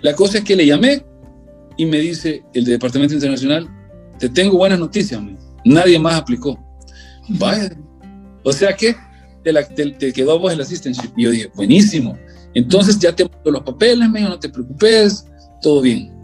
La 0.03 0.15
cosa 0.15 0.39
es 0.39 0.45
que 0.45 0.57
le 0.57 0.67
llamé 0.67 1.05
y 1.77 1.87
me 1.87 2.01
dice 2.01 2.43
el 2.53 2.65
departamento 2.65 3.15
internacional, 3.15 3.69
te 4.19 4.29
tengo 4.29 4.59
buenas 4.59 4.81
noticias, 4.81 5.23
nadie 5.65 5.99
más 5.99 6.15
aplicó. 6.15 6.59
Vaya. 7.29 7.71
O 8.43 8.53
sea 8.53 8.75
que 8.75 8.97
te, 9.45 10.13
quedó 10.13 10.33
a 10.33 10.39
vos 10.39 10.53
el 10.53 10.61
assistantship. 10.61 11.11
Y 11.17 11.25
yo 11.25 11.31
dije, 11.31 11.51
buenísimo. 11.55 12.19
Entonces 12.55 12.99
ya 12.99 13.15
te 13.15 13.25
mando 13.25 13.51
los 13.51 13.63
papeles, 13.63 14.09
me 14.11 14.23
no 14.23 14.39
te 14.39 14.49
preocupes, 14.49 15.27
todo 15.63 15.83
bien. 15.83 16.18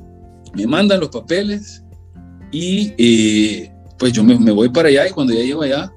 Me 0.54 0.66
mandan 0.66 1.00
los 1.00 1.08
papeles 1.08 1.82
y 2.50 2.92
eh, 2.98 3.72
pues 3.98 4.12
yo 4.12 4.22
me, 4.22 4.38
me, 4.38 4.52
voy 4.52 4.68
para 4.68 4.88
allá 4.88 5.08
y 5.08 5.10
cuando 5.10 5.32
ya 5.32 5.40
llego 5.40 5.62
allá, 5.62 5.92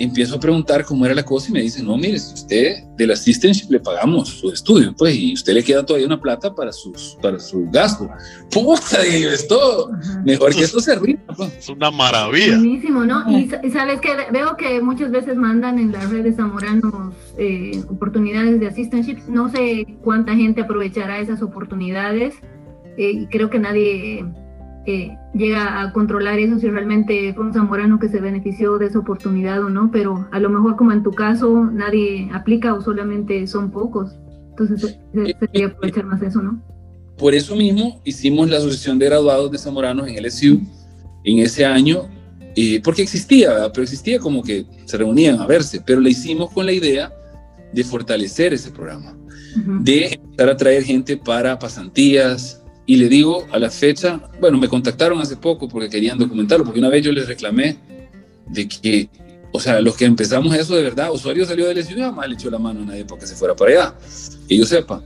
empiezo 0.00 0.36
a 0.36 0.40
preguntar 0.40 0.84
cómo 0.86 1.04
era 1.04 1.14
la 1.14 1.22
cosa 1.22 1.50
y 1.50 1.52
me 1.52 1.60
dicen, 1.60 1.84
no, 1.84 1.96
mire, 1.98 2.18
si 2.18 2.32
usted 2.32 2.84
del 2.96 3.10
assistantship 3.10 3.70
le 3.70 3.80
pagamos 3.80 4.30
su 4.30 4.50
estudio, 4.50 4.94
pues, 4.96 5.14
y 5.14 5.34
usted 5.34 5.52
le 5.52 5.62
queda 5.62 5.84
todavía 5.84 6.06
una 6.06 6.18
plata 6.18 6.54
para, 6.54 6.72
sus, 6.72 7.18
para 7.20 7.38
su 7.38 7.68
gasto. 7.70 8.08
Puta, 8.50 9.02
digo, 9.02 9.30
esto, 9.30 9.90
mejor 10.24 10.54
que 10.54 10.62
esto 10.62 10.80
se 10.80 10.98
rinda. 10.98 11.22
Pues. 11.36 11.54
Es 11.58 11.68
una 11.68 11.90
maravilla. 11.90 12.56
Buenísimo, 12.56 13.04
¿no? 13.04 13.30
Y 13.30 13.50
sabes 13.70 14.00
que 14.00 14.08
veo 14.32 14.56
que 14.56 14.80
muchas 14.80 15.10
veces 15.10 15.36
mandan 15.36 15.78
en 15.78 15.92
las 15.92 16.08
redes 16.08 16.36
zamoranos 16.36 17.14
eh, 17.36 17.82
oportunidades 17.90 18.58
de 18.58 18.68
assistantship. 18.68 19.18
No 19.28 19.50
sé 19.50 19.86
cuánta 20.02 20.34
gente 20.34 20.62
aprovechará 20.62 21.18
esas 21.18 21.42
oportunidades 21.42 22.34
eh, 22.96 23.10
y 23.12 23.26
creo 23.26 23.50
que 23.50 23.58
nadie 23.58 24.24
eh, 24.86 25.16
llega 25.34 25.80
a 25.80 25.92
controlar 25.92 26.38
eso 26.38 26.58
si 26.58 26.68
realmente 26.68 27.32
fue 27.34 27.44
un 27.44 27.52
zamorano 27.52 27.98
que 27.98 28.08
se 28.08 28.20
benefició 28.20 28.78
de 28.78 28.86
esa 28.86 28.98
oportunidad 28.98 29.62
o 29.64 29.70
no, 29.70 29.90
pero 29.90 30.28
a 30.32 30.40
lo 30.40 30.50
mejor 30.50 30.76
como 30.76 30.92
en 30.92 31.02
tu 31.02 31.12
caso 31.12 31.70
nadie 31.72 32.30
aplica 32.32 32.74
o 32.74 32.80
solamente 32.80 33.46
son 33.46 33.70
pocos. 33.70 34.18
Entonces 34.50 34.98
se, 35.14 35.36
se 35.52 35.64
aprovechar 35.64 36.04
más 36.04 36.22
eso, 36.22 36.42
¿no? 36.42 36.60
Por 37.16 37.34
eso 37.34 37.54
mismo 37.54 38.00
hicimos 38.04 38.48
la 38.48 38.56
Asociación 38.56 38.98
de 38.98 39.06
Graduados 39.06 39.50
de 39.50 39.58
Zamoranos 39.58 40.08
en 40.08 40.24
LSU 40.24 40.60
en 41.24 41.38
ese 41.40 41.66
año, 41.66 42.08
eh, 42.56 42.80
porque 42.82 43.02
existía, 43.02 43.70
pero 43.72 43.82
existía 43.82 44.18
como 44.18 44.42
que 44.42 44.64
se 44.86 44.96
reunían 44.96 45.38
a 45.38 45.46
verse, 45.46 45.82
pero 45.84 46.00
la 46.00 46.08
hicimos 46.08 46.50
con 46.50 46.66
la 46.66 46.72
idea 46.72 47.12
de 47.72 47.84
fortalecer 47.84 48.54
ese 48.54 48.70
programa, 48.70 49.16
de 49.82 50.14
empezar 50.14 50.48
a 50.48 50.56
traer 50.56 50.82
gente 50.82 51.16
para 51.16 51.58
pasantías. 51.58 52.59
Y 52.90 52.96
le 52.96 53.08
digo, 53.08 53.46
a 53.52 53.58
la 53.60 53.70
fecha, 53.70 54.20
bueno, 54.40 54.58
me 54.58 54.66
contactaron 54.66 55.20
hace 55.20 55.36
poco 55.36 55.68
porque 55.68 55.88
querían 55.88 56.18
documentarlo, 56.18 56.64
porque 56.64 56.80
una 56.80 56.88
vez 56.88 57.04
yo 57.04 57.12
les 57.12 57.28
reclamé 57.28 57.76
de 58.48 58.66
que, 58.66 59.08
o 59.52 59.60
sea, 59.60 59.80
los 59.80 59.96
que 59.96 60.06
empezamos 60.06 60.52
eso 60.56 60.74
de 60.74 60.82
verdad, 60.82 61.12
usuario 61.12 61.46
salió 61.46 61.68
de 61.68 61.80
y 61.82 61.84
jamás 61.84 62.28
le 62.28 62.34
echó 62.34 62.50
la 62.50 62.58
mano 62.58 62.80
a 62.82 62.86
nadie 62.86 63.04
para 63.04 63.20
que 63.20 63.28
se 63.28 63.36
fuera 63.36 63.54
para 63.54 63.70
allá, 63.70 63.94
que 64.48 64.56
yo 64.56 64.66
sepa. 64.66 65.04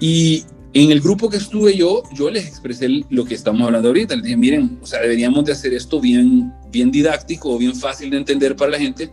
Y 0.00 0.42
en 0.72 0.90
el 0.90 1.02
grupo 1.02 1.28
que 1.28 1.36
estuve 1.36 1.76
yo, 1.76 2.02
yo 2.14 2.30
les 2.30 2.46
expresé 2.46 2.88
lo 3.10 3.26
que 3.26 3.34
estamos 3.34 3.60
hablando 3.60 3.88
ahorita. 3.88 4.14
Les 4.14 4.24
dije, 4.24 4.36
miren, 4.38 4.78
o 4.80 4.86
sea, 4.86 5.02
deberíamos 5.02 5.44
de 5.44 5.52
hacer 5.52 5.74
esto 5.74 6.00
bien, 6.00 6.50
bien 6.72 6.90
didáctico, 6.90 7.58
bien 7.58 7.76
fácil 7.76 8.08
de 8.08 8.16
entender 8.16 8.56
para 8.56 8.70
la 8.70 8.78
gente, 8.78 9.10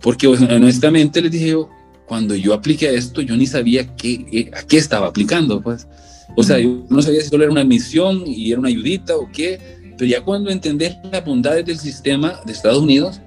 porque 0.00 0.28
honestamente 0.28 1.20
les 1.20 1.32
dije 1.32 1.48
yo, 1.48 1.68
cuando 2.06 2.36
yo 2.36 2.54
apliqué 2.54 2.94
esto, 2.94 3.22
yo 3.22 3.36
ni 3.36 3.48
sabía 3.48 3.96
qué, 3.96 4.24
eh, 4.30 4.50
a 4.56 4.62
qué 4.62 4.76
estaba 4.76 5.08
aplicando, 5.08 5.60
pues. 5.60 5.88
O 6.36 6.42
sea, 6.42 6.58
yo 6.58 6.84
no 6.88 7.02
sabía 7.02 7.20
si 7.20 7.28
solo 7.28 7.44
era 7.44 7.52
una 7.52 7.62
admisión 7.62 8.22
y 8.26 8.50
era 8.50 8.60
una 8.60 8.68
ayudita 8.68 9.16
o 9.16 9.30
qué, 9.32 9.58
pero 9.98 10.10
ya 10.10 10.22
cuando 10.22 10.50
entendés 10.50 10.96
las 11.10 11.24
bondades 11.24 11.66
del 11.66 11.78
sistema 11.78 12.40
de 12.46 12.52
Estados 12.52 12.78
Unidos, 12.78 13.20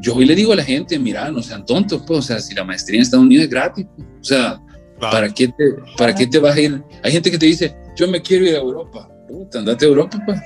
yo 0.00 0.14
hoy 0.14 0.24
le 0.24 0.34
digo 0.34 0.52
a 0.52 0.56
la 0.56 0.64
gente, 0.64 0.98
mira, 0.98 1.30
no 1.30 1.42
sean 1.42 1.64
tontos, 1.66 2.02
pues, 2.06 2.18
o 2.18 2.22
sea, 2.22 2.40
si 2.40 2.54
la 2.54 2.64
maestría 2.64 2.96
en 2.96 3.02
Estados 3.02 3.26
Unidos 3.26 3.44
es 3.44 3.50
gratis, 3.50 3.86
pues, 3.94 4.08
o 4.08 4.24
sea, 4.24 4.60
¿para, 4.98 5.28
qué 5.28 5.48
te, 5.48 5.64
¿para 5.98 6.14
qué 6.14 6.26
te 6.26 6.38
vas 6.38 6.56
a 6.56 6.60
ir? 6.60 6.82
Hay 7.02 7.12
gente 7.12 7.30
que 7.30 7.38
te 7.38 7.46
dice, 7.46 7.76
yo 7.96 8.08
me 8.08 8.20
quiero 8.22 8.46
ir 8.46 8.54
a 8.54 8.58
Europa, 8.58 9.08
puta, 9.28 9.58
andate 9.58 9.84
a 9.84 9.88
Europa, 9.88 10.18
pues, 10.24 10.40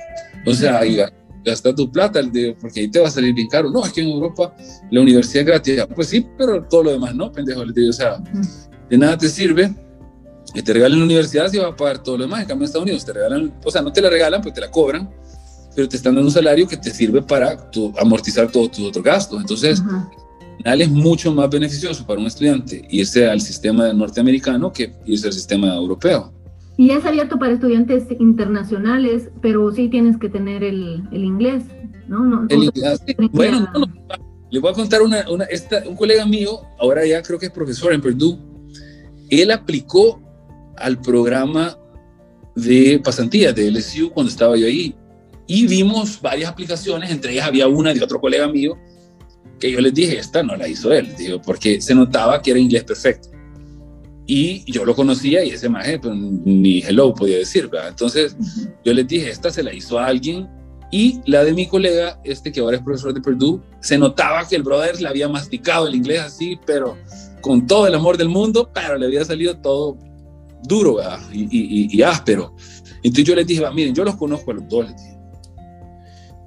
o 0.45 0.53
sea, 0.53 0.81
gasta 1.45 1.73
tu 1.73 1.91
plata, 1.91 2.21
porque 2.59 2.81
ahí 2.81 2.87
te 2.89 2.99
va 2.99 3.07
a 3.07 3.11
salir 3.11 3.33
bien 3.33 3.47
caro. 3.47 3.69
No, 3.69 3.85
es 3.85 3.93
que 3.93 4.01
en 4.01 4.09
Europa 4.09 4.53
la 4.91 5.01
universidad 5.01 5.41
es 5.41 5.47
gratis. 5.47 5.95
Pues 5.95 6.09
sí, 6.09 6.25
pero 6.37 6.63
todo 6.63 6.83
lo 6.83 6.91
demás 6.91 7.15
no, 7.15 7.31
pendejo. 7.31 7.61
O 7.61 7.93
sea, 7.93 8.21
de 8.89 8.97
nada 8.97 9.17
te 9.17 9.29
sirve 9.29 9.73
que 10.55 10.63
te 10.63 10.73
regalen 10.73 10.99
la 10.99 11.05
universidad 11.05 11.49
si 11.49 11.57
vas 11.57 11.73
a 11.73 11.75
pagar 11.75 12.01
todo 12.01 12.17
lo 12.17 12.23
demás. 12.23 12.41
En 12.41 12.47
cambio, 12.47 12.63
en 12.63 12.67
Estados 12.67 12.85
Unidos 12.85 13.05
te 13.05 13.13
regalan, 13.13 13.53
o 13.63 13.69
sea, 13.69 13.81
no 13.81 13.91
te 13.91 14.01
la 14.01 14.09
regalan, 14.09 14.41
pues 14.41 14.53
te 14.53 14.61
la 14.61 14.71
cobran, 14.71 15.09
pero 15.75 15.87
te 15.89 15.97
están 15.97 16.15
dando 16.15 16.29
un 16.29 16.33
salario 16.33 16.65
que 16.65 16.77
te 16.77 16.89
sirve 16.89 17.21
para 17.21 17.69
tu, 17.69 17.93
amortizar 17.99 18.49
todos 18.49 18.71
tus 18.71 18.85
otros 18.85 19.03
gastos. 19.03 19.41
Entonces, 19.41 19.83
final 20.57 20.81
es 20.81 20.89
mucho 20.89 21.33
más 21.33 21.49
beneficioso 21.49 22.07
para 22.07 22.21
un 22.21 22.27
estudiante 22.27 22.87
irse 22.89 23.27
al 23.27 23.41
sistema 23.41 23.91
norteamericano 23.91 24.71
que 24.71 24.93
irse 25.05 25.27
al 25.27 25.33
sistema 25.33 25.75
europeo. 25.75 26.31
Y 26.77 26.91
es 26.91 27.05
abierto 27.05 27.37
para 27.37 27.53
estudiantes 27.53 28.05
internacionales, 28.19 29.29
pero 29.41 29.71
sí 29.71 29.89
tienes 29.89 30.17
que 30.17 30.29
tener 30.29 30.63
el, 30.63 31.03
el 31.11 31.23
inglés, 31.23 31.63
¿no? 32.07 32.47
el 32.49 32.63
inglés, 32.63 33.01
bueno, 33.31 33.67
no, 33.73 33.85
le 34.49 34.59
voy 34.59 34.71
a 34.71 34.73
contar 34.73 35.01
una, 35.01 35.29
una 35.29 35.45
esta, 35.45 35.83
un 35.87 35.95
colega 35.95 36.25
mío, 36.25 36.61
ahora 36.79 37.05
ya 37.05 37.21
creo 37.21 37.37
que 37.37 37.47
es 37.47 37.51
profesor 37.51 37.93
en 37.93 38.01
Purdue, 38.01 38.37
él 39.29 39.51
aplicó 39.51 40.21
al 40.77 40.99
programa 41.01 41.77
de 42.55 43.01
pasantías 43.03 43.53
de 43.55 43.69
LSU 43.69 44.11
cuando 44.11 44.31
estaba 44.31 44.55
yo 44.57 44.67
ahí 44.67 44.95
y 45.47 45.67
vimos 45.67 46.21
varias 46.21 46.49
aplicaciones, 46.49 47.11
entre 47.11 47.33
ellas 47.33 47.47
había 47.47 47.67
una 47.67 47.93
de 47.93 48.03
otro 48.03 48.19
colega 48.19 48.47
mío 48.47 48.77
que 49.59 49.71
yo 49.71 49.79
les 49.79 49.93
dije, 49.93 50.17
esta 50.17 50.43
no 50.43 50.55
la 50.55 50.67
hizo 50.67 50.91
él, 50.91 51.15
digo, 51.17 51.41
porque 51.41 51.79
se 51.81 51.95
notaba 51.95 52.41
que 52.41 52.51
era 52.51 52.59
inglés 52.59 52.83
perfecto. 52.83 53.29
Y 54.27 54.69
yo 54.71 54.83
lo 54.85 54.95
conocía 54.95 55.43
y 55.45 55.51
ese 55.51 55.69
maje 55.69 55.99
pues, 55.99 56.15
ni 56.15 56.79
hello 56.79 57.13
podía 57.13 57.37
decir, 57.37 57.67
¿verdad? 57.67 57.89
Entonces 57.89 58.35
yo 58.83 58.93
les 58.93 59.07
dije, 59.07 59.29
esta 59.29 59.51
se 59.51 59.61
la 59.61 59.71
hizo 59.71 59.99
a 59.99 60.07
alguien 60.07 60.49
y 60.91 61.21
la 61.25 61.43
de 61.43 61.53
mi 61.53 61.67
colega, 61.67 62.19
este 62.23 62.51
que 62.51 62.59
ahora 62.59 62.77
es 62.77 62.83
profesor 62.83 63.13
de 63.13 63.21
Purdue, 63.21 63.61
se 63.81 63.97
notaba 63.97 64.47
que 64.47 64.55
el 64.55 64.63
brother 64.63 64.99
le 64.99 65.07
había 65.07 65.29
masticado 65.29 65.87
el 65.87 65.95
inglés 65.95 66.21
así, 66.21 66.59
pero 66.65 66.97
con 67.41 67.67
todo 67.67 67.85
el 67.85 67.93
amor 67.93 68.17
del 68.17 68.29
mundo, 68.29 68.71
pero 68.73 68.97
le 68.97 69.05
había 69.05 69.23
salido 69.23 69.57
todo 69.57 69.97
duro. 70.67 70.97
Y, 71.31 71.43
y, 71.43 71.97
y, 71.97 72.01
áspero. 72.01 72.55
Entonces 73.03 73.25
yo 73.25 73.35
les 73.35 73.47
dije, 73.47 73.63
miren, 73.73 73.93
yo 73.93 74.03
los 74.03 74.15
conozco 74.15 74.51
a 74.51 74.55
los 74.55 74.67
dos. 74.67 74.91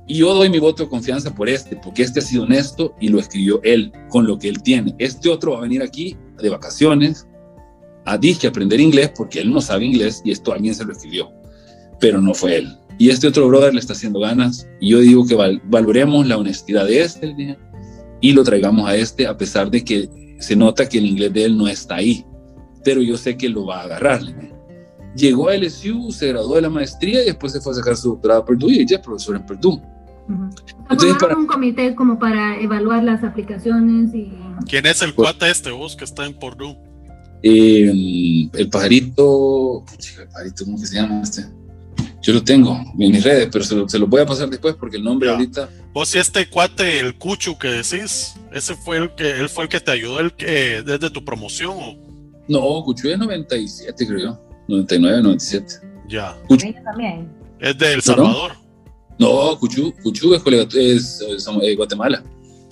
Y 0.07 0.17
yo 0.17 0.35
doy 0.35 0.49
mi 0.49 0.59
voto 0.59 0.85
de 0.85 0.89
confianza 0.89 1.35
por 1.35 1.49
este, 1.49 1.77
porque 1.77 2.03
este 2.03 2.21
ha 2.21 2.23
sido 2.23 2.45
honesto 2.45 2.95
y 2.99 3.09
lo 3.09 3.19
escribió 3.19 3.61
él, 3.63 3.93
con 4.09 4.27
lo 4.27 4.39
que 4.39 4.49
él 4.49 4.63
tiene. 4.63 4.95
Este 4.99 5.29
otro 5.29 5.53
va 5.53 5.59
a 5.59 5.63
venir 5.63 5.83
aquí 5.83 6.17
de 6.41 6.49
vacaciones, 6.49 7.27
a 8.09 8.19
que 8.19 8.47
aprender 8.47 8.81
inglés 8.81 9.13
porque 9.15 9.41
él 9.41 9.53
no 9.53 9.61
sabe 9.61 9.85
inglés 9.85 10.23
y 10.25 10.31
esto 10.31 10.53
alguien 10.53 10.75
se 10.75 10.85
lo 10.85 10.93
escribió, 10.93 11.31
pero 12.01 12.21
no 12.21 12.33
fue 12.33 12.57
él. 12.57 12.79
Y 12.99 13.11
este 13.11 13.29
otro 13.29 13.47
brother 13.49 13.75
le 13.75 13.81
está 13.81 13.93
haciendo 13.93 14.21
ganas 14.21 14.67
y 14.81 14.91
yo 14.91 15.01
digo 15.01 15.27
que 15.27 15.37
valoremos 15.65 16.27
la 16.27 16.39
honestidad 16.39 16.87
de 16.87 17.03
este 17.03 17.59
y 18.21 18.33
lo 18.33 18.43
traigamos 18.43 18.89
a 18.89 18.97
este 18.97 19.27
a 19.27 19.37
pesar 19.37 19.71
de 19.71 19.85
que 19.85 20.09
se 20.41 20.57
nota 20.57 20.89
que 20.89 20.99
el 20.99 21.07
inglés 21.07 21.33
de 21.33 21.45
él 21.45 21.57
no 21.57 21.69
está 21.69 21.97
ahí, 21.97 22.25
pero 22.85 23.01
yo 23.03 23.17
sé 23.17 23.37
que 23.37 23.49
lo 23.49 23.67
va 23.67 23.81
a 23.81 23.85
agarrar. 23.85 24.21
Llegó 25.15 25.49
a 25.49 25.57
LSU, 25.57 26.13
se 26.13 26.29
graduó 26.29 26.57
de 26.57 26.63
la 26.63 26.71
maestría 26.71 27.23
y 27.23 27.27
después 27.27 27.53
se 27.53 27.61
fue 27.61 27.73
a 27.73 27.77
sacar 27.77 27.97
su 27.97 28.11
doctorado 28.11 28.43
a 28.43 28.45
Purdue 28.45 28.73
y 28.73 28.81
ella 28.81 28.97
es 28.97 29.03
profesor 29.03 29.37
en 29.37 29.47
Purdue. 29.47 29.81
Entonces, 30.91 31.17
para... 31.19 31.37
un 31.37 31.47
comité 31.47 31.95
como 31.95 32.19
para 32.19 32.61
evaluar 32.61 33.03
las 33.03 33.25
aplicaciones 33.25 34.15
y... 34.15 34.31
¿Quién 34.69 34.87
es 34.87 35.01
el 35.03 35.15
pues 35.15 35.31
cuate 35.31 35.51
este 35.51 35.71
vos 35.71 35.97
que 35.97 36.05
está 36.05 36.27
en 36.27 36.35
Purdue? 36.35 36.77
Eh, 37.43 38.49
el 38.53 38.69
pajarito, 38.71 39.85
el 40.21 40.29
pajarito, 40.29 40.65
¿cómo 40.65 40.79
que 40.79 40.87
se 40.87 40.97
llama 40.97 41.23
este? 41.23 41.47
Yo 42.21 42.33
lo 42.33 42.43
tengo 42.43 42.77
en 42.99 43.13
mis 43.13 43.23
redes, 43.23 43.49
pero 43.51 43.65
se 43.65 43.77
lo, 43.77 43.89
se 43.89 43.99
lo 43.99 44.07
voy 44.07 44.21
a 44.21 44.27
pasar 44.27 44.51
después 44.51 44.75
porque 44.75 44.97
el 44.97 45.05
nombre 45.05 45.31
ahorita. 45.31 45.69
Vos 45.93 46.15
y 46.15 46.19
este 46.19 46.49
cuate, 46.49 46.99
el 46.99 47.17
Cuchu 47.17 47.57
que 47.59 47.69
decís, 47.69 48.35
ese 48.53 48.75
fue 48.75 48.99
el 48.99 49.15
que 49.15 49.31
él 49.31 49.49
fue 49.49 49.65
el 49.65 49.71
que 49.71 49.81
te 49.81 49.93
ayudó 49.93 50.21
el 50.21 50.33
que 50.33 50.83
desde 50.83 51.11
tu 51.11 51.25
promoción 51.25 51.77
o? 51.77 52.08
No, 52.49 52.83
Cuchu 52.83 53.09
es 53.09 53.19
97, 53.19 54.07
creo 54.07 54.19
yo. 54.19 54.41
99, 54.69 55.23
97. 55.23 55.75
Ya. 56.09 56.37
Cuchu. 56.49 56.73
también. 56.83 57.31
Es 57.61 57.77
de 57.77 57.93
El 57.93 58.03
Salvador. 58.03 58.53
No, 59.19 59.59
Cuchu, 59.59 59.93
Cuchu 60.03 60.35
es, 60.35 60.43
colega, 60.43 60.65
es, 60.75 61.21
es, 61.21 61.77
Guatemala. 61.77 62.23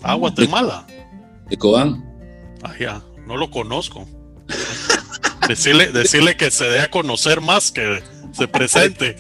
Ah, 0.03 0.15
Guatemala. 0.15 0.87
De, 0.87 1.07
de 1.51 1.57
Cobán. 1.59 2.05
Ah, 2.63 2.73
ya. 2.79 3.03
No 3.27 3.37
lo 3.37 3.51
conozco. 3.51 4.07
decirle, 5.49 5.93
decirle 5.93 6.37
que 6.37 6.51
se 6.51 6.65
dé 6.65 6.81
a 6.81 6.91
conocer 6.91 7.41
más, 7.41 7.71
que 7.71 8.03
se 8.33 8.49
presente. 8.49 9.17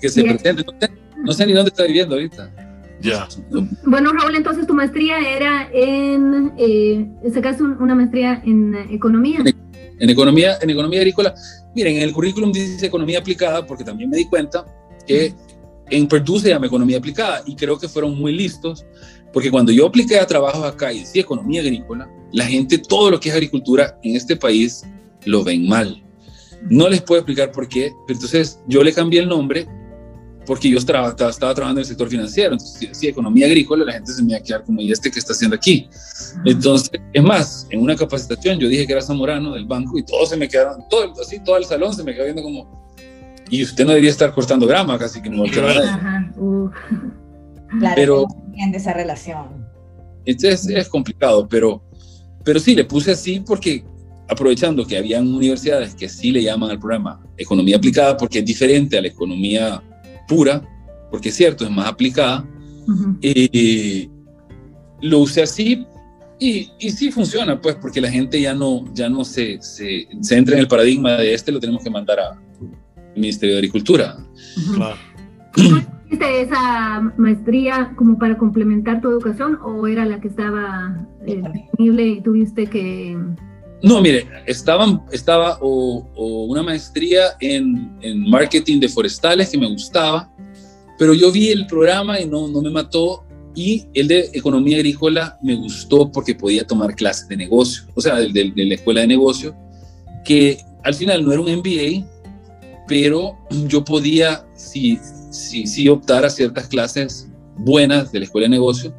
que 0.00 0.08
se 0.08 0.24
presente. 0.24 0.64
No 1.16 1.32
sé, 1.32 1.46
ni 1.46 1.52
dónde 1.52 1.68
está 1.68 1.84
viviendo 1.84 2.14
ahorita. 2.14 2.67
Ya. 3.00 3.28
Bueno, 3.84 4.12
Raúl, 4.12 4.34
entonces 4.36 4.66
tu 4.66 4.74
maestría 4.74 5.18
era 5.18 5.68
en, 5.72 6.52
eh, 6.58 7.06
sacaste 7.32 7.62
una 7.62 7.94
maestría 7.94 8.42
en 8.44 8.74
economía. 8.90 9.40
En, 9.98 10.10
economía, 10.10 10.58
en 10.60 10.70
economía 10.70 11.00
agrícola. 11.00 11.34
Miren, 11.74 11.96
en 11.96 12.02
el 12.02 12.12
currículum 12.12 12.52
dice 12.52 12.86
economía 12.86 13.20
aplicada 13.20 13.64
porque 13.66 13.84
también 13.84 14.10
me 14.10 14.16
di 14.16 14.26
cuenta 14.26 14.64
que 15.06 15.32
en 15.90 16.06
Purdue 16.08 16.40
se 16.40 16.48
llama 16.50 16.66
economía 16.66 16.98
aplicada 16.98 17.42
y 17.46 17.54
creo 17.54 17.78
que 17.78 17.88
fueron 17.88 18.18
muy 18.18 18.32
listos 18.32 18.84
porque 19.32 19.50
cuando 19.50 19.72
yo 19.72 19.86
apliqué 19.86 20.18
a 20.18 20.26
trabajos 20.26 20.64
acá 20.64 20.92
y 20.92 21.00
decía 21.00 21.22
economía 21.22 21.60
agrícola, 21.60 22.08
la 22.32 22.44
gente, 22.46 22.78
todo 22.78 23.10
lo 23.10 23.20
que 23.20 23.28
es 23.28 23.34
agricultura 23.34 23.98
en 24.02 24.16
este 24.16 24.36
país, 24.36 24.84
lo 25.24 25.44
ven 25.44 25.68
mal. 25.68 26.02
No 26.70 26.88
les 26.88 27.02
puedo 27.02 27.20
explicar 27.20 27.52
por 27.52 27.68
qué, 27.68 27.92
pero 28.06 28.16
entonces 28.16 28.60
yo 28.66 28.82
le 28.82 28.92
cambié 28.92 29.20
el 29.20 29.28
nombre 29.28 29.66
porque 30.48 30.70
yo 30.70 30.78
estaba, 30.78 31.10
estaba, 31.10 31.34
trabajando 31.34 31.72
en 31.72 31.78
el 31.80 31.84
sector 31.84 32.08
financiero. 32.08 32.54
Entonces, 32.54 32.78
si 32.78 32.86
decía 32.86 33.10
economía 33.10 33.44
agrícola, 33.44 33.84
la 33.84 33.92
gente 33.92 34.12
se 34.12 34.22
me 34.22 34.30
iba 34.30 34.38
a 34.38 34.42
quedar 34.42 34.64
como, 34.64 34.80
¿y 34.80 34.90
este 34.90 35.10
qué 35.10 35.18
está 35.18 35.34
haciendo 35.34 35.54
aquí? 35.54 35.90
Entonces, 36.46 36.90
es 37.12 37.22
más, 37.22 37.66
en 37.68 37.82
una 37.82 37.94
capacitación 37.94 38.58
yo 38.58 38.66
dije 38.66 38.86
que 38.86 38.94
era 38.94 39.02
Zamorano 39.02 39.52
del 39.52 39.66
banco 39.66 39.98
y 39.98 40.02
todos 40.04 40.30
se 40.30 40.38
me 40.38 40.48
quedaron, 40.48 40.88
todo, 40.88 41.12
así 41.20 41.38
todo 41.44 41.58
el 41.58 41.66
salón 41.66 41.92
se 41.94 42.02
me 42.02 42.14
quedó 42.14 42.24
viendo 42.24 42.42
como, 42.42 42.96
y 43.50 43.62
usted 43.62 43.84
no 43.84 43.90
debería 43.90 44.10
estar 44.10 44.32
cortando 44.32 44.66
grama, 44.66 44.98
casi 44.98 45.20
que 45.20 45.28
no 45.28 45.44
Ajá, 45.44 46.32
uh. 46.38 46.70
Claro, 47.78 47.94
pero 47.94 48.26
de 48.54 48.76
esa 48.78 48.94
relación. 48.94 49.66
Entonces 50.24 50.66
es 50.66 50.88
complicado, 50.88 51.46
pero, 51.46 51.82
pero 52.42 52.58
sí, 52.58 52.74
le 52.74 52.84
puse 52.84 53.12
así 53.12 53.40
porque 53.40 53.84
aprovechando 54.28 54.86
que 54.86 54.96
habían 54.96 55.28
universidades 55.28 55.94
que 55.94 56.08
sí 56.08 56.32
le 56.32 56.42
llaman 56.42 56.70
al 56.70 56.78
programa 56.78 57.20
economía 57.36 57.76
aplicada 57.76 58.16
porque 58.16 58.38
es 58.38 58.44
diferente 58.46 58.96
a 58.96 59.02
la 59.02 59.08
economía 59.08 59.82
pura, 60.28 60.62
porque 61.10 61.30
es 61.30 61.34
cierto, 61.34 61.64
es 61.64 61.70
más 61.70 61.88
aplicada, 61.88 62.46
uh 62.86 64.08
lo 65.00 65.20
usé 65.20 65.42
así 65.42 65.86
Y, 66.40 66.70
y 66.78 66.90
sí 66.90 67.10
funciona, 67.10 67.60
pues, 67.60 67.74
porque 67.76 68.00
la 68.00 68.10
gente 68.10 68.40
ya 68.40 68.54
no, 68.54 68.84
ya 68.94 69.08
no 69.08 69.24
se, 69.24 69.60
se, 69.60 70.06
se 70.20 70.36
entra 70.36 70.54
en 70.54 70.60
el 70.60 70.68
paradigma 70.68 71.12
de 71.12 71.34
este, 71.34 71.50
lo 71.50 71.58
tenemos 71.58 71.82
que 71.82 71.90
mandar 71.90 72.20
al 72.20 72.38
Ministerio 73.16 73.54
de 73.54 73.58
Agricultura. 73.58 74.16
Claro. 74.74 74.96
¿Hiciste 75.56 76.42
esa 76.42 77.00
maestría 77.16 77.92
como 77.96 78.18
para 78.18 78.38
complementar 78.38 79.00
tu 79.00 79.08
educación 79.08 79.58
o 79.62 79.86
era 79.88 80.04
la 80.04 80.20
que 80.20 80.28
estaba 80.28 81.06
eh, 81.26 81.42
disponible 81.52 82.06
y 82.06 82.20
tuviste 82.22 82.66
que... 82.66 83.18
No, 83.82 84.00
mire, 84.00 84.26
estaba, 84.46 85.58
o, 85.60 86.46
una 86.48 86.62
maestría 86.62 87.36
en, 87.40 88.28
marketing 88.28 88.80
de 88.80 88.88
forestales 88.88 89.50
que 89.50 89.58
me 89.58 89.68
gustaba, 89.68 90.32
pero 90.98 91.14
yo 91.14 91.30
vi 91.30 91.50
el 91.50 91.66
programa 91.66 92.20
y 92.20 92.26
no, 92.26 92.48
no 92.48 92.60
me 92.60 92.70
mató 92.70 93.24
y 93.54 93.86
el 93.94 94.08
de 94.08 94.30
economía 94.32 94.76
agrícola 94.76 95.38
me 95.42 95.54
gustó 95.54 96.10
porque 96.10 96.34
podía 96.34 96.66
tomar 96.66 96.94
clases 96.94 97.28
de 97.28 97.36
negocio, 97.36 97.84
o 97.94 98.00
sea, 98.00 98.16
de, 98.16 98.28
de, 98.32 98.52
de 98.54 98.64
la 98.64 98.74
escuela 98.74 99.00
de 99.02 99.06
negocio, 99.06 99.54
que 100.24 100.58
al 100.82 100.94
final 100.94 101.24
no 101.24 101.32
era 101.32 101.40
un 101.40 101.52
MBA, 101.56 102.06
pero 102.88 103.36
yo 103.66 103.84
podía, 103.84 104.44
si, 104.54 104.98
si, 105.30 105.66
si 105.66 105.88
optar 105.88 106.24
a 106.24 106.30
ciertas 106.30 106.66
clases 106.66 107.28
buenas 107.58 108.10
de 108.10 108.20
la 108.20 108.24
escuela 108.24 108.46
de 108.46 108.50
negocio, 108.50 108.94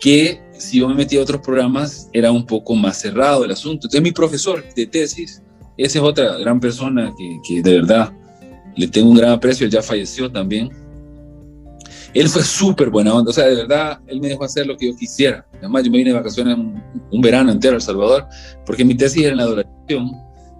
que 0.00 0.40
si 0.58 0.78
yo 0.78 0.88
me 0.88 0.94
metía 0.94 1.20
a 1.20 1.22
otros 1.22 1.40
programas 1.40 2.08
era 2.12 2.30
un 2.30 2.44
poco 2.44 2.74
más 2.74 2.98
cerrado 2.98 3.44
el 3.44 3.50
asunto. 3.50 3.86
Entonces 3.86 4.02
mi 4.02 4.12
profesor 4.12 4.64
de 4.74 4.86
tesis, 4.86 5.42
esa 5.76 5.98
es 5.98 6.04
otra 6.04 6.38
gran 6.38 6.60
persona 6.60 7.12
que, 7.16 7.38
que 7.46 7.62
de 7.62 7.80
verdad 7.80 8.12
le 8.76 8.86
tengo 8.86 9.10
un 9.10 9.16
gran 9.16 9.32
aprecio, 9.32 9.66
él 9.66 9.72
ya 9.72 9.82
falleció 9.82 10.30
también. 10.30 10.70
Él 12.14 12.28
fue 12.28 12.42
súper 12.42 12.88
buena 12.88 13.14
onda, 13.14 13.30
o 13.30 13.34
sea, 13.34 13.46
de 13.46 13.54
verdad, 13.54 14.00
él 14.06 14.20
me 14.20 14.28
dejó 14.28 14.44
hacer 14.44 14.66
lo 14.66 14.76
que 14.76 14.86
yo 14.90 14.96
quisiera. 14.96 15.46
Además, 15.58 15.84
yo 15.84 15.90
me 15.90 15.98
vine 15.98 16.10
de 16.10 16.16
vacaciones 16.16 16.56
un, 16.56 16.82
un 17.10 17.20
verano 17.20 17.52
entero 17.52 17.74
a 17.74 17.76
El 17.76 17.82
Salvador, 17.82 18.26
porque 18.64 18.84
mi 18.84 18.94
tesis 18.94 19.22
era 19.22 19.32
en 19.32 19.36
la 19.36 19.42
adoración, 19.42 20.12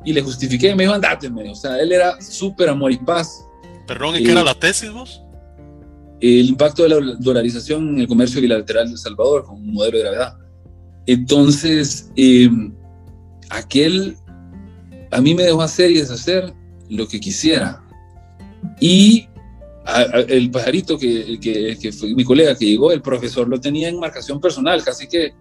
y 0.04 0.12
le 0.12 0.20
justifiqué, 0.20 0.74
me 0.74 0.84
dijo, 0.84 0.94
andate, 0.94 1.28
o 1.28 1.54
sea, 1.54 1.78
él 1.80 1.92
era 1.92 2.20
súper 2.20 2.68
amor 2.68 2.92
y 2.92 2.98
paz. 2.98 3.44
Perdón, 3.86 4.16
¿y 4.16 4.24
qué 4.24 4.32
era 4.32 4.44
la 4.44 4.54
tesis 4.54 4.90
vos? 4.90 5.22
El 6.20 6.48
impacto 6.48 6.82
de 6.82 6.88
la 6.88 6.96
dolarización 7.18 7.90
en 7.90 8.00
el 8.00 8.08
comercio 8.08 8.40
bilateral 8.40 8.86
de 8.86 8.92
El 8.92 8.98
Salvador, 8.98 9.44
con 9.44 9.56
un 9.56 9.72
modelo 9.72 9.98
de 9.98 10.04
gravedad. 10.04 10.36
Entonces, 11.06 12.10
eh, 12.16 12.50
aquel 13.50 14.16
a 15.10 15.20
mí 15.20 15.34
me 15.34 15.44
dejó 15.44 15.62
hacer 15.62 15.90
y 15.90 15.94
deshacer 15.94 16.52
lo 16.90 17.06
que 17.06 17.20
quisiera. 17.20 17.82
Y 18.80 19.26
a, 19.84 20.00
a, 20.00 20.20
el 20.20 20.50
pajarito 20.50 20.98
que, 20.98 21.38
que, 21.40 21.78
que, 21.80 21.92
fue 21.92 22.14
mi 22.14 22.24
colega 22.24 22.54
que 22.54 22.66
llegó, 22.66 22.92
el 22.92 23.02
profesor 23.02 23.48
lo 23.48 23.60
tenía 23.60 23.88
en 23.88 23.98
marcación 23.98 24.40
personal, 24.40 24.82
casi 24.84 25.06
que 25.06 25.32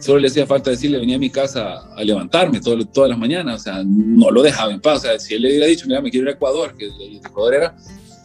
solo 0.00 0.18
le 0.18 0.28
hacía 0.28 0.46
falta 0.46 0.70
decirle, 0.70 0.98
venía 0.98 1.16
a 1.16 1.20
mi 1.20 1.30
casa 1.30 1.82
a 1.94 2.04
levantarme 2.04 2.60
todo, 2.60 2.84
todas 2.86 3.10
las 3.10 3.18
mañanas, 3.18 3.60
o 3.60 3.64
sea, 3.64 3.82
no 3.84 4.30
lo 4.30 4.42
dejaba 4.42 4.72
en 4.72 4.80
paz, 4.80 4.98
o 4.98 5.02
sea, 5.02 5.18
si 5.18 5.34
él 5.34 5.42
le 5.42 5.48
hubiera 5.48 5.66
dicho, 5.66 5.86
mira, 5.86 6.00
me 6.00 6.10
quiero 6.10 6.24
ir 6.26 6.30
a 6.30 6.36
Ecuador, 6.36 6.74
que 6.76 6.90
Ecuador 7.24 7.54
era, 7.54 7.76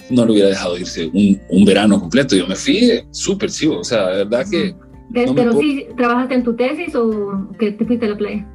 no 0.09 0.25
lo 0.25 0.33
hubiera 0.33 0.49
dejado 0.49 0.77
irse 0.77 1.07
un, 1.13 1.39
un 1.49 1.65
verano 1.65 1.99
completo, 1.99 2.35
yo 2.35 2.47
me 2.47 2.55
fui 2.55 3.01
súper 3.11 3.49
chivo, 3.49 3.79
o 3.79 3.83
sea, 3.83 4.01
la 4.01 4.17
verdad 4.17 4.45
que... 4.49 4.75
No 5.09 5.35
¿Pero 5.35 5.59
sí 5.59 5.87
trabajaste 5.97 6.35
en 6.35 6.43
tu 6.43 6.55
tesis 6.55 6.95
o 6.95 7.49
que 7.59 7.71
te 7.71 7.85
fuiste 7.85 8.05
a 8.05 8.09
la 8.09 8.17
playa? 8.17 8.47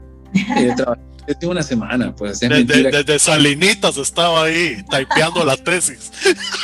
Eh, 0.58 0.72
trabajé 0.74 1.46
una 1.46 1.62
semana, 1.62 2.14
pues 2.14 2.42
es 2.42 2.48
desde, 2.48 2.90
desde 2.90 3.18
Salinitas 3.18 3.96
estaba 3.98 4.44
ahí, 4.44 4.82
typeando 4.90 5.44
la 5.44 5.56
tesis. 5.56 6.10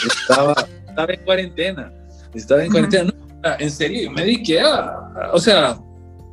Estaba, 0.07 0.67
estaba 0.89 1.13
en 1.13 1.25
cuarentena, 1.25 1.93
estaba 2.35 2.65
en 2.65 2.71
cuarentena, 2.71 3.05
no, 3.05 3.51
en 3.59 3.71
serio, 3.71 4.11
me 4.11 4.23
dediqué 4.23 4.61
a, 4.61 5.31
o 5.33 5.39
sea, 5.39 5.79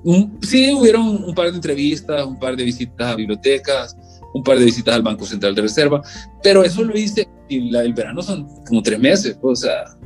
un, 0.03 0.39
sí 0.41 0.73
hubieron 0.73 1.23
un 1.23 1.35
par 1.35 1.49
de 1.49 1.55
entrevistas, 1.55 2.25
un 2.25 2.39
par 2.39 2.55
de 2.55 2.63
visitas 2.63 3.07
a 3.07 3.15
bibliotecas, 3.15 3.97
un 4.33 4.43
par 4.43 4.59
de 4.59 4.65
visitas 4.65 4.95
al 4.95 5.01
Banco 5.01 5.25
Central 5.25 5.55
de 5.55 5.61
Reserva, 5.61 6.01
pero 6.43 6.63
eso 6.63 6.83
lo 6.83 6.97
hice 6.97 7.27
y 7.47 7.71
la, 7.71 7.83
el 7.83 7.93
verano 7.93 8.21
son 8.21 8.47
como 8.65 8.81
tres 8.83 8.99
meses, 8.99 9.37
pues, 9.41 9.59
o 9.59 9.61
sea, 9.63 9.97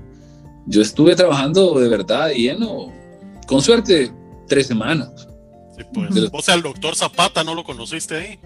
yo 0.65 0.81
estuve 0.81 1.15
trabajando 1.15 1.79
de 1.79 1.89
verdad 1.89 2.31
lleno, 2.31 2.91
con 3.47 3.61
suerte, 3.61 4.11
tres 4.47 4.67
semanas. 4.67 5.27
Sí, 5.77 5.83
pues. 5.93 6.29
O 6.31 6.41
sea, 6.41 6.55
el 6.55 6.61
doctor 6.61 6.95
Zapata, 6.95 7.43
¿no 7.43 7.55
lo 7.55 7.63
conociste 7.63 8.15
ahí? 8.15 8.39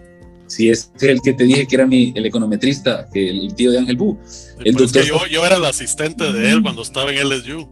Sí, 0.47 0.69
es 0.69 0.91
el 1.01 1.21
que 1.21 1.33
te 1.33 1.43
dije 1.43 1.67
que 1.67 1.75
era 1.75 1.85
mi, 1.85 2.13
el 2.15 2.25
econometrista, 2.25 3.07
que 3.13 3.29
el 3.29 3.53
tío 3.53 3.71
de 3.71 3.79
Ángel 3.79 3.97
Bu. 3.97 4.17
Sí, 4.25 4.47
el 4.63 4.75
pues 4.75 4.93
doctor... 4.93 5.01
es 5.01 5.11
que 5.11 5.17
yo, 5.17 5.27
yo, 5.27 5.45
era 5.45 5.57
el 5.57 5.65
asistente 5.65 6.31
de 6.31 6.51
él 6.51 6.61
cuando 6.61 6.81
estaba 6.81 7.11
en 7.11 7.29
LSU. 7.29 7.67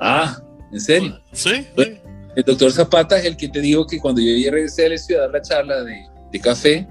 Ah, 0.00 0.40
¿en 0.72 0.80
serio? 0.80 1.20
Sí. 1.32 1.66
sí. 1.76 1.98
El 2.36 2.42
doctor 2.44 2.72
Zapata 2.72 3.18
es 3.18 3.26
el 3.26 3.36
que 3.36 3.48
te 3.48 3.60
dijo 3.60 3.86
que 3.86 3.98
cuando 3.98 4.20
yo 4.20 4.50
regresé 4.50 4.86
a 4.86 4.88
la 4.90 4.98
ciudad 4.98 5.24
a 5.24 5.28
la 5.28 5.42
charla 5.42 5.82
de, 5.82 6.06
de, 6.32 6.40
café, 6.40 6.86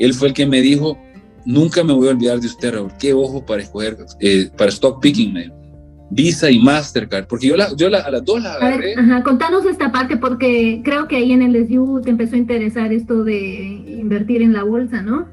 él 0.00 0.14
fue 0.14 0.28
el 0.28 0.34
que 0.34 0.46
me 0.46 0.60
dijo, 0.62 0.98
nunca 1.44 1.84
me 1.84 1.92
voy 1.92 2.08
a 2.08 2.10
olvidar 2.12 2.40
de 2.40 2.46
usted, 2.46 2.72
Raúl, 2.72 2.90
qué 2.98 3.12
ojo 3.12 3.44
para 3.44 3.62
escoger, 3.62 3.98
eh, 4.20 4.50
para 4.56 4.70
stock 4.70 5.00
picking, 5.00 5.32
man. 5.32 5.52
Visa 6.12 6.50
y 6.50 6.58
Mastercard, 6.58 7.28
porque 7.28 7.46
yo, 7.46 7.56
la, 7.56 7.72
yo 7.76 7.88
la, 7.88 8.00
a 8.00 8.10
las 8.10 8.24
dos 8.24 8.42
las 8.42 8.56
agarré. 8.56 8.94
A 8.94 8.96
ver, 8.96 8.98
ajá, 8.98 9.22
contanos 9.22 9.64
esta 9.64 9.92
parte, 9.92 10.16
porque 10.16 10.80
creo 10.84 11.06
que 11.06 11.16
ahí 11.16 11.30
en 11.30 11.42
el 11.42 11.54
SU 11.68 12.00
te 12.02 12.10
empezó 12.10 12.34
a 12.34 12.38
interesar 12.38 12.92
esto 12.92 13.22
de 13.22 13.36
invertir 14.00 14.42
en 14.42 14.52
la 14.52 14.64
bolsa, 14.64 15.02
¿no? 15.02 15.28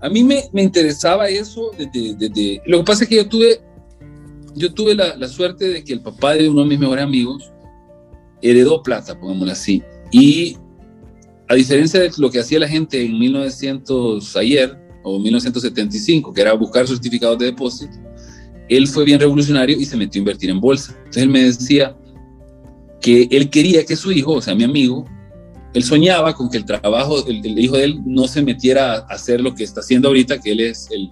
A 0.00 0.08
mí 0.08 0.24
me, 0.24 0.44
me 0.52 0.62
interesaba 0.62 1.28
eso 1.28 1.70
desde, 1.78 2.16
desde, 2.16 2.60
Lo 2.66 2.78
que 2.78 2.84
pasa 2.84 3.04
es 3.04 3.10
que 3.10 3.16
yo 3.16 3.28
tuve, 3.28 3.60
yo 4.56 4.72
tuve 4.72 4.96
la, 4.96 5.14
la 5.14 5.28
suerte 5.28 5.68
de 5.68 5.84
que 5.84 5.92
el 5.92 6.00
papá 6.00 6.34
de 6.34 6.48
uno 6.48 6.62
de 6.62 6.68
mis 6.68 6.80
mejores 6.80 7.04
amigos 7.04 7.52
heredó 8.42 8.82
plata, 8.82 9.18
pongámoslo 9.20 9.52
así. 9.52 9.82
Y 10.10 10.56
a 11.50 11.54
diferencia 11.54 11.98
de 11.98 12.12
lo 12.18 12.30
que 12.30 12.38
hacía 12.38 12.60
la 12.60 12.68
gente 12.68 13.04
en 13.04 13.18
1900 13.18 14.36
ayer 14.36 14.78
o 15.02 15.18
1975, 15.18 16.32
que 16.32 16.42
era 16.42 16.52
buscar 16.52 16.86
certificados 16.86 17.38
de 17.40 17.46
depósito, 17.46 17.98
él 18.68 18.86
fue 18.86 19.04
bien 19.04 19.18
revolucionario 19.18 19.76
y 19.76 19.84
se 19.84 19.96
metió 19.96 20.20
a 20.20 20.22
invertir 20.22 20.48
en 20.48 20.60
bolsa. 20.60 20.94
Entonces 20.98 21.24
él 21.24 21.28
me 21.28 21.42
decía 21.42 21.96
que 23.00 23.26
él 23.32 23.50
quería 23.50 23.84
que 23.84 23.96
su 23.96 24.12
hijo, 24.12 24.34
o 24.34 24.40
sea, 24.40 24.54
mi 24.54 24.62
amigo, 24.62 25.04
él 25.74 25.82
soñaba 25.82 26.36
con 26.36 26.48
que 26.48 26.58
el 26.58 26.64
trabajo, 26.64 27.26
el, 27.26 27.44
el 27.44 27.58
hijo 27.58 27.76
de 27.76 27.82
él 27.82 28.00
no 28.06 28.28
se 28.28 28.42
metiera 28.42 28.98
a 28.98 28.98
hacer 29.08 29.40
lo 29.40 29.52
que 29.52 29.64
está 29.64 29.80
haciendo 29.80 30.06
ahorita, 30.06 30.38
que 30.38 30.52
él 30.52 30.60
es 30.60 30.88
el, 30.92 31.10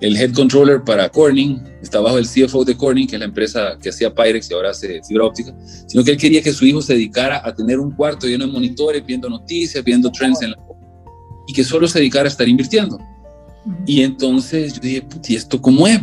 el 0.00 0.16
head 0.16 0.32
controller 0.32 0.82
para 0.82 1.08
Corning, 1.10 1.62
está 1.82 2.00
bajo 2.00 2.18
el 2.18 2.26
CFO 2.26 2.64
de 2.64 2.76
Corning, 2.76 3.06
que 3.06 3.16
es 3.16 3.20
la 3.20 3.26
empresa 3.26 3.76
que 3.80 3.90
hacía 3.90 4.12
Pyrex 4.12 4.50
y 4.50 4.54
ahora 4.54 4.70
hace 4.70 5.00
fibra 5.06 5.26
óptica, 5.26 5.54
sino 5.86 6.02
que 6.02 6.12
él 6.12 6.16
quería 6.16 6.42
que 6.42 6.52
su 6.52 6.64
hijo 6.64 6.80
se 6.80 6.94
dedicara 6.94 7.42
a 7.44 7.54
tener 7.54 7.78
un 7.78 7.90
cuarto 7.92 8.26
lleno 8.26 8.46
de 8.46 8.52
monitores, 8.52 9.04
viendo 9.04 9.28
noticias, 9.28 9.84
viendo 9.84 10.10
trends 10.10 10.40
en 10.42 10.52
la... 10.52 10.56
y 11.46 11.52
que 11.52 11.62
solo 11.62 11.86
se 11.86 11.98
dedicara 11.98 12.24
a 12.24 12.30
estar 12.30 12.48
invirtiendo. 12.48 12.98
Y 13.86 14.02
entonces 14.02 14.74
yo 14.74 14.80
dije, 14.80 15.06
¿y 15.28 15.36
esto 15.36 15.60
cómo 15.60 15.86
es? 15.86 16.00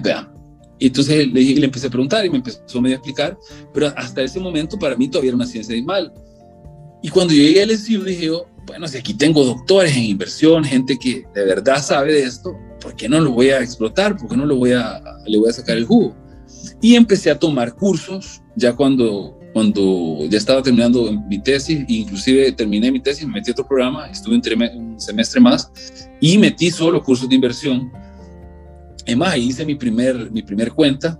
Y 0.79 0.87
entonces 0.87 1.27
le, 1.33 1.41
le 1.41 1.65
empecé 1.65 1.87
a 1.87 1.89
preguntar 1.89 2.23
y 2.23 2.29
me 2.29 2.37
empezó 2.37 2.59
a 2.77 2.81
medio 2.81 2.97
explicar, 2.97 3.35
pero 3.73 3.91
hasta 3.95 4.21
ese 4.21 4.39
momento 4.39 4.77
para 4.77 4.95
mí 4.95 5.07
todavía 5.07 5.29
era 5.29 5.35
una 5.35 5.47
ciencia 5.47 5.73
de 5.73 5.81
mal. 5.81 6.13
Y 7.01 7.09
cuando 7.09 7.33
yo 7.33 7.41
llegué 7.41 7.63
al 7.63 7.71
SU 7.71 8.03
dije, 8.03 8.25
yo, 8.25 8.45
bueno, 8.67 8.87
si 8.87 8.97
aquí 8.97 9.15
tengo 9.15 9.43
doctores 9.43 9.95
en 9.95 10.03
inversión, 10.03 10.63
gente 10.63 10.99
que 10.99 11.25
de 11.33 11.45
verdad 11.45 11.81
sabe 11.81 12.13
de 12.13 12.23
esto, 12.23 12.55
¿por 12.79 12.95
qué 12.95 13.09
no 13.09 13.19
lo 13.19 13.31
voy 13.31 13.49
a 13.49 13.61
explotar? 13.61 14.17
¿Por 14.17 14.29
qué 14.29 14.37
no 14.37 14.45
lo 14.45 14.55
voy 14.55 14.73
a, 14.73 15.01
le 15.25 15.37
voy 15.37 15.49
a 15.49 15.53
sacar 15.53 15.77
el 15.77 15.85
jugo? 15.85 16.15
Y 16.81 16.95
empecé 16.95 17.31
a 17.31 17.39
tomar 17.39 17.73
cursos, 17.75 18.41
ya 18.55 18.73
cuando, 18.73 19.39
cuando 19.53 20.25
ya 20.29 20.37
estaba 20.37 20.61
terminando 20.61 21.11
mi 21.11 21.41
tesis, 21.41 21.83
inclusive 21.87 22.51
terminé 22.51 22.91
mi 22.91 22.99
tesis, 22.99 23.25
me 23.25 23.33
metí 23.33 23.51
a 23.51 23.53
otro 23.53 23.67
programa, 23.67 24.07
estuve 24.07 24.35
un, 24.35 24.99
semestre 24.99 25.39
más 25.39 25.71
y 26.21 26.37
metí 26.37 26.71
solo 26.71 27.03
cursos 27.03 27.27
de 27.29 27.35
inversión. 27.35 27.91
Además, 29.05 29.33
ahí 29.33 29.47
hice 29.47 29.65
mi 29.65 29.75
primer, 29.75 30.31
mi 30.31 30.41
primer 30.41 30.71
cuenta 30.71 31.19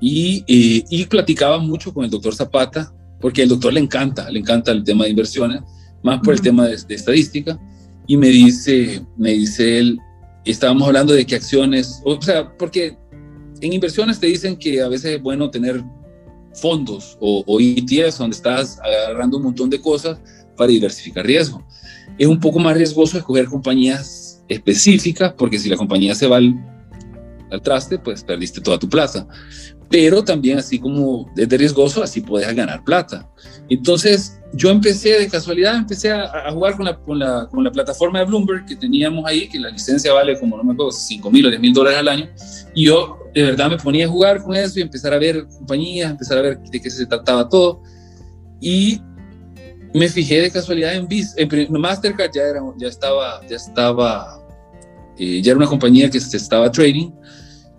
y, 0.00 0.44
eh, 0.46 0.84
y 0.88 1.04
platicaba 1.06 1.58
mucho 1.58 1.92
con 1.92 2.04
el 2.04 2.10
doctor 2.10 2.34
Zapata, 2.34 2.92
porque 3.20 3.42
al 3.42 3.48
doctor 3.48 3.72
le 3.72 3.80
encanta, 3.80 4.30
le 4.30 4.38
encanta 4.38 4.70
el 4.70 4.84
tema 4.84 5.04
de 5.04 5.10
inversiones, 5.10 5.62
más 6.02 6.20
por 6.20 6.34
el 6.34 6.40
tema 6.40 6.66
de, 6.66 6.76
de 6.76 6.94
estadística, 6.94 7.58
y 8.06 8.16
me 8.16 8.28
dice, 8.28 9.04
me 9.16 9.32
dice 9.32 9.78
él, 9.78 9.98
estábamos 10.50 10.86
hablando 10.86 11.12
de 11.12 11.26
qué 11.26 11.36
acciones, 11.36 12.00
o 12.04 12.20
sea, 12.20 12.56
porque 12.56 12.96
en 13.60 13.72
inversiones 13.72 14.20
te 14.20 14.26
dicen 14.26 14.56
que 14.56 14.80
a 14.80 14.88
veces 14.88 15.16
es 15.16 15.22
bueno 15.22 15.50
tener 15.50 15.82
fondos 16.54 17.16
o, 17.20 17.44
o 17.46 17.60
ETFs 17.60 18.18
donde 18.18 18.36
estás 18.36 18.78
agarrando 18.80 19.36
un 19.36 19.44
montón 19.44 19.70
de 19.70 19.80
cosas 19.80 20.18
para 20.56 20.68
diversificar 20.68 21.24
riesgo. 21.24 21.64
Es 22.18 22.26
un 22.26 22.40
poco 22.40 22.58
más 22.58 22.76
riesgoso 22.76 23.18
escoger 23.18 23.46
compañías 23.46 24.42
específicas 24.48 25.32
porque 25.36 25.58
si 25.58 25.68
la 25.68 25.76
compañía 25.76 26.14
se 26.14 26.26
va 26.26 26.38
al, 26.38 26.54
al 27.50 27.62
traste, 27.62 27.98
pues 27.98 28.24
perdiste 28.24 28.60
toda 28.60 28.78
tu 28.78 28.88
plata. 28.88 29.26
Pero 29.90 30.22
también 30.22 30.58
así 30.58 30.78
como 30.78 31.30
es 31.36 31.48
de 31.48 31.56
riesgoso, 31.56 32.02
así 32.02 32.20
puedes 32.20 32.54
ganar 32.54 32.84
plata. 32.84 33.30
Entonces 33.68 34.37
yo 34.52 34.70
empecé 34.70 35.18
de 35.18 35.28
casualidad, 35.28 35.76
empecé 35.76 36.10
a, 36.10 36.50
jugar 36.52 36.76
con 36.76 36.86
la, 36.86 36.96
con, 36.96 37.18
la, 37.18 37.46
con 37.50 37.62
la, 37.62 37.70
plataforma 37.70 38.20
de 38.20 38.24
Bloomberg 38.24 38.64
que 38.64 38.76
teníamos 38.76 39.24
ahí, 39.26 39.48
que 39.48 39.58
la 39.58 39.70
licencia 39.70 40.12
vale 40.12 40.38
como, 40.38 40.56
no 40.56 40.64
me 40.64 40.72
acuerdo, 40.72 40.92
5 40.92 41.30
mil 41.30 41.46
o 41.46 41.48
10 41.50 41.60
mil 41.60 41.72
dólares 41.72 41.98
al 41.98 42.08
año. 42.08 42.28
Y 42.74 42.86
yo 42.86 43.18
de 43.34 43.42
verdad 43.42 43.68
me 43.68 43.76
ponía 43.76 44.06
a 44.06 44.08
jugar 44.08 44.42
con 44.42 44.56
eso 44.56 44.78
y 44.78 44.82
empezar 44.82 45.12
a 45.12 45.18
ver 45.18 45.46
compañías, 45.46 46.10
empezar 46.10 46.38
a 46.38 46.42
ver 46.42 46.58
de 46.58 46.80
qué 46.80 46.90
se 46.90 47.04
trataba 47.06 47.48
todo. 47.48 47.82
Y 48.60 49.00
me 49.94 50.08
fijé 50.08 50.40
de 50.40 50.50
casualidad 50.50 50.94
en 50.94 51.06
Visa, 51.06 51.34
en 51.36 51.72
Mastercard 51.72 52.30
ya, 52.34 52.42
era, 52.42 52.60
ya 52.78 52.88
estaba, 52.88 53.46
ya 53.46 53.56
estaba, 53.56 54.42
eh, 55.18 55.42
ya 55.42 55.52
era 55.52 55.58
una 55.58 55.68
compañía 55.68 56.10
que 56.10 56.20
se 56.20 56.36
estaba 56.36 56.70
trading 56.70 57.10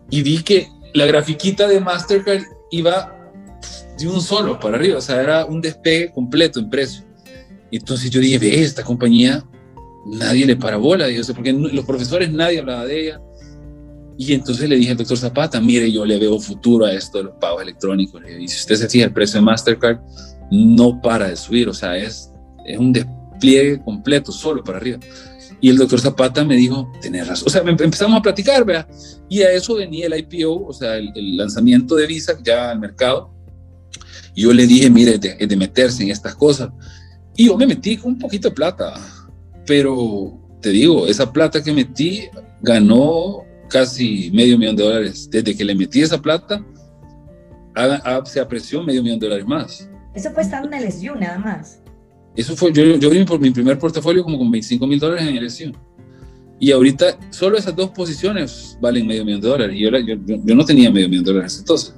y 0.09 0.21
vi 0.21 0.41
que 0.43 0.67
la 0.93 1.05
grafiquita 1.05 1.67
de 1.67 1.79
Mastercard 1.79 2.43
iba 2.71 3.18
de 3.99 4.07
un 4.07 4.21
solo 4.21 4.59
para 4.59 4.77
arriba, 4.77 4.97
o 4.97 5.01
sea, 5.01 5.21
era 5.21 5.45
un 5.45 5.61
despegue 5.61 6.11
completo 6.11 6.59
en 6.59 6.69
precio. 6.69 7.03
Entonces 7.71 8.09
yo 8.09 8.19
dije, 8.19 8.39
ve, 8.39 8.61
esta 8.61 8.84
compañía 8.84 9.45
nadie 10.05 10.45
le 10.45 10.55
para 10.55 10.77
bola, 10.77 11.07
dije, 11.07 11.34
porque 11.34 11.53
los 11.53 11.85
profesores 11.85 12.31
nadie 12.31 12.59
hablaba 12.59 12.85
de 12.85 13.01
ella. 13.01 13.21
Y 14.17 14.34
entonces 14.34 14.67
le 14.67 14.76
dije 14.76 14.91
al 14.91 14.97
doctor 14.97 15.17
Zapata, 15.17 15.61
mire, 15.61 15.89
yo 15.91 16.05
le 16.05 16.17
veo 16.17 16.39
futuro 16.39 16.85
a 16.85 16.93
esto 16.93 17.19
de 17.19 17.26
los 17.26 17.34
pagos 17.39 17.61
electrónicos. 17.61 18.21
Y 18.27 18.47
si 18.47 18.57
usted 18.57 18.76
se 18.76 18.89
fija, 18.89 19.05
el 19.05 19.13
precio 19.13 19.39
de 19.39 19.45
Mastercard 19.45 19.99
no 20.51 20.99
para 21.01 21.30
de 21.30 21.38
subir, 21.38 21.69
o 21.69 21.73
sea, 21.73 21.95
es, 21.95 22.31
es 22.65 22.77
un 22.77 22.91
despliegue 22.91 23.81
completo, 23.81 24.31
solo 24.31 24.63
para 24.63 24.77
arriba. 24.77 24.99
Y 25.61 25.69
el 25.69 25.77
doctor 25.77 25.99
Zapata 25.99 26.43
me 26.43 26.55
dijo, 26.55 26.91
tenés 27.01 27.27
razón. 27.27 27.47
O 27.47 27.49
sea, 27.49 27.61
empezamos 27.61 28.19
a 28.19 28.21
platicar, 28.21 28.65
¿verdad? 28.65 28.88
Y 29.27 29.41
a 29.41 29.51
eso 29.51 29.76
venía 29.76 30.07
el 30.07 30.17
IPO, 30.17 30.67
o 30.67 30.73
sea, 30.73 30.95
el, 30.97 31.38
lanzamiento 31.38 31.95
de 31.95 32.07
Visa 32.07 32.38
ya 32.43 32.71
al 32.71 32.80
mercado. 32.80 33.34
Y 34.36 34.44
yo 34.44 34.53
le 34.53 34.68
dije, 34.68 34.90
mire, 34.90 35.18
de, 35.18 35.36
de 35.36 35.56
meterse 35.57 36.03
en 36.03 36.11
estas 36.11 36.36
cosas. 36.36 36.70
Y 37.36 37.45
yo 37.45 37.57
me 37.57 37.68
metí 37.68 37.98
con 37.98 38.14
un 38.14 38.20
poquito 38.20 38.49
de 38.49 38.56
plata, 38.56 38.94
pero 39.66 40.38
te 40.61 40.70
digo, 40.70 41.07
esa 41.07 41.32
plata 41.32 41.64
que 41.64 41.72
metí 41.72 42.24
ganó 42.61 43.44
casi 43.70 44.32
medio 44.32 44.57
millón 44.57 44.76
de 44.76 44.84
dólares. 44.84 45.30
Desde 45.32 45.56
que 45.56 45.64
le 45.64 45.76
metí 45.76 46.02
esa 46.02 46.22
plata, 46.22 46.64
se 48.26 48.40
apreció 48.40 48.84
medio 48.84 49.02
millón 49.02 49.20
de 49.20 49.28
dólares 49.28 49.48
más. 49.48 49.90
Eso 50.14 50.32
fue 50.32 50.44
estando 50.44 50.68
en 50.68 50.84
el 50.84 50.91
SU 50.91 51.16
nada 51.16 51.38
más. 51.38 51.82
Eso 52.36 52.56
fue, 52.56 52.72
yo, 52.74 52.84
yo 52.84 53.07
abrí 53.07 53.24
por 53.26 53.40
mi 53.40 53.52
primer 53.52 53.78
portafolio 53.78 54.24
como 54.24 54.38
con 54.38 54.52
25 54.52 54.88
mil 54.88 54.99
dólares 54.99 55.28
en 55.28 55.38
el 55.38 55.49
SU. 55.49 55.72
Y 56.60 56.72
ahorita 56.72 57.18
solo 57.30 57.57
esas 57.57 57.76
dos 57.76 57.91
posiciones 57.91 58.78
valen 58.82 59.07
medio 59.07 59.24
millón 59.24 59.41
de 59.41 59.48
dólares. 59.48 59.76
Y 59.76 59.82
yo, 59.82 59.90
yo, 59.98 60.16
yo 60.44 60.56
no 60.56 60.66
tenía 60.66 60.91
medio 60.91 61.07
millón 61.07 61.24
de 61.24 61.32
dólares 61.32 61.57
entonces. 61.60 61.95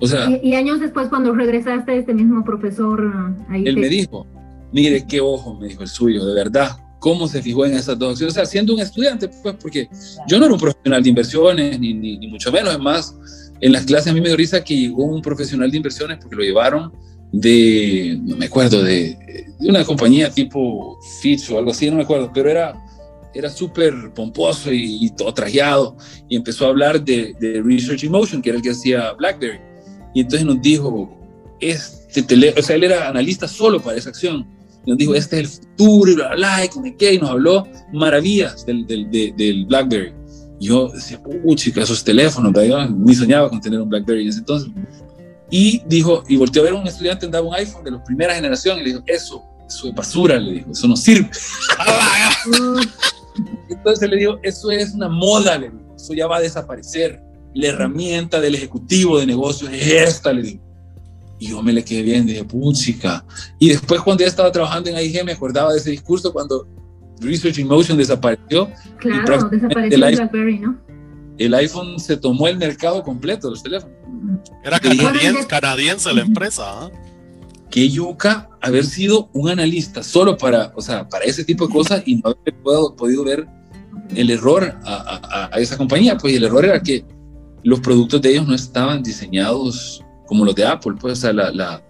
O 0.00 0.06
sea, 0.06 0.38
y, 0.42 0.54
años 0.54 0.80
después, 0.80 1.08
cuando 1.08 1.34
regresaste, 1.34 1.98
este 1.98 2.14
mismo 2.14 2.44
profesor 2.44 3.34
ahí. 3.48 3.64
Él 3.66 3.76
me 3.76 3.88
dijo, 3.88 4.26
mire 4.72 5.04
qué 5.06 5.20
ojo, 5.20 5.58
me 5.58 5.68
dijo 5.68 5.82
el 5.82 5.88
suyo, 5.88 6.24
de 6.24 6.34
verdad. 6.34 6.78
¿Cómo 7.00 7.28
se 7.28 7.40
fijó 7.42 7.64
en 7.64 7.74
esas 7.74 7.98
dos 7.98 8.12
opciones? 8.12 8.34
O 8.34 8.38
sea, 8.38 8.46
siendo 8.46 8.74
un 8.74 8.80
estudiante, 8.80 9.28
pues, 9.28 9.54
porque 9.60 9.88
yo 10.26 10.38
no 10.38 10.46
era 10.46 10.54
un 10.54 10.60
profesional 10.60 11.02
de 11.02 11.08
inversiones, 11.08 11.78
ni, 11.78 11.94
ni, 11.94 12.18
ni 12.18 12.26
mucho 12.26 12.50
menos. 12.50 12.72
Es 12.72 12.80
más, 12.80 13.16
en 13.60 13.72
las 13.72 13.84
clases 13.84 14.10
a 14.10 14.14
mí 14.14 14.20
me 14.20 14.28
dio 14.28 14.36
risa 14.36 14.62
que 14.62 14.76
llegó 14.76 15.04
un 15.04 15.22
profesional 15.22 15.70
de 15.70 15.76
inversiones 15.76 16.18
porque 16.18 16.36
lo 16.36 16.42
llevaron 16.42 16.92
de, 17.32 18.18
no 18.22 18.36
me 18.36 18.46
acuerdo, 18.46 18.82
de, 18.82 19.16
de, 19.58 19.68
una 19.68 19.84
compañía 19.84 20.30
tipo 20.30 20.98
Fitch 21.20 21.50
o 21.50 21.58
algo 21.58 21.72
así, 21.72 21.90
no 21.90 21.96
me 21.96 22.02
acuerdo, 22.02 22.30
pero 22.32 22.48
era, 22.48 22.74
era 23.34 23.50
súper 23.50 24.12
pomposo 24.14 24.72
y, 24.72 25.10
todo 25.16 25.32
trajeado 25.34 25.96
y 26.28 26.36
empezó 26.36 26.66
a 26.66 26.68
hablar 26.68 27.02
de, 27.02 27.34
de, 27.38 27.62
Research 27.62 28.04
in 28.04 28.12
Motion, 28.12 28.40
que 28.40 28.50
era 28.50 28.56
el 28.56 28.62
que 28.62 28.70
hacía 28.70 29.12
BlackBerry. 29.12 29.60
Y 30.14 30.20
entonces 30.20 30.46
nos 30.46 30.60
dijo, 30.60 31.16
este 31.60 32.22
tele, 32.22 32.54
o 32.56 32.62
sea, 32.62 32.76
él 32.76 32.84
era 32.84 33.08
analista 33.08 33.46
solo 33.48 33.80
para 33.80 33.96
esa 33.96 34.10
acción. 34.10 34.46
Y 34.84 34.90
nos 34.90 34.98
dijo, 34.98 35.14
este 35.14 35.40
es 35.40 35.42
el 35.42 35.48
futuro, 35.48 36.12
y 36.12 36.14
bla, 36.14 36.34
bla, 36.34 36.64
y, 36.64 36.92
qué, 36.96 37.14
y 37.14 37.18
nos 37.18 37.30
habló 37.30 37.66
maravillas 37.92 38.64
del, 38.64 38.86
del, 38.86 39.10
del 39.10 39.66
BlackBerry. 39.66 40.14
yo 40.60 40.88
decía, 40.88 41.20
puchica, 41.22 41.82
esos 41.82 42.02
teléfonos, 42.02 42.52
yo 42.66 42.88
ni 42.88 43.14
soñaba 43.14 43.48
con 43.50 43.60
tener 43.60 43.80
un 43.80 43.88
BlackBerry 43.88 44.22
en 44.22 44.28
ese 44.28 44.38
entonces. 44.38 44.70
Y 45.50 45.82
dijo, 45.86 46.24
y 46.28 46.36
volteó 46.36 46.62
a 46.62 46.64
ver 46.66 46.74
a 46.74 46.76
un 46.76 46.86
estudiante 46.86 47.26
andaba 47.26 47.46
un 47.46 47.54
iPhone 47.54 47.82
de 47.82 47.90
la 47.92 48.04
primera 48.04 48.34
generación 48.34 48.78
y 48.78 48.82
le 48.82 48.90
dijo, 48.90 49.02
eso, 49.06 49.42
eso 49.66 49.88
es 49.88 49.94
basura, 49.94 50.38
le 50.38 50.52
dijo, 50.52 50.70
eso 50.72 50.86
no 50.88 50.96
sirve. 50.96 51.30
Entonces 53.68 54.08
le 54.08 54.16
dijo, 54.16 54.38
eso 54.42 54.70
es 54.70 54.94
una 54.94 55.08
moda, 55.08 55.58
le 55.58 55.70
dijo, 55.70 55.94
eso 55.96 56.14
ya 56.14 56.26
va 56.26 56.36
a 56.36 56.40
desaparecer. 56.40 57.22
La 57.58 57.70
herramienta 57.70 58.40
del 58.40 58.54
ejecutivo 58.54 59.18
de 59.18 59.26
negocios 59.26 59.72
es 59.72 59.84
esta, 59.88 60.32
le 60.32 60.42
dijo. 60.42 60.62
Y 61.40 61.48
yo 61.48 61.60
me 61.60 61.72
le 61.72 61.84
quedé 61.84 62.02
bien, 62.02 62.24
dije, 62.24 62.44
puchica. 62.44 63.24
Y 63.58 63.70
después 63.70 64.00
cuando 64.00 64.22
ya 64.22 64.28
estaba 64.28 64.52
trabajando 64.52 64.90
en 64.90 64.94
AIG 64.94 65.24
me 65.24 65.32
acordaba 65.32 65.72
de 65.72 65.78
ese 65.80 65.90
discurso 65.90 66.32
cuando 66.32 66.68
Research 67.20 67.58
in 67.58 67.66
Motion 67.66 67.98
desapareció. 67.98 68.70
Claro, 68.98 69.48
desapareció 69.48 70.06
el 70.06 70.14
BlackBerry, 70.14 70.60
¿no? 70.60 70.78
El 71.36 71.52
iPhone 71.54 71.98
se 71.98 72.16
tomó 72.16 72.46
el 72.46 72.58
mercado 72.58 73.02
completo, 73.02 73.50
los 73.50 73.60
teléfonos. 73.60 73.96
Era 74.62 74.78
canadiense, 74.78 75.46
canadiense 75.48 76.14
la 76.14 76.20
empresa. 76.20 76.86
¿eh? 76.86 76.92
Qué 77.72 77.88
yuca 77.88 78.50
haber 78.60 78.84
sido 78.84 79.30
un 79.32 79.48
analista 79.48 80.04
solo 80.04 80.36
para, 80.36 80.72
o 80.76 80.80
sea, 80.80 81.08
para 81.08 81.24
ese 81.24 81.42
tipo 81.42 81.66
de 81.66 81.72
cosas 81.72 82.02
y 82.06 82.18
no 82.18 82.30
haber 82.30 82.54
podido 82.96 83.24
ver 83.24 83.48
el 84.14 84.30
error 84.30 84.78
a, 84.84 85.48
a, 85.52 85.58
esa 85.58 85.76
compañía. 85.76 86.16
Pues 86.16 86.36
el 86.36 86.44
error 86.44 86.64
era 86.64 86.80
que 86.80 87.04
los 87.62 87.80
productos 87.80 88.20
de 88.22 88.30
ellos 88.30 88.46
no 88.46 88.54
estaban 88.54 89.02
diseñados 89.02 90.04
como 90.26 90.44
los 90.44 90.54
de 90.54 90.66
Apple, 90.66 90.94
pues, 91.00 91.18
o 91.18 91.20
sea, 91.22 91.32
la, 91.32 91.50
la, 91.50 91.82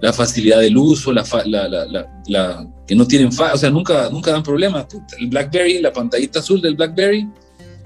la 0.00 0.12
facilidad 0.12 0.60
del 0.60 0.76
uso, 0.76 1.12
la, 1.12 1.24
la, 1.46 2.68
que 2.86 2.94
no 2.94 3.06
tienen, 3.06 3.28
o 3.28 3.56
sea, 3.56 3.70
nunca, 3.70 4.10
nunca 4.10 4.32
dan 4.32 4.42
problemas. 4.42 4.86
El 5.18 5.28
BlackBerry, 5.28 5.80
la 5.80 5.92
pantallita 5.92 6.40
azul 6.40 6.60
del 6.60 6.76
BlackBerry, 6.76 7.28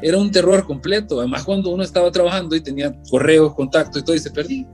era 0.02 0.18
un 0.18 0.30
terror 0.30 0.66
completo. 0.66 1.20
Además, 1.20 1.44
cuando 1.44 1.70
uno 1.70 1.82
estaba 1.82 2.10
trabajando 2.10 2.56
y 2.56 2.60
tenía 2.60 2.94
correos, 3.08 3.54
contactos 3.54 4.02
y 4.02 4.04
todo, 4.04 4.16
y 4.16 4.18
se 4.18 4.30
perdía. 4.30 4.66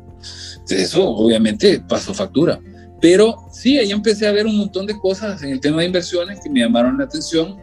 Eso, 0.69 1.07
obviamente, 1.09 1.83
pasó 1.87 2.15
factura. 2.15 2.59
Pero 3.01 3.37
sí, 3.53 3.79
ahí 3.79 3.91
empecé 3.93 4.27
a 4.27 4.33
ver 4.33 4.47
un 4.47 4.57
montón 4.57 4.87
de 4.87 4.99
cosas 4.99 5.43
en 5.43 5.51
el 5.51 5.61
tema 5.61 5.81
de 5.81 5.87
inversiones 5.87 6.41
que 6.43 6.51
me 6.51 6.61
llamaron 6.61 6.99
la 6.99 7.05
atención. 7.05 7.57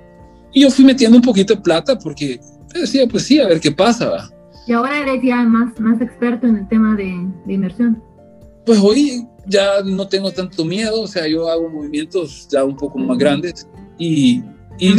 Y 0.53 0.61
yo 0.61 0.69
fui 0.69 0.85
metiendo 0.85 1.17
un 1.17 1.23
poquito 1.23 1.55
de 1.55 1.61
plata 1.61 1.97
porque 1.97 2.39
decía, 2.73 3.07
pues 3.07 3.23
sí, 3.23 3.39
a 3.39 3.47
ver 3.47 3.59
qué 3.59 3.71
pasa. 3.71 4.29
Y 4.65 4.73
ahora 4.73 5.01
eres 5.01 5.21
ya 5.23 5.43
más, 5.43 5.77
más 5.79 6.01
experto 6.01 6.47
en 6.47 6.57
el 6.57 6.67
tema 6.67 6.95
de, 6.95 7.13
de 7.45 7.53
inversión. 7.53 8.01
Pues 8.65 8.79
hoy 8.79 9.27
ya 9.45 9.81
no 9.83 10.07
tengo 10.07 10.31
tanto 10.31 10.63
miedo, 10.63 11.01
o 11.01 11.07
sea, 11.07 11.27
yo 11.27 11.49
hago 11.49 11.69
movimientos 11.69 12.47
ya 12.49 12.63
un 12.63 12.77
poco 12.77 12.97
más 12.97 13.17
grandes 13.17 13.67
y, 13.97 14.41
y 14.79 14.93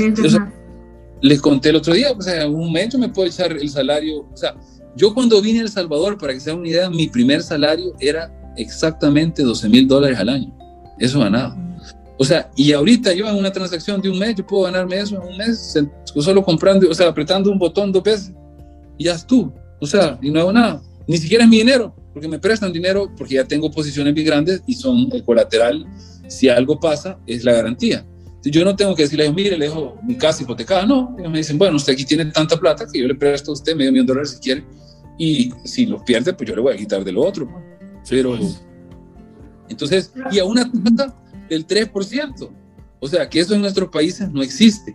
les 1.23 1.41
conté 1.41 1.71
el 1.71 1.77
otro 1.77 1.95
día, 1.95 2.13
o 2.13 2.21
sea, 2.21 2.47
un 2.47 2.71
mes 2.71 2.91
yo 2.91 2.99
me 2.99 3.09
puedo 3.09 3.27
echar 3.27 3.53
el 3.53 3.71
salario, 3.71 4.29
o 4.31 4.37
sea, 4.37 4.55
yo 4.97 5.15
cuando 5.15 5.41
vine 5.41 5.61
a 5.61 5.63
El 5.63 5.69
Salvador, 5.69 6.19
para 6.19 6.35
que 6.35 6.41
se 6.41 6.51
hagan 6.51 6.61
una 6.61 6.69
idea, 6.69 6.91
mi 6.91 7.09
primer 7.09 7.43
salario 7.43 7.95
era 7.99 8.31
exactamente 8.57 9.43
12 9.43 9.69
mil 9.69 9.89
dólares 9.89 10.19
al 10.19 10.29
año. 10.29 10.57
Eso 10.99 11.19
ganaba. 11.19 11.57
O 12.17 12.25
sea, 12.25 12.51
y 12.55 12.73
ahorita 12.73 13.13
yo 13.13 13.29
en 13.29 13.37
una 13.37 13.51
transacción 13.51 14.01
de 14.01 14.11
un 14.11 14.19
mes, 14.19 14.37
yo 14.37 14.47
puedo 14.47 14.65
ganarme 14.65 15.01
eso 15.01 15.17
en 15.17 15.29
un 15.33 15.37
mes, 15.37 15.77
solo 16.15 16.45
comprando, 16.45 16.89
o 16.89 16.95
sea, 16.95 17.09
apretando 17.09 17.51
un 17.51 17.59
botón 17.59 17.91
dos 17.91 18.05
veces, 18.05 18.33
y 18.99 19.05
ya 19.05 19.15
es 19.15 19.27
tú. 19.27 19.53
O 19.81 19.87
sea, 19.87 20.19
y 20.23 20.31
no 20.31 20.41
hago 20.41 20.53
nada. 20.53 20.83
Ni 21.07 21.19
siquiera 21.19 21.45
es 21.45 21.51
mi 21.51 21.59
dinero, 21.59 21.95
porque 22.13 22.29
me 22.29 22.39
prestan 22.39 22.73
dinero, 22.73 23.11
porque 23.17 23.35
ya 23.35 23.45
tengo 23.45 23.71
posiciones 23.71 24.15
bien 24.15 24.27
grandes 24.27 24.63
y 24.67 24.75
son 24.75 25.09
el 25.13 25.25
colateral. 25.25 25.87
Si 26.29 26.49
algo 26.49 26.81
pasa, 26.81 27.19
es 27.27 27.45
la 27.45 27.53
garantía. 27.53 28.07
Yo 28.51 28.65
no 28.65 28.77
tengo 28.77 28.95
que 28.95 29.05
decirle, 29.05 29.31
mire, 29.33 29.57
le 29.57 29.67
dejo 29.67 29.99
mi 30.03 30.17
casa 30.17 30.43
hipotecada. 30.43 30.85
No, 30.85 31.15
ellos 31.19 31.31
me 31.31 31.39
dicen, 31.39 31.59
bueno, 31.59 31.77
usted 31.77 31.95
aquí 31.95 32.05
tiene 32.05 32.27
tanta 32.27 32.59
plata 32.59 32.87
que 32.91 33.01
yo 33.01 33.09
le 33.09 33.15
presto 33.15 33.51
a 33.51 33.55
usted 33.55 33.75
medio 33.75 33.91
millón 33.91 34.07
de 34.07 34.13
dólares 34.13 34.33
si 34.33 34.39
quiere. 34.39 34.65
Y 35.19 35.51
si 35.65 35.87
los 35.87 36.03
pierde, 36.03 36.35
pues 36.35 36.49
yo 36.49 36.55
le 36.55 36.61
voy 36.61 36.75
a 36.75 36.77
quitar 36.77 37.05
de 37.05 37.13
lo 37.13 37.23
otro. 37.23 37.49
Pero, 38.09 38.39
entonces, 39.69 40.13
y 40.31 40.39
a 40.39 40.45
una 40.45 40.71
tasa 40.71 41.17
del 41.49 41.67
3%. 41.67 42.51
O 43.01 43.09
sea, 43.09 43.29
que 43.29 43.41
eso 43.41 43.55
en 43.55 43.63
nuestros 43.63 43.89
países 43.89 44.31
no 44.31 44.43
existe. 44.43 44.95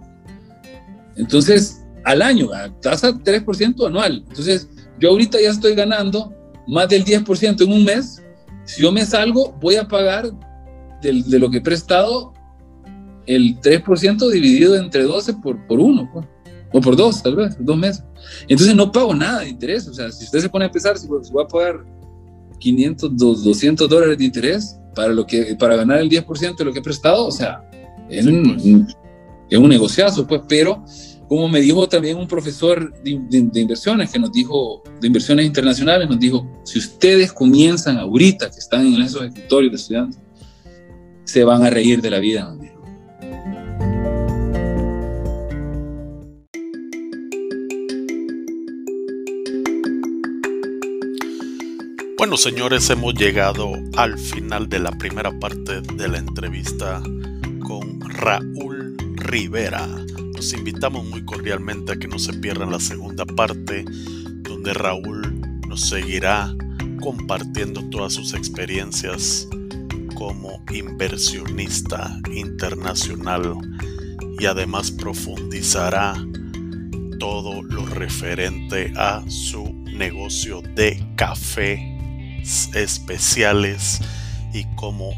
Entonces, 1.15 1.83
al 2.05 2.21
año, 2.21 2.53
a 2.53 2.69
tasa 2.79 3.11
3% 3.11 3.87
anual. 3.87 4.23
Entonces, 4.27 4.67
yo 4.99 5.09
ahorita 5.09 5.39
ya 5.41 5.49
estoy 5.49 5.75
ganando 5.75 6.33
más 6.67 6.89
del 6.89 7.03
10% 7.03 7.61
en 7.61 7.71
un 7.71 7.83
mes. 7.83 8.23
Si 8.65 8.81
yo 8.81 8.91
me 8.91 9.05
salgo, 9.05 9.57
voy 9.59 9.75
a 9.75 9.87
pagar 9.87 10.31
de, 11.01 11.23
de 11.23 11.39
lo 11.39 11.49
que 11.49 11.57
he 11.57 11.61
prestado 11.61 12.33
el 13.29 13.61
3% 13.61 14.31
dividido 14.31 14.75
entre 14.75 15.03
12 15.03 15.35
por, 15.35 15.67
por 15.67 15.79
1, 15.79 16.09
pues. 16.11 16.25
o 16.73 16.81
por 16.81 16.95
2, 16.95 17.23
tal 17.23 17.35
vez, 17.35 17.55
dos 17.59 17.77
meses. 17.77 18.03
Entonces 18.47 18.75
no 18.75 18.91
pago 18.91 19.13
nada 19.13 19.41
de 19.41 19.49
interés. 19.49 19.87
O 19.87 19.93
sea, 19.93 20.11
si 20.11 20.25
usted 20.25 20.39
se 20.39 20.49
pone 20.49 20.65
a 20.65 20.71
pensar, 20.71 20.97
si 20.97 21.07
voy 21.07 21.43
a 21.43 21.47
pagar 21.47 21.85
500, 22.57 23.15
200 23.15 23.87
dólares 23.87 24.17
de 24.17 24.25
interés 24.25 24.79
para, 24.95 25.13
lo 25.13 25.27
que, 25.27 25.55
para 25.59 25.75
ganar 25.75 25.99
el 25.99 26.09
10% 26.09 26.57
de 26.57 26.65
lo 26.65 26.73
que 26.73 26.79
he 26.79 26.81
prestado, 26.81 27.27
o 27.27 27.31
sea, 27.31 27.63
es 28.09 28.25
un, 28.25 28.87
es 29.47 29.59
un 29.59 29.69
negociazo, 29.69 30.25
pues, 30.25 30.41
pero 30.47 30.83
como 31.29 31.47
me 31.47 31.61
dijo 31.61 31.87
también 31.87 32.17
un 32.17 32.27
profesor 32.27 32.91
de, 33.03 33.11
inversiones 33.11 34.11
que 34.11 34.17
nos 34.17 34.31
dijo, 34.31 34.81
de 34.99 35.05
inversiones 35.05 35.45
internacionales, 35.45 36.09
nos 36.09 36.19
dijo, 36.19 36.43
si 36.63 36.79
ustedes 36.79 37.31
comienzan 37.31 37.99
ahorita, 37.99 38.49
que 38.49 38.57
están 38.57 38.87
en 38.87 39.03
esos 39.03 39.21
escritorios 39.21 39.71
de 39.71 39.77
estudiantes, 39.77 40.19
se 41.25 41.43
van 41.43 41.63
a 41.63 41.69
reír 41.69 42.01
de 42.01 42.09
la 42.09 42.17
vida. 42.17 42.51
Bueno, 52.17 52.37
señores, 52.37 52.89
hemos 52.89 53.13
llegado 53.13 53.71
al 53.97 54.17
final 54.17 54.67
de 54.67 54.79
la 54.79 54.91
primera 54.93 55.31
parte 55.39 55.81
de 55.81 56.07
la 56.07 56.17
entrevista 56.17 57.03
con 57.61 58.01
Raúl 58.01 58.97
Rivera. 59.15 59.87
Los 60.39 60.53
invitamos 60.53 61.05
muy 61.05 61.25
cordialmente 61.25 61.91
a 61.91 61.95
que 61.97 62.07
no 62.07 62.17
se 62.17 62.31
pierdan 62.31 62.71
la 62.71 62.79
segunda 62.79 63.25
parte, 63.25 63.83
donde 64.41 64.73
Raúl 64.73 65.41
nos 65.67 65.81
seguirá 65.89 66.55
compartiendo 67.01 67.83
todas 67.89 68.13
sus 68.13 68.33
experiencias 68.33 69.49
como 70.15 70.63
inversionista 70.73 72.17
internacional 72.33 73.53
y 74.39 74.45
además 74.45 74.91
profundizará 74.91 76.13
todo 77.19 77.61
lo 77.61 77.85
referente 77.87 78.93
a 78.95 79.21
su 79.27 79.65
negocio 79.93 80.61
de 80.61 81.05
café 81.17 82.39
especiales 82.73 83.99
y 84.53 84.63
cómo 84.77 85.11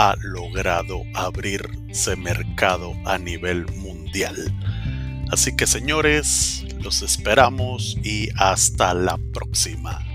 ha 0.00 0.14
logrado 0.22 1.02
abrirse 1.12 2.14
mercado 2.14 2.94
a 3.04 3.18
nivel 3.18 3.66
mundial. 3.78 4.36
Así 5.32 5.56
que 5.56 5.66
señores, 5.66 6.64
los 6.80 7.02
esperamos 7.02 7.98
y 8.04 8.28
hasta 8.36 8.94
la 8.94 9.18
próxima. 9.34 10.07